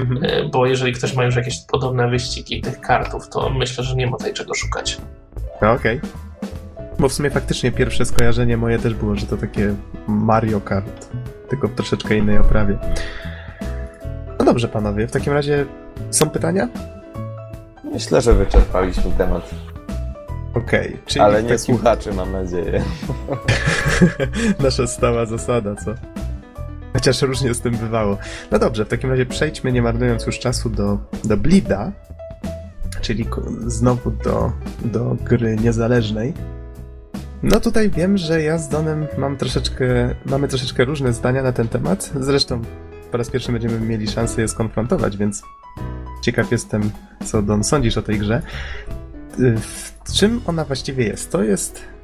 Mhm. 0.00 0.24
e, 0.24 0.48
bo 0.48 0.66
jeżeli 0.66 0.92
ktoś 0.92 1.14
ma 1.14 1.24
już 1.24 1.36
jakieś 1.36 1.58
podobne 1.64 2.08
wyścigi 2.08 2.60
tych 2.60 2.80
kartów, 2.80 3.28
to 3.28 3.50
myślę, 3.50 3.84
że 3.84 3.96
nie 3.96 4.06
ma 4.06 4.16
tutaj 4.16 4.32
czego 4.34 4.54
szukać. 4.54 4.98
No, 5.62 5.72
Okej. 5.72 6.00
Bo 6.98 7.08
w 7.08 7.12
sumie 7.12 7.30
faktycznie 7.30 7.72
pierwsze 7.72 8.04
skojarzenie 8.04 8.56
moje 8.56 8.78
też 8.78 8.94
było, 8.94 9.16
że 9.16 9.26
to 9.26 9.36
takie 9.36 9.74
Mario 10.08 10.60
Kart, 10.60 11.08
tylko 11.48 11.68
w 11.68 11.74
troszeczkę 11.74 12.16
innej 12.16 12.38
oprawie. 12.38 12.78
No 14.38 14.44
dobrze, 14.44 14.68
panowie, 14.68 15.06
w 15.08 15.12
takim 15.12 15.32
razie 15.32 15.66
są 16.10 16.30
pytania? 16.30 16.68
Myślę, 17.92 18.20
że 18.20 18.34
wyczerpaliśmy 18.34 19.12
temat. 19.18 19.50
Okej, 20.54 20.96
czyli 21.06 21.20
Ale 21.20 21.42
nie 21.42 21.48
takim... 21.48 21.58
słuchaczy, 21.58 22.12
mam 22.12 22.32
nadzieję. 22.32 22.82
Nasza 24.64 24.86
stała 24.86 25.26
zasada, 25.26 25.74
co? 25.74 25.90
Chociaż 26.96 27.22
różnie 27.22 27.54
z 27.54 27.60
tym 27.60 27.76
bywało. 27.76 28.18
No 28.50 28.58
dobrze, 28.58 28.84
w 28.84 28.88
takim 28.88 29.10
razie 29.10 29.26
przejdźmy, 29.26 29.72
nie 29.72 29.82
marnując 29.82 30.26
już 30.26 30.38
czasu, 30.38 30.70
do, 30.70 30.98
do 31.24 31.36
Blida, 31.36 31.92
czyli 33.00 33.26
znowu 33.66 34.10
do, 34.10 34.52
do 34.84 35.16
gry 35.24 35.56
niezależnej. 35.56 36.32
No 37.42 37.60
tutaj 37.60 37.90
wiem, 37.90 38.18
że 38.18 38.42
ja 38.42 38.58
z 38.58 38.68
Donem 38.68 39.06
mam 39.18 39.36
troszeczkę, 39.36 40.14
mamy 40.26 40.48
troszeczkę 40.48 40.84
różne 40.84 41.12
zdania 41.12 41.42
na 41.42 41.52
ten 41.52 41.68
temat. 41.68 42.10
Zresztą 42.20 42.62
po 43.12 43.18
raz 43.18 43.30
pierwszy 43.30 43.52
będziemy 43.52 43.80
mieli 43.80 44.08
szansę 44.08 44.40
je 44.40 44.48
skonfrontować, 44.48 45.16
więc 45.16 45.42
ciekaw 46.22 46.52
jestem, 46.52 46.90
co 47.24 47.42
Don 47.42 47.64
sądzisz 47.64 47.96
o 47.96 48.02
tej 48.02 48.18
grze. 48.18 48.42
Y, 49.40 49.56
W 50.04 50.12
czym 50.12 50.40
ona 50.46 50.64
właściwie 50.64 51.04
jest? 51.04 51.32
To 51.32 51.42
jest 51.42 51.95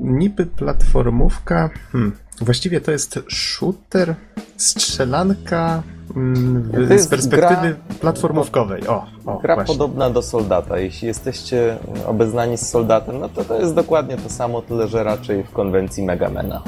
niby 0.00 0.46
platformówka. 0.46 1.70
Hmm. 1.92 2.12
Właściwie 2.40 2.80
to 2.80 2.90
jest 2.90 3.18
shooter, 3.28 4.14
strzelanka 4.56 5.82
mm, 6.16 6.62
w, 6.62 7.00
z 7.00 7.06
perspektywy 7.08 7.68
gra- 7.68 7.94
platformówkowej. 8.00 8.86
O, 8.88 9.06
o 9.26 9.38
Gra 9.38 9.54
właśnie. 9.54 9.74
podobna 9.74 10.10
do 10.10 10.22
Soldata. 10.22 10.78
Jeśli 10.78 11.08
jesteście 11.08 11.76
obeznani 12.06 12.58
z 12.58 12.68
Soldatem, 12.68 13.18
no 13.20 13.28
to 13.28 13.44
to 13.44 13.60
jest 13.60 13.74
dokładnie 13.74 14.16
to 14.16 14.28
samo, 14.30 14.62
tyle 14.62 14.88
że 14.88 15.04
raczej 15.04 15.42
w 15.44 15.50
konwencji 15.50 16.04
Megamena. 16.04 16.62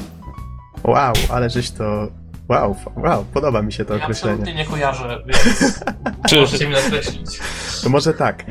Wow, 0.83 1.13
ale 1.29 1.49
żeś 1.49 1.71
to. 1.71 2.07
Wow, 2.49 2.75
wow, 2.97 3.25
podoba 3.33 3.61
mi 3.61 3.73
się 3.73 3.85
to 3.85 3.95
Ja 3.95 4.03
określenie. 4.03 4.33
absolutnie 4.33 4.63
nie 4.63 4.69
kojarzę, 4.69 5.23
więc 5.27 5.83
możecie 6.41 6.67
mi 6.67 6.73
nakreślić. 6.73 7.39
To 7.83 7.89
może 7.89 8.13
tak. 8.13 8.45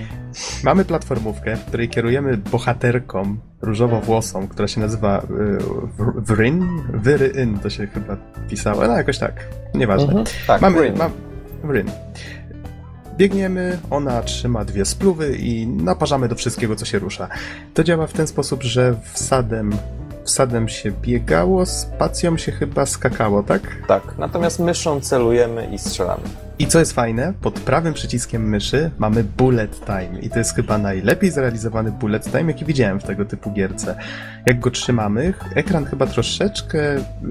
Mamy 0.64 0.84
platformówkę, 0.84 1.56
w 1.56 1.64
której 1.64 1.88
kierujemy 1.88 2.36
bohaterką 2.36 3.36
różowo-włosą, 3.62 4.48
która 4.48 4.68
się 4.68 4.80
nazywa 4.80 5.18
y, 5.22 5.24
Vryn? 6.16 6.82
Wyryn 6.94 7.58
to 7.58 7.70
się 7.70 7.86
chyba 7.86 8.16
pisało. 8.50 8.86
No 8.86 8.96
jakoś 8.96 9.18
tak. 9.18 9.48
Nieważne. 9.74 10.06
Mhm. 10.08 10.26
Tak, 10.46 10.60
Mamy, 10.62 10.82
Rin. 10.82 10.96
mam, 10.98 11.10
Ryn. 11.72 11.90
Biegniemy, 13.16 13.78
ona 13.90 14.22
trzyma 14.22 14.64
dwie 14.64 14.84
spluwy 14.84 15.36
i 15.36 15.66
naparzamy 15.66 16.28
do 16.28 16.34
wszystkiego, 16.34 16.76
co 16.76 16.84
się 16.84 16.98
rusza. 16.98 17.28
To 17.74 17.84
działa 17.84 18.06
w 18.06 18.12
ten 18.12 18.26
sposób, 18.26 18.62
że 18.62 18.94
wsadem, 19.12 19.72
wsadem 20.26 20.68
się 20.68 20.92
biegało, 21.02 21.66
spacją 21.66 22.36
się 22.36 22.52
chyba 22.52 22.86
skakało, 22.86 23.42
tak? 23.42 23.62
Tak, 23.88 24.02
natomiast 24.18 24.58
myszą 24.58 25.00
celujemy 25.00 25.66
i 25.72 25.78
strzelamy. 25.78 26.22
I 26.58 26.66
co 26.66 26.78
jest 26.78 26.92
fajne, 26.92 27.32
pod 27.40 27.60
prawym 27.60 27.94
przyciskiem 27.94 28.48
myszy 28.48 28.90
mamy 28.98 29.24
bullet 29.24 29.80
time 29.86 30.20
i 30.20 30.30
to 30.30 30.38
jest 30.38 30.54
chyba 30.54 30.78
najlepiej 30.78 31.30
zrealizowany 31.30 31.92
bullet 31.92 32.24
time, 32.24 32.44
jaki 32.44 32.64
widziałem 32.64 33.00
w 33.00 33.04
tego 33.04 33.24
typu 33.24 33.52
gierce. 33.52 33.96
Jak 34.46 34.60
go 34.60 34.70
trzymamy, 34.70 35.34
ekran 35.54 35.84
chyba 35.84 36.06
troszeczkę 36.06 36.78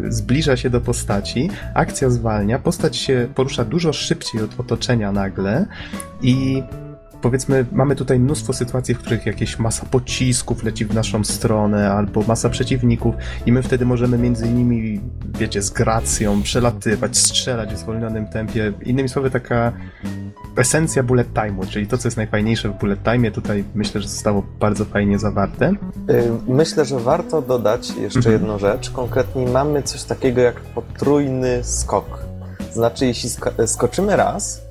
zbliża 0.10 0.58
się 0.58 0.70
do 0.70 0.82
postaci, 0.82 1.50
akcja 1.74 2.10
zwalnia, 2.10 2.60
postać 2.60 2.98
się 2.98 3.28
porusza 3.36 3.66
dużo 3.66 3.94
szybciej 3.94 4.42
od 4.42 4.60
otoczenia 4.60 5.12
nagle 5.12 5.66
i 6.22 6.64
powiedzmy, 7.30 7.66
mamy 7.72 7.96
tutaj 7.96 8.20
mnóstwo 8.20 8.54
sytuacji, 8.54 8.96
w 8.96 8.98
których 9.00 9.26
jakieś 9.26 9.60
masa 9.60 9.86
pocisków 9.86 10.64
leci 10.64 10.86
w 10.86 10.94
naszą 10.94 11.24
stronę, 11.24 11.92
albo 11.92 12.22
masa 12.22 12.50
przeciwników, 12.50 13.16
i 13.46 13.52
my 13.52 13.64
wtedy 13.64 13.86
możemy 13.86 14.18
między 14.18 14.50
nimi, 14.50 15.02
wiecie, 15.40 15.62
z 15.62 15.70
gracją 15.70 16.42
przelatywać, 16.42 17.18
strzelać 17.18 17.74
w 17.74 17.78
zwolnionym 17.78 18.28
tempie. 18.28 18.74
Innymi 18.84 19.10
słowy, 19.10 19.30
taka 19.32 19.72
esencja 20.58 21.04
bullet 21.04 21.34
time'u, 21.34 21.68
czyli 21.70 21.88
to, 21.88 21.98
co 21.98 22.08
jest 22.08 22.18
najfajniejsze 22.18 22.70
w 22.70 22.74
bullet 22.74 23.04
time'ie, 23.04 23.32
tutaj 23.32 23.64
myślę, 23.76 24.02
że 24.02 24.08
zostało 24.08 24.44
bardzo 24.60 24.86
fajnie 24.86 25.20
zawarte. 25.20 25.70
Y, 26.10 26.32
Myślę, 26.48 26.86
że 26.86 27.00
warto 27.00 27.42
dodać 27.42 27.96
jeszcze 27.98 28.20
Mhm. 28.20 28.34
jedną 28.36 28.60
rzecz. 28.60 28.90
Konkretnie 28.90 29.46
mamy 29.48 29.84
coś 29.84 30.04
takiego 30.04 30.42
jak 30.42 30.56
potrójny 30.62 31.64
skok. 31.64 32.20
Znaczy, 32.74 33.06
jeśli 33.06 33.30
sko- 33.30 33.68
skoczymy 33.68 34.16
raz, 34.16 34.65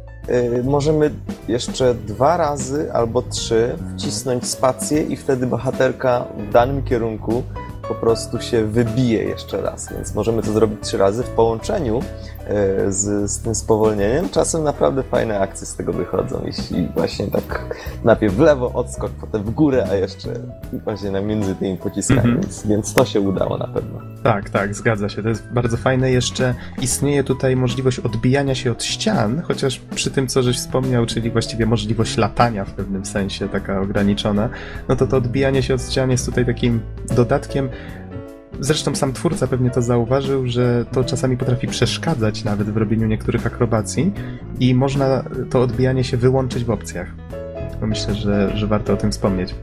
możemy 0.65 1.11
jeszcze 1.49 1.95
dwa 1.95 2.37
razy 2.37 2.93
albo 2.93 3.23
trzy 3.23 3.77
wcisnąć 3.97 4.47
spację 4.47 5.03
i 5.03 5.17
wtedy 5.17 5.47
bohaterka 5.47 6.25
w 6.39 6.53
danym 6.53 6.83
kierunku 6.83 7.43
po 7.89 7.95
prostu 7.95 8.41
się 8.41 8.65
wybije 8.65 9.25
jeszcze 9.25 9.63
raz, 9.63 9.93
więc 9.93 10.15
możemy 10.15 10.43
to 10.43 10.53
zrobić 10.53 10.79
trzy 10.83 10.99
razy 10.99 11.23
w 11.23 11.29
połączeniu 11.29 11.99
e, 12.47 12.93
z, 12.93 13.31
z 13.31 13.39
tym 13.39 13.55
spowolnieniem. 13.55 14.29
Czasem 14.29 14.65
naprawdę 14.65 15.03
fajne 15.03 15.41
akcje 15.41 15.67
z 15.67 15.77
tego 15.77 15.93
wychodzą, 15.93 16.43
jeśli 16.45 16.89
właśnie 16.95 17.27
tak 17.27 17.77
najpierw 18.05 18.35
w 18.35 18.39
lewo 18.41 18.73
odskok, 18.73 19.11
potem 19.21 19.43
w 19.43 19.51
górę, 19.51 19.87
a 19.91 19.95
jeszcze 19.95 20.29
właśnie 20.85 21.11
na 21.11 21.21
między 21.21 21.55
tymi 21.55 21.77
pociskami, 21.77 22.21
Mhm. 22.21 22.41
więc, 22.41 22.67
więc 22.67 22.95
to 22.95 23.05
się 23.05 23.21
udało 23.21 23.59
na 23.59 23.67
pewno. 23.69 24.01
Tak, 24.23 24.51
tak, 24.51 24.75
zgadza 24.75 25.09
się. 25.09 25.23
To 25.23 25.29
jest 25.29 25.53
bardzo 25.53 25.77
fajne. 25.77 26.11
Jeszcze 26.11 26.55
istnieje 26.83 27.25
tutaj 27.25 27.57
możliwość 27.57 27.99
odbijania 28.01 28.55
się 28.55 28.73
od 28.73 28.85
ścian, 28.85 29.43
chociaż 29.43 29.81
przy 29.95 30.11
tym, 30.11 30.27
co 30.27 30.43
żeś 30.43 30.57
wspomniał, 30.57 31.07
czyli 31.07 31.31
właściwie 31.31 31.67
możliwość 31.67 32.17
latania 32.17 32.65
w 32.65 32.71
pewnym 32.71 33.05
sensie, 33.05 33.49
taka 33.49 33.81
ograniczona, 33.81 34.49
no 34.89 34.97
to 34.97 35.07
to 35.07 35.17
odbijanie 35.17 35.63
się 35.63 35.75
od 35.75 35.83
ścian 35.83 36.11
jest 36.11 36.27
tutaj 36.27 36.47
takim 36.47 36.81
dodatkiem. 37.17 37.69
Zresztą 38.61 38.95
sam 38.95 39.13
twórca 39.13 39.47
pewnie 39.47 39.71
to 39.71 39.83
zauważył, 39.83 40.47
że 40.47 40.85
to 40.93 41.05
czasami 41.05 41.37
potrafi 41.37 41.67
przeszkadzać 41.67 42.45
nawet 42.45 42.71
w 42.71 42.77
robieniu 42.77 43.07
niektórych 43.07 43.47
akrobacji 43.47 44.13
i 44.61 44.75
można 44.75 45.25
to 45.51 45.61
odbijanie 45.61 46.05
się 46.05 46.17
wyłączyć 46.17 46.65
w 46.65 46.71
opcjach. 46.71 47.07
Myślę, 47.81 48.15
że, 48.15 48.57
że 48.57 48.67
warto 48.67 48.93
o 48.93 48.97
tym 48.97 49.13
wspomnieć. 49.13 49.55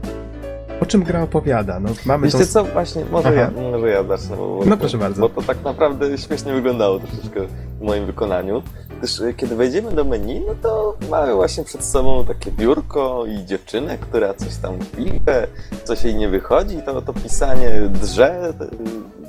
O 0.80 0.86
czym 0.86 1.02
gra 1.02 1.22
opowiada? 1.22 1.80
No, 1.80 1.90
mamy 2.06 2.30
tą... 2.30 2.38
Wiecie 2.38 2.50
co, 2.50 2.64
właśnie, 2.64 3.04
może 3.12 3.28
Aha. 3.28 3.36
ja, 3.36 3.70
może 3.70 3.88
ja 3.88 4.04
zacznę, 4.04 4.36
bo, 4.36 4.60
No 4.66 4.76
proszę 4.76 4.98
bardzo. 4.98 5.20
bo 5.20 5.28
to 5.28 5.42
tak 5.42 5.64
naprawdę 5.64 6.18
śmiesznie 6.18 6.52
wyglądało 6.52 6.98
troszeczkę 6.98 7.40
w 7.80 7.82
moim 7.82 8.06
wykonaniu. 8.06 8.62
Gdyż 9.02 9.20
e, 9.20 9.34
kiedy 9.34 9.56
wejdziemy 9.56 9.92
do 9.92 10.04
menu, 10.04 10.40
no 10.46 10.54
to 10.62 10.96
mamy 11.10 11.34
właśnie 11.34 11.64
przed 11.64 11.84
sobą 11.84 12.24
takie 12.24 12.50
biurko 12.50 13.24
i 13.26 13.44
dziewczynę, 13.46 13.98
która 13.98 14.34
coś 14.34 14.56
tam 14.56 14.78
pisze, 14.78 15.46
coś 15.84 16.04
jej 16.04 16.14
nie 16.14 16.28
wychodzi, 16.28 16.82
to, 16.82 17.02
to 17.02 17.12
pisanie 17.12 17.70
drze, 18.02 18.48
e, 18.48 18.52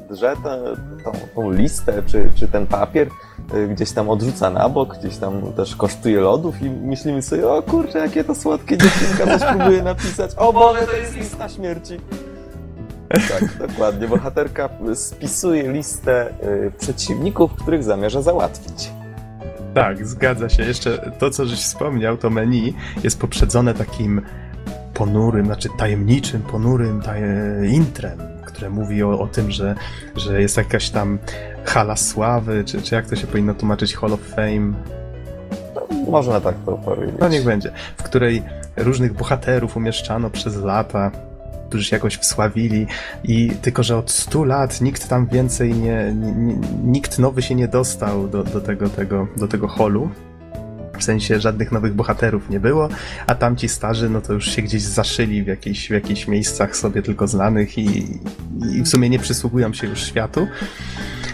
drze 0.10 0.36
tę, 0.44 0.60
tą, 1.04 1.12
tą 1.36 1.52
listę 1.52 2.04
czy, 2.06 2.30
czy 2.36 2.48
ten 2.48 2.68
papier, 2.68 3.08
e, 3.54 3.68
gdzieś 3.68 3.92
tam 3.92 4.10
odrzuca 4.10 4.50
na 4.50 4.70
bok, 4.70 4.98
gdzieś 4.98 5.18
tam 5.18 5.54
też 5.54 5.76
kosztuje 5.76 6.20
lodów 6.20 6.62
i 6.62 6.70
myślimy 6.70 7.22
sobie, 7.22 7.50
o 7.50 7.62
kurczę, 7.62 8.00
jakie 8.00 8.24
to 8.24 8.36
słodkie 8.36 8.78
dziewczynka 8.78 9.40
coś 9.40 9.50
próbuje 9.58 9.84
napisać. 9.84 10.32
O 10.38 10.54
Boże, 10.54 10.82
to 10.86 10.96
jest 10.96 11.16
lista 11.16 11.50
śmierci. 11.50 11.98
Tak, 13.10 13.68
dokładnie. 13.68 14.08
Bohaterka 14.08 14.70
spisuje 14.94 15.72
listę 15.72 16.34
y, 16.44 16.72
przeciwników, 16.80 17.54
których 17.56 17.84
zamierza 17.84 18.22
załatwić. 18.22 19.03
Tak, 19.74 20.08
zgadza 20.08 20.50
się. 20.50 20.64
Jeszcze 20.64 21.12
to, 21.20 21.30
co 21.30 21.46
żeś 21.46 21.60
wspomniał, 21.60 22.18
to 22.18 22.30
menu 22.30 22.74
jest 23.04 23.20
poprzedzone 23.20 23.74
takim 23.74 24.22
ponurym, 24.94 25.46
znaczy 25.46 25.70
tajemniczym, 25.78 26.42
ponurym 26.42 27.02
taj- 27.02 27.70
intrem, 27.70 28.20
które 28.46 28.70
mówi 28.70 29.04
o, 29.04 29.20
o 29.20 29.28
tym, 29.28 29.52
że, 29.52 29.76
że 30.16 30.42
jest 30.42 30.58
jakaś 30.58 30.90
tam 30.90 31.20
hala 31.66 31.96
sławy, 31.96 32.64
czy, 32.64 32.82
czy 32.82 32.96
jak 32.96 33.06
to 33.06 33.16
się 33.16 33.28
powinno 33.28 33.54
tłumaczyć, 33.54 33.96
Hall 33.96 34.14
of 34.14 34.20
Fame, 34.22 34.74
Można 36.08 36.42
tak 36.42 36.56
to 36.66 36.72
powiedzieć. 36.72 37.16
no 37.20 37.28
niech 37.30 37.44
będzie, 37.46 37.72
w 37.98 38.04
której 38.04 38.44
różnych 38.78 39.14
bohaterów 39.14 39.78
umieszczano 39.78 40.30
przez 40.30 40.56
lata, 40.64 41.12
którzy 41.74 41.86
się 41.86 41.96
jakoś 41.96 42.18
wsławili 42.18 42.88
i 43.24 43.50
tylko, 43.62 43.84
że 43.84 43.98
od 43.98 44.12
100 44.12 44.44
lat 44.44 44.82
nikt 44.82 45.08
tam 45.08 45.28
więcej 45.28 45.74
nie, 45.74 46.14
nie, 46.16 46.56
nikt 46.84 47.20
nowy 47.20 47.42
się 47.42 47.56
nie 47.56 47.68
dostał 47.68 48.28
do, 48.28 48.44
do 48.44 48.62
tego, 48.62 48.90
tego, 48.90 49.28
do 49.38 49.48
tego 49.48 49.68
holu. 49.68 50.10
W 51.04 51.06
sensie 51.06 51.40
żadnych 51.40 51.72
nowych 51.72 51.94
bohaterów 51.94 52.50
nie 52.50 52.60
było, 52.60 52.90
a 53.28 53.36
tamci 53.36 53.70
starzy, 53.70 54.10
no 54.10 54.22
to 54.22 54.34
już 54.34 54.46
się 54.46 54.62
gdzieś 54.62 54.82
zaszyli 54.82 55.44
w 55.44 55.48
jakichś, 55.48 55.88
w 55.88 55.92
jakichś 55.92 56.28
miejscach 56.28 56.76
sobie 56.76 57.02
tylko 57.02 57.28
znanych 57.28 57.78
i, 57.78 58.20
i 58.78 58.82
w 58.82 58.88
sumie 58.88 59.10
nie 59.10 59.20
przysługują 59.20 59.74
się 59.74 59.88
już 59.88 60.04
światu. 60.04 60.48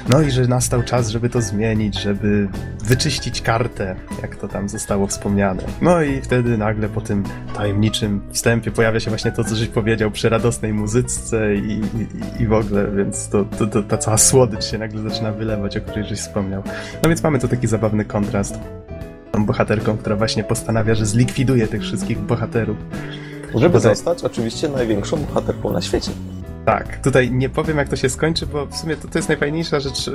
No 0.10 0.22
i 0.22 0.32
że 0.32 0.48
nastał 0.48 0.84
czas, 0.84 1.10
żeby 1.10 1.30
to 1.30 1.42
zmienić, 1.42 2.02
żeby 2.02 2.48
wyczyścić 2.84 3.42
kartę, 3.42 3.96
jak 4.22 4.36
to 4.36 4.48
tam 4.48 4.70
zostało 4.70 5.08
wspomniane. 5.08 5.64
No 5.82 6.02
i 6.02 6.22
wtedy 6.22 6.58
nagle 6.58 6.90
po 6.90 7.02
tym 7.02 7.24
tajemniczym 7.56 8.22
wstępie 8.32 8.72
pojawia 8.72 9.00
się 9.00 9.10
właśnie 9.10 9.32
to, 9.32 9.44
co 9.44 9.56
żeś 9.56 9.68
powiedział 9.68 10.12
przy 10.12 10.30
radosnej 10.30 10.74
muzyce 10.74 11.56
i, 11.56 11.72
i, 11.72 12.42
i 12.44 12.48
w 12.48 12.54
ogóle, 12.54 12.92
więc 12.98 13.30
to, 13.30 13.46
to, 13.46 13.68
to, 13.68 13.84
ta 13.84 13.98
cała 13.98 14.18
słodycz 14.18 14.66
się 14.66 14.78
nagle 14.78 15.10
zaczyna 15.10 15.32
wylewać, 15.32 15.78
o 15.78 15.82
której 15.82 16.04
żeś 16.04 16.20
wspomniał. 16.20 16.64
No 17.04 17.10
więc 17.10 17.24
mamy 17.24 17.40
tu 17.40 17.48
taki 17.48 17.68
zabawny 17.68 18.06
kontrast. 18.06 18.60
Tą 19.32 19.46
bohaterką, 19.46 19.98
która 19.98 20.16
właśnie 20.16 20.44
postanawia, 20.44 20.96
że 20.96 21.06
zlikwiduje 21.06 21.68
tych 21.68 21.82
wszystkich 21.82 22.20
bohaterów. 22.20 22.78
Żeby 23.56 23.80
zostać 23.80 24.24
oczywiście 24.24 24.70
największą 24.70 25.18
bohaterką 25.18 25.72
na 25.72 25.82
świecie. 25.82 26.12
Tak, 26.66 26.98
tutaj 26.98 27.32
nie 27.32 27.50
powiem 27.50 27.78
jak 27.78 27.90
to 27.90 27.96
się 27.96 28.10
skończy, 28.10 28.46
bo 28.48 28.66
w 28.66 28.76
sumie 28.76 28.96
to, 28.96 29.08
to 29.08 29.18
jest 29.18 29.30
najfajniejsza 29.30 29.80
rzecz 29.80 30.10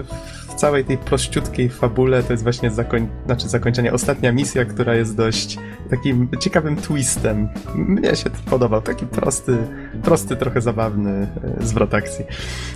w 0.49 0.55
całej 0.55 0.85
tej 0.85 0.99
prościutkiej 0.99 1.69
fabule, 1.69 2.23
to 2.23 2.33
jest 2.33 2.43
właśnie 2.43 2.71
zakoń... 2.71 3.09
znaczy 3.27 3.49
zakończenie, 3.49 3.93
ostatnia 3.93 4.33
misja, 4.33 4.65
która 4.65 4.95
jest 4.95 5.17
dość 5.17 5.59
takim 5.91 6.29
ciekawym 6.41 6.77
twistem. 6.77 7.49
Mnie 7.75 8.17
się 8.17 8.31
to 8.31 8.51
podobał, 8.51 8.83
taki 8.83 9.07
prosty, 9.07 9.57
prosty, 10.03 10.37
trochę 10.37 10.61
zabawny 10.61 11.27
e, 11.61 11.67
zwrot 11.67 11.95
akcji. 11.95 12.25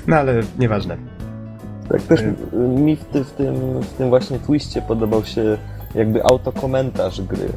No 0.07 0.17
ale 0.17 0.41
nieważne. 0.59 0.97
Tak 1.89 2.03
też 2.03 2.21
Y. 2.21 2.35
mi 2.59 2.97
w, 2.97 3.05
ty, 3.05 3.25
w, 3.25 3.31
tym, 3.31 3.81
w 3.81 3.93
tym 3.93 4.09
właśnie 4.09 4.39
twiście 4.39 4.83
podobał 4.83 5.25
się 5.25 5.59
jakby 5.95 6.25
autokomentarz 6.25 7.21
gry. 7.21 7.49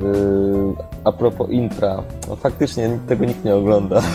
Yy, 0.00 0.74
a 1.04 1.12
propos 1.12 1.50
intra, 1.50 2.02
no 2.28 2.36
faktycznie 2.36 2.98
tego 3.08 3.24
nikt 3.24 3.44
nie 3.44 3.54
ogląda. 3.54 4.02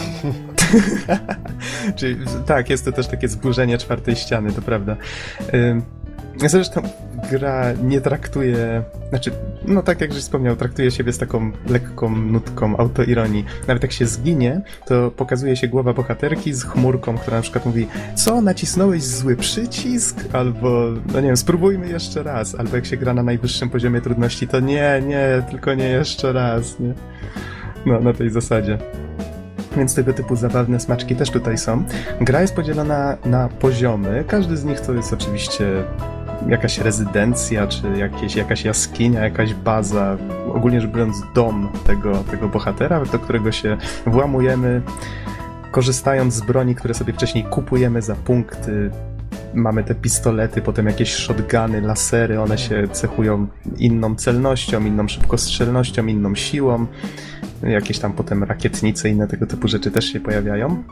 Czyli 1.95 2.25
tak, 2.45 2.69
jest 2.69 2.85
to 2.85 2.91
też 2.91 3.07
takie 3.07 3.27
zburzenie 3.27 3.77
czwartej 3.77 4.15
ściany, 4.15 4.51
to 4.51 4.61
prawda. 4.61 4.95
Ym, 5.53 5.81
Zresztą 6.37 6.81
gra 7.31 7.73
nie 7.83 8.01
traktuje, 8.01 8.83
znaczy, 9.09 9.31
no 9.67 9.83
tak 9.83 10.01
jak 10.01 10.13
żeś 10.13 10.21
wspomniał, 10.21 10.55
traktuje 10.55 10.91
siebie 10.91 11.13
z 11.13 11.17
taką 11.17 11.51
lekką 11.69 12.09
nutką 12.09 12.77
autoironii. 12.77 13.45
Nawet 13.67 13.83
jak 13.83 13.91
się 13.91 14.05
zginie, 14.05 14.61
to 14.85 15.11
pokazuje 15.11 15.55
się 15.55 15.67
głowa 15.67 15.93
bohaterki 15.93 16.53
z 16.53 16.63
chmurką, 16.63 17.17
która 17.17 17.37
na 17.37 17.43
przykład 17.43 17.65
mówi 17.65 17.87
co, 18.15 18.41
nacisnąłeś 18.41 19.03
zły 19.03 19.35
przycisk? 19.35 20.17
Albo, 20.33 20.87
no 21.13 21.21
nie 21.21 21.27
wiem, 21.27 21.37
spróbujmy 21.37 21.89
jeszcze 21.89 22.23
raz. 22.23 22.55
Albo 22.55 22.75
jak 22.75 22.85
się 22.85 22.97
gra 22.97 23.13
na 23.13 23.23
najwyższym 23.23 23.69
poziomie 23.69 24.01
trudności, 24.01 24.47
to 24.47 24.59
nie, 24.59 25.01
nie, 25.07 25.43
tylko 25.49 25.73
nie 25.73 25.89
jeszcze 25.89 26.33
raz, 26.33 26.79
nie? 26.79 26.93
No, 27.85 27.99
na 27.99 28.13
tej 28.13 28.29
zasadzie. 28.29 28.77
Więc 29.77 29.95
tego 29.95 30.13
typu 30.13 30.35
zabawne 30.35 30.79
smaczki 30.79 31.15
też 31.15 31.29
tutaj 31.29 31.57
są. 31.57 31.83
Gra 32.21 32.41
jest 32.41 32.55
podzielona 32.55 33.17
na 33.25 33.49
poziomy. 33.49 34.23
Każdy 34.27 34.57
z 34.57 34.63
nich 34.63 34.79
to 34.79 34.93
jest 34.93 35.13
oczywiście 35.13 35.83
jakaś 36.47 36.77
rezydencja, 36.77 37.67
czy 37.67 37.87
jakieś, 37.97 38.35
jakaś 38.35 38.65
jaskinia, 38.65 39.23
jakaś 39.23 39.53
baza, 39.53 40.17
ogólnie 40.53 40.81
rzecz 40.81 40.91
biorąc 40.91 41.23
dom 41.35 41.69
tego, 41.87 42.17
tego 42.17 42.47
bohatera, 42.47 43.05
do 43.05 43.19
którego 43.19 43.51
się 43.51 43.77
włamujemy, 44.05 44.81
korzystając 45.71 46.33
z 46.33 46.41
broni, 46.41 46.75
które 46.75 46.93
sobie 46.93 47.13
wcześniej 47.13 47.43
kupujemy 47.43 48.01
za 48.01 48.15
punkty. 48.15 48.91
Mamy 49.53 49.83
te 49.83 49.95
pistolety, 49.95 50.61
potem 50.61 50.85
jakieś 50.85 51.13
shotguny, 51.13 51.81
lasery, 51.81 52.41
one 52.41 52.57
się 52.57 52.87
cechują 52.87 53.47
inną 53.77 54.15
celnością, 54.15 54.85
inną 54.85 55.07
szybkostrzelnością, 55.07 56.07
inną 56.07 56.35
siłą. 56.35 56.85
Jakieś 57.63 57.99
tam 57.99 58.13
potem 58.13 58.43
rakietnice 58.43 59.09
inne 59.09 59.27
tego 59.27 59.45
typu 59.45 59.67
rzeczy 59.67 59.91
też 59.91 60.05
się 60.05 60.19
pojawiają. 60.19 60.83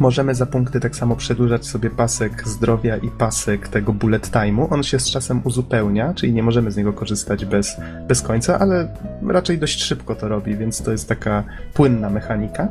Możemy 0.00 0.34
za 0.34 0.46
punkty 0.46 0.80
tak 0.80 0.96
samo 0.96 1.16
przedłużać 1.16 1.66
sobie 1.66 1.90
pasek 1.90 2.48
zdrowia 2.48 2.96
i 2.96 3.08
pasek 3.10 3.68
tego 3.68 3.92
bullet 3.92 4.28
time'u. 4.30 4.66
On 4.70 4.82
się 4.82 4.98
z 5.00 5.10
czasem 5.10 5.40
uzupełnia, 5.44 6.14
czyli 6.14 6.32
nie 6.32 6.42
możemy 6.42 6.70
z 6.70 6.76
niego 6.76 6.92
korzystać 6.92 7.44
bez, 7.44 7.76
bez 8.08 8.22
końca, 8.22 8.58
ale 8.58 8.88
raczej 9.28 9.58
dość 9.58 9.82
szybko 9.82 10.14
to 10.14 10.28
robi, 10.28 10.56
więc 10.56 10.82
to 10.82 10.92
jest 10.92 11.08
taka 11.08 11.44
płynna 11.74 12.10
mechanika. 12.10 12.68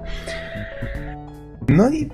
No 1.70 1.90
i 1.90 2.10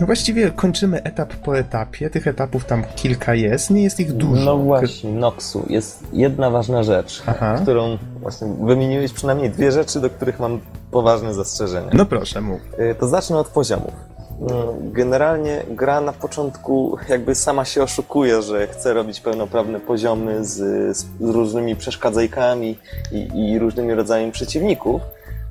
właściwie 0.00 0.50
kończymy 0.50 1.02
etap 1.02 1.34
po 1.34 1.58
etapie. 1.58 2.10
Tych 2.10 2.26
etapów 2.26 2.64
tam 2.64 2.82
kilka 2.96 3.34
jest, 3.34 3.70
nie 3.70 3.82
jest 3.82 4.00
ich 4.00 4.12
dużo. 4.12 4.44
No 4.44 4.58
właśnie, 4.58 5.12
Noxu, 5.12 5.66
jest 5.68 6.04
jedna 6.12 6.50
ważna 6.50 6.82
rzecz, 6.82 7.22
Aha. 7.26 7.58
którą 7.62 7.98
właśnie 8.20 8.48
wymieniłeś 8.62 9.12
przynajmniej 9.12 9.50
dwie 9.50 9.72
rzeczy, 9.72 10.00
do 10.00 10.10
których 10.10 10.40
mam 10.40 10.60
poważne 10.90 11.34
zastrzeżenia. 11.34 11.90
No 11.94 12.06
proszę, 12.06 12.40
mów. 12.40 12.60
Y, 12.80 12.94
To 12.94 13.08
zacznę 13.08 13.38
od 13.38 13.48
poziomów. 13.48 14.09
Mm, 14.40 14.92
Generalnie 14.92 15.62
gra 15.70 16.00
na 16.00 16.12
początku 16.12 16.98
jakby 17.08 17.34
sama 17.34 17.64
się 17.64 17.82
oszukuje, 17.82 18.42
że 18.42 18.66
chce 18.66 18.94
robić 18.94 19.20
pełnoprawne 19.20 19.80
poziomy 19.80 20.44
z, 20.44 20.56
z 20.96 21.06
różnymi 21.20 21.76
przeszkadzajkami 21.76 22.78
i, 23.12 23.28
i 23.34 23.58
różnymi 23.58 23.94
rodzajami 23.94 24.32
przeciwników. 24.32 25.02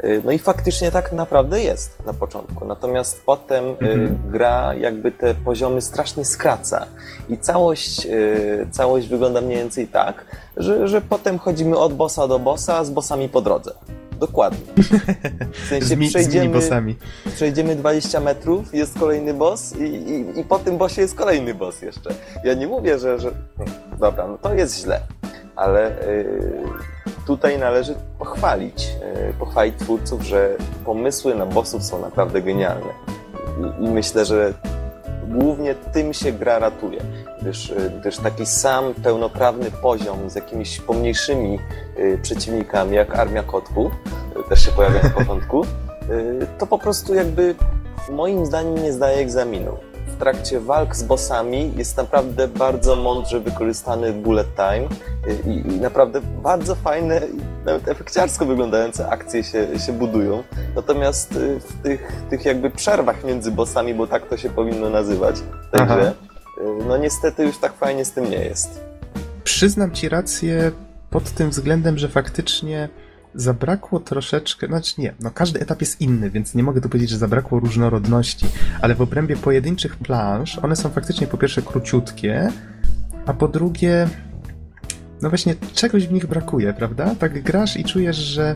Y, 0.04 0.22
No 0.26 0.32
i 0.32 0.40
faktycznie 0.40 0.92
tak 0.92 1.12
naprawdę 1.12 1.62
jest 1.62 2.06
na 2.06 2.14
początku. 2.14 2.66
Natomiast 2.66 3.22
potem 3.26 3.66
y, 3.66 3.76
Mhm. 3.82 4.18
gra 4.32 4.74
jakby 4.74 5.12
te 5.12 5.36
poziomy 5.36 5.82
strasznie 5.82 6.26
skraca. 6.26 6.86
I 7.30 7.38
całość, 7.38 8.06
y, 8.06 8.68
całość 8.72 9.08
wygląda 9.08 9.42
mniej 9.42 9.58
więcej 9.58 9.88
tak, 9.88 10.26
że, 10.58 10.88
że 10.88 11.02
potem 11.02 11.40
chodzimy 11.40 11.78
od 11.78 11.94
bossa 11.94 12.28
do 12.28 12.40
bossa 12.40 12.84
z 12.84 12.90
bossami 12.90 13.30
po 13.30 13.42
drodze. 13.42 13.72
dokładnie. 14.20 14.60
W 15.54 15.66
Z, 15.66 15.70
sensie 15.70 15.98
mi, 15.98 16.08
z 16.08 16.10
przejdziemy, 16.10 16.46
minibosami. 16.48 16.96
przejdziemy 17.36 17.76
20 17.76 18.20
metrów, 18.20 18.74
jest 18.74 19.00
kolejny 19.00 19.34
boss 19.34 19.76
i, 19.76 19.84
i, 19.84 20.40
i 20.40 20.44
po 20.44 20.60
tym 20.60 20.78
bossie 20.78 21.02
jest 21.02 21.16
kolejny 21.16 21.54
boss 21.54 21.82
jeszcze. 21.82 22.10
Ja 22.44 22.54
nie 22.54 22.68
mówię, 22.68 23.00
że... 23.00 23.20
że... 23.20 23.32
Dobra, 24.00 24.28
no 24.28 24.38
to 24.38 24.54
jest 24.54 24.78
źle, 24.82 25.00
ale 25.56 25.82
yy, 26.08 26.64
tutaj 27.30 27.60
należy 27.60 27.96
pochwalić, 28.20 28.88
yy, 29.28 29.34
pochwalić 29.40 29.76
twórców, 29.80 30.22
że 30.22 30.56
pomysły 30.86 31.36
na 31.36 31.46
bossów 31.46 31.84
są 31.84 32.02
naprawdę 32.02 32.42
genialne. 32.42 32.94
I, 33.80 33.88
myślę, 33.88 34.26
że 34.26 34.54
głównie 35.28 35.76
tym 35.76 36.14
się 36.14 36.32
gra 36.32 36.60
ratuje, 36.60 37.02
gdyż, 37.42 37.70
y, 37.70 37.92
gdyż 38.00 38.18
taki 38.18 38.46
sam 38.46 38.94
pełnoprawny 38.94 39.72
poziom 39.72 40.30
z 40.30 40.36
jakimiś 40.36 40.82
pomniejszymi 40.82 41.60
y, 42.00 42.20
przeciwnikami, 42.22 42.96
jak 42.96 43.16
Armia 43.16 43.44
Kotków, 43.44 43.92
też 44.50 44.66
się 44.66 44.72
pojawia 44.72 45.04
na 45.04 45.10
początku, 45.10 45.66
to 46.58 46.68
po 46.68 46.80
prostu 46.80 47.14
jakby 47.14 47.56
moim 48.12 48.46
zdaniem 48.46 48.84
nie 48.84 48.94
zdaje 48.94 49.18
egzaminu. 49.18 49.89
W 50.10 50.18
trakcie 50.20 50.60
walk 50.60 50.96
z 50.96 51.04
bossami 51.04 51.74
jest 51.76 51.98
naprawdę 51.98 52.48
bardzo 52.48 52.96
mądrze 52.96 53.40
wykorzystany 53.40 54.14
bullet 54.14 54.48
time 54.56 54.88
i, 55.46 55.74
i 55.74 55.80
naprawdę 55.80 56.22
bardzo 56.22 56.76
fajne, 56.76 57.22
nawet 57.66 57.88
efekciarsko 57.88 58.46
wyglądające 58.46 59.10
akcje 59.10 59.44
się, 59.44 59.80
się 59.80 59.94
budują. 59.94 60.44
Natomiast 60.76 61.36
y, 61.36 61.60
w 61.60 61.82
tych, 61.84 62.12
tych 62.30 62.46
jakby 62.46 62.70
przerwach 62.70 63.24
między 63.24 63.52
bossami, 63.52 63.94
bo 63.94 64.08
tak 64.08 64.28
to 64.28 64.38
się 64.38 64.50
powinno 64.50 64.90
nazywać, 64.90 65.36
grze, 65.74 66.14
y, 66.58 66.86
no 66.88 66.98
niestety 66.98 67.44
już 67.44 67.58
tak 67.58 67.74
fajnie 67.74 68.06
z 68.06 68.12
tym 68.12 68.30
nie 68.30 68.38
jest. 68.38 68.84
Przyznam 69.44 69.92
ci 69.92 70.10
rację 70.10 70.72
pod 71.10 71.32
tym 71.32 71.50
względem, 71.50 71.98
że 71.98 72.10
faktycznie 72.10 72.90
zabrakło 73.36 74.00
troszeczkę, 74.00 74.68
znaczy 74.68 74.94
nie, 74.98 75.14
no 75.20 75.32
każdy 75.34 75.60
etap 75.60 75.82
jest 75.82 76.02
inny, 76.02 76.30
więc 76.30 76.56
nie 76.56 76.64
mogę 76.64 76.82
tu 76.82 76.90
powiedzieć, 76.90 77.10
że 77.10 77.18
zabrakło 77.18 77.60
różnorodności, 77.60 78.46
ale 78.82 78.96
w 78.96 79.02
obrębie 79.02 79.38
pojedynczych 79.38 79.96
planż 79.98 80.60
one 80.60 80.76
są 80.76 80.90
faktycznie 80.90 81.28
po 81.28 81.38
pierwsze 81.38 81.62
króciutkie, 81.62 82.52
a 83.26 83.34
po 83.34 83.48
drugie 83.48 84.08
no 85.22 85.30
właśnie 85.30 85.56
czegoś 85.74 86.08
w 86.08 86.12
nich 86.12 86.26
brakuje, 86.26 86.74
prawda? 86.74 87.16
Tak 87.20 87.44
grasz 87.44 87.78
i 87.78 87.84
czujesz, 87.84 88.16
że 88.18 88.56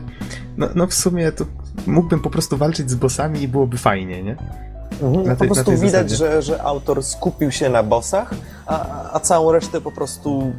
no, 0.56 0.68
no 0.74 0.86
w 0.86 0.94
sumie 0.94 1.32
to 1.32 1.44
mógłbym 1.86 2.20
po 2.20 2.30
prostu 2.30 2.56
walczyć 2.56 2.90
z 2.90 2.94
bossami 2.94 3.42
i 3.42 3.48
byłoby 3.48 3.78
fajnie, 3.78 4.22
nie? 4.22 4.36
Mhm, 5.02 5.36
tej- 5.36 5.48
po 5.48 5.54
prostu 5.54 5.76
widać, 5.76 6.10
że, 6.10 6.42
że 6.42 6.62
autor 6.62 7.02
skupił 7.04 7.50
się 7.50 7.68
na 7.68 7.82
bossach, 7.82 8.34
a, 8.66 9.10
a 9.12 9.20
całą 9.20 9.52
resztę 9.52 9.80
po 9.80 9.92
prostu 9.92 10.52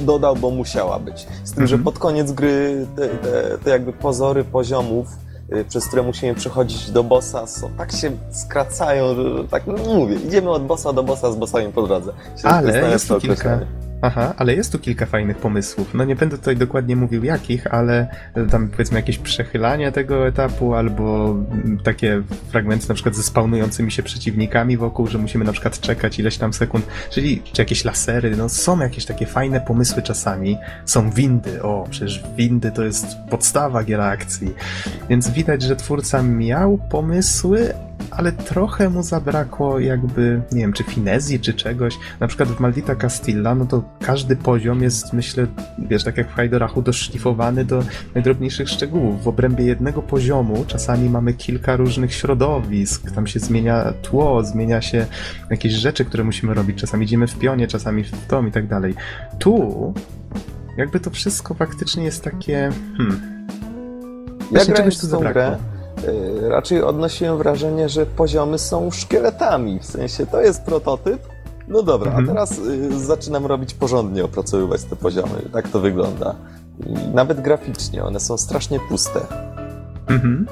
dodał, 0.00 0.36
bo 0.36 0.50
musiała 0.50 0.98
być. 0.98 1.26
Z 1.44 1.52
tym, 1.52 1.66
że 1.66 1.74
Mhm. 1.74 1.84
pod 1.84 1.98
koniec 1.98 2.32
gry 2.32 2.86
te, 2.96 3.08
te, 3.08 3.58
te 3.64 3.70
jakby 3.70 3.92
pozory 3.92 4.44
poziomów, 4.44 5.06
y, 5.52 5.64
przez 5.64 5.86
które 5.86 6.02
musimy 6.02 6.34
przechodzić 6.34 6.90
do 6.90 7.04
bossa, 7.04 7.46
są, 7.46 7.70
tak 7.78 7.92
się 7.92 8.10
skracają, 8.30 9.14
że, 9.14 9.38
że 9.38 9.44
tak 9.44 9.62
no, 9.66 9.94
mówię, 9.94 10.14
idziemy 10.16 10.50
od 10.50 10.66
bossa 10.66 10.92
do 10.92 11.02
bossa 11.02 11.32
z 11.32 11.36
bossami 11.36 11.72
po 11.72 11.82
drodze. 11.82 12.12
Się- 12.42 12.48
Ale 12.48 12.80
to 12.80 12.86
jest 12.88 13.08
tu 13.08 13.20
kilka, 13.20 13.34
określenie. 13.34 13.66
Aha, 14.06 14.34
ale 14.36 14.54
jest 14.54 14.72
tu 14.72 14.78
kilka 14.78 15.06
fajnych 15.06 15.36
pomysłów. 15.36 15.94
No 15.94 16.04
nie 16.04 16.16
będę 16.16 16.38
tutaj 16.38 16.56
dokładnie 16.56 16.96
mówił 16.96 17.24
jakich, 17.24 17.74
ale 17.74 18.08
tam 18.50 18.68
powiedzmy 18.68 18.98
jakieś 18.98 19.18
przechylanie 19.18 19.92
tego 19.92 20.26
etapu, 20.26 20.74
albo 20.74 21.30
mm, 21.30 21.78
takie 21.84 22.22
fragmenty 22.48 22.88
na 22.88 22.94
przykład 22.94 23.14
ze 23.16 23.22
spawnującymi 23.22 23.92
się 23.92 24.02
przeciwnikami 24.02 24.76
wokół, 24.76 25.06
że 25.06 25.18
musimy 25.18 25.44
na 25.44 25.52
przykład 25.52 25.80
czekać 25.80 26.18
ileś 26.18 26.38
tam 26.38 26.52
sekund, 26.52 26.86
czyli 27.10 27.42
czy 27.52 27.62
jakieś 27.62 27.84
lasery, 27.84 28.36
no 28.36 28.48
są 28.48 28.80
jakieś 28.80 29.04
takie 29.04 29.26
fajne 29.26 29.60
pomysły 29.60 30.02
czasami. 30.02 30.56
Są 30.84 31.10
windy, 31.10 31.62
o, 31.62 31.86
przecież 31.90 32.24
windy 32.36 32.72
to 32.72 32.84
jest 32.84 33.06
podstawa 33.30 33.84
gier 33.84 34.00
akcji. 34.00 34.54
Więc 35.08 35.30
widać, 35.30 35.62
że 35.62 35.76
twórca 35.76 36.22
miał 36.22 36.78
pomysły, 36.78 37.74
ale 38.10 38.32
trochę 38.32 38.90
mu 38.90 39.02
zabrakło 39.02 39.80
jakby, 39.80 40.42
nie 40.52 40.60
wiem, 40.60 40.72
czy 40.72 40.84
finezji, 40.84 41.40
czy 41.40 41.54
czegoś. 41.54 41.98
Na 42.20 42.28
przykład 42.28 42.48
w 42.48 42.60
Maldita 42.60 42.96
Castilla, 42.96 43.54
no 43.54 43.66
to 43.66 43.82
każdy 44.00 44.36
poziom 44.36 44.82
jest, 44.82 45.12
myślę, 45.12 45.46
wiesz, 45.78 46.04
tak 46.04 46.16
jak 46.16 46.30
w 46.30 46.34
Hajdorachu, 46.34 46.82
doszlifowany 46.82 47.64
do 47.64 47.82
najdrobniejszych 48.14 48.68
szczegółów. 48.68 49.24
W 49.24 49.28
obrębie 49.28 49.64
jednego 49.64 50.02
poziomu 50.02 50.64
czasami 50.66 51.10
mamy 51.10 51.34
kilka 51.34 51.76
różnych 51.76 52.14
środowisk, 52.14 53.10
tam 53.10 53.26
się 53.26 53.40
zmienia 53.40 53.92
tło, 54.02 54.44
zmienia 54.44 54.82
się 54.82 55.06
jakieś 55.50 55.72
rzeczy, 55.72 56.04
które 56.04 56.24
musimy 56.24 56.54
robić. 56.54 56.80
Czasami 56.80 57.04
idziemy 57.04 57.26
w 57.26 57.38
pionie, 57.38 57.66
czasami 57.66 58.04
w 58.04 58.26
tom 58.26 58.48
i 58.48 58.52
tak 58.52 58.66
dalej. 58.66 58.94
Tu 59.38 59.94
jakby 60.76 61.00
to 61.00 61.10
wszystko 61.10 61.54
faktycznie 61.54 62.04
jest 62.04 62.24
takie, 62.24 62.70
hmm, 62.96 63.20
Ja 64.40 64.46
grając 64.50 64.76
czegoś 64.76 64.98
tu 64.98 65.06
zabrakło. 65.06 65.32
grę, 65.32 65.56
raczej 66.48 66.82
odnosiłem 66.82 67.38
wrażenie, 67.38 67.88
że 67.88 68.06
poziomy 68.06 68.58
są 68.58 68.90
szkieletami. 68.90 69.78
W 69.80 69.84
sensie 69.84 70.26
to 70.26 70.40
jest 70.40 70.62
prototyp. 70.62 71.22
No 71.68 71.82
dobra, 71.82 72.10
Mhm. 72.10 72.24
a 72.24 72.28
teraz 72.28 72.58
y, 72.58 73.04
zaczynam 73.04 73.46
robić 73.46 73.74
porządnie, 73.74 74.24
opracowywać 74.24 74.84
te 74.84 74.96
poziomy. 74.96 75.42
Tak 75.52 75.68
to 75.68 75.80
wygląda. 75.80 76.34
I 76.86 77.14
nawet 77.14 77.40
graficznie 77.40 78.04
one 78.04 78.20
są 78.20 78.38
strasznie 78.38 78.80
puste. 78.88 79.20
Mhm. 80.06 80.46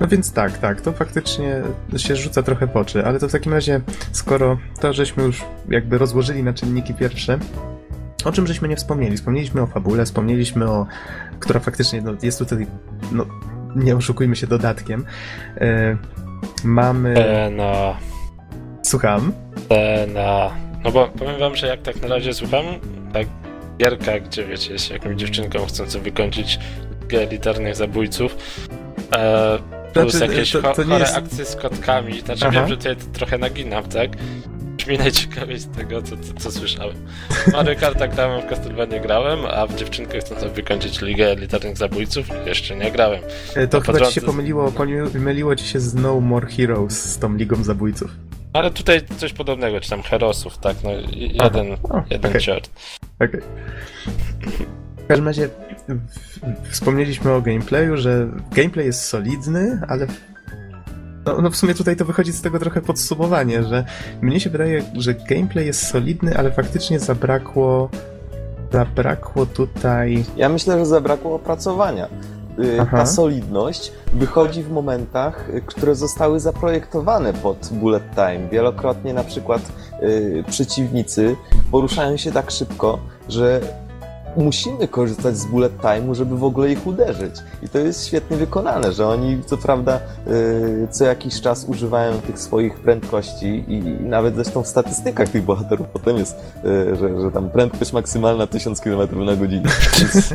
No 0.00 0.06
więc 0.08 0.32
tak, 0.32 0.58
tak, 0.58 0.80
to 0.80 0.92
faktycznie 0.92 1.62
się 1.96 2.16
rzuca 2.16 2.42
trochę 2.42 2.66
w 2.66 2.76
oczy, 2.76 3.04
ale 3.06 3.18
to 3.18 3.28
w 3.28 3.32
takim 3.32 3.52
razie, 3.52 3.80
skoro 4.12 4.58
to 4.80 4.92
żeśmy 4.92 5.22
już 5.24 5.44
jakby 5.68 5.98
rozłożyli 5.98 6.42
na 6.42 6.52
czynniki 6.52 6.94
pierwsze, 6.94 7.38
o 8.24 8.32
czym 8.32 8.46
żeśmy 8.46 8.68
nie 8.68 8.76
wspomnieli? 8.76 9.16
Wspomnieliśmy 9.16 9.62
o 9.62 9.66
fabule, 9.66 10.04
wspomnieliśmy 10.04 10.70
o, 10.70 10.86
która 11.40 11.60
faktycznie 11.60 12.02
no, 12.02 12.12
jest 12.22 12.38
tutaj, 12.38 12.66
no 13.12 13.24
nie 13.76 13.96
oszukujmy 13.96 14.36
się, 14.36 14.46
dodatkiem. 14.46 15.04
E, 15.56 15.96
mamy... 16.64 17.14
Scena, 17.14 17.96
Słucham? 18.82 19.32
scena. 19.64 20.50
No 20.84 20.90
bo 20.92 21.08
powiem 21.08 21.40
wam, 21.40 21.56
że 21.56 21.66
jak 21.66 21.82
tak 21.82 22.02
na 22.02 22.08
razie 22.08 22.34
słucham, 22.34 22.64
tak 23.12 23.26
gierka, 23.78 24.20
gdzie 24.20 24.44
wiecie, 24.44 24.72
jest 24.72 24.90
jakąś 24.90 25.16
dziewczynką 25.16 25.66
chcącą 25.66 26.00
wykończyć 26.00 26.58
elitarnych 27.12 27.76
zabójców, 27.76 28.36
e, 29.16 29.58
plus 29.92 30.12
Znaczy, 30.14 30.32
jakieś 30.32 30.52
to- 30.52 30.62
to 30.62 30.74
chore 30.84 30.98
jest- 30.98 31.16
akcje 31.16 31.44
z 31.44 31.56
kotkami. 31.56 32.20
Znaczy 32.20 32.44
Aha. 32.46 32.50
wiem, 32.60 32.68
że 32.68 32.76
tutaj 32.76 32.96
trochę 32.96 33.38
naginam, 33.38 33.84
tak? 33.84 34.10
Brzmi 34.86 34.98
najciekawiej 34.98 35.58
z 35.58 35.68
tego, 35.68 36.02
co, 36.02 36.16
co, 36.16 36.32
co 36.38 36.50
słyszałem. 36.50 36.96
W 37.30 37.52
Mario 37.52 37.76
Karta 37.80 38.08
grałem, 38.08 38.42
w 38.42 38.46
Castlevania 38.46 39.00
grałem, 39.00 39.38
a 39.46 39.66
w 39.66 39.74
dziewczynkę 39.76 40.18
chcącą 40.18 40.48
wykończyć 40.48 41.00
ligę 41.00 41.26
elitarnych 41.30 41.76
zabójców 41.76 42.26
jeszcze 42.46 42.76
nie 42.76 42.90
grałem. 42.92 43.20
E, 43.56 43.66
To 43.68 43.78
A 43.78 43.80
chyba 43.80 43.98
ci 43.98 44.14
się 44.14 44.20
drodze- 44.20 44.26
pomyliło, 44.26 44.72
pomyliło 44.72 45.56
ci 45.56 45.66
się 45.66 45.80
z 45.80 45.94
No 45.94 46.20
More 46.20 46.46
Heroes 46.46 47.02
z 47.02 47.18
tą 47.18 47.36
Ligą 47.36 47.64
Zabójców. 47.64 48.10
Ale 48.52 48.70
tutaj 48.70 49.00
coś 49.18 49.32
podobnego, 49.32 49.80
czy 49.80 49.90
tam 49.90 50.02
herosów, 50.02 50.58
tak? 50.58 50.76
No, 50.84 50.90
i- 50.92 51.38
jeden, 51.44 51.66
jeden 52.10 52.30
okej. 52.30 52.40
ciort. 52.40 52.70
Okej. 53.20 53.40
W 55.04 55.06
każdym 55.08 55.26
razie 55.26 55.48
w- 55.88 56.70
wspomnieliśmy 56.70 57.32
o 57.32 57.40
gameplayu, 57.42 57.96
że 57.96 58.28
gameplay 58.52 58.86
jest 58.86 59.02
solidny, 59.04 59.80
ale 59.88 60.06
no, 61.26 61.42
no 61.42 61.50
w 61.50 61.56
sumie 61.56 61.74
tutaj 61.74 61.96
to 61.96 62.04
wychodzi 62.04 62.32
z 62.32 62.42
tego 62.42 62.58
trochę 62.58 62.80
podsumowanie, 62.80 63.62
że 63.62 63.84
mnie 64.20 64.40
się 64.40 64.50
wydaje, 64.50 64.82
że 64.94 65.14
gameplay 65.14 65.66
jest 65.66 65.86
solidny, 65.86 66.36
ale 66.36 66.52
faktycznie 66.52 66.98
zabrakło 66.98 67.88
zabrakło 68.72 69.46
tutaj 69.46 70.24
Ja 70.36 70.48
myślę, 70.48 70.78
że 70.78 70.86
zabrakło 70.86 71.34
opracowania. 71.34 72.08
Y, 72.58 72.78
Aha. 72.80 72.96
Ta 72.96 73.06
solidność 73.06 73.92
wychodzi 74.12 74.62
w 74.62 74.70
momentach, 74.70 75.50
y, 75.54 75.62
które 75.66 75.94
zostały 75.94 76.40
zaprojektowane 76.40 77.32
pod 77.32 77.68
bullet 77.72 78.02
time. 78.14 78.48
Wielokrotnie 78.52 79.14
na 79.14 79.24
przykład 79.24 79.72
y, 80.02 80.44
przeciwnicy 80.48 81.36
poruszają 81.70 82.16
się 82.16 82.32
tak 82.32 82.50
szybko, 82.50 82.98
że 83.28 83.60
musimy 84.36 84.88
korzystać 84.88 85.36
z 85.36 85.46
bullet 85.46 85.78
time'u, 85.78 86.14
żeby 86.14 86.38
w 86.38 86.44
ogóle 86.44 86.72
ich 86.72 86.86
uderzyć. 86.86 87.34
I 87.62 87.68
to 87.68 87.78
jest 87.78 88.06
świetnie 88.06 88.36
wykonane, 88.36 88.92
że 88.92 89.08
oni 89.08 89.42
co 89.46 89.56
prawda 89.56 90.00
y, 90.26 90.88
co 90.90 91.04
jakiś 91.04 91.40
czas 91.40 91.64
używają 91.68 92.20
tych 92.20 92.38
swoich 92.38 92.80
prędkości 92.80 93.64
i, 93.68 93.78
nawet 94.00 94.34
zresztą 94.34 94.62
w 94.62 94.66
statystykach 94.66 95.28
tych 95.28 95.44
bohaterów 95.44 95.86
potem 95.88 96.16
jest, 96.16 96.36
y, 96.64 96.96
że, 96.96 97.20
że 97.20 97.30
tam 97.30 97.50
prędkość 97.50 97.92
maksymalna 97.92 98.46
1000 98.46 98.80
km 98.80 99.24
na 99.26 99.36
godzinę. 99.36 99.70
Więc, 99.98 100.32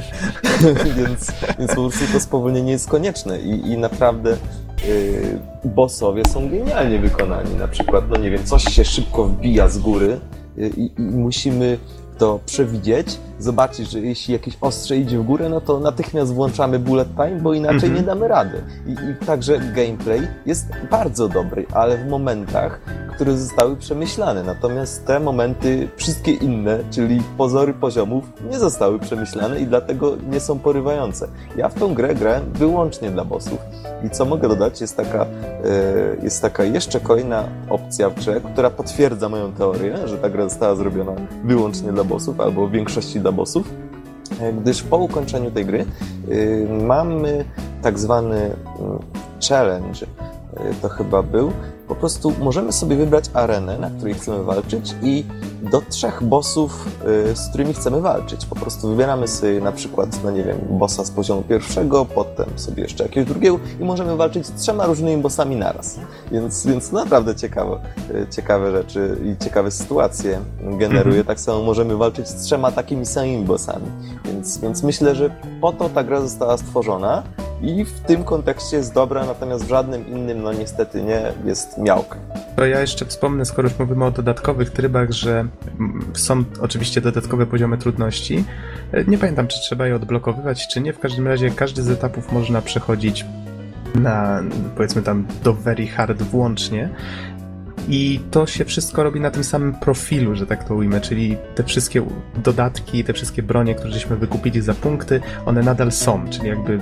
więc, 0.98 1.32
więc 1.60 1.76
po 1.76 1.82
prostu 1.82 2.14
to 2.14 2.20
spowolnienie 2.20 2.72
jest 2.72 2.90
konieczne 2.90 3.40
i, 3.40 3.72
i 3.72 3.78
naprawdę 3.78 4.38
y, 4.86 5.40
bossowie 5.66 6.24
są 6.30 6.50
genialnie 6.50 7.00
wykonani. 7.00 7.56
Na 7.56 7.68
przykład, 7.68 8.04
no 8.10 8.18
nie 8.18 8.32
wiem, 8.32 8.44
coś 8.44 8.64
się 8.64 8.86
szybko 8.86 9.24
wbija 9.24 9.70
z 9.70 9.78
góry 9.78 10.20
i, 10.58 10.92
i 10.98 11.02
musimy 11.02 11.78
to 12.22 12.40
przewidzieć, 12.46 13.20
zobaczyć, 13.40 13.92
że 13.92 14.00
jeśli 14.00 14.34
jakieś 14.34 14.58
ostrze 14.62 14.98
idzie 14.98 15.20
w 15.20 15.24
górę, 15.24 15.50
no 15.50 15.62
to 15.62 15.80
natychmiast 15.80 16.34
włączamy 16.34 16.80
bullet 16.80 17.08
time, 17.16 17.40
bo 17.42 17.54
inaczej 17.54 17.76
Mhm. 17.90 17.96
nie 17.96 18.02
damy 18.02 18.28
rady. 18.28 18.64
I, 18.88 18.92
I 18.92 19.26
także 19.26 19.60
gameplay 19.60 20.28
jest 20.46 20.66
bardzo 20.92 21.28
dobry, 21.28 21.66
ale 21.74 21.98
w 21.98 22.08
momentach, 22.08 22.82
które 23.16 23.38
zostały 23.38 23.78
przemyślane. 23.78 24.44
Natomiast 24.44 25.06
te 25.06 25.20
momenty, 25.20 25.88
wszystkie 25.98 26.32
inne, 26.32 26.80
czyli 26.92 27.22
pozory 27.38 27.74
poziomów, 27.74 28.24
nie 28.52 28.60
zostały 28.60 29.00
przemyślane 29.00 29.60
i 29.60 29.66
dlatego 29.68 30.18
nie 30.32 30.40
są 30.40 30.60
porywające. 30.60 31.28
Ja 31.58 31.70
w 31.70 31.74
tą 31.74 31.94
grę 31.94 32.16
grałem 32.16 32.44
wyłącznie 32.54 33.12
dla 33.12 33.26
bossów. 33.26 33.60
I 34.04 34.10
co 34.10 34.26
mogę 34.26 34.48
dodać, 34.48 34.82
jest 34.82 34.98
taka, 34.98 35.22
e, 35.22 35.28
jest 36.24 36.42
taka 36.42 36.64
jeszcze 36.64 37.00
kolejna 37.00 37.44
opcja 37.70 38.10
w 38.10 38.16
grze, 38.16 38.42
która 38.54 38.70
potwierdza 38.70 39.30
moją 39.30 39.52
teorię, 39.52 40.08
że 40.08 40.18
ta 40.18 40.30
gra 40.30 40.44
została 40.44 40.76
zrobiona 40.76 41.12
wyłącznie 41.44 41.92
dla 41.92 42.04
bossów, 42.04 42.40
albo 42.40 42.68
w 42.68 42.72
większości 42.72 43.20
dla 43.20 43.32
bossów, 43.32 43.70
e, 44.42 44.54
gdyż 44.54 44.84
po 44.84 44.98
ukończeniu 44.98 45.52
tej 45.52 45.66
gry 45.66 45.86
y, 46.32 46.68
mamy 46.88 47.46
tak 47.82 48.00
zwany 48.00 48.38
mm, 48.38 49.00
challenge, 49.50 50.00
to 50.82 50.90
chyba 50.90 51.24
był. 51.24 51.52
Po 51.92 51.96
prostu 51.96 52.34
możemy 52.40 52.72
sobie 52.72 52.96
wybrać 52.96 53.26
arenę, 53.34 53.78
na 53.78 53.90
której 53.90 54.14
chcemy 54.14 54.44
walczyć 54.44 54.96
i 55.04 55.26
do 55.72 55.82
trzech 55.90 56.24
bossów, 56.24 56.88
y, 57.32 57.36
z 57.36 57.50
którymi 57.50 57.74
chcemy 57.74 58.02
walczyć. 58.02 58.46
Po 58.46 58.56
prostu 58.56 58.90
wybieramy 58.90 59.28
sobie 59.28 59.62
na 59.62 59.72
przykład, 59.72 60.24
no 60.24 60.32
nie 60.32 60.44
wiem, 60.44 60.58
bossa 60.70 61.06
z 61.06 61.12
poziomu 61.12 61.42
pierwszego, 61.42 62.06
potem 62.06 62.46
sobie 62.56 62.84
jeszcze 62.84 63.04
jakiegoś 63.04 63.30
drugiego 63.30 63.60
i 63.80 63.84
możemy 63.84 64.16
walczyć 64.18 64.46
z 64.46 64.54
trzema 64.54 64.86
różnymi 64.86 65.22
bossami 65.22 65.56
naraz. 65.56 66.00
Więc, 66.32 66.66
więc 66.66 66.92
naprawdę 66.92 67.36
ciekawe, 67.36 67.80
y, 68.12 68.28
ciekawe 68.30 68.72
rzeczy 68.72 69.18
i 69.26 69.44
ciekawe 69.44 69.72
sytuacje 69.72 70.40
generuje. 70.60 71.20
Mhm. 71.20 71.26
Tak 71.26 71.40
samo 71.40 71.64
możemy 71.64 71.98
walczyć 71.98 72.28
z 72.28 72.36
trzema 72.36 72.72
takimi 72.72 73.06
samymi 73.06 73.46
bossami. 73.46 73.86
Więc, 74.26 74.58
więc 74.58 74.84
myślę, 74.84 75.16
że 75.16 75.30
po 75.62 75.74
to 75.74 75.90
ta 75.90 76.04
gra 76.04 76.22
została 76.22 76.58
stworzona 76.58 77.24
i 77.62 77.86
w 77.86 78.00
tym 78.00 78.24
kontekście 78.24 78.78
jest 78.78 78.94
dobra, 78.94 79.26
natomiast 79.26 79.66
w 79.66 79.70
żadnym 79.70 80.08
innym, 80.08 80.44
no 80.44 80.54
niestety 80.54 81.04
nie, 81.04 81.34
jest 81.46 81.78
miałka. 81.82 82.18
To 82.56 82.66
ja 82.66 82.82
jeszcze 82.82 83.06
wspomnę, 83.06 83.46
skoro 83.46 83.70
już 83.70 83.80
mówimy 83.80 84.06
o 84.06 84.12
dodatkowych 84.12 84.70
trybach, 84.70 85.12
że 85.12 85.46
są 86.14 86.44
oczywiście 86.62 87.02
dodatkowe 87.02 87.46
poziomy 87.46 87.78
trudności. 87.78 88.44
Nie 89.08 89.18
pamiętam, 89.18 89.48
czy 89.48 89.60
trzeba 89.60 89.88
je 89.88 89.96
odblokowywać, 89.96 90.68
czy 90.68 90.82
nie. 90.82 90.94
W 90.94 91.00
każdym 91.00 91.28
razie 91.28 91.50
każdy 91.50 91.84
z 91.84 91.90
etapów 91.90 92.32
można 92.32 92.62
przechodzić 92.62 93.26
na, 93.96 94.44
powiedzmy 94.76 95.02
tam, 95.02 95.26
do 95.44 95.54
very 95.54 95.88
hard 95.88 96.22
włącznie. 96.22 96.90
I 97.90 98.20
to 98.32 98.48
się 98.48 98.66
wszystko 98.66 99.04
robi 99.04 99.20
na 99.20 99.32
tym 99.32 99.44
samym 99.44 99.74
profilu, 99.74 100.36
że 100.36 100.48
tak 100.48 100.64
to 100.64 100.76
ujmę, 100.76 101.02
czyli 101.02 101.38
te 101.56 101.64
wszystkie 101.64 102.06
dodatki, 102.44 103.04
te 103.04 103.14
wszystkie 103.14 103.44
bronie, 103.44 103.76
które 103.76 103.94
żeśmy 103.94 104.16
wykupili 104.16 104.62
za 104.62 104.74
punkty, 104.74 105.22
one 105.46 105.64
nadal 105.64 105.92
są, 105.92 106.30
czyli 106.30 106.48
jakby 106.48 106.80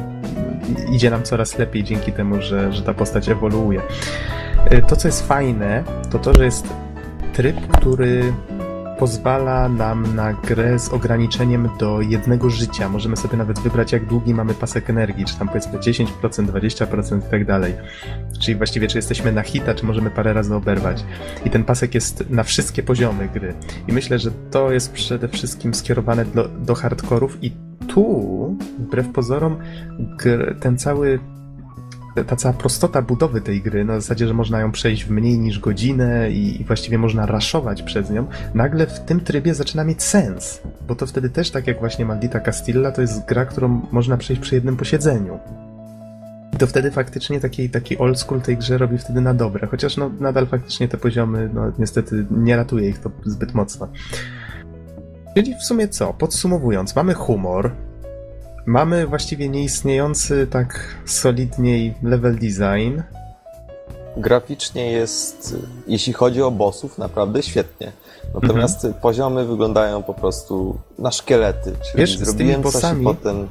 idzie 0.92 1.10
nam 1.10 1.24
coraz 1.24 1.58
lepiej 1.58 1.84
dzięki 1.84 2.12
temu, 2.12 2.42
że, 2.42 2.74
że 2.74 2.82
ta 2.82 2.94
postać 2.94 3.30
ewoluuje. 3.30 3.82
Y, 4.68 4.82
To, 4.82 4.96
co 4.96 5.08
jest 5.08 5.28
fajne, 5.28 5.84
to 6.12 6.20
to, 6.20 6.34
że 6.34 6.46
jest 6.46 6.68
tryb, 7.34 7.68
który 7.68 8.34
pozwala 9.00 9.70
nam 9.70 10.16
na 10.16 10.34
grę 10.34 10.80
z 10.80 10.90
ograniczeniem 10.90 11.70
do 11.80 12.02
jednego 12.02 12.50
życia. 12.50 12.90
Możemy 12.90 13.18
sobie 13.18 13.38
nawet 13.38 13.60
wybrać, 13.60 13.92
jak 13.92 14.06
długi 14.06 14.34
mamy 14.34 14.54
pasek 14.54 14.90
energii, 14.90 15.26
czy 15.26 15.40
tam 15.40 15.48
powiedzmy 15.48 15.80
10%, 15.80 16.06
20% 16.22 17.28
i 17.28 17.32
tak 17.32 17.46
dalej. 17.46 17.74
Czyli 18.40 18.58
właściwie, 18.58 18.88
czy 18.88 18.98
jesteśmy 18.98 19.32
na 19.32 19.42
hita, 19.42 19.74
czy 19.74 19.86
możemy 19.86 20.10
parę 20.10 20.34
razy 20.34 20.56
oberwać. 20.56 21.06
I 21.46 21.50
ten 21.50 21.64
pasek 21.64 21.96
jest 21.96 22.30
na 22.30 22.44
wszystkie 22.44 22.84
poziomy 22.84 23.30
gry. 23.30 23.54
I 23.88 23.94
myślę, 23.94 24.20
że 24.20 24.32
to 24.52 24.72
jest 24.72 24.94
przede 24.94 25.28
wszystkim 25.28 25.74
skierowane 25.74 26.26
do, 26.26 26.48
do 26.48 26.76
hardkorów 26.76 27.44
i 27.44 27.52
tu, 27.88 28.58
wbrew 28.80 29.08
pozorom, 29.10 29.58
ten 30.60 30.78
cały 30.78 31.20
ta 32.24 32.36
cała 32.36 32.54
prostota 32.54 33.02
budowy 33.02 33.42
tej 33.42 33.62
gry, 33.62 33.86
na 33.86 33.96
zasadzie, 33.96 34.28
że 34.28 34.34
można 34.34 34.60
ją 34.60 34.72
przejść 34.72 35.06
w 35.06 35.12
mniej 35.12 35.40
niż 35.40 35.60
godzinę 35.60 36.32
i, 36.32 36.62
i 36.62 36.66
właściwie 36.66 36.98
można 36.98 37.26
raszować 37.26 37.84
przez 37.84 38.10
nią, 38.10 38.28
nagle 38.54 38.88
w 38.88 39.00
tym 39.00 39.20
trybie 39.20 39.54
zaczyna 39.54 39.84
mieć 39.84 40.04
sens. 40.04 40.62
Bo 40.88 40.96
to 40.96 41.06
wtedy 41.06 41.30
też, 41.30 41.52
tak 41.52 41.68
jak 41.68 41.80
właśnie 41.80 42.06
Maldita 42.06 42.40
Castilla, 42.40 42.92
to 42.92 43.02
jest 43.02 43.26
gra, 43.26 43.46
którą 43.46 43.82
można 43.92 44.18
przejść 44.18 44.42
przy 44.42 44.56
jednym 44.56 44.78
posiedzeniu. 44.78 45.40
I 46.54 46.58
to 46.58 46.68
wtedy 46.68 46.92
faktycznie 46.92 47.40
taki, 47.40 47.70
taki 47.70 47.98
old 47.98 48.20
school 48.20 48.42
tej 48.42 48.58
grze 48.58 48.78
robi 48.78 48.98
wtedy 48.98 49.22
na 49.22 49.34
dobre, 49.34 49.68
chociaż 49.68 49.98
no, 49.98 50.12
nadal 50.20 50.48
faktycznie 50.48 50.88
te 50.88 50.98
poziomy, 50.98 51.50
no 51.54 51.72
niestety 51.80 52.26
nie 52.32 52.56
ratuje 52.56 52.90
ich 52.90 53.00
to 53.00 53.12
zbyt 53.26 53.54
mocno. 53.54 53.88
Czyli 55.36 55.56
w 55.56 55.64
sumie 55.64 55.88
co? 55.88 56.14
Podsumowując, 56.14 56.96
mamy 56.96 57.14
humor, 57.14 57.72
Mamy 58.70 59.08
właściwie 59.08 59.50
nieistniejący 59.50 60.48
tak 60.48 60.96
solidniej 61.06 61.94
level 62.04 62.36
design. 62.36 63.02
Graficznie 64.18 64.92
jest, 64.92 65.56
jeśli 65.88 66.14
chodzi 66.14 66.42
o 66.42 66.52
bossów, 66.52 66.98
naprawdę 66.98 67.44
świetnie. 67.44 67.92
Natomiast 68.42 68.88
poziomy 69.02 69.46
wyglądają 69.46 70.04
po 70.04 70.14
prostu 70.14 70.80
na 71.00 71.12
szkielety. 71.12 71.72
Czyli 71.72 71.98
Wiesz, 71.98 72.18
z 72.18 72.36
tymi 72.36 72.56
bossami- 72.56 73.04
potem, 73.04 73.48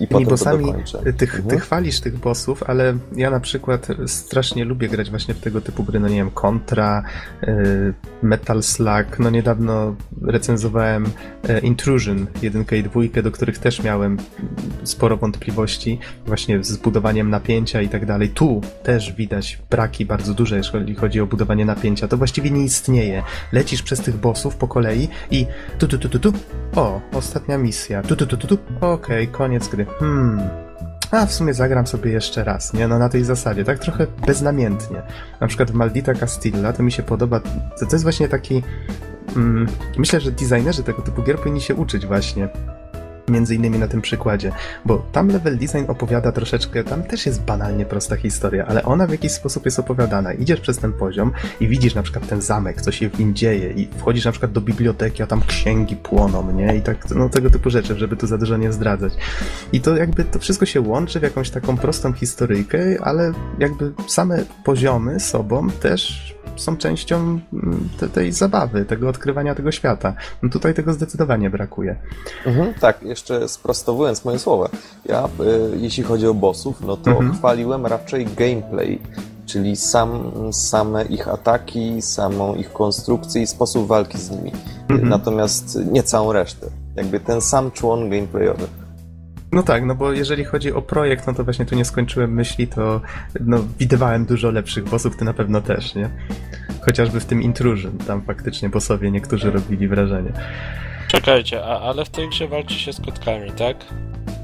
i 0.00 0.06
potem 0.06 0.24
to 0.24 0.30
bossami 0.30 0.64
dokończę. 0.66 0.98
ty, 0.98 1.12
ty 1.12 1.26
Mhm. 1.26 1.60
chwalisz 1.60 2.00
tych 2.00 2.18
bossów, 2.18 2.62
ale 2.62 2.98
ja 3.16 3.30
na 3.30 3.40
przykład 3.40 3.86
strasznie 4.06 4.64
lubię 4.64 4.88
grać 4.88 5.10
właśnie 5.10 5.34
w 5.34 5.40
tego 5.40 5.60
typu 5.60 5.84
gry, 5.84 6.00
no 6.00 6.08
nie 6.08 6.16
wiem, 6.16 6.30
Contra, 6.30 7.02
y, 7.42 7.94
Metal 8.22 8.62
Slug, 8.62 9.18
no 9.18 9.30
niedawno 9.30 9.96
recenzowałem 10.22 11.06
y, 11.06 11.58
Intrusion 11.60 12.26
1 12.42 12.64
i 12.72 12.82
2, 12.82 13.22
do 13.22 13.30
których 13.30 13.58
też 13.58 13.82
miałem 13.82 14.16
sporo 14.84 15.16
wątpliwości, 15.16 15.98
właśnie 16.26 16.64
z 16.64 16.76
budowaniem 16.76 17.30
napięcia 17.30 17.82
i 17.82 17.88
tak 17.88 18.06
dalej. 18.06 18.28
Tu 18.28 18.60
też 18.82 19.12
widać 19.12 19.58
braki 19.70 20.06
bardzo 20.06 20.34
duże, 20.34 20.56
jeżeli 20.56 20.94
chodzi 20.94 21.20
o 21.20 21.26
budowanie 21.26 21.64
napięcia. 21.64 22.08
To 22.08 22.16
właściwie 22.16 22.50
nie 22.50 22.64
istnieje. 22.64 23.22
Lecisz 23.52 23.82
przez 23.82 24.00
tych 24.00 24.16
bossów 24.16 24.56
po 24.56 24.68
kolei 24.68 25.08
i 25.30 25.46
tu 25.78 25.88
tu 25.88 25.98
tu 25.98 26.08
tu 26.08 26.18
tu, 26.18 26.32
o, 26.76 27.00
ostatnia 27.12 27.58
misja, 27.58 28.02
tu 28.02 28.16
tu 28.16 28.26
tu 28.26 28.36
tu 28.36 28.46
tu, 28.46 28.58
okej, 28.80 29.28
koniec 29.28 29.68
gry. 29.68 29.86
Hmm. 29.98 30.48
A 31.10 31.26
w 31.26 31.32
sumie 31.32 31.54
zagram 31.54 31.86
sobie 31.86 32.12
jeszcze 32.12 32.44
raz, 32.44 32.72
nie? 32.72 32.88
No 32.88 32.98
na 32.98 33.08
tej 33.08 33.24
zasadzie, 33.24 33.64
tak 33.64 33.78
trochę 33.78 34.06
beznamiętnie. 34.26 35.02
Na 35.40 35.46
przykład 35.46 35.70
w 35.70 35.74
Maldita 35.74 36.14
Castilla 36.14 36.72
to 36.72 36.82
mi 36.82 36.92
się 36.92 37.02
podoba, 37.02 37.40
to, 37.40 37.86
to 37.86 37.92
jest 37.92 38.02
właśnie 38.02 38.28
taki... 38.28 38.62
Mm, 39.36 39.66
myślę, 39.98 40.20
że 40.20 40.32
designerzy 40.32 40.82
tego 40.82 41.02
typu 41.02 41.22
gier 41.22 41.38
powinni 41.38 41.60
się 41.60 41.74
uczyć 41.74 42.06
właśnie 42.06 42.48
między 43.30 43.54
innymi 43.54 43.78
na 43.78 43.88
tym 43.88 44.00
przykładzie, 44.00 44.52
bo 44.84 45.06
tam 45.12 45.28
level 45.28 45.58
design 45.58 45.84
opowiada 45.88 46.32
troszeczkę, 46.32 46.84
tam 46.84 47.02
też 47.02 47.26
jest 47.26 47.42
banalnie 47.42 47.84
prosta 47.84 48.16
historia, 48.16 48.66
ale 48.66 48.82
ona 48.82 49.06
w 49.06 49.10
jakiś 49.10 49.32
sposób 49.32 49.64
jest 49.64 49.78
opowiadana. 49.78 50.32
Idziesz 50.32 50.60
przez 50.60 50.78
ten 50.78 50.92
poziom 50.92 51.32
i 51.60 51.68
widzisz 51.68 51.94
na 51.94 52.02
przykład 52.02 52.28
ten 52.28 52.42
zamek, 52.42 52.82
co 52.82 52.92
się 52.92 53.10
w 53.10 53.18
nim 53.18 53.34
dzieje 53.34 53.72
i 53.72 53.88
wchodzisz 53.98 54.24
na 54.24 54.30
przykład 54.30 54.52
do 54.52 54.60
biblioteki, 54.60 55.22
a 55.22 55.26
tam 55.26 55.42
księgi 55.46 55.96
płoną, 55.96 56.52
nie? 56.52 56.76
I 56.76 56.80
tak, 56.80 57.10
no 57.10 57.28
tego 57.28 57.50
typu 57.50 57.70
rzeczy, 57.70 57.98
żeby 57.98 58.16
tu 58.16 58.26
za 58.26 58.38
dużo 58.38 58.56
nie 58.56 58.72
zdradzać. 58.72 59.12
I 59.72 59.80
to 59.80 59.96
jakby 59.96 60.24
to 60.24 60.38
wszystko 60.38 60.66
się 60.66 60.80
łączy 60.80 61.20
w 61.20 61.22
jakąś 61.22 61.50
taką 61.50 61.76
prostą 61.76 62.12
historyjkę, 62.12 62.78
ale 63.02 63.32
jakby 63.58 63.92
same 64.06 64.44
poziomy 64.64 65.20
sobą 65.20 65.70
też 65.70 66.34
są 66.56 66.76
częścią 66.76 67.16
mm, 67.52 67.88
te, 68.00 68.08
tej 68.08 68.32
zabawy, 68.32 68.84
tego 68.84 69.08
odkrywania 69.08 69.54
tego 69.54 69.72
świata. 69.72 70.14
No 70.42 70.48
tutaj 70.50 70.74
tego 70.74 70.92
zdecydowanie 70.92 71.50
brakuje. 71.50 71.96
Mhm, 72.46 72.74
tak, 72.74 73.02
jeszcze 73.02 73.48
sprostowując 73.48 74.24
moje 74.24 74.38
słowa. 74.38 74.68
Ja, 75.06 75.24
y, 75.26 75.76
jeśli 75.76 76.02
chodzi 76.02 76.26
o 76.26 76.34
bossów, 76.34 76.80
no 76.80 76.96
to 76.96 77.10
Mhm. 77.10 77.34
chwaliłem 77.34 77.86
raczej 77.86 78.26
gameplay, 78.26 78.98
czyli 79.46 79.76
sam, 79.76 80.32
same 80.52 81.04
ich 81.04 81.28
ataki, 81.28 82.02
samą 82.02 82.54
ich 82.54 82.72
konstrukcję 82.72 83.42
i 83.42 83.46
sposób 83.46 83.86
walki 83.86 84.18
z 84.18 84.30
nimi. 84.30 84.52
Mhm. 84.88 85.08
Natomiast 85.08 85.78
nie 85.92 86.02
całą 86.02 86.32
resztę. 86.32 86.66
Jakby 86.96 87.20
ten 87.20 87.40
sam 87.40 87.70
człon 87.70 88.10
gameplayowy. 88.10 88.66
No 89.52 89.62
tak, 89.62 89.84
no 89.84 89.94
bo 89.94 90.12
jeżeli 90.12 90.44
chodzi 90.44 90.72
o 90.72 90.82
projekt, 90.82 91.26
no 91.26 91.34
to 91.34 91.44
właśnie 91.44 91.64
tu 91.64 91.74
nie 91.74 91.84
skończyłem 91.84 92.34
myśli, 92.34 92.68
to 92.68 93.00
no, 93.40 93.58
widywałem 93.78 94.26
dużo 94.26 94.50
lepszych 94.50 94.84
bossów, 94.84 95.16
ty 95.16 95.24
na 95.24 95.34
pewno 95.34 95.60
też, 95.60 95.94
nie? 95.94 96.10
Chociażby 96.80 97.20
w 97.20 97.24
tym 97.24 97.42
Intrusion, 97.42 97.98
tam 97.98 98.22
faktycznie 98.22 98.68
bossowie 98.68 99.10
niektórzy 99.10 99.50
robili 99.50 99.88
wrażenie. 99.88 100.32
Czekajcie, 101.08 101.64
a, 101.64 101.80
ale 101.80 102.04
w 102.04 102.08
tej 102.08 102.28
grze 102.28 102.48
walczy 102.48 102.74
się 102.74 102.92
z 102.92 103.00
kotkami, 103.00 103.50
tak? 103.52 103.76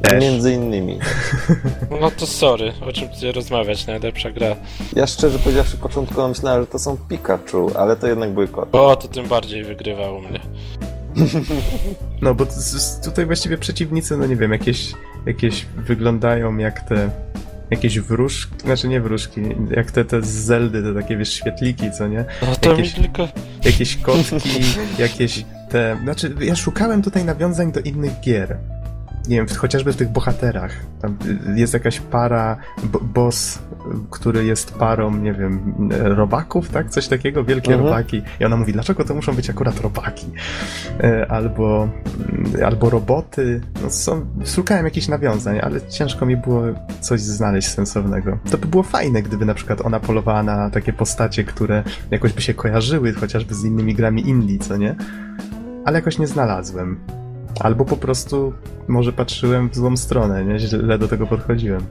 Też. 0.03 0.23
Między 0.23 0.53
innymi. 0.53 0.99
No 2.01 2.11
to 2.11 2.27
sorry, 2.27 2.73
o 2.89 2.93
czym 2.93 3.09
tutaj 3.09 3.33
rozmawiać, 3.33 3.87
najlepsza 3.87 4.31
gra. 4.31 4.57
Ja 4.97 5.07
szczerze 5.07 5.39
powiedziawszy 5.39 5.77
początkowo 5.77 6.29
myślałem, 6.29 6.63
że 6.63 6.67
to 6.67 6.79
są 6.79 6.97
Pikachu, 7.09 7.71
ale 7.79 7.97
to 7.97 8.07
jednak 8.07 8.31
były 8.31 8.49
koty. 8.49 8.79
O, 8.79 8.97
to 8.97 9.09
tym 9.09 9.29
bardziej 9.29 9.65
wygrywało 9.65 10.21
mnie. 10.21 10.41
No 12.23 12.35
bo 12.35 12.47
tutaj 13.05 13.27
właściwie 13.27 13.59
przeciwnicy, 13.59 14.17
no 14.17 14.27
nie 14.27 14.37
wiem, 14.37 14.53
jakieś, 14.53 14.93
jakieś 15.27 15.67
wyglądają 15.77 16.57
jak 16.57 16.81
te 16.81 17.11
jakieś 17.71 18.01
wróżki, 18.01 18.55
znaczy 18.65 18.89
nie 18.89 19.01
wróżki, 19.01 19.41
jak 19.71 19.91
te, 19.91 20.05
te 20.05 20.23
z 20.23 20.27
Zeldy, 20.27 20.83
te 20.83 20.95
takie 20.95 21.17
wiesz, 21.17 21.33
świetliki, 21.33 21.91
co 21.99 22.09
nie? 22.09 22.25
No 22.43 22.57
to 22.57 22.71
Jakieś- 22.71 22.99
mi 22.99 23.05
tylko... 23.05 23.29
Jakieś 23.65 23.97
kotki, 23.97 24.61
jakieś 24.99 25.45
te, 25.71 25.99
znaczy 26.03 26.35
ja 26.41 26.57
szukałem 26.57 27.03
tutaj 27.03 27.25
nawiązań 27.25 27.73
do 27.73 27.81
innych 27.81 28.21
gier. 28.21 28.57
Nie 29.29 29.37
wiem, 29.37 29.47
chociażby 29.57 29.93
w 29.93 29.97
tych 29.97 30.09
bohaterach. 30.09 30.73
Tam 31.03 31.17
y, 31.57 31.59
jest 31.61 31.75
jakaś 31.75 32.01
para, 32.01 32.57
bo, 32.85 33.01
boss, 33.01 33.59
który 34.11 34.45
jest 34.45 34.75
parą, 34.75 35.17
nie 35.17 35.33
wiem, 35.33 35.75
y, 35.93 36.09
robaków, 36.15 36.69
tak? 36.69 36.91
Coś 36.91 37.09
takiego, 37.09 37.45
wielkie 37.45 37.73
Mhm. 37.73 37.89
robaki. 37.91 38.23
I 38.41 38.45
ona 38.45 38.57
mówi, 38.57 38.73
dlaczego 38.73 39.05
to 39.05 39.15
muszą 39.15 39.33
być 39.35 39.51
akurat 39.51 39.81
robaki? 39.81 40.27
Y, 41.05 41.29
Albo, 41.29 41.89
y, 42.59 42.67
albo 42.67 42.91
roboty. 42.91 43.61
No, 43.83 43.91
są, 43.91 44.27
szukałem 44.45 44.85
jakichś 44.85 45.09
nawiązań, 45.09 45.59
ale 45.63 45.81
ciężko 45.89 46.27
mi 46.27 46.37
było 46.37 46.63
coś 47.01 47.21
znaleźć 47.21 47.69
sensownego. 47.69 48.39
To 48.51 48.59
by 48.59 48.67
było 48.67 48.83
fajne, 48.83 49.23
gdyby 49.23 49.45
na 49.45 49.55
przykład 49.55 49.81
ona 49.81 50.01
polowała 50.01 50.43
na 50.43 50.71
takie 50.71 50.93
postacie, 50.93 51.45
które 51.45 51.83
jakoś 52.11 52.33
by 52.33 52.41
się 52.43 52.55
kojarzyły, 52.55 53.13
chociażby 53.13 53.55
z 53.55 53.65
innymi 53.65 53.95
grami 53.95 54.29
indie, 54.29 54.59
co 54.59 54.77
nie? 54.77 54.97
Ale 55.85 55.99
jakoś 55.99 56.19
nie 56.19 56.27
znalazłem. 56.27 56.99
Albo 57.61 57.85
po 57.85 57.97
prostu 57.97 58.53
może 58.89 59.13
patrzyłem 59.13 59.69
w 59.71 59.75
złą 59.75 59.97
stronę, 59.97 60.45
nie? 60.45 60.59
Źle 60.59 60.99
do 60.99 61.09
tego 61.09 61.27
podchodziłem. 61.27 61.87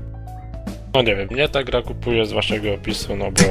No 0.94 1.02
nie 1.02 1.16
wiem, 1.16 1.28
mnie 1.32 1.50
ta 1.50 1.64
gra 1.64 1.82
kupuje 1.82 2.26
z 2.26 2.32
waszego 2.32 2.74
opisu, 2.74 3.16
no 3.16 3.26
bo 3.32 3.44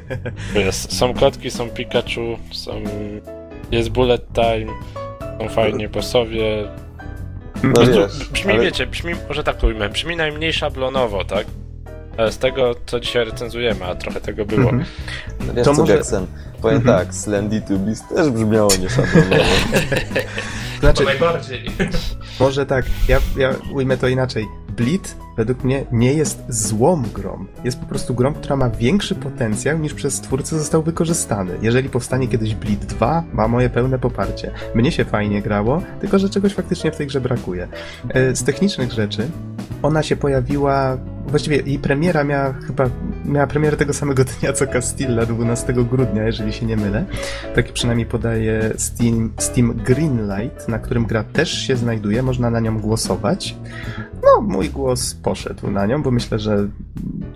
jest, 0.60 0.98
są 0.98 1.14
kotki, 1.14 1.50
są 1.50 1.68
Pikachu, 1.70 2.36
są, 2.52 2.72
jest 3.70 3.88
bullet 3.88 4.26
time, 4.32 4.72
są 5.40 5.48
fajni 5.48 5.88
bossowie. 5.88 6.68
No 7.62 7.72
Po 7.72 7.80
prostu 7.80 7.96
wiesz, 8.18 8.28
brzmi, 8.28 8.52
ale- 8.52 8.62
wiecie, 8.64 8.86
brzmi, 8.86 9.12
może 9.28 9.44
tak 9.44 9.56
to 9.56 9.66
ujmę, 9.66 9.88
brzmi 9.88 10.16
najmniej 10.16 10.52
szablonowo, 10.52 11.24
tak? 11.24 11.46
Z 12.30 12.38
tego, 12.38 12.74
co 12.86 13.00
dzisiaj 13.00 13.24
recenzujemy, 13.24 13.84
a 13.84 13.94
trochę 13.94 14.20
tego 14.20 14.44
było. 14.44 14.70
Mhm. 14.70 14.84
Wiesz 15.54 15.64
To 15.64 15.74
co, 15.74 15.80
może- 15.80 15.92
Jackson? 15.94 16.26
Powiem 16.62 16.76
Mhm. 16.76 16.98
tak, 16.98 17.14
Slendy 17.14 17.60
Tubis 17.60 18.02
też 18.08 18.30
brzmiało 18.30 18.70
nieszablonowo. 18.80 19.42
Znaczy, 20.80 21.04
najbardziej. 21.04 21.64
może 22.40 22.66
tak, 22.66 22.84
ja, 23.08 23.20
ja 23.36 23.54
ujmę 23.72 23.96
to 23.96 24.08
inaczej. 24.08 24.46
Bleed 24.76 25.16
według 25.36 25.64
mnie 25.64 25.84
nie 25.92 26.12
jest 26.12 26.42
złą 26.48 27.02
grą. 27.14 27.46
Jest 27.64 27.80
po 27.80 27.86
prostu 27.86 28.14
grą, 28.14 28.34
która 28.34 28.56
ma 28.56 28.70
większy 28.70 29.14
potencjał 29.14 29.78
niż 29.78 29.94
przez 29.94 30.20
twórcę 30.20 30.58
został 30.58 30.82
wykorzystany. 30.82 31.58
Jeżeli 31.62 31.88
powstanie 31.88 32.28
kiedyś 32.28 32.54
Bleed 32.54 32.84
2, 32.84 33.24
ma 33.32 33.48
moje 33.48 33.70
pełne 33.70 33.98
poparcie. 33.98 34.50
Mnie 34.74 34.92
się 34.92 35.04
fajnie 35.04 35.42
grało, 35.42 35.82
tylko 36.00 36.18
że 36.18 36.30
czegoś 36.30 36.54
faktycznie 36.54 36.92
w 36.92 36.96
tej 36.96 37.06
grze 37.06 37.20
brakuje. 37.20 37.68
E, 38.08 38.36
Z 38.36 38.44
technicznych 38.44 38.92
rzeczy, 38.92 39.28
ona 39.82 40.02
się 40.02 40.16
pojawiła, 40.16 40.98
właściwie 41.26 41.56
jej 41.56 41.78
premiera 41.78 42.24
miała 42.24 42.52
chyba, 42.52 42.84
miała 43.24 43.46
premierę 43.46 43.76
tego 43.76 43.92
samego 43.92 44.24
dnia 44.40 44.52
co 44.52 44.66
Castilla, 44.66 45.26
12 45.26 45.72
grudnia, 45.72 46.22
jeżeli 46.22 46.52
się 46.52 46.66
nie 46.66 46.76
mylę. 46.76 47.04
Tak 47.54 47.72
przynajmniej 47.72 48.06
podaje 48.06 48.72
Steam, 48.76 49.32
Steam 49.38 49.74
Greenlight, 49.74 50.68
na 50.68 50.78
którym 50.78 51.06
gra 51.06 51.24
też 51.24 51.52
się 51.52 51.76
znajduje, 51.76 52.22
można 52.22 52.50
na 52.50 52.60
nią 52.60 52.80
głosować. 52.80 53.56
No, 54.22 54.42
mój 54.42 54.70
głos 54.70 55.14
poszedł 55.14 55.70
na 55.70 55.86
nią, 55.86 56.02
bo 56.02 56.10
myślę, 56.10 56.38
że 56.38 56.68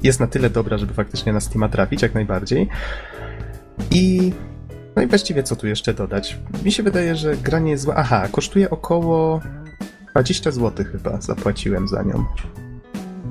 jest 0.02 0.20
na 0.20 0.26
tyle 0.26 0.50
dobra, 0.50 0.78
żeby 0.78 0.94
faktycznie 0.94 1.32
na 1.32 1.40
Steama 1.40 1.68
trafić, 1.68 2.02
jak 2.02 2.14
najbardziej. 2.14 2.68
I 3.90 4.32
no 4.96 5.02
i 5.02 5.06
właściwie 5.06 5.42
co 5.42 5.56
tu 5.56 5.66
jeszcze 5.66 5.94
dodać? 5.94 6.38
Mi 6.64 6.72
się 6.72 6.82
wydaje, 6.82 7.16
że 7.16 7.36
gra 7.36 7.58
nie 7.58 7.70
jest 7.70 7.84
zła. 7.84 7.94
Aha, 7.96 8.28
kosztuje 8.32 8.70
około 8.70 9.40
20 10.10 10.50
zł 10.50 10.86
chyba 10.92 11.20
zapłaciłem 11.20 11.88
za 11.88 12.02
nią. 12.02 12.24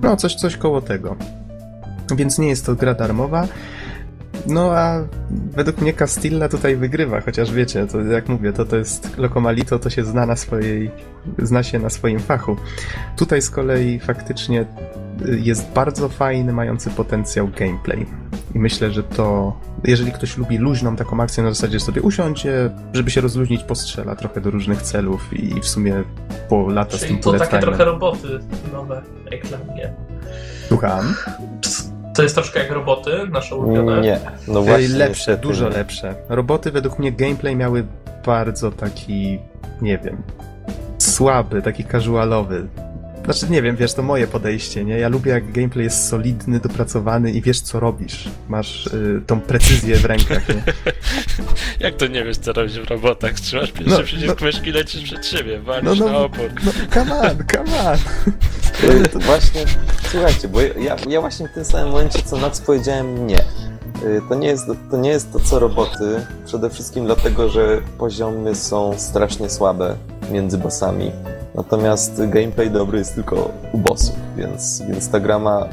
No, 0.01 0.17
coś, 0.17 0.35
coś 0.35 0.57
koło 0.57 0.81
tego. 0.81 1.15
Więc 2.15 2.39
nie 2.39 2.47
jest 2.47 2.65
to 2.65 2.75
gra 2.75 2.93
darmowa. 2.93 3.47
No 4.47 4.71
a 4.71 5.07
według 5.51 5.81
mnie 5.81 5.93
Castilla 5.93 6.49
tutaj 6.49 6.75
wygrywa, 6.75 7.21
chociaż 7.21 7.51
wiecie, 7.51 7.87
to 7.87 8.01
jak 8.01 8.29
mówię, 8.29 8.53
to, 8.53 8.65
to 8.65 8.75
jest 8.75 9.17
Lokomalito, 9.17 9.79
to 9.79 9.89
się 9.89 10.03
zna 10.03 10.25
na 10.25 10.35
swojej, 10.35 10.91
zna 11.37 11.63
się 11.63 11.79
na 11.79 11.89
swoim 11.89 12.19
fachu. 12.19 12.55
Tutaj 13.17 13.41
z 13.41 13.49
kolei 13.49 13.99
faktycznie 13.99 14.61
y, 14.61 15.39
jest 15.39 15.71
bardzo 15.71 16.09
fajny, 16.09 16.53
mający 16.53 16.89
potencjał 16.89 17.47
gameplay. 17.47 18.05
I 18.55 18.59
myślę, 18.59 18.91
że 18.91 19.03
to, 19.03 19.57
jeżeli 19.83 20.11
ktoś 20.11 20.37
lubi 20.37 20.57
luźną 20.57 20.95
taką 20.95 21.21
akcję 21.21 21.43
na 21.43 21.49
zasadzie 21.49 21.79
sobie 21.79 22.01
usiądzie, 22.01 22.69
żeby 22.93 23.11
się 23.11 23.21
rozluźnić, 23.21 23.63
postrzela 23.63 24.15
trochę 24.15 24.41
do 24.41 24.51
różnych 24.51 24.81
celów 24.81 25.33
i 25.33 25.61
w 25.61 25.67
sumie 25.67 26.03
po 26.49 26.69
lata 26.69 26.97
z 26.97 26.99
Czyli 26.99 27.13
tym 27.13 27.23
to 27.23 27.33
takie 27.33 27.59
trochę 27.59 27.85
roboty 27.85 28.39
nowe, 28.73 29.01
jak 29.31 29.47
dla 29.47 29.57
mnie. 29.57 29.93
Słucham. 30.67 31.13
To 32.15 32.23
jest 32.23 32.35
troszkę 32.35 32.59
jak 32.59 32.71
roboty, 32.71 33.11
nasze 33.31 33.55
ulubione. 33.55 34.01
Nie, 34.01 34.19
no 34.47 34.61
właśnie. 34.61 34.97
lepsze, 34.97 35.37
dużo 35.37 35.69
nie. 35.69 35.75
lepsze. 35.75 36.15
Roboty 36.29 36.71
według 36.71 36.99
mnie 36.99 37.11
gameplay 37.11 37.55
miały 37.55 37.85
bardzo 38.25 38.71
taki, 38.71 39.39
nie 39.81 39.97
wiem, 39.97 40.23
słaby, 40.97 41.61
taki 41.61 41.83
casualowy. 41.83 42.67
Znaczy, 43.29 43.49
nie 43.51 43.61
wiem, 43.61 43.75
wiesz, 43.75 43.93
to 43.93 44.03
moje 44.03 44.27
podejście, 44.27 44.83
nie? 44.85 44.97
Ja 44.99 45.09
lubię, 45.09 45.31
jak 45.31 45.51
gameplay 45.51 45.83
jest 45.83 46.07
solidny, 46.07 46.59
dopracowany 46.59 47.31
i 47.31 47.41
wiesz, 47.41 47.61
co 47.61 47.79
robisz. 47.79 48.29
Masz 48.47 48.87
y, 48.87 49.21
tą 49.27 49.41
precyzję 49.41 49.95
w 49.95 50.05
rękach, 50.05 50.49
nie? 50.49 50.63
Jak 51.85 51.95
to 51.95 52.07
nie 52.07 52.23
wiesz, 52.23 52.37
co 52.37 52.53
robisz 52.53 52.79
w 52.79 52.89
robotach? 52.89 53.33
Trzymasz 53.39 53.71
pierwszy 53.71 53.97
No, 53.97 54.03
przycisk 54.03 54.41
myszki, 54.41 54.71
lecisz 54.71 55.03
przed 55.03 55.25
siebie, 55.25 55.57
No, 55.59 55.63
walisz 55.73 55.99
no, 55.99 56.05
na 56.05 56.17
opór. 56.17 56.49
no 56.65 56.71
come 56.93 57.19
on, 57.19 57.37
come 57.51 57.89
on. 57.89 57.97
Y, 58.89 59.07
To 59.09 59.19
właśnie, 59.19 59.65
słuchajcie, 60.11 60.47
bo 60.47 60.61
ja, 60.61 60.95
ja 61.09 61.21
właśnie 61.21 61.47
w 61.47 61.53
tym 61.53 61.65
samym 61.65 61.89
momencie, 61.89 62.19
co 62.21 62.37
Nax 62.37 62.61
powiedziałem 62.61 63.27
nie. 63.27 63.39
Y, 63.39 64.21
To 64.29 64.35
nie, 64.35 64.47
jest, 64.47 64.65
to 64.91 64.97
nie 64.97 65.09
jest 65.09 65.33
to, 65.33 65.39
co 65.39 65.59
roboty, 65.59 66.25
przede 66.45 66.69
wszystkim 66.69 67.05
dlatego, 67.05 67.49
że 67.49 67.81
poziomy 67.97 68.55
są 68.55 68.93
strasznie 68.97 69.49
słabe 69.49 69.95
między 70.31 70.57
bossami. 70.57 71.11
Natomiast 71.55 72.21
gameplay 72.29 72.71
dobry 72.71 72.97
jest 72.99 73.15
tylko 73.15 73.51
u 73.73 73.77
bossów, 73.77 74.15
więc, 74.37 74.81
więc 74.89 75.09
ta 75.09 75.19
gra 75.19 75.39
ma, 75.39 75.67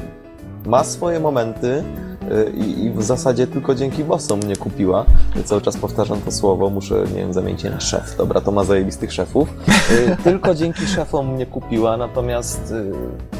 ma 0.65 0.83
swoje 0.83 1.19
momenty 1.19 1.83
y, 2.31 2.51
i, 2.51 2.85
i 2.85 2.91
w 2.91 3.03
zasadzie 3.03 3.47
tylko 3.47 3.75
dzięki 3.75 4.03
bossom 4.03 4.39
mnie 4.39 4.55
kupiła. 4.55 5.05
Cały 5.45 5.61
czas 5.61 5.77
powtarzam 5.77 6.21
to 6.21 6.31
słowo, 6.31 6.69
muszę, 6.69 6.95
nie 7.13 7.19
wiem, 7.19 7.33
zamienić 7.33 7.63
je 7.63 7.69
na 7.69 7.79
szef. 7.79 8.15
Dobra, 8.17 8.41
to 8.41 8.51
ma 8.51 8.63
zajebistych 8.63 9.13
szefów. 9.13 9.49
Y, 9.91 10.17
Tylko 10.23 10.55
dzięki 10.55 10.87
szefom 10.87 11.33
mnie 11.33 11.45
kupiła, 11.45 11.97
natomiast 11.97 12.73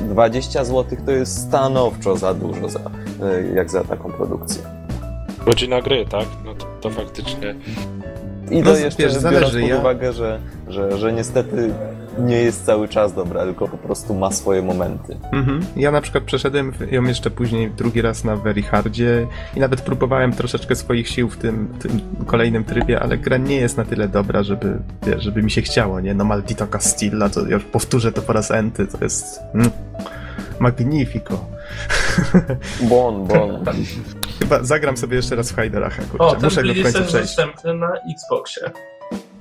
y, 0.02 0.08
20 0.10 0.66
zł 0.66 0.98
to 1.06 1.12
jest 1.12 1.38
stanowczo 1.48 2.18
za 2.18 2.34
dużo 2.34 2.70
za, 2.70 2.80
y, 2.80 3.54
jak 3.56 3.70
za 3.72 3.84
taką 3.84 4.12
produkcję. 4.12 4.62
Godzina 5.46 5.82
gry, 5.82 6.06
tak? 6.06 6.26
No 6.46 6.54
to, 6.56 6.66
to 6.82 6.90
faktycznie. 6.90 7.56
I 8.52 8.60
No, 8.62 8.72
to 8.72 8.78
jeszcze 8.78 9.04
wiesz, 9.04 9.14
biorąc 9.14 9.22
zależy, 9.36 9.60
pod 9.62 9.70
ja- 9.70 9.80
uwagę, 9.80 10.14
że, 10.14 10.40
że, 10.68 10.98
że 10.98 11.14
niestety 11.14 11.74
nie 12.19 12.35
jest 12.41 12.65
cały 12.65 12.88
czas 12.88 13.14
dobra, 13.14 13.44
tylko 13.44 13.68
po 13.68 13.77
prostu 13.77 14.14
ma 14.15 14.31
swoje 14.31 14.61
momenty. 14.61 15.18
Mhm. 15.31 15.65
Ja 15.76 15.91
na 15.91 16.02
przykład 16.02 16.23
przeszedłem 16.23 16.73
ją 16.91 17.03
jeszcze 17.03 17.31
później 17.31 17.72
drugi 17.72 18.02
raz 18.02 18.23
na 18.23 18.35
Very 18.35 18.61
Hardzie 18.61 19.27
i 19.56 19.60
nawet 19.60 19.81
próbowałem 19.81 20.34
troszeczkę 20.34 20.76
swoich 20.76 21.07
sił 21.10 21.30
w 21.30 21.38
tym, 21.38 21.68
tym 21.80 21.99
kolejnym 22.26 22.64
trybie, 22.64 22.99
ale 22.99 23.18
gra 23.18 23.38
nie 23.38 23.56
jest 23.56 23.77
na 23.77 23.85
tyle 23.85 24.07
dobra, 24.07 24.44
żeby, 24.44 24.77
wiesz, 25.07 25.23
żeby 25.23 25.44
mi 25.44 25.52
się 25.52 25.61
chciało, 25.61 25.99
nie? 25.99 26.14
No 26.14 26.23
Maldito 26.26 26.68
Castilla, 26.68 27.30
to 27.30 27.41
już 27.41 27.64
powtórzę 27.64 28.11
to 28.11 28.22
po 28.22 28.34
raz 28.34 28.52
enty, 28.52 28.88
to 28.88 28.98
jest 29.03 29.39
mm, 29.53 29.69
magnifico. 30.60 31.39
Bon, 32.89 33.26
bon. 33.27 33.64
Chyba 34.39 34.64
zagram 34.64 34.98
sobie 34.98 35.15
jeszcze 35.15 35.35
raz 35.35 35.52
w 35.52 35.56
Hajderacha, 35.56 36.03
O, 36.19 36.31
ten 36.35 36.44
muszę 36.44 36.64
go 36.64 36.73
w 36.73 36.77
jest 36.77 36.94
końcu 36.94 37.10
przejść. 37.10 37.35
dostępny 37.35 37.73
na 37.73 37.89
Xboxie. 38.14 38.64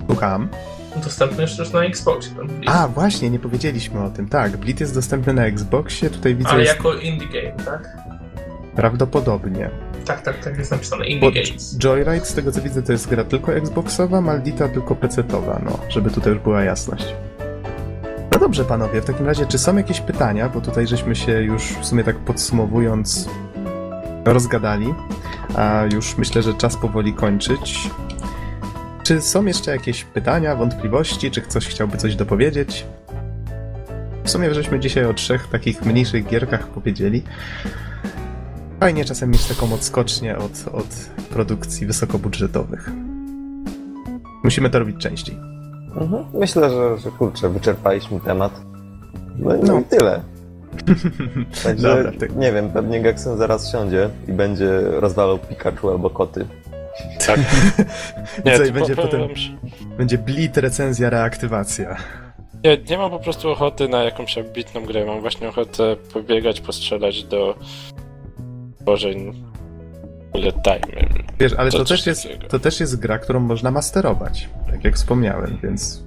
Słucham. 0.07 0.47
Dostępny 1.03 1.41
jeszcze 1.41 1.63
na 1.73 1.83
Xboxie. 1.83 2.31
A, 2.65 2.87
właśnie, 2.87 3.29
nie 3.29 3.39
powiedzieliśmy 3.39 4.03
o 4.03 4.09
tym. 4.09 4.29
Tak, 4.29 4.57
Bleed 4.57 4.79
jest 4.79 4.93
dostępny 4.93 5.33
na 5.33 5.45
Xboxie, 5.45 6.09
tutaj 6.09 6.35
widzę 6.35 6.49
Ale 6.49 6.63
jest 6.63 6.75
jako 6.75 6.93
indie 6.93 7.27
game, 7.27 7.63
tak? 7.65 7.97
prawdopodobnie. 8.75 9.69
Tak, 10.05 10.21
tak, 10.21 10.43
tak 10.43 10.57
jest 10.57 10.71
napisane. 10.71 11.03
Bo 11.05 11.09
Indie 11.09 11.31
Games. 11.31 11.77
Joyride, 11.83 12.25
z 12.25 12.33
tego 12.33 12.51
co 12.51 12.61
widzę, 12.61 12.83
to 12.83 12.91
jest 12.91 13.09
gra 13.09 13.23
tylko 13.23 13.53
Xboxowa, 13.53 14.21
Maldita 14.21 14.67
tylko 14.69 14.95
PC-towa, 14.95 15.61
no, 15.65 15.79
żeby 15.89 16.09
tutaj 16.09 16.33
już 16.33 16.41
była 16.41 16.63
jasność. 16.63 17.05
No 18.31 18.39
dobrze, 18.39 18.65
panowie, 18.65 19.01
w 19.01 19.05
takim 19.05 19.25
razie, 19.25 19.45
czy 19.45 19.57
są 19.57 19.77
jakieś 19.77 20.01
pytania? 20.01 20.49
Bo 20.49 20.61
tutaj 20.61 20.87
żeśmy 20.87 21.15
się 21.15 21.31
już 21.31 21.63
w 21.63 21.85
sumie 21.85 22.03
tak 22.03 22.15
podsumowując 22.15 23.29
rozgadali, 24.25 24.93
a 25.55 25.83
już 25.93 26.17
myślę, 26.17 26.41
że 26.41 26.53
czas 26.53 26.77
powoli 26.77 27.13
kończyć. 27.13 27.89
Czy 29.07 29.21
są 29.21 29.45
jeszcze 29.45 29.71
jakieś 29.71 30.03
pytania, 30.03 30.55
wątpliwości, 30.55 31.31
czy 31.31 31.41
ktoś 31.41 31.67
chciałby 31.67 31.97
coś 31.97 32.15
dopowiedzieć? 32.15 32.85
W 34.23 34.29
sumie 34.29 34.53
żeśmy 34.53 34.79
dzisiaj 34.79 35.05
o 35.05 35.13
trzech 35.13 35.47
takich 35.47 35.85
mniejszych 35.85 36.27
gierkach 36.27 36.67
powiedzieli. 36.67 37.23
Fajnie 38.79 39.05
czasem 39.05 39.31
mieć 39.31 39.45
taką 39.45 39.73
odskocznię 39.73 40.37
od, 40.37 40.65
od 40.73 40.87
produkcji 41.29 41.87
wysokobudżetowych. 41.87 42.89
Musimy 44.43 44.69
to 44.69 44.79
robić 44.79 44.97
częściej. 44.97 45.35
Mhm. 45.95 46.25
Myślę, 46.33 46.69
że, 46.69 46.97
że 46.97 47.11
kurczę, 47.11 47.49
wyczerpaliśmy 47.49 48.19
temat. 48.19 48.61
No, 49.37 49.53
no. 49.53 49.57
No. 49.63 49.79
i 49.79 49.83
tyle. 49.83 50.21
Także, 51.63 51.95
Dobra, 51.95 52.11
ty- 52.19 52.29
nie 52.35 52.51
wiem, 52.51 52.69
pewnie 52.69 53.01
Gexen 53.01 53.37
zaraz 53.37 53.71
siądzie 53.71 54.09
i 54.27 54.33
będzie 54.33 54.81
rozwalał 54.81 55.37
Pikachu 55.37 55.89
albo 55.89 56.09
koty. 56.09 56.45
Tak. 57.27 57.39
I 58.45 58.67
to 58.67 58.73
będzie 58.73 58.95
potem- 58.95 59.27
Będzie 59.97 60.17
blit, 60.17 60.57
recenzja, 60.57 61.09
reaktywacja. 61.09 61.97
Nie, 62.63 62.77
nie 62.89 62.97
mam 62.97 63.11
po 63.11 63.19
prostu 63.19 63.49
ochoty 63.49 63.89
na 63.89 64.03
jakąś 64.03 64.37
ambitną 64.37 64.85
grę. 64.85 65.05
Mam 65.05 65.21
właśnie 65.21 65.49
ochotę 65.49 65.95
pobiegać, 66.13 66.61
postrzelać 66.61 67.23
do 67.23 67.55
tworzeń 68.81 69.33
time. 70.63 71.07
Wiesz, 71.39 71.53
ale 71.53 71.71
To 71.71 71.77
to, 71.77 71.85
też 71.85 72.05
jest, 72.05 72.23
takiego. 72.23 72.47
to 72.47 72.59
też 72.59 72.79
jest 72.79 72.99
gra, 72.99 73.19
którą 73.19 73.39
można 73.39 73.71
masterować, 73.71 74.49
tak 74.71 74.83
jak 74.83 74.95
wspomniałem, 74.95 75.57
więc 75.63 76.03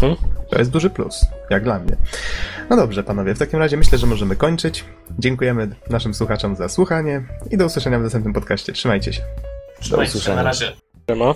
Hmm? 0.00 0.16
to 0.50 0.58
jest 0.58 0.70
duży 0.70 0.90
plus, 0.90 1.26
jak 1.50 1.64
dla 1.64 1.78
mnie. 1.78 1.96
No 2.70 2.76
dobrze, 2.76 3.02
panowie, 3.04 3.34
w 3.34 3.38
takim 3.38 3.58
razie 3.58 3.76
myślę, 3.76 3.98
że 3.98 4.06
możemy 4.06 4.36
kończyć. 4.36 4.84
Dziękujemy 5.18 5.68
naszym 5.90 6.14
słuchaczom 6.14 6.56
za 6.56 6.68
słuchanie 6.68 7.22
i 7.50 7.56
do 7.56 7.66
usłyszenia 7.66 7.98
w 7.98 8.02
następnym 8.02 8.34
podcaście. 8.34 8.72
Trzymajcie 8.72 9.12
się. 9.12 9.22
Trzymajcie 9.80 10.12
się, 10.12 10.16
na 10.16 10.20
usłyszenia. 10.20 10.42
razie. 10.42 10.72
Siema. 11.10 11.34